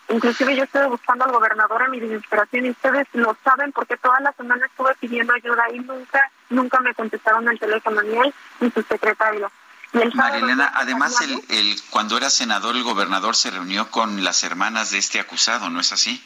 Inclusive 0.09 0.55
yo 0.55 0.63
estuve 0.63 0.87
buscando 0.87 1.25
al 1.25 1.31
gobernador 1.31 1.83
en 1.83 1.91
mi 1.91 1.99
desesperación 1.99 2.65
y 2.65 2.69
ustedes 2.71 3.07
lo 3.13 3.35
saben 3.43 3.71
porque 3.71 3.97
toda 3.97 4.19
la 4.19 4.31
semana 4.33 4.65
estuve 4.65 4.93
pidiendo 4.95 5.33
ayuda 5.33 5.63
y 5.73 5.79
nunca, 5.79 6.31
nunca 6.49 6.79
me 6.81 6.93
contestaron 6.93 7.47
el 7.47 7.59
teléfono 7.59 8.01
ni 8.01 8.17
él 8.17 8.33
ni 8.59 8.69
su 8.71 8.81
secretario. 8.83 9.51
Marilena, 10.13 10.71
además, 10.75 11.21
el, 11.21 11.39
el, 11.49 11.75
cuando 11.91 12.17
era 12.17 12.29
senador, 12.29 12.75
el 12.75 12.83
gobernador 12.83 13.35
se 13.35 13.51
reunió 13.51 13.91
con 13.91 14.23
las 14.23 14.43
hermanas 14.43 14.91
de 14.91 14.97
este 14.97 15.19
acusado, 15.19 15.69
¿no 15.69 15.79
es 15.79 15.91
así? 15.91 16.23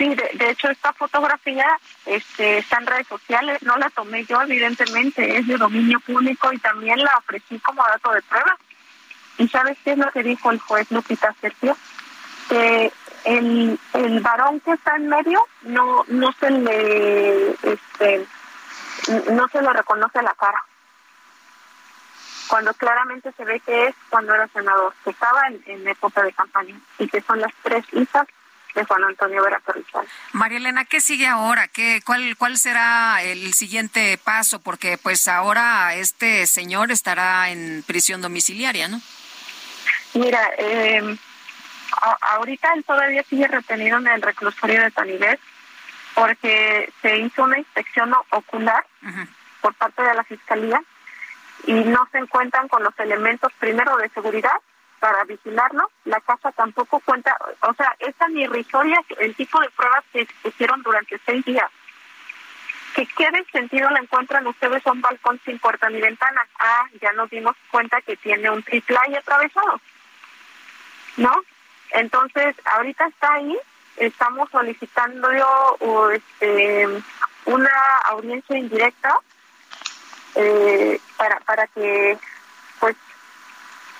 Sí, 0.00 0.14
de, 0.14 0.50
hecho, 0.50 0.70
esta 0.70 0.94
fotografía 0.94 1.66
este, 2.06 2.56
está 2.56 2.78
en 2.78 2.86
redes 2.86 3.06
sociales, 3.06 3.62
no 3.62 3.76
la 3.76 3.90
tomé 3.90 4.24
yo, 4.24 4.40
evidentemente, 4.40 5.36
es 5.36 5.46
de 5.46 5.58
dominio 5.58 6.00
público 6.00 6.50
y 6.54 6.58
también 6.58 6.98
la 7.00 7.18
ofrecí 7.18 7.58
como 7.58 7.82
dato 7.82 8.10
de 8.12 8.22
prueba. 8.22 8.56
¿Y 9.36 9.46
sabes 9.48 9.76
qué 9.84 9.92
es 9.92 9.98
lo 9.98 10.10
que 10.10 10.22
dijo 10.22 10.50
el 10.50 10.58
juez 10.58 10.90
Lupita 10.90 11.34
Sergio? 11.42 11.76
Que 12.48 12.90
el, 13.24 13.78
el 13.94 14.20
varón 14.20 14.60
que 14.60 14.72
está 14.72 14.96
en 14.96 15.08
medio 15.08 15.46
no 15.62 16.04
no 16.08 16.32
se 16.32 16.50
le 16.50 17.50
este 17.62 18.26
no 19.32 19.48
se 19.48 19.62
le 19.62 19.72
reconoce 19.72 20.22
la 20.22 20.34
cara 20.34 20.64
cuando 22.50 22.74
claramente 22.74 23.32
se 23.36 23.44
ve 23.44 23.60
que 23.60 23.86
es 23.86 23.94
cuando 24.10 24.34
era 24.34 24.48
senador, 24.48 24.92
que 25.04 25.10
estaba 25.10 25.46
en, 25.46 25.62
en 25.66 25.86
época 25.86 26.20
de 26.22 26.32
campaña 26.32 26.74
y 26.98 27.06
que 27.06 27.20
son 27.22 27.40
las 27.40 27.52
tres 27.62 27.84
hijas 27.92 28.26
de 28.74 28.84
Juan 28.84 29.04
Antonio 29.04 29.42
Vera 29.42 29.60
Carrizal. 29.64 30.06
María 30.32 30.58
Elena, 30.58 30.84
¿qué 30.84 31.00
sigue 31.00 31.26
ahora? 31.26 31.68
¿Qué, 31.68 32.02
cuál, 32.04 32.36
¿Cuál 32.36 32.58
será 32.58 33.22
el 33.22 33.54
siguiente 33.54 34.18
paso? 34.18 34.60
Porque 34.60 34.98
pues 34.98 35.28
ahora 35.28 35.94
este 35.94 36.46
señor 36.46 36.90
estará 36.90 37.50
en 37.50 37.84
prisión 37.86 38.20
domiciliaria, 38.20 38.88
¿no? 38.88 39.00
Mira, 40.14 40.50
eh, 40.58 41.16
a- 41.92 42.18
ahorita 42.34 42.72
él 42.74 42.84
todavía 42.84 43.22
sigue 43.24 43.46
retenido 43.48 43.98
en 43.98 44.08
el 44.08 44.22
reclusorio 44.22 44.82
de 44.82 44.90
Tanivet 44.90 45.40
porque 46.14 46.92
se 47.02 47.18
hizo 47.18 47.44
una 47.44 47.58
inspección 47.58 48.12
ocular 48.30 48.84
por 49.60 49.74
parte 49.74 50.02
de 50.02 50.14
la 50.14 50.24
fiscalía 50.24 50.82
y 51.66 51.72
no 51.72 52.08
se 52.10 52.18
encuentran 52.18 52.68
con 52.68 52.82
los 52.82 52.98
elementos 52.98 53.52
primero 53.58 53.96
de 53.96 54.08
seguridad 54.10 54.56
para 54.98 55.24
vigilarlo. 55.24 55.90
La 56.04 56.20
casa 56.20 56.52
tampoco 56.52 57.00
cuenta, 57.00 57.36
o 57.60 57.74
sea, 57.74 57.94
es 58.00 58.14
tan 58.16 58.36
irrisoria 58.36 59.00
el 59.18 59.34
tipo 59.34 59.60
de 59.60 59.70
pruebas 59.70 60.04
que 60.12 60.26
se 60.42 60.48
hicieron 60.48 60.82
durante 60.82 61.18
seis 61.24 61.44
días. 61.44 61.70
¿Que 62.94 63.06
¿Qué 63.06 63.30
sentido 63.52 63.88
le 63.90 64.00
encuentran 64.00 64.46
ustedes 64.48 64.84
a 64.86 64.92
un 64.92 65.00
balcón 65.00 65.40
sin 65.44 65.58
puerta 65.60 65.88
ni 65.88 66.00
ventana? 66.00 66.42
Ah, 66.58 66.86
ya 67.00 67.12
nos 67.12 67.30
dimos 67.30 67.54
cuenta 67.70 68.00
que 68.02 68.16
tiene 68.16 68.50
un 68.50 68.62
triple 68.64 68.98
y 69.08 69.14
atravesado. 69.14 69.80
¿No? 71.16 71.32
Entonces, 71.92 72.54
ahorita 72.64 73.06
está 73.06 73.34
ahí, 73.34 73.58
estamos 73.96 74.48
solicitando 74.50 75.28
o, 75.80 76.10
este, 76.10 76.86
una 77.46 77.70
audiencia 78.04 78.56
indirecta 78.56 79.18
eh, 80.34 81.00
para, 81.16 81.40
para 81.40 81.66
que 81.68 82.18
pues 82.78 82.96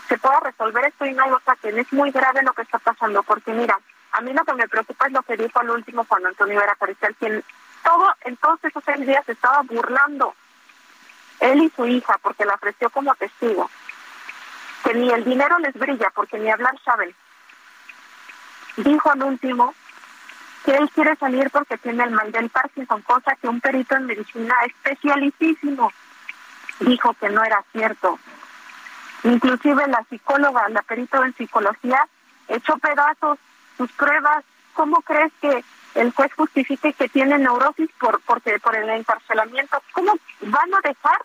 se 0.08 0.18
pueda 0.18 0.40
resolver 0.40 0.84
esto 0.86 1.06
y 1.06 1.12
no 1.12 1.28
lo 1.28 1.40
saquen. 1.40 1.78
Es 1.78 1.92
muy 1.92 2.10
grave 2.10 2.42
lo 2.42 2.52
que 2.52 2.62
está 2.62 2.78
pasando, 2.78 3.22
porque 3.22 3.52
mira, 3.52 3.78
a 4.12 4.20
mí 4.20 4.32
lo 4.32 4.44
que 4.44 4.54
me 4.54 4.68
preocupa 4.68 5.06
es 5.06 5.12
lo 5.12 5.22
que 5.22 5.36
dijo 5.36 5.60
al 5.60 5.70
último 5.70 6.04
Juan 6.08 6.26
Antonio 6.26 6.58
Vera 6.58 6.76
Carrizal, 6.78 7.14
quien 7.16 7.44
todo, 7.84 8.14
en 8.22 8.36
todos 8.36 8.58
esos 8.64 8.82
seis 8.84 9.06
días 9.06 9.28
estaba 9.28 9.62
burlando, 9.62 10.34
él 11.40 11.62
y 11.62 11.70
su 11.70 11.86
hija, 11.86 12.18
porque 12.22 12.44
la 12.44 12.54
ofreció 12.54 12.90
como 12.90 13.14
testigo, 13.14 13.70
que 14.84 14.94
ni 14.94 15.10
el 15.10 15.24
dinero 15.24 15.58
les 15.58 15.74
brilla, 15.74 16.10
porque 16.14 16.38
ni 16.38 16.50
hablar 16.50 16.74
saben. 16.84 17.14
Dijo 18.76 19.10
al 19.10 19.22
último 19.22 19.74
que 20.64 20.76
él 20.76 20.90
quiere 20.90 21.16
salir 21.16 21.50
porque 21.50 21.78
tiene 21.78 22.04
el 22.04 22.10
mal 22.10 22.30
del 22.32 22.50
Parkinson, 22.50 23.02
cosa 23.02 23.34
que 23.36 23.48
un 23.48 23.60
perito 23.60 23.96
en 23.96 24.06
medicina 24.06 24.54
especialísimo 24.66 25.92
dijo 26.80 27.14
que 27.14 27.28
no 27.30 27.42
era 27.44 27.62
cierto. 27.72 28.18
Inclusive 29.24 29.86
la 29.88 30.04
psicóloga, 30.08 30.68
la 30.70 30.82
perito 30.82 31.22
en 31.24 31.34
psicología, 31.34 32.06
echó 32.48 32.76
pedazos 32.78 33.38
sus 33.76 33.90
pruebas. 33.92 34.44
¿Cómo 34.74 35.02
crees 35.02 35.32
que 35.40 35.64
el 35.94 36.12
juez 36.12 36.32
justifique 36.34 36.92
que 36.92 37.08
tiene 37.08 37.38
neurosis 37.38 37.90
por 37.98 38.20
porque 38.20 38.58
por 38.60 38.76
el 38.76 38.88
encarcelamiento? 38.88 39.82
¿Cómo 39.92 40.14
van 40.40 40.74
a 40.74 40.80
dejar 40.80 41.22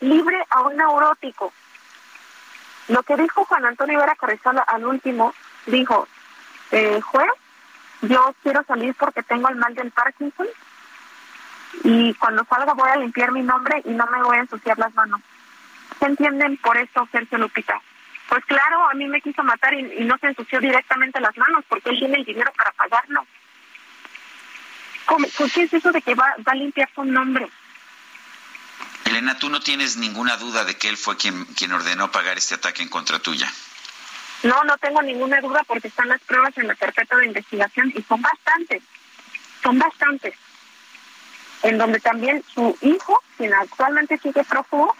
libre 0.00 0.44
a 0.50 0.62
un 0.62 0.76
neurótico? 0.76 1.52
Lo 2.88 3.02
que 3.02 3.16
dijo 3.16 3.44
Juan 3.44 3.64
Antonio 3.64 3.98
Vera 3.98 4.14
Carrizal 4.14 4.62
al 4.66 4.86
último, 4.86 5.34
dijo, 5.66 6.06
eh, 6.70 7.00
juez, 7.00 7.30
yo 8.02 8.34
quiero 8.42 8.62
salir 8.64 8.94
porque 8.94 9.22
tengo 9.22 9.48
el 9.48 9.56
mal 9.56 9.74
del 9.74 9.90
Parkinson 9.90 10.46
y 11.84 12.14
cuando 12.14 12.44
salga 12.44 12.74
voy 12.74 12.88
a 12.90 12.96
limpiar 12.96 13.32
mi 13.32 13.42
nombre 13.42 13.82
y 13.84 13.90
no 13.90 14.06
me 14.06 14.22
voy 14.22 14.36
a 14.36 14.40
ensuciar 14.40 14.78
las 14.78 14.94
manos. 14.94 15.20
¿Qué 15.98 16.06
entienden 16.06 16.56
por 16.58 16.76
eso, 16.76 17.08
Sergio 17.10 17.38
Lupita? 17.38 17.80
Pues 18.28 18.44
claro, 18.44 18.88
a 18.90 18.94
mí 18.94 19.06
me 19.06 19.20
quiso 19.20 19.42
matar 19.42 19.72
y, 19.74 20.04
no 20.04 20.18
se 20.18 20.28
ensució 20.28 20.60
directamente 20.60 21.20
las 21.20 21.36
manos 21.36 21.64
porque 21.68 21.90
él 21.90 21.98
tiene 21.98 22.18
el 22.18 22.24
dinero 22.24 22.52
para 22.56 22.72
pagarlo. 22.72 23.26
¿Cómo, 25.06 25.28
¿Por 25.38 25.50
qué 25.50 25.62
es 25.62 25.72
eso 25.72 25.92
de 25.92 26.02
que 26.02 26.14
va, 26.14 26.34
va 26.46 26.52
a 26.52 26.56
limpiar 26.56 26.88
su 26.92 27.04
nombre? 27.04 27.48
Elena, 29.04 29.38
tú 29.38 29.48
no 29.48 29.60
tienes 29.60 29.96
ninguna 29.96 30.36
duda 30.36 30.64
de 30.64 30.76
que 30.76 30.88
él 30.88 30.96
fue 30.96 31.16
quien, 31.16 31.44
quien 31.54 31.72
ordenó 31.72 32.10
pagar 32.10 32.36
este 32.36 32.56
ataque 32.56 32.82
en 32.82 32.88
contra 32.88 33.20
tuya. 33.20 33.50
No, 34.42 34.64
no 34.64 34.76
tengo 34.78 35.02
ninguna 35.02 35.40
duda 35.40 35.62
porque 35.66 35.88
están 35.88 36.08
las 36.08 36.20
pruebas 36.22 36.56
en 36.58 36.68
la 36.68 36.74
carpeta 36.74 37.16
de 37.16 37.26
investigación 37.26 37.92
y 37.94 38.02
son 38.02 38.20
bastantes, 38.22 38.82
son 39.62 39.78
bastantes. 39.78 40.34
En 41.62 41.78
donde 41.78 42.00
también 42.00 42.44
su 42.52 42.76
hijo, 42.82 43.22
quien 43.36 43.54
actualmente 43.54 44.18
sigue 44.18 44.44
prófugo, 44.44 44.94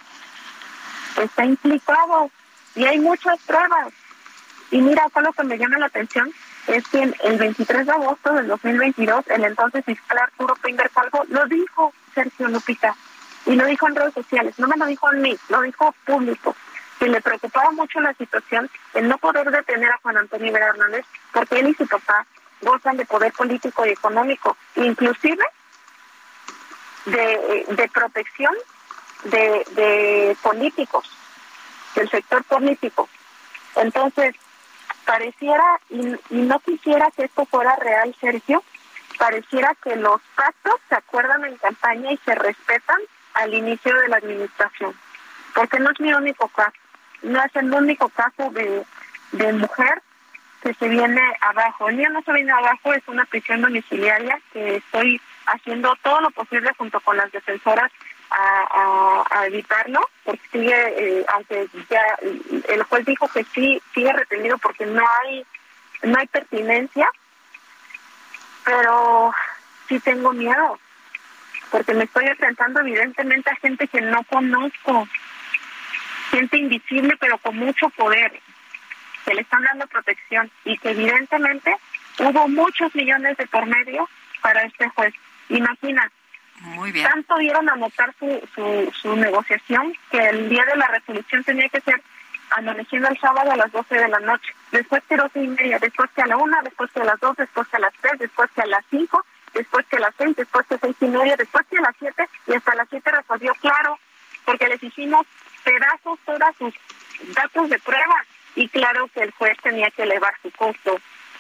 está 1.23 1.45
implicado 1.45 2.31
y 2.75 2.85
hay 2.85 2.99
muchas 2.99 3.39
pruebas. 3.41 3.93
Y 4.71 4.81
mira, 4.81 5.05
acá 5.05 5.21
lo 5.21 5.33
que 5.33 5.45
me 5.45 5.59
llama 5.59 5.79
la 5.79 5.87
atención 5.87 6.33
es 6.67 6.87
que 6.89 7.03
el 7.03 7.39
23 7.39 7.87
de 7.87 7.93
agosto 7.93 8.33
del 8.33 8.49
2022, 8.49 9.25
el 9.29 9.45
entonces 9.45 9.85
fiscal 9.85 10.19
Arturo 10.19 10.57
Pinder 10.57 10.91
Calvo 10.91 11.25
lo 11.29 11.47
dijo, 11.47 11.93
Sergio 12.15 12.49
Lupita, 12.49 12.97
y 13.45 13.55
lo 13.55 13.65
dijo 13.67 13.87
en 13.87 13.95
redes 13.95 14.15
sociales, 14.15 14.59
no 14.59 14.67
me 14.67 14.77
lo 14.77 14.87
dijo 14.87 15.09
a 15.09 15.13
mí, 15.13 15.37
lo 15.49 15.63
dijo 15.63 15.95
público, 16.05 16.57
que 16.99 17.09
le 17.09 17.21
preocupaba 17.21 17.71
mucho 17.73 18.01
la 18.01 18.15
situación 18.15 18.71
de 18.95 19.03
no 19.03 19.19
poder 19.19 19.51
detener 19.51 19.91
a 19.91 19.99
Juan 19.99 20.17
Antonio 20.17 20.53
Vera 20.53 20.69
Hernández 20.69 21.05
porque 21.33 21.59
él 21.59 21.69
y 21.69 21.75
su 21.75 21.87
papá 21.87 22.27
gozan 22.63 22.97
de 22.97 23.05
poder 23.05 23.33
político 23.33 23.85
y 23.85 23.91
económico, 23.91 24.57
inclusive 24.77 25.45
de, 27.05 27.67
de 27.69 27.89
protección 27.89 28.55
de, 29.25 29.67
de 29.73 30.37
políticos, 30.43 31.11
del 31.95 32.09
sector 32.11 32.43
político. 32.45 33.09
Entonces, 33.75 34.35
pareciera, 35.05 35.81
y, 35.91 36.17
y 36.31 36.43
no 36.43 36.59
quisiera 36.61 37.11
que 37.11 37.25
esto 37.25 37.45
fuera 37.47 37.77
real, 37.77 38.15
Sergio, 38.21 38.63
pareciera 39.19 39.75
que 39.83 39.97
los 39.97 40.21
pactos 40.35 40.75
se 40.89 40.95
acuerdan 40.95 41.45
en 41.45 41.57
campaña 41.57 42.13
y 42.13 42.17
se 42.25 42.35
respetan 42.35 42.99
al 43.35 43.53
inicio 43.55 43.95
de 43.95 44.09
la 44.09 44.17
administración. 44.17 44.95
Porque 45.55 45.79
no 45.79 45.91
es 45.91 46.01
mi 46.01 46.13
único 46.13 46.49
caso, 46.49 46.77
no 47.23 47.43
es 47.45 47.57
el 47.57 47.73
único 47.73 48.09
caso 48.11 48.51
de, 48.51 48.85
de 49.33 49.53
mujer 49.53 50.03
que 50.63 50.75
se 50.75 50.89
viene 50.89 51.23
abajo. 51.41 51.89
El 51.89 51.97
mío 51.97 52.11
no 52.11 52.23
se 52.23 52.33
viene 52.33 52.53
abajo, 52.53 52.93
es 52.93 53.03
una 53.07 53.25
prisión 53.25 53.63
domiciliaria 53.63 54.41
que 54.53 54.77
estoy 54.77 55.21
haciendo 55.47 55.95
todo 56.03 56.21
lo 56.21 56.31
posible 56.31 56.73
junto 56.77 57.01
con 57.01 57.17
las 57.17 57.31
defensoras 57.31 57.91
a, 58.31 59.25
a, 59.31 59.47
evitarlo, 59.47 60.01
porque 60.25 60.43
sigue, 60.51 60.75
eh, 60.99 61.27
aunque 61.29 61.69
ya 61.89 62.03
el 62.69 62.83
juez 62.83 63.07
dijo 63.07 63.29
que 63.29 63.45
sí, 63.55 63.81
sigue 63.95 64.13
retenido 64.13 64.59
porque 64.59 64.85
no 64.87 65.05
hay, 65.23 65.47
no 66.03 66.19
hay 66.19 66.27
pertinencia, 66.27 67.09
pero 68.65 69.33
sí 69.89 70.01
tengo 70.01 70.33
miedo, 70.33 70.81
porque 71.71 71.95
me 71.95 72.05
estoy 72.05 72.27
enfrentando 72.27 72.81
evidentemente 72.81 73.51
a 73.51 73.57
gente 73.57 73.87
que 73.87 74.01
no 74.01 74.25
conozco, 74.25 75.07
gente 76.31 76.57
invisible 76.57 77.17
pero 77.19 77.39
con 77.39 77.57
mucho 77.57 77.89
poder, 77.91 78.41
que 79.25 79.35
le 79.35 79.41
están 79.43 79.63
dando 79.65 79.87
protección 79.87 80.51
y 80.65 80.79
que 80.79 80.91
evidentemente 80.91 81.77
hubo 82.19 82.49
muchos 82.49 82.95
millones 82.95 83.37
de 83.37 83.47
por 83.47 83.67
medio 83.67 84.09
para 84.41 84.63
este 84.63 84.89
juez. 84.91 85.13
Imagina, 85.49 86.11
Muy 86.61 86.93
bien. 86.93 87.07
tanto 87.09 87.37
dieron 87.39 87.69
a 87.69 87.73
anotar 87.73 88.15
su, 88.19 88.49
su, 88.55 88.93
su 89.01 89.17
negociación 89.17 89.93
que 90.11 90.19
el 90.19 90.49
día 90.49 90.65
de 90.65 90.77
la 90.77 90.89
resolución 90.89 91.45
tenía 91.45 91.69
que 91.69 91.81
ser 91.81 92.01
amaneciendo 92.51 93.09
el 93.09 93.19
sábado 93.19 93.51
a 93.51 93.57
las 93.57 93.73
12 93.73 93.95
de 93.95 94.09
la 94.09 94.21
noche, 94.21 94.55
después 94.71 95.03
que 95.09 95.17
12 95.17 95.43
y 95.43 95.49
media, 95.49 95.79
después 95.79 96.11
que 96.15 96.23
a 96.23 96.27
la 96.27 96.37
1, 96.37 96.57
después 96.63 96.91
que 96.93 97.01
a 97.01 97.05
las 97.05 97.21
2, 97.21 97.37
después 97.37 97.69
que 97.69 97.77
a 97.77 97.81
las 97.81 97.95
3, 98.01 98.19
después 98.21 98.51
que 98.53 98.63
a 98.63 98.67
las 98.67 98.85
5, 98.91 99.27
después 99.55 99.87
que 99.87 99.97
a 99.97 100.01
las 100.01 100.15
6, 100.17 100.37
después 100.37 100.67
que 100.67 100.75
a 100.75 100.79
6 100.79 100.97
y 101.01 101.07
media, 101.07 101.37
después 101.37 101.67
que 101.69 101.79
a 101.79 101.83
las 101.83 101.97
7 101.99 102.29
y 102.47 102.55
hasta 102.55 102.75
las 102.75 102.89
7 102.89 103.11
resolvió 103.11 103.55
claro, 103.61 103.99
porque 104.45 104.69
les 104.69 104.83
hicimos 104.83 105.27
pedazos 105.71 106.19
todos 106.25 106.55
sus 106.59 106.75
datos 107.35 107.69
de 107.69 107.79
prueba 107.81 108.25
y 108.55 108.69
claro 108.69 109.09
que 109.13 109.21
el 109.21 109.33
juez 109.33 109.57
tenía 109.63 109.91
que 109.91 110.03
elevar 110.05 110.35
su 110.43 110.51
costo. 110.53 110.99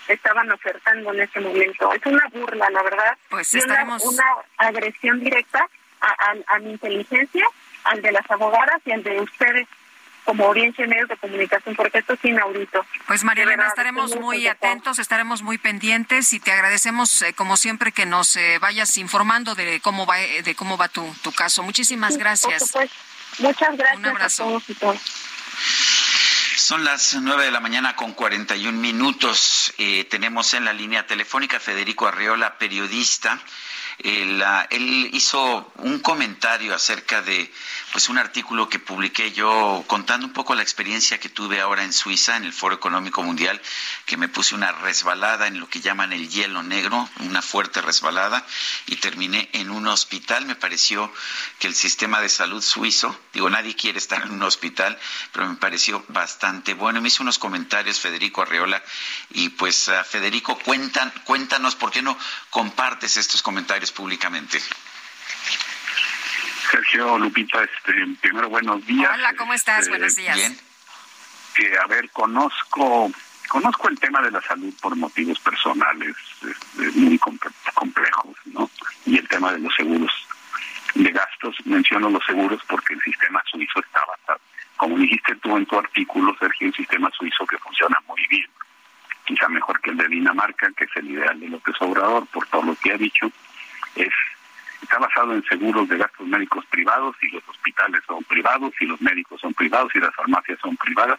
Estaban 0.09 0.51
ofertando 0.53 1.13
en 1.15 1.21
ese 1.21 1.41
momento. 1.41 1.93
Es 1.93 2.05
una 2.07 2.27
burla, 2.33 2.69
la 2.71 2.83
verdad. 2.83 3.17
Pues 3.31 3.53
y 3.55 3.59
una- 3.59 3.65
estaremos- 3.75 4.03
una, 4.05 4.25
agresión 4.59 5.21
directa 5.21 5.67
a, 6.01 6.09
a- 6.09 6.55
a 6.57 6.59
mi 6.59 6.71
inteligencia, 6.73 7.47
al 7.85 8.03
de 8.03 8.13
las 8.13 8.29
abogadas 8.31 8.81
y 8.85 8.93
al 8.93 9.03
de 9.03 9.21
ustedes 9.21 9.67
como 10.25 10.47
audiencia 10.47 10.85
y 10.85 10.89
medios 10.89 11.09
de 11.09 11.17
comunicación, 11.19 11.77
porque 11.77 11.99
esto 11.99 12.15
es 12.15 12.25
inaudito. 12.25 12.85
Pues 13.07 13.23
María 13.23 13.45
Elena, 13.45 13.69
estaremos 13.69 14.17
muy 14.17 14.49
atentos, 14.49 14.99
estaremos 14.99 15.43
muy 15.43 15.57
pendientes 15.57 16.33
y 16.33 16.41
te 16.41 16.51
agradecemos 16.51 17.23
eh, 17.23 17.33
como 17.33 17.57
siempre 17.57 17.93
que 17.93 18.07
nos 18.07 18.35
eh, 18.35 18.59
vayas 18.59 18.99
informando 18.99 19.55
de 19.55 19.81
cómo 19.81 20.05
va 20.05 20.21
eh, 20.21 20.43
de 20.43 20.55
cómo 20.57 20.77
va 20.77 20.89
tu, 20.89 21.05
tu 21.23 21.31
caso. 21.33 21.63
Muchísimas 21.63 22.11
Sí, 22.15 22.19
por 22.19 22.25
gracias. 22.25 22.67
supuesto. 22.67 22.97
Muchas 23.39 23.77
gracias 23.77 23.99
Un 23.99 24.07
abrazo. 24.07 24.43
a 24.45 24.47
todos 24.47 24.71
y 24.71 24.75
todas. 24.75 25.01
Son 26.57 26.85
las 26.85 27.15
nueve 27.21 27.45
de 27.45 27.51
la 27.51 27.61
mañana 27.61 27.95
con 27.95 28.13
41 28.13 28.77
minutos. 28.77 29.73
Eh, 29.79 30.05
tenemos 30.05 30.53
en 30.55 30.65
la 30.65 30.73
línea 30.73 31.07
telefónica 31.07 31.61
Federico 31.61 32.07
Arreola, 32.09 32.59
periodista. 32.59 33.39
Él, 33.99 34.43
ah, 34.43 34.67
él 34.71 35.11
hizo 35.13 35.73
un 35.77 36.01
comentario 36.01 36.75
acerca 36.75 37.23
de 37.23 37.51
pues 37.93 38.09
un 38.09 38.19
artículo 38.19 38.69
que 38.69 38.79
publiqué 38.79 39.33
yo 39.33 39.83
contando 39.87 40.27
un 40.27 40.33
poco 40.33 40.55
la 40.55 40.63
experiencia 40.63 41.19
que 41.19 41.31
tuve 41.31 41.61
ahora 41.61 41.83
en 41.83 41.93
Suiza 41.93 42.37
en 42.37 42.45
el 42.45 42.53
Foro 42.53 42.75
Económico 42.75 43.23
Mundial, 43.23 43.61
que 44.05 44.19
me 44.19 44.29
puse 44.29 44.55
una 44.55 44.73
resbalada 44.73 45.47
en 45.47 45.59
lo 45.59 45.69
que 45.69 45.81
llaman 45.81 46.13
el 46.13 46.29
hielo 46.29 46.63
negro, 46.63 47.09
una 47.21 47.41
fuerte 47.41 47.81
resbalada 47.81 48.45
y 48.87 48.97
terminé 48.97 49.49
en 49.55 49.71
un 49.71 49.87
hospital. 49.87 50.45
Me 50.45 50.57
pareció 50.57 51.11
que 51.59 51.69
el 51.69 51.75
sistema 51.75 52.21
de 52.21 52.29
salud 52.29 52.63
suizo, 52.63 53.19
digo, 53.33 53.49
nadie 53.49 53.75
quiere 53.75 53.99
estar 53.99 54.23
en 54.23 54.33
un 54.33 54.43
hospital, 54.43 54.99
pero 55.33 55.49
me 55.49 55.57
pareció 55.57 56.05
bastante 56.09 56.75
bueno. 56.75 57.01
Me 57.01 57.09
hizo 57.09 57.23
unos 57.23 57.39
comentarios 57.39 57.99
Federico 57.99 58.43
Arreola 58.43 58.83
y 59.31 59.49
pues 59.51 59.89
ah, 59.89 60.05
Federico, 60.05 60.59
cuentan, 60.59 61.11
cuéntanos 61.25 61.75
por 61.77 61.91
qué 61.91 62.03
no 62.03 62.19
compartes 62.51 63.17
estos 63.17 63.43
comentarios 63.43 63.86
públicamente. 63.93 64.59
Sergio 66.71 67.19
Lupita, 67.19 67.63
este, 67.63 67.93
primero 68.21 68.49
buenos 68.49 68.85
días. 68.87 69.11
Hola, 69.15 69.35
¿cómo 69.37 69.55
estás? 69.55 69.81
Este, 69.81 69.91
Buenos 69.91 70.17
días. 70.17 70.37
Bien. 70.37 70.59
que, 71.55 71.79
a 71.79 71.87
ver, 71.87 72.11
conozco 72.11 73.11
conozco 73.49 73.89
el 73.89 73.99
tema 74.01 74.21
de 74.23 74.33
la 74.33 74.43
salud 74.43 74.75
por 74.83 74.97
motivos 74.97 75.39
personales 75.39 76.17
este, 76.43 76.91
muy 76.99 77.17
comple- 77.17 77.53
complejos, 77.75 78.37
¿no? 78.47 78.69
Y 79.07 79.19
el 79.19 79.29
tema 79.29 79.53
de 79.53 79.61
los 79.61 79.73
seguros 79.77 80.11
de 80.95 81.13
gastos, 81.13 81.55
menciono 81.65 82.11
los 82.11 82.25
seguros 82.27 82.61
porque 82.67 82.95
el 82.95 83.01
sistema 83.03 83.41
suizo 83.49 83.79
está 83.79 84.01
basado, 84.05 84.41
como 84.77 84.99
dijiste 84.99 85.37
tú 85.37 85.57
en 85.57 85.65
tu 85.67 85.79
artículo, 85.79 86.35
Sergio, 86.41 86.67
un 86.67 86.73
sistema 86.75 87.09
suizo 87.17 87.47
que 87.47 87.57
funciona 87.59 87.97
muy 88.09 88.21
bien, 88.29 88.49
quizá 89.25 89.49
mejor 89.49 89.81
que 89.81 89.91
el 89.91 89.97
de 89.99 90.09
Dinamarca, 90.09 90.69
que 90.77 90.85
es 90.85 90.91
el 90.97 91.11
ideal 91.13 91.39
de 91.39 91.49
López 91.49 91.77
Obrador, 91.81 92.27
por 92.27 92.47
todo 92.49 92.63
lo 92.63 92.75
que 92.75 92.93
ha 92.93 92.97
dicho, 92.97 93.31
es 93.97 94.13
está 94.83 94.99
basado 94.99 95.35
en 95.35 95.45
seguros 95.45 95.89
de 95.89 95.99
gastos 95.99 96.27
médicos 96.27 96.65
privados 96.67 97.17
y 97.23 97.31
los 97.31 97.43
hospitales 97.49 98.03
son 98.07 98.23
privados 98.25 98.73
y 98.81 98.87
los 98.87 99.01
médicos 99.01 99.41
son 99.41 99.55
privados 99.55 99.91
y 99.95 99.99
las 99.99 100.15
farmacias 100.15 100.59
son 100.61 100.77
privadas 100.77 101.19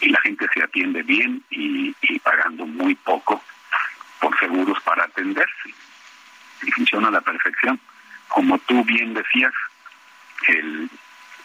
y 0.00 0.10
la 0.10 0.20
gente 0.20 0.46
se 0.54 0.62
atiende 0.62 1.02
bien 1.02 1.42
y, 1.50 1.94
pagando 2.20 2.66
muy 2.66 2.94
poco 2.94 3.42
por 4.20 4.38
seguros 4.38 4.78
para 4.82 5.04
atenderse. 5.04 5.70
Y 6.62 6.70
funciona 6.72 7.08
a 7.08 7.12
la 7.12 7.20
perfección. 7.20 7.80
Como 8.28 8.58
tú 8.58 8.84
bien 8.84 9.14
decías 9.14 9.52
el, 10.48 10.90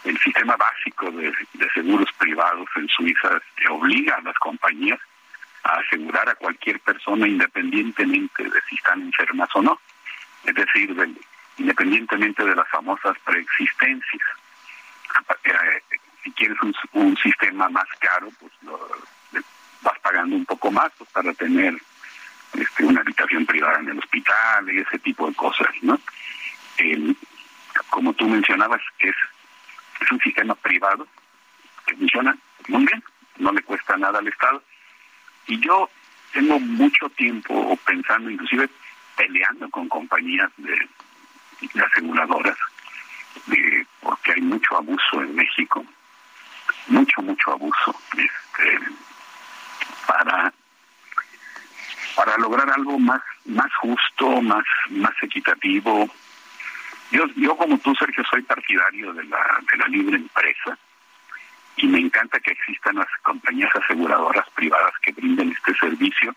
el 0.03 0.19
sistema 0.19 0.55
básico 0.57 1.09
de, 1.11 1.33
de 1.53 1.69
seguros 1.73 2.09
privados 2.17 2.67
en 2.75 2.87
Suiza 2.89 3.41
obliga 3.69 4.15
a 4.17 4.21
las 4.21 4.35
compañías 4.35 4.99
a 5.63 5.77
asegurar 5.77 6.27
a 6.27 6.35
cualquier 6.35 6.79
persona 6.81 7.27
independientemente 7.27 8.43
de 8.43 8.61
si 8.69 8.75
están 8.75 9.01
enfermas 9.01 9.49
o 9.53 9.61
no 9.61 9.79
es 10.45 10.53
decir, 10.55 10.93
del- 10.95 11.19
independientemente 11.57 12.43
de 12.43 12.55
las 12.55 12.67
famosas 12.69 13.17
preexistencias. 13.25 14.21
Eh, 15.43 15.81
si 16.23 16.31
quieres 16.31 16.57
un, 16.61 16.73
un 16.93 17.17
sistema 17.17 17.69
más 17.69 17.87
caro, 17.99 18.29
pues 18.39 18.51
lo- 18.63 18.89
vas 19.81 19.99
pagando 19.99 20.35
un 20.35 20.45
poco 20.45 20.71
más 20.71 20.91
pues, 20.97 21.09
para 21.11 21.33
tener 21.33 21.75
este, 22.53 22.85
una 22.85 23.01
habitación 23.01 23.45
privada 23.45 23.79
en 23.79 23.89
el 23.89 23.99
hospital 23.99 24.69
y 24.73 24.79
ese 24.79 24.99
tipo 24.99 25.27
de 25.27 25.35
cosas, 25.35 25.67
¿no? 25.81 25.99
Como 27.89 28.13
tú 28.13 28.27
mencionabas, 28.27 28.81
es, 28.99 29.15
es 30.01 30.11
un 30.11 30.19
sistema 30.19 30.55
privado 30.55 31.07
que 31.85 31.95
funciona 31.95 32.35
muy 32.67 32.85
bien, 32.85 33.03
no 33.37 33.51
le 33.51 33.61
cuesta 33.61 33.97
nada 33.97 34.19
al 34.19 34.27
Estado. 34.27 34.63
Y 35.47 35.59
yo 35.59 35.89
tengo 36.31 36.59
mucho 36.59 37.09
tiempo 37.09 37.77
pensando, 37.85 38.29
inclusive 38.29 38.69
peleando 39.15 39.69
con 39.69 39.87
compañías 39.89 40.49
de, 40.57 40.89
aseguradoras, 41.81 42.57
de- 43.47 43.85
porque 44.01 44.33
hay 44.33 44.41
mucho 44.41 44.77
abuso 44.77 45.21
en 45.21 45.35
México, 45.35 45.85
mucho, 46.87 47.21
mucho 47.21 47.51
abuso, 47.51 47.95
este, 48.17 48.79
para 50.07 50.53
para 52.15 52.37
lograr 52.37 52.69
algo 52.69 52.99
más 52.99 53.21
más 53.45 53.73
justo, 53.81 54.41
más 54.41 54.63
más 54.89 55.13
equitativo. 55.23 56.07
Yo, 57.11 57.25
yo 57.35 57.55
como 57.57 57.77
tú, 57.79 57.93
Sergio, 57.95 58.23
soy 58.29 58.41
partidario 58.43 59.13
de 59.13 59.23
la, 59.25 59.59
de 59.71 59.77
la 59.77 59.87
libre 59.87 60.15
empresa 60.17 60.77
y 61.77 61.87
me 61.87 61.99
encanta 61.99 62.39
que 62.39 62.51
existan 62.51 62.95
las 62.95 63.07
compañías 63.23 63.69
aseguradoras 63.75 64.47
privadas 64.51 64.93
que 65.01 65.11
brinden 65.11 65.51
este 65.51 65.73
servicio. 65.75 66.35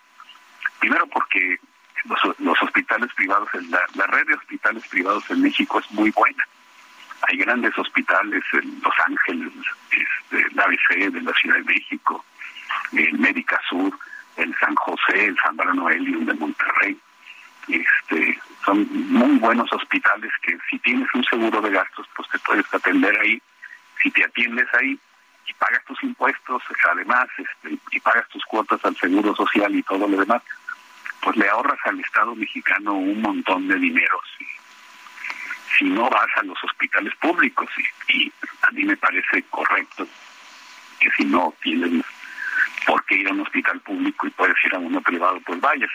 Primero 0.80 1.06
porque 1.06 1.58
los, 2.04 2.40
los 2.40 2.62
hospitales 2.62 3.12
privados, 3.14 3.48
la, 3.68 3.80
la 3.94 4.06
red 4.06 4.26
de 4.26 4.34
hospitales 4.34 4.86
privados 4.88 5.24
en 5.30 5.42
México 5.42 5.78
es 5.80 5.90
muy 5.92 6.10
buena. 6.10 6.44
Hay 7.28 7.38
grandes 7.38 7.76
hospitales 7.78 8.42
en 8.52 8.80
Los 8.82 8.94
Ángeles, 9.04 9.52
este, 9.90 10.46
el 10.46 10.60
ABC 10.60 11.12
de 11.12 11.22
la 11.22 11.32
Ciudad 11.32 11.56
de 11.56 11.64
México, 11.64 12.24
el 12.92 13.18
Médica 13.18 13.60
Sur, 13.68 13.98
el 14.36 14.54
San 14.58 14.74
José, 14.74 15.26
el 15.26 15.36
San 15.42 15.56
Bruno 15.56 15.88
Elium 15.88 16.24
de 16.26 16.34
Monterrey. 16.34 16.98
Este, 17.68 18.38
son 18.64 18.86
muy 19.10 19.38
buenos 19.38 19.72
hospitales 19.72 20.30
que 20.42 20.56
si 20.70 20.78
tienes 20.80 21.08
un 21.14 21.24
seguro 21.24 21.60
de 21.60 21.70
gastos, 21.70 22.06
pues 22.14 22.28
te 22.28 22.38
puedes 22.40 22.72
atender 22.72 23.18
ahí. 23.18 23.40
Si 24.02 24.10
te 24.10 24.24
atiendes 24.24 24.68
ahí 24.74 24.98
y 25.46 25.54
pagas 25.54 25.84
tus 25.84 26.00
impuestos, 26.02 26.62
además, 26.92 27.26
este, 27.38 27.78
y 27.90 28.00
pagas 28.00 28.28
tus 28.28 28.44
cuotas 28.44 28.84
al 28.84 28.96
seguro 28.96 29.34
social 29.34 29.74
y 29.74 29.82
todo 29.82 30.06
lo 30.06 30.16
demás, 30.16 30.42
pues 31.26 31.36
le 31.38 31.48
ahorras 31.48 31.80
al 31.82 31.98
Estado 31.98 32.36
mexicano 32.36 32.94
un 32.94 33.20
montón 33.20 33.66
de 33.66 33.74
dinero 33.74 34.20
si, 35.76 35.84
no 35.86 36.08
vas 36.08 36.28
a 36.36 36.42
los 36.44 36.56
hospitales 36.62 37.12
públicos 37.16 37.68
y, 38.08 38.12
y 38.22 38.32
a 38.62 38.70
mí 38.70 38.84
me 38.84 38.96
parece 38.96 39.42
correcto 39.50 40.06
que 41.00 41.10
si 41.16 41.24
no 41.24 41.52
tienes 41.60 42.04
por 42.86 43.04
qué 43.06 43.16
ir 43.16 43.28
a 43.28 43.32
un 43.32 43.40
hospital 43.40 43.80
público 43.80 44.28
y 44.28 44.30
puedes 44.30 44.56
ir 44.66 44.74
a 44.76 44.78
uno 44.78 45.00
privado, 45.00 45.40
pues 45.40 45.60
vayas. 45.60 45.90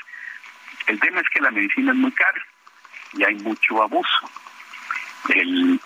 El 0.88 1.00
tema 1.00 1.22
es 1.22 1.30
que 1.30 1.40
la 1.40 1.52
medicina 1.52 1.94
es 1.94 1.98
muy 1.98 2.12
cara 2.12 2.46
y 3.14 3.24
hay 3.24 3.36
mucho 3.36 3.82
abuso. 3.82 4.30
El, 5.30 5.80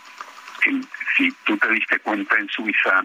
el- 0.66 0.88
si 1.16 1.32
tú 1.44 1.56
te 1.58 1.70
diste 1.70 2.00
cuenta 2.00 2.36
en 2.40 2.50
Suiza, 2.50 3.04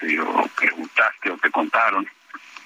este, 0.00 0.18
o 0.18 0.48
preguntaste 0.56 1.30
o 1.30 1.36
te 1.36 1.50
contaron, 1.50 2.08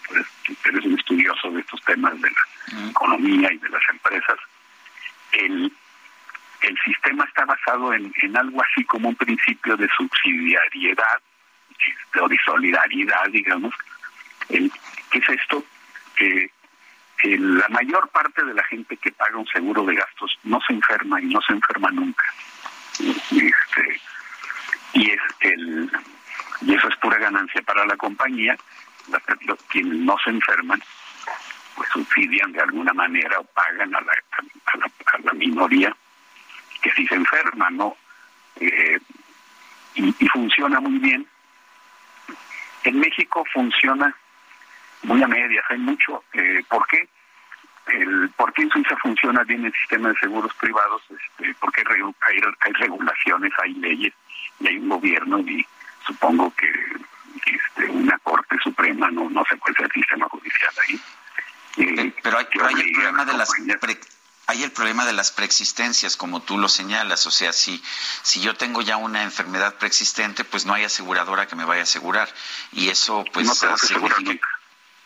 pues 0.08 0.26
eres 0.64 0.84
un 0.84 0.98
estudioso 0.98 1.50
de 1.50 1.60
estos 1.60 1.80
temas 1.82 2.20
de 2.20 2.30
la 2.30 2.90
economía 2.90 3.52
y 3.52 3.58
de 3.58 3.68
las 3.68 3.82
empresas, 3.90 4.38
el, 5.32 5.72
el 6.62 6.78
sistema 6.84 7.24
está 7.24 7.44
basado 7.44 7.92
en, 7.92 8.12
en 8.22 8.36
algo 8.36 8.62
así 8.62 8.84
como 8.84 9.10
un 9.10 9.16
principio 9.16 9.76
de 9.76 9.88
subsidiariedad 9.96 11.20
o 12.20 12.28
de 12.28 12.36
solidaridad, 12.44 13.26
digamos. 13.30 13.74
El, 14.48 14.72
¿Qué 15.10 15.18
es 15.18 15.28
esto? 15.28 15.64
Que 16.16 16.50
que 17.18 17.36
la 17.36 17.68
mayor 17.68 18.08
parte 18.10 18.44
de 18.44 18.54
la 18.54 18.62
gente 18.64 18.96
que 18.96 19.12
paga 19.12 19.36
un 19.36 19.46
seguro 19.48 19.84
de 19.84 19.96
gastos 19.96 20.38
no 20.44 20.60
se 20.66 20.72
enferma 20.72 21.20
y 21.20 21.26
no 21.26 21.40
se 21.42 21.52
enferma 21.52 21.90
nunca. 21.90 22.24
Este, 23.00 24.00
y 24.94 25.10
es 25.10 25.20
el 25.40 25.90
y 26.60 26.74
eso 26.74 26.88
es 26.88 26.96
pura 26.96 27.18
ganancia 27.18 27.60
para 27.62 27.84
la 27.86 27.96
compañía. 27.96 28.56
Los- 29.08 29.62
quienes 29.64 29.98
no 29.98 30.16
se 30.22 30.30
enferman, 30.30 30.82
pues 31.74 31.88
subsidian 31.90 32.52
de 32.52 32.60
alguna 32.60 32.92
manera 32.92 33.38
o 33.38 33.44
pagan 33.44 33.94
a 33.94 34.00
la, 34.00 34.12
a 34.72 35.18
la, 35.18 35.32
minoría 35.32 35.94
que 36.82 36.90
sí 36.92 37.06
se 37.06 37.14
enferma, 37.14 37.70
¿no? 37.70 37.96
Eh, 38.56 38.98
y, 39.94 40.12
funciona 40.28 40.80
muy 40.80 40.98
bien. 40.98 41.26
En 42.84 43.00
México 43.00 43.44
funciona 43.52 44.14
muy 45.02 45.22
a 45.22 45.28
medias, 45.28 45.64
hay 45.68 45.78
mucho. 45.78 46.24
Eh, 46.32 46.62
¿Por 46.68 46.86
qué? 46.86 47.08
El, 47.86 48.30
¿Por 48.36 48.52
qué 48.52 48.62
en 48.62 48.70
Suiza 48.70 48.96
funciona 48.96 49.42
bien 49.44 49.64
el 49.64 49.72
sistema 49.72 50.10
de 50.10 50.18
seguros 50.18 50.52
privados? 50.54 51.02
Este, 51.10 51.54
porque 51.60 51.82
hay, 51.88 52.00
hay, 52.02 52.40
hay 52.60 52.72
regulaciones, 52.72 53.52
hay 53.62 53.74
leyes 53.74 54.12
y 54.60 54.68
hay 54.68 54.76
un 54.78 54.88
gobierno 54.88 55.38
y 55.38 55.66
supongo 56.06 56.52
que 56.54 56.70
este, 57.47 57.91
una 57.91 58.18
Corte 58.18 58.57
Suprema, 58.62 59.10
no, 59.10 59.28
no 59.31 59.42
cuál 59.60 59.75
sea 59.76 59.86
el 59.86 59.92
sistema 59.92 60.28
judicial 60.28 60.70
ahí. 60.89 61.00
Eh, 61.78 62.12
Pero 62.23 62.39
hay, 62.39 62.47
pero 62.52 62.67
hay 62.67 62.75
el 62.75 62.92
problema 62.92 63.25
de 63.25 63.33
las 63.34 63.50
pre- 63.81 64.00
hay 64.50 64.62
el 64.62 64.73
problema 64.73 65.05
de 65.05 65.12
las 65.12 65.31
preexistencias, 65.31 66.17
como 66.17 66.41
tú 66.41 66.57
lo 66.57 66.68
señalas. 66.70 67.26
O 67.26 67.31
sea, 67.31 67.52
si, 67.52 67.83
si 68.23 68.41
yo 68.41 68.55
tengo 68.57 68.81
ya 68.81 68.97
una 68.97 69.23
enfermedad 69.23 69.75
preexistente, 69.75 70.42
pues 70.42 70.65
no 70.65 70.73
hay 70.73 70.84
aseguradora 70.84 71.47
que 71.47 71.55
me 71.55 71.67
vaya 71.67 71.81
a 71.81 71.84
asegurar. 71.84 72.33
Y 72.73 72.89
eso, 72.89 73.25
pues, 73.33 73.47
No 73.47 73.76
significa 73.76 74.49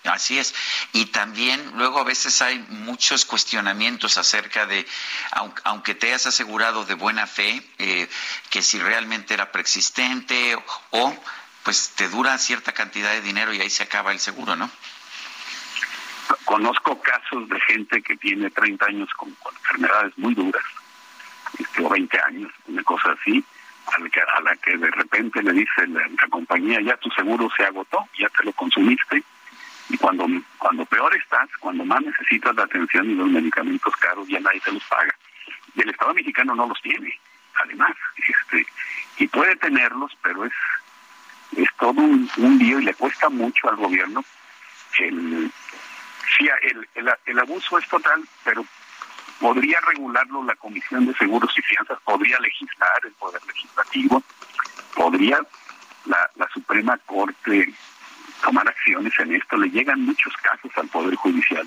Así 0.04 0.38
es. 0.38 0.52
Y 0.92 1.06
también 1.06 1.72
luego 1.76 2.00
a 2.00 2.04
veces 2.04 2.40
hay 2.42 2.58
muchos 2.70 3.24
cuestionamientos 3.24 4.16
acerca 4.18 4.66
de, 4.66 4.86
aun- 5.32 5.54
aunque 5.64 5.94
te 5.94 6.08
hayas 6.08 6.26
asegurado 6.26 6.84
de 6.84 6.94
buena 6.94 7.26
fe, 7.26 7.64
eh, 7.78 8.08
que 8.50 8.62
si 8.62 8.78
realmente 8.80 9.34
era 9.34 9.50
preexistente 9.52 10.56
o 10.90 11.16
pues 11.64 11.94
te 11.96 12.08
dura 12.08 12.38
cierta 12.38 12.72
cantidad 12.72 13.12
de 13.12 13.20
dinero 13.20 13.52
y 13.52 13.60
ahí 13.60 13.70
se 13.70 13.82
acaba 13.82 14.12
el 14.12 14.18
seguro, 14.18 14.56
¿no? 14.56 14.70
Conozco 16.44 17.00
casos 17.00 17.48
de 17.48 17.60
gente 17.60 18.02
que 18.02 18.16
tiene 18.16 18.50
30 18.50 18.86
años 18.86 19.08
con, 19.16 19.34
enfermedades 19.62 20.16
muy 20.18 20.34
duras 20.34 20.62
este, 21.58 21.84
o 21.84 21.88
20 21.88 22.20
años, 22.20 22.52
una 22.66 22.82
cosa 22.82 23.12
así, 23.12 23.44
a 23.86 23.98
la 24.00 24.08
que, 24.08 24.20
a 24.20 24.40
la 24.40 24.56
que 24.56 24.76
de 24.76 24.90
repente 24.90 25.42
le 25.42 25.52
dice 25.52 25.86
la, 25.88 26.06
la 26.08 26.28
compañía, 26.28 26.80
ya 26.80 26.96
tu 26.96 27.10
seguro 27.10 27.48
se 27.56 27.64
agotó, 27.64 28.06
ya 28.18 28.28
te 28.30 28.44
lo 28.44 28.52
consumiste, 28.52 29.22
y 29.88 29.98
cuando, 29.98 30.26
cuando 30.58 30.84
peor 30.86 31.14
estás, 31.16 31.48
cuando 31.60 31.84
más 31.84 32.00
necesitas 32.02 32.54
la 32.56 32.64
atención 32.64 33.10
y 33.10 33.14
los 33.14 33.28
medicamentos 33.28 33.94
caros, 33.96 34.26
ya 34.28 34.40
nadie 34.40 34.60
te 34.60 34.72
los 34.72 34.82
paga. 34.84 35.14
Y 35.74 35.82
el 35.82 35.90
Estado 35.90 36.14
mexicano 36.14 36.54
no 36.54 36.66
los 36.66 36.80
tiene, 36.80 37.18
además, 37.62 37.92
este, 38.16 38.66
y 39.18 39.28
puede 39.28 39.54
tenerlos, 39.56 40.12
pero 40.22 40.44
es, 40.46 40.52
es 41.56 41.68
todo 41.78 42.00
un, 42.00 42.28
un 42.36 42.58
lío 42.58 42.80
y 42.80 42.84
le 42.84 42.94
cuesta 42.94 43.28
mucho 43.28 43.68
al 43.68 43.76
gobierno 43.76 44.24
el, 44.98 45.50
el, 46.94 47.12
el, 47.26 47.38
abuso 47.38 47.78
es 47.78 47.88
total, 47.88 48.22
pero 48.44 48.64
podría 49.40 49.80
regularlo 49.80 50.44
la 50.44 50.54
Comisión 50.56 51.06
de 51.06 51.14
Seguros 51.14 51.52
y 51.56 51.62
Fianzas, 51.62 51.98
podría 52.04 52.38
legislar 52.40 53.00
el 53.04 53.12
Poder 53.12 53.40
Legislativo, 53.46 54.22
podría 54.94 55.40
la, 56.06 56.30
la 56.36 56.48
Suprema 56.52 56.98
Corte 57.06 57.72
tomar 58.42 58.68
acciones 58.68 59.12
en 59.18 59.34
esto. 59.34 59.56
Le 59.56 59.70
llegan 59.70 60.04
muchos 60.04 60.34
casos 60.38 60.70
al 60.76 60.88
Poder 60.88 61.14
Judicial 61.16 61.66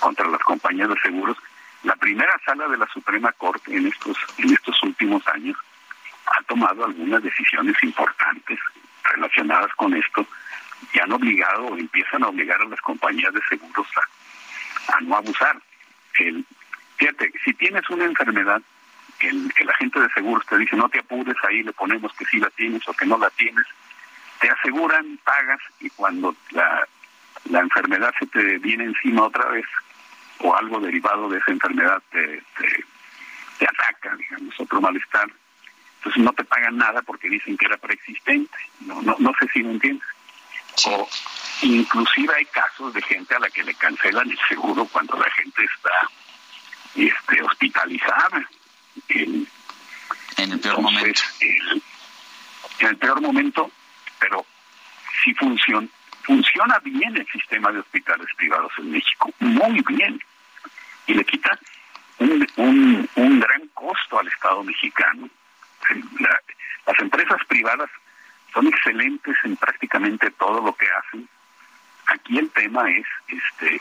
contra 0.00 0.28
las 0.28 0.40
compañías 0.42 0.88
de 0.88 1.00
seguros. 1.00 1.36
La 1.84 1.96
primera 1.96 2.38
sala 2.44 2.68
de 2.68 2.76
la 2.76 2.86
Suprema 2.88 3.32
Corte 3.32 3.76
en 3.76 3.86
estos, 3.86 4.16
en 4.38 4.52
estos 4.52 4.80
últimos 4.82 5.26
años 5.28 5.56
ha 6.26 6.42
tomado 6.44 6.84
algunas 6.84 7.22
decisiones 7.22 7.74
importantes 7.82 8.58
relacionadas 9.04 9.72
con 9.74 9.94
esto 9.94 10.26
y 10.92 11.00
han 11.00 11.12
obligado 11.12 11.66
o 11.66 11.76
empiezan 11.76 12.24
a 12.24 12.28
obligar 12.28 12.60
a 12.60 12.66
las 12.66 12.80
compañías 12.80 13.32
de 13.32 13.40
seguros 13.48 13.86
a, 14.88 15.00
no 15.00 15.16
abusar. 15.16 15.56
El, 16.18 16.44
fíjate, 16.96 17.32
si 17.44 17.54
tienes 17.54 17.88
una 17.90 18.04
enfermedad, 18.04 18.60
el, 19.20 19.52
el 19.56 19.70
agente 19.70 20.00
de 20.00 20.10
seguros 20.10 20.44
te 20.46 20.58
dice 20.58 20.76
no 20.76 20.88
te 20.88 20.98
apures, 20.98 21.36
ahí 21.48 21.62
le 21.62 21.72
ponemos 21.72 22.12
que 22.14 22.24
sí 22.26 22.38
la 22.38 22.50
tienes 22.50 22.86
o 22.88 22.92
que 22.92 23.06
no 23.06 23.16
la 23.18 23.30
tienes, 23.30 23.66
te 24.40 24.50
aseguran, 24.50 25.18
pagas 25.24 25.60
y 25.80 25.88
cuando 25.90 26.34
la, 26.50 26.86
la 27.50 27.60
enfermedad 27.60 28.12
se 28.18 28.26
te 28.26 28.58
viene 28.58 28.84
encima 28.84 29.24
otra 29.24 29.48
vez 29.50 29.66
o 30.38 30.56
algo 30.56 30.80
derivado 30.80 31.28
de 31.28 31.38
esa 31.38 31.52
enfermedad 31.52 32.02
te, 32.10 32.42
te 33.58 33.64
ataca, 33.64 34.16
digamos, 34.16 34.58
otro 34.58 34.80
malestar, 34.80 35.28
entonces 36.02 36.24
no 36.24 36.32
te 36.32 36.42
pagan 36.42 36.76
nada 36.76 37.00
porque 37.02 37.28
dicen 37.28 37.56
que 37.56 37.66
era 37.66 37.76
preexistente. 37.76 38.58
No, 38.80 39.00
no, 39.02 39.14
no 39.20 39.32
sé 39.38 39.46
si 39.52 39.62
me 39.62 39.70
entiendes. 39.70 40.04
O 40.86 41.08
inclusive 41.62 42.34
hay 42.34 42.44
casos 42.46 42.92
de 42.92 43.02
gente 43.02 43.36
a 43.36 43.38
la 43.38 43.48
que 43.48 43.62
le 43.62 43.72
cancelan 43.74 44.28
el 44.28 44.38
seguro 44.48 44.84
cuando 44.86 45.16
la 45.16 45.30
gente 45.30 45.62
está 45.62 45.92
este, 46.96 47.42
hospitalizada. 47.44 48.48
En, 49.10 49.46
el 50.38 50.58
peor 50.58 50.80
momento. 50.80 51.22
en 51.40 52.86
el 52.88 52.96
peor 52.96 53.20
momento, 53.20 53.70
pero 54.18 54.44
si 55.22 55.32
funciona, 55.34 55.86
funciona 56.24 56.80
bien 56.80 57.16
el 57.16 57.26
sistema 57.28 57.70
de 57.70 57.78
hospitales 57.78 58.26
privados 58.36 58.72
en 58.78 58.90
México, 58.90 59.32
muy 59.38 59.84
bien, 59.86 60.20
y 61.06 61.14
le 61.14 61.24
quita 61.24 61.56
un, 62.18 62.46
un, 62.56 63.08
un 63.14 63.40
gran 63.40 63.68
costo 63.68 64.18
al 64.18 64.26
Estado 64.26 64.64
mexicano. 64.64 65.30
La- 66.20 66.40
las 66.86 66.98
empresas 67.00 67.38
privadas 67.46 67.90
son 68.52 68.66
excelentes 68.66 69.36
en 69.44 69.56
prácticamente 69.56 70.30
todo 70.32 70.60
lo 70.60 70.74
que 70.74 70.86
hacen. 70.90 71.28
Aquí 72.06 72.38
el 72.38 72.50
tema 72.50 72.90
es 72.90 73.06
este 73.28 73.80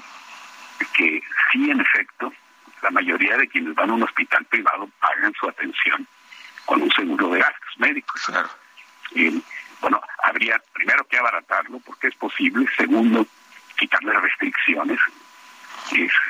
que 0.93 1.21
sí, 1.51 1.69
en 1.69 1.80
efecto, 1.80 2.33
la 2.81 2.91
mayoría 2.91 3.38
de 3.38 3.47
quienes 3.47 3.75
van 3.75 3.89
a 3.89 3.93
un 3.93 4.03
hospital 4.03 4.43
privado 4.45 4.89
pagan 4.99 5.33
su 5.39 5.47
atención 5.47 6.07
con 6.65 6.81
un 6.81 6.91
seguro 6.91 7.30
de 7.30 7.39
gastos 7.39 7.77
médicos. 7.77 8.31
Y, 9.11 9.43
bueno, 9.81 10.01
habría 10.23 10.61
primero 10.73 11.03
que 11.05 11.17
abaratarlo 11.17 11.80
porque 11.80 12.07
es 12.07 12.15
posible. 12.15 12.65
Segundo, 12.77 13.25
quitarle 13.77 14.13
restricciones. 14.19 14.99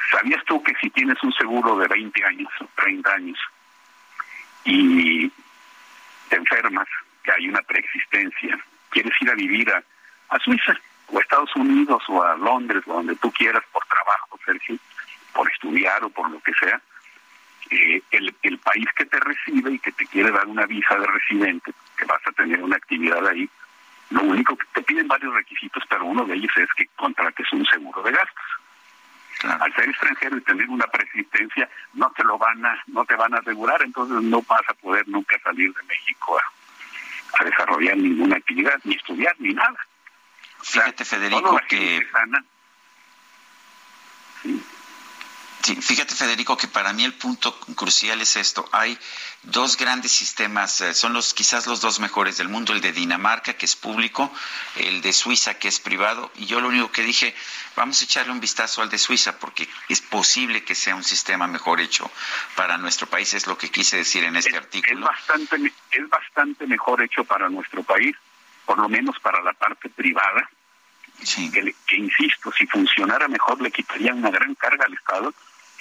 ¿Sabías 0.10 0.44
tú 0.46 0.62
que 0.64 0.74
si 0.82 0.90
tienes 0.90 1.22
un 1.24 1.34
seguro 1.34 1.78
de 1.78 1.88
20 1.88 2.24
años 2.26 2.52
o 2.62 2.68
30 2.76 3.14
años 3.14 3.40
y 4.66 5.32
te 6.32 6.38
enfermas, 6.38 6.88
que 7.24 7.32
hay 7.34 7.50
una 7.50 7.62
preexistencia, 7.62 8.58
quieres 8.90 9.14
ir 9.22 9.30
a 9.30 9.36
vivir 9.36 9.70
a, 9.70 10.40
Suiza 10.40 10.74
o 11.08 11.20
a 11.20 11.22
Estados 11.22 11.54
Unidos 11.58 12.02
o 12.08 12.24
a 12.24 12.38
Londres 12.38 12.84
o 12.88 12.94
donde 12.94 13.18
tú 13.18 13.30
quieras 13.34 13.64
por 13.74 13.86
trabajo, 13.86 14.40
Sergio, 14.46 14.78
por 15.34 15.52
estudiar 15.52 16.02
o 16.06 16.10
por 16.10 16.32
lo 16.32 16.40
que 16.40 16.54
sea, 16.54 16.82
eh, 17.70 18.02
el 18.12 18.58
país 18.60 18.88
que 18.96 19.06
te 19.06 19.20
recibe 19.20 19.74
y 19.74 19.80
que 19.80 19.92
te 19.92 20.06
quiere 20.08 20.32
dar 20.32 20.48
una 20.48 20.66
visa 20.66 20.96
de 20.96 21.06
residente, 21.06 21.74
que 21.98 22.06
vas 22.06 22.26
a 22.26 22.32
tener 22.32 22.64
una 22.64 22.78
actividad 22.78 23.28
ahí, 23.28 23.50
lo 24.12 24.24
único 24.24 24.56
que 24.56 24.68
te 24.74 24.82
piden 24.84 25.08
varios 25.08 25.34
requisitos, 25.34 25.84
pero 25.90 26.06
uno 26.06 26.26
de 26.26 26.36
ellos 26.36 26.52
es 26.58 26.70
que 26.76 26.88
contrates 26.96 27.52
un 27.52 27.66
seguro 27.66 28.02
de 28.04 28.12
gastos. 28.12 28.46
Al 29.44 29.74
ser 29.74 29.90
extranjero 29.90 30.38
y 30.38 30.42
tener 30.42 30.70
una 30.70 30.86
persistencia, 30.88 31.70
no 31.94 32.12
te 32.12 32.24
lo 32.24 32.38
van 32.38 32.66
a, 32.66 32.84
no 32.88 33.06
te 33.06 33.16
van 33.16 33.34
a 33.34 33.40
asegurar, 33.40 33.82
entonces 33.82 34.22
no 34.22 34.42
vas 34.44 34.62
a 34.68 34.74
poder 34.76 35.08
nunca 35.08 35.38
salir 35.40 35.74
de 35.74 35.84
México 35.84 36.38
a, 36.38 37.42
a 37.42 37.46
desarrollar 37.46 37.98
ninguna 37.98 38.38
actividad, 38.38 38.80
ni 38.84 38.96
estudiar, 38.96 39.36
ni 39.40 39.54
nada. 39.54 39.78
Fíjate, 40.62 41.06
Federico, 41.06 41.60
que... 41.68 42.08
Sí, 44.44 44.64
fíjate, 45.62 46.16
Federico, 46.16 46.58
que 46.58 46.68
para 46.68 46.94
mí 46.94 47.04
el 47.04 47.14
punto 47.14 47.60
crucial 47.76 48.22
es 48.22 48.36
esto. 48.36 48.68
Hay 48.72 48.98
dos 49.44 49.78
grandes 49.78 50.12
sistemas, 50.12 50.82
eh, 50.82 50.94
son 50.94 51.14
los 51.14 51.34
quizás 51.34 51.68
los 51.68 51.82
dos 51.82 52.00
mejores 52.00 52.38
del 52.38 52.50
mundo, 52.50 52.74
el 52.74 52.82
de 52.82 52.92
Dinamarca, 52.92 53.54
que 53.54 53.66
es 53.66 53.76
público, 53.76 54.32
el 54.76 55.02
de 55.02 55.14
Suiza, 55.14 55.56
que 55.56 55.68
es 55.68 55.80
privado. 55.80 56.32
Y 56.36 56.46
yo 56.46 56.62
lo 56.62 56.68
único 56.70 56.92
que 56.92 57.04
dije, 57.04 57.36
vamos 57.76 58.02
a 58.02 58.06
echarle 58.06 58.32
un 58.32 58.40
vistazo 58.40 58.82
al 58.82 58.90
de 58.90 58.98
Suiza, 58.98 59.38
porque 59.40 59.68
es 59.90 60.02
posible 60.02 60.64
que 60.64 60.76
sea 60.76 60.96
un 60.96 61.04
sistema 61.04 61.48
mejor 61.48 61.80
hecho 61.82 62.10
para 62.56 62.78
nuestro 62.78 63.08
país, 63.08 63.34
es 63.34 63.48
lo 63.48 63.58
que 63.58 63.70
quise 63.70 63.98
decir 63.98 64.24
en 64.24 64.36
este 64.36 64.56
artículo. 64.58 65.06
Es 65.12 65.18
bastante, 65.28 65.74
es 65.92 66.10
bastante 66.10 66.68
mejor 66.68 67.02
hecho 67.04 67.24
para 67.24 67.50
nuestro 67.50 67.84
país, 67.84 68.16
por 68.66 68.78
lo 68.78 68.88
menos 68.90 69.20
para 69.20 69.42
la 69.42 69.54
parte 69.54 69.90
privada. 69.90 70.50
Que, 71.52 71.62
le- 71.62 71.76
que, 71.86 71.98
insisto, 71.98 72.52
si 72.52 72.66
funcionara 72.66 73.28
mejor 73.28 73.62
le 73.62 73.70
quitaría 73.72 74.12
una 74.12 74.32
gran 74.32 74.56
carga 74.56 74.86
al 74.86 74.94
Estado 74.94 75.32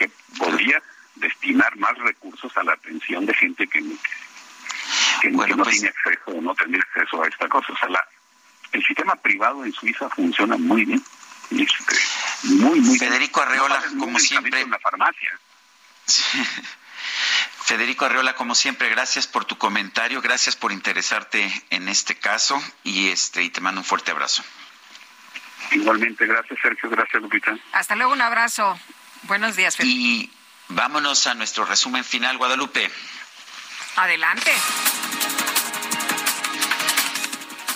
que 0.01 0.11
podría 0.39 0.83
destinar 1.17 1.77
más 1.77 1.97
recursos 1.99 2.51
a 2.57 2.63
la 2.63 2.73
atención 2.73 3.27
de 3.27 3.35
gente 3.35 3.67
que, 3.67 3.81
que, 3.81 3.97
que 5.21 5.31
no 5.31 5.37
pues 5.65 5.75
tiene 5.81 5.89
acceso 5.89 6.31
o 6.31 6.41
no 6.41 6.55
tendría 6.55 6.83
acceso 6.83 7.23
a 7.23 7.29
esta 7.29 7.49
cosa. 7.49 7.73
O 7.73 7.77
sea, 7.77 7.89
la- 7.91 8.09
el 8.73 8.83
sistema 8.87 9.15
privado 9.17 9.65
en 9.65 9.73
Suiza 9.73 10.09
funciona 10.09 10.57
muy 10.57 10.85
bien. 10.87 11.03
Este, 11.51 11.97
muy, 12.45 12.81
muy 12.81 12.99
Federico 12.99 13.41
bien. 13.41 13.49
Arreola, 13.53 13.83
No 13.93 14.01
como 14.05 14.19
siempre. 14.19 14.61
En 14.63 14.71
la 14.71 14.79
farmacia. 14.79 15.39
Federico 17.65 18.05
Arreola, 18.07 18.35
como 18.35 18.55
siempre, 18.55 18.89
gracias 18.89 19.27
por 19.27 19.45
tu 19.45 19.57
comentario, 19.59 20.21
gracias 20.23 20.57
por 20.57 20.73
interesarte 20.73 21.49
en 21.71 21.89
este 21.89 22.17
caso 22.17 22.61
y 22.83 23.09
este 23.11 23.43
y 23.43 23.51
te 23.51 23.61
mando 23.61 23.81
un 23.81 23.85
fuerte 23.85 24.11
abrazo. 24.11 24.43
Igualmente, 25.73 26.27
gracias 26.27 26.59
Sergio, 26.61 26.89
gracias 26.91 27.23
Lupita. 27.23 27.57
Hasta 27.73 27.95
luego, 27.95 28.13
un 28.13 28.23
abrazo. 28.23 28.79
Buenos 29.23 29.57
días, 29.57 29.77
Felipe. 29.77 29.99
Y 29.99 30.31
vámonos 30.69 31.27
a 31.27 31.35
nuestro 31.35 31.65
resumen 31.65 32.05
final, 32.05 32.39
Guadalupe. 32.39 32.91
Adelante. 33.97 34.53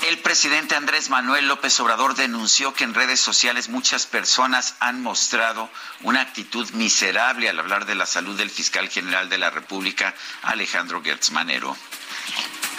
El 0.08 0.18
presidente 0.18 0.74
Andrés 0.76 1.08
Manuel 1.08 1.48
López 1.48 1.80
Obrador 1.80 2.14
denunció 2.14 2.74
que 2.74 2.84
en 2.84 2.92
redes 2.92 3.20
sociales 3.20 3.70
muchas 3.70 4.04
personas 4.04 4.76
han 4.80 5.02
mostrado 5.02 5.70
una 6.02 6.20
actitud 6.20 6.70
miserable 6.72 7.48
al 7.48 7.58
hablar 7.58 7.86
de 7.86 7.94
la 7.94 8.04
salud 8.04 8.36
del 8.36 8.50
fiscal 8.50 8.90
general 8.90 9.30
de 9.30 9.38
la 9.38 9.48
República, 9.48 10.14
Alejandro 10.42 11.02
Gertz 11.02 11.30
Manero. 11.30 11.74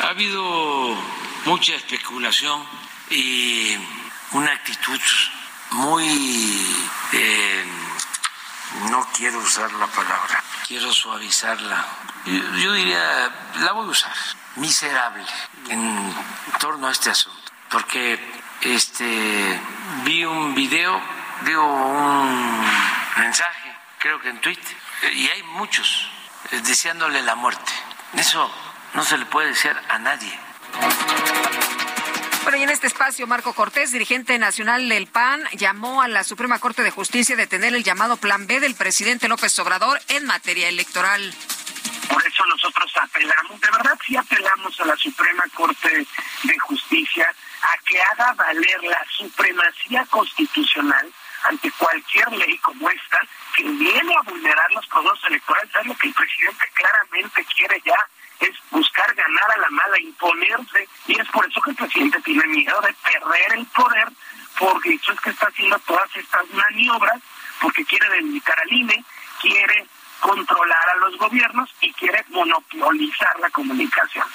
Ha 0.02 0.10
habido 0.10 0.96
mucha 1.46 1.74
especulación 1.74 2.64
y 3.10 3.76
una 4.34 4.52
actitud 4.52 5.00
muy, 5.72 6.08
eh, 7.12 7.66
no 8.90 9.08
quiero 9.14 9.40
usar 9.40 9.72
la 9.74 9.88
palabra, 9.88 10.44
quiero 10.68 10.92
suavizarla. 10.92 11.86
Yo, 12.26 12.74
diría, 12.74 13.32
la 13.60 13.72
voy 13.74 13.88
a 13.88 13.92
usar, 13.92 14.16
miserable 14.56 15.26
en 15.70 16.14
torno 16.60 16.88
a 16.88 16.92
este 16.92 17.10
asunto, 17.10 17.52
porque 17.70 18.20
este 18.62 19.60
vi 20.04 20.26
un 20.26 20.56
video, 20.56 21.02
digo 21.42 21.66
un 21.66 22.66
mensaje, 23.18 23.76
creo 24.00 24.20
que 24.20 24.30
en 24.30 24.42
Twitter, 24.42 24.78
y 25.14 25.28
hay 25.28 25.44
muchos 25.44 26.10
eh, 26.52 26.62
deseándole 26.62 27.22
la 27.22 27.36
muerte. 27.36 27.72
Eso 28.14 28.52
no 28.94 29.04
se 29.04 29.18
le 29.18 29.26
puede 29.26 29.50
desear 29.50 29.82
a 29.90 30.00
nadie. 30.00 30.40
Bueno, 32.46 32.60
y 32.60 32.64
en 32.64 32.70
este 32.70 32.86
espacio, 32.86 33.26
Marco 33.26 33.54
Cortés, 33.54 33.92
dirigente 33.92 34.38
nacional 34.38 34.88
del 34.88 35.08
PAN, 35.08 35.44
llamó 35.54 36.04
a 36.04 36.08
la 36.08 36.24
Suprema 36.24 36.60
Corte 36.60 36.84
de 36.84 36.92
Justicia 36.92 37.34
a 37.34 37.40
detener 37.40 37.74
el 37.74 37.84
llamado 37.84 38.18
Plan 38.18 38.46
B 38.46 38.60
del 38.60 38.76
presidente 38.76 39.28
López 39.28 39.58
Obrador 39.58 40.00
en 40.10 40.28
materia 40.28 40.70
electoral. 40.70 41.34
Por 42.08 42.24
eso 42.24 42.46
nosotros 42.46 42.92
apelamos, 43.02 43.60
de 43.60 43.72
verdad 43.72 43.98
sí 44.06 44.16
apelamos 44.16 44.80
a 44.80 44.86
la 44.86 44.96
Suprema 44.96 45.44
Corte 45.56 46.06
de 46.44 46.60
Justicia 46.60 47.28
a 47.64 47.78
que 47.84 48.00
haga 48.00 48.34
valer 48.34 48.84
la 48.84 49.04
supremacía 49.18 50.06
constitucional 50.12 51.12
ante 51.46 51.72
cualquier 51.72 52.32
ley 52.34 52.60
como 52.60 52.92
esta 52.92 53.22
que 53.58 53.64
viene 53.64 54.14
a 54.20 54.22
vulnerar 54.22 54.72
los 54.72 54.86
procesos 54.86 55.20
electorales. 55.30 55.72
Es 55.82 55.88
lo 55.88 55.98
que 55.98 56.08
el 56.10 56.14
presidente 56.14 56.66
claramente 56.76 57.46
quiere 57.56 57.82
ya? 57.84 57.98
Es 58.40 58.52
buscar 58.72 59.14
ganar 59.14 59.52
a 59.56 59.58
la 59.58 59.70
mala, 59.70 60.00
imponerse. 60.00 60.88
Y 61.08 61.20
es 61.20 61.28
por 61.30 61.46
eso 61.46 61.62
que 61.62 61.72
el 61.72 61.76
presidente 61.76 62.20
tiene 62.22 62.46
miedo 62.48 62.80
de 62.82 62.94
perder 62.94 63.58
el 63.58 63.66
poder, 63.68 64.08
porque 64.60 64.94
eso 64.94 65.14
es 65.14 65.22
que 65.22 65.30
está 65.30 65.48
haciendo 65.48 65.80
todas 65.80 66.16
estas 66.16 66.50
maniobras, 66.52 67.22
porque 67.62 67.86
quiere 67.86 68.10
debilitar 68.10 68.60
al 68.60 68.72
INE, 68.72 69.04
quiere 69.42 69.86
controlar 70.20 70.90
a 70.90 70.96
los 70.98 71.18
gobiernos 71.18 71.70
y 71.82 71.92
quiere 71.94 72.24
monopolizar 72.30 73.40
la 73.40 73.50
comunicación. 73.50 74.28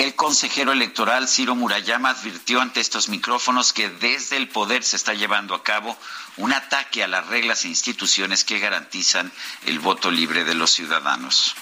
El 0.00 0.14
consejero 0.14 0.72
electoral 0.72 1.28
Ciro 1.28 1.54
Murayama 1.54 2.08
advirtió 2.08 2.62
ante 2.62 2.80
estos 2.80 3.10
micrófonos 3.10 3.74
que 3.74 3.90
desde 3.90 4.38
el 4.38 4.48
poder 4.48 4.82
se 4.82 4.96
está 4.96 5.12
llevando 5.12 5.54
a 5.54 5.62
cabo 5.62 5.94
un 6.38 6.54
ataque 6.54 7.04
a 7.04 7.06
las 7.06 7.26
reglas 7.26 7.66
e 7.66 7.68
instituciones 7.68 8.42
que 8.42 8.58
garantizan 8.58 9.30
el 9.66 9.78
voto 9.78 10.10
libre 10.10 10.44
de 10.44 10.54
los 10.54 10.70
ciudadanos. 10.70 11.54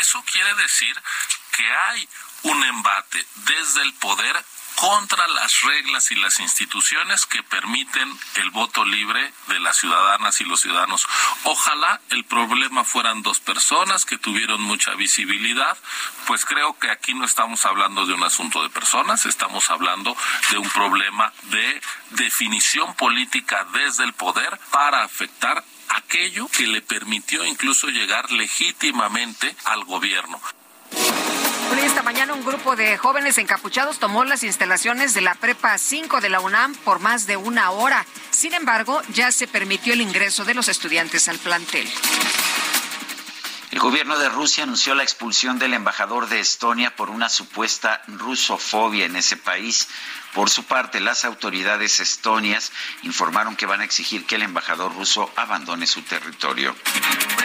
Eso 0.00 0.20
quiere 0.32 0.52
decir 0.56 1.00
que 1.56 1.62
hay 1.72 2.08
un 2.42 2.64
embate 2.64 3.24
desde 3.36 3.82
el 3.82 3.94
poder 3.94 4.44
contra 4.78 5.26
las 5.28 5.62
reglas 5.62 6.12
y 6.12 6.14
las 6.14 6.38
instituciones 6.38 7.26
que 7.26 7.42
permiten 7.42 8.08
el 8.36 8.50
voto 8.50 8.84
libre 8.84 9.32
de 9.48 9.58
las 9.58 9.76
ciudadanas 9.76 10.40
y 10.40 10.44
los 10.44 10.60
ciudadanos. 10.60 11.04
Ojalá 11.42 12.00
el 12.10 12.24
problema 12.24 12.84
fueran 12.84 13.22
dos 13.22 13.40
personas 13.40 14.04
que 14.04 14.18
tuvieron 14.18 14.62
mucha 14.62 14.94
visibilidad, 14.94 15.76
pues 16.28 16.44
creo 16.44 16.78
que 16.78 16.92
aquí 16.92 17.12
no 17.12 17.24
estamos 17.24 17.66
hablando 17.66 18.06
de 18.06 18.14
un 18.14 18.22
asunto 18.22 18.62
de 18.62 18.70
personas, 18.70 19.26
estamos 19.26 19.68
hablando 19.68 20.16
de 20.50 20.58
un 20.58 20.68
problema 20.70 21.32
de 21.50 21.82
definición 22.10 22.94
política 22.94 23.66
desde 23.72 24.04
el 24.04 24.12
poder 24.12 24.60
para 24.70 25.02
afectar 25.02 25.64
aquello 25.88 26.48
que 26.48 26.68
le 26.68 26.82
permitió 26.82 27.44
incluso 27.44 27.88
llegar 27.88 28.30
legítimamente 28.30 29.56
al 29.64 29.84
gobierno. 29.84 30.40
Esta 31.76 32.02
mañana 32.02 32.34
un 32.34 32.44
grupo 32.44 32.76
de 32.76 32.96
jóvenes 32.96 33.38
encapuchados 33.38 33.98
tomó 33.98 34.24
las 34.24 34.42
instalaciones 34.42 35.14
de 35.14 35.20
la 35.20 35.34
Prepa 35.34 35.76
5 35.78 36.20
de 36.20 36.28
la 36.28 36.40
UNAM 36.40 36.74
por 36.76 36.98
más 36.98 37.26
de 37.26 37.36
una 37.36 37.70
hora. 37.70 38.04
Sin 38.30 38.54
embargo, 38.54 39.00
ya 39.12 39.32
se 39.32 39.46
permitió 39.46 39.92
el 39.92 40.00
ingreso 40.00 40.44
de 40.44 40.54
los 40.54 40.68
estudiantes 40.68 41.28
al 41.28 41.38
plantel. 41.38 41.88
El 43.70 43.80
gobierno 43.80 44.18
de 44.18 44.30
Rusia 44.30 44.64
anunció 44.64 44.94
la 44.94 45.02
expulsión 45.02 45.58
del 45.58 45.74
embajador 45.74 46.28
de 46.28 46.40
Estonia 46.40 46.96
por 46.96 47.10
una 47.10 47.28
supuesta 47.28 48.00
rusofobia 48.06 49.04
en 49.04 49.14
ese 49.14 49.36
país. 49.36 49.88
Por 50.32 50.48
su 50.48 50.64
parte, 50.64 51.00
las 51.00 51.26
autoridades 51.26 52.00
estonias 52.00 52.72
informaron 53.02 53.56
que 53.56 53.66
van 53.66 53.80
a 53.80 53.84
exigir 53.84 54.24
que 54.24 54.36
el 54.36 54.42
embajador 54.42 54.94
ruso 54.94 55.30
abandone 55.36 55.86
su 55.86 56.00
territorio. 56.02 56.74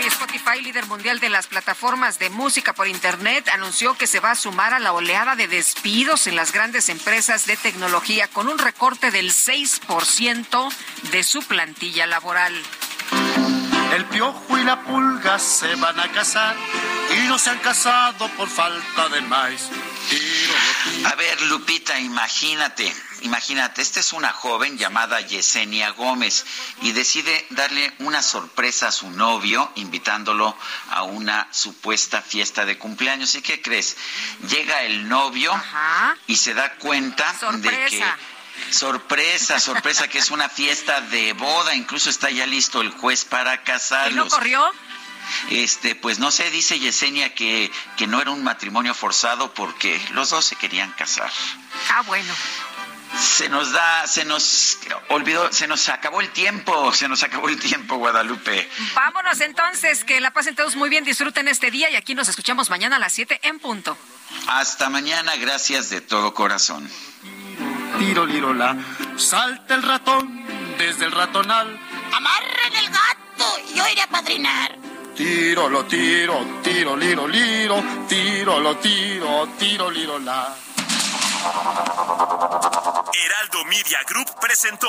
Spotify, 0.08 0.62
líder 0.62 0.86
mundial 0.86 1.20
de 1.20 1.30
las 1.30 1.48
plataformas 1.48 2.20
de 2.20 2.30
música 2.30 2.74
por 2.74 2.88
Internet, 2.88 3.50
anunció 3.50 3.98
que 3.98 4.08
se 4.08 4.20
va 4.20 4.32
a 4.32 4.36
sumar 4.36 4.74
a 4.74 4.80
la 4.80 4.94
oleada 4.94 5.36
de 5.36 5.48
despidos 5.48 6.28
en 6.28 6.36
las 6.36 6.54
grandes 6.54 6.88
empresas 6.90 7.46
de 7.46 7.58
tecnología 7.58 8.28
con 8.30 8.48
un 8.48 8.60
recorte 8.60 9.12
del 9.12 9.32
6% 9.32 10.74
de 11.12 11.24
su 11.24 11.42
plantilla 11.44 12.08
laboral. 12.08 12.54
El 13.94 14.06
piojo 14.06 14.58
y 14.58 14.64
la 14.64 14.82
pulga 14.82 15.38
se 15.38 15.76
van 15.76 16.00
a 16.00 16.12
casar 16.12 16.56
y 17.16 17.28
no 17.28 17.38
se 17.38 17.52
han 17.52 17.60
casado 17.60 18.28
por 18.30 18.50
falta 18.50 19.08
de 19.10 19.22
maíz. 19.22 19.70
A 21.06 21.14
ver, 21.14 21.40
Lupita, 21.44 22.00
imagínate, 22.00 22.92
imagínate, 23.22 23.84
esta 23.84 24.00
es 24.00 24.12
una 24.14 24.34
joven 24.34 24.80
llamada 24.80 25.22
Yesenia 25.22 25.92
Gómez 25.92 26.44
y 26.82 26.92
decide 26.92 27.46
darle 27.52 27.94
una 28.00 28.24
sorpresa 28.24 28.88
a 28.88 28.92
su 28.92 29.12
novio 29.12 29.72
invitándolo 29.76 30.58
a 30.90 31.04
una 31.04 31.48
supuesta 31.52 32.24
fiesta 32.24 32.66
de 32.66 32.80
cumpleaños. 32.80 33.36
¿Y 33.36 33.44
qué 33.44 33.62
crees? 33.62 33.96
Llega 34.50 34.82
el 34.82 35.08
novio 35.08 35.54
y 36.26 36.36
se 36.38 36.56
da 36.56 36.78
cuenta 36.78 37.32
de 37.58 37.70
que 37.70 38.04
Sorpresa, 38.74 39.60
sorpresa, 39.60 40.08
que 40.08 40.18
es 40.18 40.32
una 40.32 40.50
fiesta 40.50 41.00
de 41.02 41.34
boda, 41.34 41.76
incluso 41.76 42.10
está 42.10 42.32
ya 42.32 42.48
listo 42.48 42.82
el 42.82 42.90
juez 42.90 43.24
para 43.24 43.64
casarlos. 43.64 44.12
¿Y 44.12 44.16
no 44.16 44.28
corrió? 44.28 44.72
Este, 45.50 45.96
pues 45.96 46.20
no 46.20 46.32
sé, 46.32 46.50
dice 46.50 46.80
Yesenia 46.80 47.34
que, 47.34 47.72
que 47.98 48.08
no 48.08 48.20
era 48.20 48.32
un 48.32 48.44
matrimonio 48.44 48.94
forzado 48.94 49.54
porque 49.54 50.02
los 50.12 50.32
dos 50.32 50.46
se 50.46 50.56
querían 50.56 50.92
casar. 50.94 51.32
Ah, 51.92 52.02
bueno. 52.02 52.34
Se 53.22 53.48
nos 53.48 53.72
da, 53.72 54.08
se 54.08 54.26
nos 54.26 54.80
olvidó, 55.10 55.54
se 55.54 55.68
nos 55.68 55.88
acabó 55.90 56.20
el 56.20 56.32
tiempo, 56.32 56.92
se 56.94 57.08
nos 57.08 57.22
acabó 57.22 57.48
el 57.48 57.60
tiempo, 57.60 57.98
Guadalupe. 57.98 58.68
Vámonos 58.96 59.40
entonces, 59.42 60.04
que 60.04 60.20
la 60.20 60.32
pasen 60.32 60.56
todos 60.56 60.76
muy 60.76 60.90
bien, 60.90 61.04
disfruten 61.04 61.48
este 61.48 61.70
día 61.70 61.92
y 61.92 61.96
aquí 61.96 62.16
nos 62.16 62.28
escuchamos 62.28 62.72
mañana 62.72 62.96
a 62.96 63.00
las 63.00 63.14
7 63.14 63.40
en 63.44 63.60
punto. 63.60 63.96
Hasta 64.48 64.90
mañana, 64.90 65.36
gracias 65.36 65.92
de 65.92 66.02
todo 66.02 66.34
corazón. 66.34 66.90
Tiro, 68.00 68.26
lirola, 68.26 68.76
salta 69.18 69.76
el 69.76 69.84
ratón 69.84 70.44
desde 70.78 71.06
el 71.06 71.12
ratonal. 71.12 71.80
Amarren 72.14 72.76
el 72.76 72.90
gato, 72.90 73.46
yo 73.76 73.88
iré 73.88 74.02
a 74.02 74.08
padrinar. 74.08 74.78
Tiro, 75.16 75.70
lo 75.70 75.86
tiro, 75.86 76.40
tiro, 76.64 76.98
liro, 76.98 77.28
liro, 77.28 77.84
tiro, 78.08 78.60
lo 78.60 78.78
tiro, 78.78 79.48
tiro, 79.60 79.92
lirola. 79.92 80.56
Heraldo 83.14 83.66
Media 83.66 84.00
Group 84.08 84.28
presentó 84.42 84.88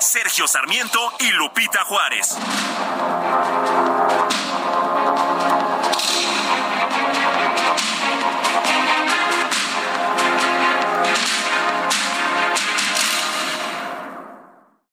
Sergio 0.00 0.48
Sarmiento 0.48 1.12
y 1.20 1.30
Lupita 1.30 1.84
Juárez. 1.84 2.36